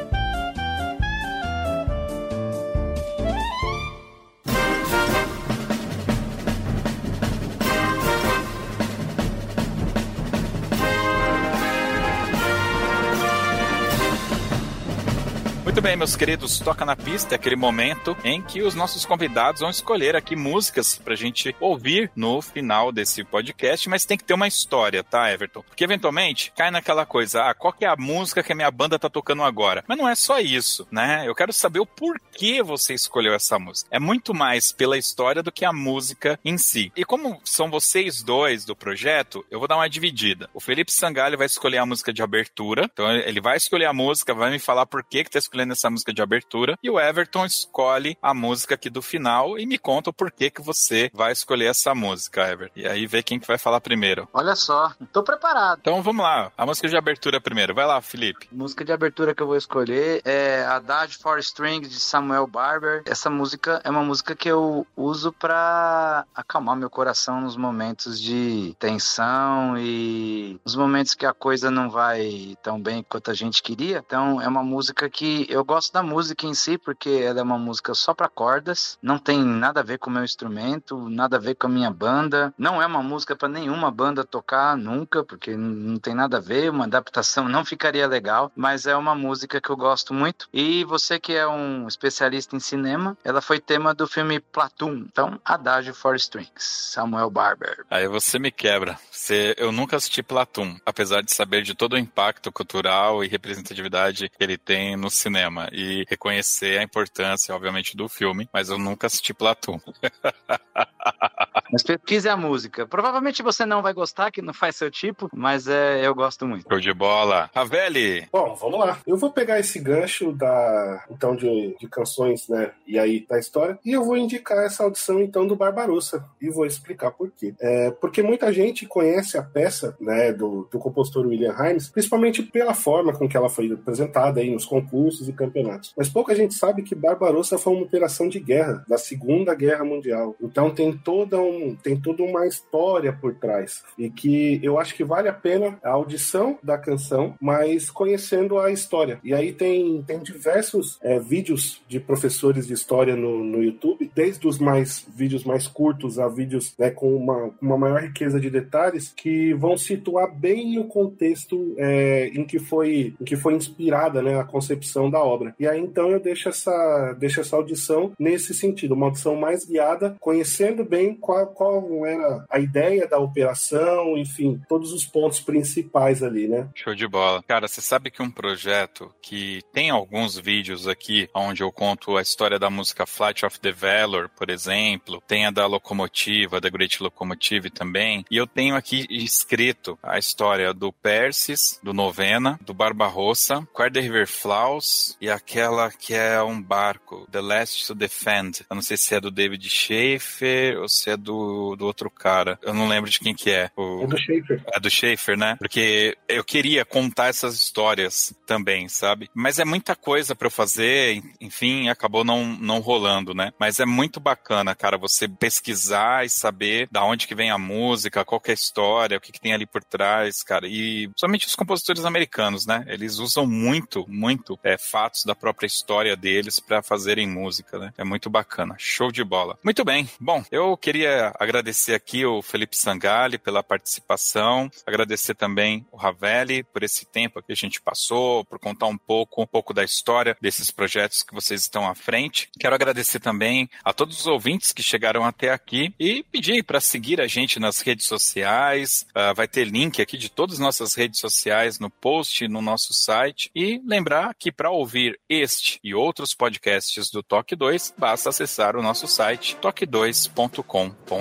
Muito 15.79 15.87
bem, 15.87 15.95
meus 15.95 16.17
queridos, 16.17 16.59
toca 16.59 16.83
na 16.83 16.93
pista, 16.93 17.33
é 17.33 17.37
aquele 17.37 17.55
momento 17.55 18.17
em 18.21 18.41
que 18.41 18.61
os 18.61 18.75
nossos 18.75 19.05
convidados 19.05 19.61
vão 19.61 19.69
escolher 19.69 20.13
aqui 20.13 20.35
músicas 20.35 20.97
pra 20.97 21.15
gente 21.15 21.55
ouvir 21.57 22.11
no 22.13 22.41
final 22.41 22.91
desse 22.91 23.23
podcast, 23.23 23.87
mas 23.87 24.03
tem 24.03 24.17
que 24.17 24.25
ter 24.25 24.33
uma 24.33 24.45
história, 24.45 25.01
tá, 25.05 25.31
Everton? 25.31 25.61
Porque 25.61 25.85
eventualmente 25.85 26.51
cai 26.53 26.69
naquela 26.69 27.05
coisa, 27.05 27.43
ah, 27.43 27.53
qual 27.53 27.71
que 27.71 27.85
é 27.85 27.87
a 27.87 27.95
música 27.95 28.43
que 28.43 28.51
a 28.51 28.55
minha 28.55 28.69
banda 28.69 28.99
tá 28.99 29.09
tocando 29.09 29.41
agora? 29.41 29.81
Mas 29.87 29.97
não 29.97 30.09
é 30.09 30.15
só 30.15 30.41
isso, 30.41 30.85
né? 30.91 31.23
Eu 31.25 31.33
quero 31.33 31.53
saber 31.53 31.79
o 31.79 31.85
porquê 31.85 32.61
você 32.61 32.93
escolheu 32.93 33.33
essa 33.33 33.57
música. 33.57 33.87
É 33.89 33.99
muito 33.99 34.33
mais 34.33 34.73
pela 34.73 34.97
história 34.97 35.41
do 35.41 35.49
que 35.49 35.63
a 35.63 35.71
música 35.71 36.37
em 36.43 36.57
si. 36.57 36.91
E 36.93 37.05
como 37.05 37.39
são 37.45 37.71
vocês 37.71 38.21
dois 38.21 38.65
do 38.65 38.75
projeto, 38.75 39.45
eu 39.49 39.59
vou 39.59 39.67
dar 39.67 39.77
uma 39.77 39.89
dividida. 39.89 40.49
O 40.53 40.59
Felipe 40.59 40.91
Sangalho 40.91 41.37
vai 41.37 41.47
escolher 41.47 41.77
a 41.77 41.85
música 41.85 42.11
de 42.11 42.21
abertura, 42.21 42.89
então 42.91 43.09
ele 43.09 43.39
vai 43.39 43.55
escolher 43.55 43.85
a 43.85 43.93
música, 43.93 44.33
vai 44.33 44.51
me 44.51 44.59
falar 44.59 44.85
por 44.85 45.05
que 45.05 45.23
que 45.23 45.29
tá 45.29 45.39
escolhendo 45.39 45.68
nessa 45.69 45.89
música 45.89 46.13
de 46.13 46.21
abertura. 46.21 46.77
E 46.83 46.89
o 46.89 46.99
Everton 46.99 47.45
escolhe 47.45 48.17
a 48.21 48.33
música 48.33 48.75
aqui 48.75 48.89
do 48.89 49.01
final 49.01 49.57
e 49.57 49.65
me 49.65 49.77
conta 49.77 50.09
o 50.09 50.13
porquê 50.13 50.49
que 50.49 50.61
você 50.61 51.09
vai 51.13 51.31
escolher 51.31 51.67
essa 51.67 51.95
música, 51.95 52.49
Everton. 52.49 52.79
E 52.79 52.87
aí 52.87 53.07
vê 53.07 53.23
quem 53.23 53.39
que 53.39 53.47
vai 53.47 53.57
falar 53.57 53.79
primeiro. 53.79 54.27
Olha 54.33 54.55
só, 54.55 54.91
tô 55.13 55.23
preparado. 55.23 55.79
Então 55.81 56.01
vamos 56.01 56.23
lá, 56.23 56.51
a 56.57 56.65
música 56.65 56.87
de 56.87 56.97
abertura 56.97 57.39
primeiro. 57.39 57.73
Vai 57.73 57.85
lá, 57.85 58.01
Felipe. 58.01 58.49
A 58.51 58.55
música 58.55 58.83
de 58.83 58.91
abertura 58.91 59.33
que 59.33 59.41
eu 59.41 59.47
vou 59.47 59.55
escolher 59.55 60.21
é 60.25 60.65
Adage 60.65 61.17
for 61.17 61.39
Strings 61.39 61.89
de 61.89 61.99
Samuel 61.99 62.47
Barber. 62.47 63.03
Essa 63.05 63.29
música 63.29 63.81
é 63.83 63.89
uma 63.89 64.03
música 64.03 64.35
que 64.35 64.49
eu 64.49 64.85
uso 64.97 65.31
para 65.31 66.25
acalmar 66.35 66.75
meu 66.75 66.89
coração 66.89 67.41
nos 67.41 67.55
momentos 67.55 68.19
de 68.19 68.75
tensão 68.79 69.77
e 69.77 70.59
nos 70.65 70.75
momentos 70.75 71.13
que 71.13 71.25
a 71.25 71.33
coisa 71.33 71.69
não 71.69 71.89
vai 71.89 72.55
tão 72.61 72.79
bem 72.81 73.03
quanto 73.07 73.31
a 73.31 73.33
gente 73.33 73.61
queria. 73.61 74.03
Então 74.05 74.41
é 74.41 74.47
uma 74.47 74.63
música 74.63 75.09
que 75.09 75.45
eu 75.49 75.58
gosto 75.63 75.93
da 75.93 76.03
música 76.03 76.45
em 76.45 76.53
si, 76.53 76.77
porque 76.77 77.09
ela 77.09 77.39
é 77.39 77.43
uma 77.43 77.57
música 77.57 77.93
só 77.93 78.13
para 78.13 78.29
cordas, 78.29 78.97
não 79.01 79.17
tem 79.17 79.43
nada 79.43 79.79
a 79.79 79.83
ver 79.83 79.97
com 79.97 80.09
o 80.09 80.13
meu 80.13 80.23
instrumento, 80.23 81.09
nada 81.09 81.37
a 81.37 81.39
ver 81.39 81.55
com 81.55 81.67
a 81.67 81.69
minha 81.69 81.91
banda, 81.91 82.53
não 82.57 82.81
é 82.81 82.85
uma 82.85 83.03
música 83.03 83.35
para 83.35 83.49
nenhuma 83.49 83.91
banda 83.91 84.23
tocar 84.23 84.77
nunca, 84.77 85.23
porque 85.23 85.55
não 85.55 85.97
tem 85.97 86.13
nada 86.13 86.37
a 86.37 86.41
ver, 86.41 86.69
uma 86.69 86.85
adaptação 86.85 87.47
não 87.49 87.65
ficaria 87.65 88.07
legal, 88.07 88.51
mas 88.55 88.85
é 88.85 88.95
uma 88.95 89.15
música 89.15 89.59
que 89.59 89.69
eu 89.69 89.77
gosto 89.77 90.13
muito. 90.13 90.47
E 90.53 90.83
você 90.83 91.19
que 91.19 91.33
é 91.33 91.47
um 91.47 91.87
especialista 91.87 92.55
em 92.55 92.59
cinema, 92.59 93.17
ela 93.23 93.41
foi 93.41 93.59
tema 93.59 93.93
do 93.93 94.07
filme 94.07 94.39
Platoon, 94.39 95.05
então 95.11 95.39
Adagio 95.43 95.93
for 95.93 96.15
Strings, 96.15 96.51
Samuel 96.57 97.29
Barber. 97.29 97.85
Aí 97.89 98.07
você 98.07 98.39
me 98.39 98.51
quebra. 98.51 98.97
Você, 99.11 99.55
eu 99.57 99.71
nunca 99.71 99.97
assisti 99.97 100.21
Platoon, 100.21 100.77
apesar 100.85 101.21
de 101.21 101.33
saber 101.33 101.61
de 101.63 101.75
todo 101.75 101.93
o 101.93 101.97
impacto 101.97 102.51
cultural 102.51 103.23
e 103.23 103.27
representatividade 103.27 104.29
que 104.29 104.43
ele 104.43 104.57
tem 104.57 104.95
no 104.95 105.09
cinema 105.09 105.48
cinema 105.49 105.67
e 105.71 106.05
reconhecer 106.07 106.77
a 106.79 106.83
importância, 106.83 107.53
obviamente, 107.53 107.97
do 107.97 108.07
filme, 108.07 108.47
mas 108.53 108.69
eu 108.69 108.77
nunca 108.77 109.07
assisti 109.07 109.33
Platão. 109.33 109.81
Mas 111.71 111.83
pesquise 111.83 112.27
a 112.27 112.37
música. 112.37 112.87
Provavelmente 112.87 113.43
você 113.43 113.65
não 113.65 113.81
vai 113.81 113.93
gostar, 113.93 114.31
que 114.31 114.41
não 114.41 114.53
faz 114.53 114.75
seu 114.75 114.89
tipo, 114.89 115.29
mas 115.33 115.67
é, 115.67 116.05
eu 116.05 116.15
gosto 116.15 116.45
muito. 116.47 116.67
Show 116.67 116.79
de 116.79 116.93
bola. 116.93 117.49
Raveli! 117.53 118.27
Bom, 118.31 118.55
vamos 118.55 118.79
lá. 118.79 118.99
Eu 119.05 119.17
vou 119.17 119.31
pegar 119.31 119.59
esse 119.59 119.79
gancho 119.79 120.31
da, 120.31 121.05
então, 121.09 121.35
de, 121.35 121.75
de 121.79 121.87
canções, 121.87 122.47
né, 122.47 122.71
e 122.87 122.97
aí 122.97 123.25
da 123.27 123.39
história, 123.39 123.77
e 123.85 123.91
eu 123.91 124.03
vou 124.03 124.17
indicar 124.17 124.65
essa 124.65 124.83
audição, 124.83 125.21
então, 125.21 125.45
do 125.45 125.55
Barbarossa, 125.55 126.25
e 126.41 126.49
vou 126.49 126.65
explicar 126.65 127.11
por 127.11 127.31
quê. 127.31 127.53
É, 127.59 127.91
porque 127.91 128.21
muita 128.21 128.51
gente 128.51 128.85
conhece 128.85 129.37
a 129.37 129.43
peça, 129.43 129.95
né, 129.99 130.33
do, 130.33 130.67
do 130.71 130.79
compositor 130.79 131.25
William 131.25 131.55
Himes, 131.59 131.89
principalmente 131.89 132.43
pela 132.43 132.73
forma 132.73 133.13
com 133.13 133.27
que 133.27 133.37
ela 133.37 133.49
foi 133.49 133.71
apresentada 133.71 134.39
aí 134.39 134.49
nos 134.49 134.65
concursos 134.65 135.27
e 135.27 135.33
campeonatos. 135.33 135.93
Mas 135.97 136.09
pouca 136.09 136.35
gente 136.35 136.53
sabe 136.53 136.83
que 136.83 136.95
Barbarossa 136.95 137.57
foi 137.57 137.73
uma 137.73 137.83
operação 137.83 138.27
de 138.27 138.39
guerra 138.39 138.83
da 138.87 138.97
Segunda 138.97 139.53
Guerra 139.53 139.83
Mundial. 139.83 140.35
Então 140.41 140.69
tem 140.71 140.97
toda 140.97 141.39
tem 141.81 141.99
toda 141.99 142.23
uma 142.23 142.47
história 142.47 143.13
por 143.13 143.35
trás. 143.35 143.83
E 143.97 144.09
que 144.09 144.59
eu 144.63 144.79
acho 144.79 144.95
que 144.95 145.03
vale 145.03 145.27
a 145.27 145.33
pena 145.33 145.77
a 145.83 145.89
audição 145.89 146.57
da 146.63 146.77
canção, 146.77 147.35
mas 147.41 147.89
conhecendo 147.89 148.59
a 148.59 148.71
história. 148.71 149.19
E 149.23 149.33
aí 149.33 149.53
tem, 149.53 150.01
tem 150.03 150.19
diversos 150.19 150.97
é, 151.01 151.19
vídeos 151.19 151.81
de 151.87 151.99
professores 151.99 152.67
de 152.67 152.73
história 152.73 153.15
no, 153.15 153.43
no 153.43 153.63
YouTube, 153.63 154.09
desde 154.15 154.47
os 154.47 154.59
mais 154.59 155.05
vídeos 155.15 155.43
mais 155.43 155.67
curtos 155.67 156.19
a 156.19 156.27
vídeos 156.27 156.73
né, 156.77 156.89
com 156.89 157.15
uma, 157.15 157.51
uma 157.61 157.77
maior 157.77 158.01
riqueza 158.01 158.39
de 158.39 158.49
detalhes, 158.49 159.13
que 159.15 159.53
vão 159.53 159.77
situar 159.77 160.33
bem 160.33 160.79
o 160.79 160.85
contexto 160.85 161.75
é, 161.77 162.27
em, 162.33 162.45
que 162.45 162.59
foi, 162.59 163.13
em 163.19 163.23
que 163.23 163.35
foi 163.35 163.53
inspirada 163.53 164.21
né, 164.21 164.39
a 164.39 164.43
concepção 164.43 165.09
da 165.09 165.19
obra. 165.23 165.55
E 165.59 165.67
aí 165.67 165.79
então 165.79 166.09
eu 166.11 166.19
deixo 166.19 166.49
essa, 166.49 167.15
deixo 167.19 167.41
essa 167.41 167.55
audição 167.55 168.11
nesse 168.19 168.53
sentido, 168.53 168.93
uma 168.93 169.07
audição 169.07 169.35
mais 169.35 169.65
guiada, 169.65 170.15
conhecendo 170.19 170.83
bem 170.83 171.13
qual, 171.13 171.48
qual 171.49 172.05
era 172.05 172.45
a 172.49 172.59
ideia 172.59 173.07
da 173.07 173.19
operação, 173.19 174.17
enfim, 174.17 174.61
todos 174.67 174.93
os 174.93 175.05
pontos 175.05 175.39
principais 175.39 176.23
ali, 176.23 176.47
né? 176.47 176.69
Show 176.75 176.95
de 176.95 177.07
bola. 177.07 177.43
Cara, 177.47 177.67
você 177.67 177.81
sabe 177.81 178.11
que 178.11 178.21
um 178.21 178.31
projeto 178.31 179.13
que 179.21 179.61
tem 179.73 179.89
alguns 179.89 180.37
vídeos 180.37 180.87
aqui 180.87 181.29
onde 181.33 181.61
eu 181.63 181.71
conto 181.71 182.17
a 182.17 182.21
história 182.21 182.59
da 182.59 182.69
música 182.69 183.05
Flight 183.05 183.45
of 183.45 183.59
the 183.59 183.71
Valor, 183.71 184.29
por 184.29 184.49
exemplo, 184.49 185.21
tem 185.27 185.45
a 185.45 185.51
da 185.51 185.65
Locomotiva, 185.65 186.61
da 186.61 186.69
Great 186.69 187.01
Locomotive 187.01 187.69
também, 187.69 188.25
e 188.29 188.37
eu 188.37 188.47
tenho 188.47 188.75
aqui 188.75 189.05
escrito 189.09 189.97
a 190.01 190.17
história 190.17 190.73
do 190.73 190.91
Persis, 190.91 191.79
do 191.83 191.93
Novena, 191.93 192.59
do 192.65 192.73
Barbarossa, 192.73 193.67
Quarter 193.73 194.03
River 194.03 194.27
Flaws 194.27 195.17
e 195.19 195.29
aquela 195.29 195.91
que 195.91 196.13
é 196.13 196.41
um 196.41 196.61
barco, 196.61 197.27
The 197.31 197.41
Last 197.41 197.87
to 197.87 197.95
Defend. 197.95 198.65
Eu 198.69 198.75
não 198.75 198.81
sei 198.81 198.97
se 198.97 199.15
é 199.15 199.19
do 199.19 199.31
David 199.31 199.67
Schaefer 199.69 200.79
ou 200.79 200.87
se 200.87 201.09
é 201.09 201.17
do 201.17 201.38
do, 201.75 201.85
outro 201.85 202.09
cara. 202.09 202.57
Eu 202.61 202.73
não 202.73 202.87
lembro 202.87 203.09
de 203.09 203.19
quem 203.19 203.33
que 203.33 203.51
é. 203.51 203.69
O... 203.75 204.03
É 204.03 204.07
do 204.07 204.17
Schaefer. 204.17 204.63
É 204.73 204.79
do 204.79 204.89
Schaefer, 204.89 205.37
né? 205.37 205.55
Porque 205.57 206.17
eu 206.27 206.43
queria 206.43 206.85
contar 206.85 207.27
essas 207.27 207.55
histórias 207.55 208.33
também, 208.45 208.87
sabe? 208.89 209.29
Mas 209.33 209.59
é 209.59 209.65
muita 209.65 209.95
coisa 209.95 210.35
para 210.35 210.47
eu 210.47 210.51
fazer, 210.51 211.21
enfim, 211.39 211.89
acabou 211.89 212.23
não, 212.23 212.45
não 212.45 212.79
rolando, 212.79 213.33
né? 213.33 213.51
Mas 213.59 213.79
é 213.79 213.85
muito 213.85 214.19
bacana, 214.19 214.75
cara, 214.75 214.97
você 214.97 215.27
pesquisar 215.27 216.25
e 216.25 216.29
saber 216.29 216.87
da 216.91 217.03
onde 217.03 217.27
que 217.27 217.35
vem 217.35 217.51
a 217.51 217.57
música, 217.57 218.25
qual 218.25 218.41
é 218.45 218.51
a 218.51 218.53
história, 218.53 219.17
o 219.17 219.21
que, 219.21 219.31
que 219.31 219.39
tem 219.39 219.53
ali 219.53 219.65
por 219.65 219.83
trás, 219.83 220.43
cara. 220.43 220.67
E 220.67 221.09
somente 221.15 221.47
os 221.47 221.55
compositores 221.55 222.05
americanos, 222.05 222.65
né? 222.65 222.83
Eles 222.87 223.19
usam 223.19 223.45
muito, 223.45 224.05
muito 224.07 224.59
é, 224.63 224.77
fatos 224.77 225.23
da 225.25 225.35
própria 225.35 225.67
história 225.67 226.15
deles 226.15 226.59
para 226.59 226.81
fazerem 226.81 227.27
música, 227.27 227.77
né? 227.77 227.93
É 227.97 228.03
muito 228.03 228.29
bacana. 228.29 228.75
Show 228.77 229.11
de 229.11 229.23
bola. 229.23 229.57
Muito 229.63 229.83
bem. 229.83 230.09
Bom, 230.19 230.43
eu 230.51 230.75
queria 230.75 231.28
agradecer 231.39 231.93
aqui 231.93 232.25
o 232.25 232.41
Felipe 232.41 232.75
Sangali 232.75 233.37
pela 233.37 233.61
participação, 233.61 234.69
agradecer 234.85 235.35
também 235.35 235.85
o 235.91 235.97
Ravelli 235.97 236.63
por 236.63 236.83
esse 236.83 237.05
tempo 237.05 237.41
que 237.41 237.51
a 237.51 237.55
gente 237.55 237.81
passou, 237.81 238.45
por 238.45 238.59
contar 238.59 238.87
um 238.87 238.97
pouco, 238.97 239.41
um 239.41 239.47
pouco 239.47 239.73
da 239.73 239.83
história 239.83 240.37
desses 240.41 240.71
projetos 240.71 241.23
que 241.23 241.33
vocês 241.33 241.61
estão 241.61 241.87
à 241.87 241.95
frente. 241.95 242.49
Quero 242.59 242.75
agradecer 242.75 243.19
também 243.19 243.69
a 243.83 243.93
todos 243.93 244.19
os 244.19 244.27
ouvintes 244.27 244.71
que 244.71 244.83
chegaram 244.83 245.23
até 245.23 245.51
aqui 245.51 245.93
e 245.99 246.23
pedir 246.23 246.63
para 246.63 246.79
seguir 246.79 247.21
a 247.21 247.27
gente 247.27 247.59
nas 247.59 247.81
redes 247.81 248.05
sociais. 248.05 249.05
Uh, 249.09 249.33
vai 249.35 249.47
ter 249.47 249.65
link 249.65 250.01
aqui 250.01 250.17
de 250.17 250.29
todas 250.29 250.55
as 250.55 250.59
nossas 250.59 250.95
redes 250.95 251.19
sociais 251.19 251.79
no 251.79 251.89
post 251.89 252.47
no 252.47 252.61
nosso 252.61 252.93
site 252.93 253.51
e 253.55 253.81
lembrar 253.85 254.33
que 254.35 254.51
para 254.51 254.71
ouvir 254.71 255.19
este 255.27 255.79
e 255.83 255.93
outros 255.93 256.33
podcasts 256.33 257.09
do 257.09 257.21
Toque 257.21 257.55
2, 257.55 257.93
basta 257.97 258.29
acessar 258.29 258.75
o 258.75 258.81
nosso 258.81 259.07
site 259.07 259.57
toque2.com.br 259.57 261.18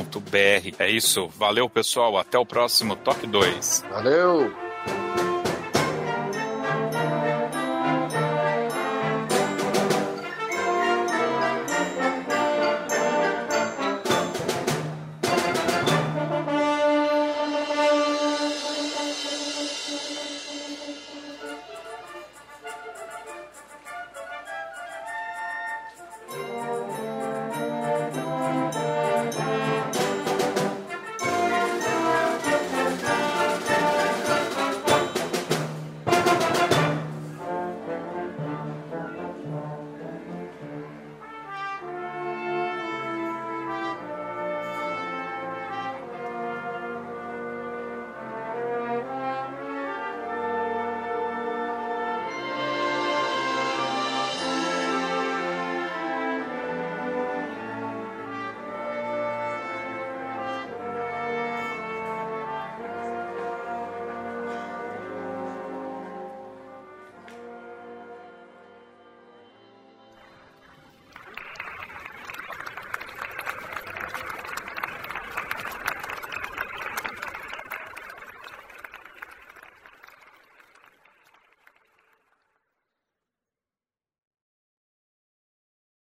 é 0.79 0.91
isso. 0.91 1.29
Valeu, 1.39 1.69
pessoal. 1.69 2.17
Até 2.19 2.39
o 2.39 2.47
próximo 2.47 2.97
Toque 2.97 3.27
2. 3.27 3.85
Valeu! 3.91 4.68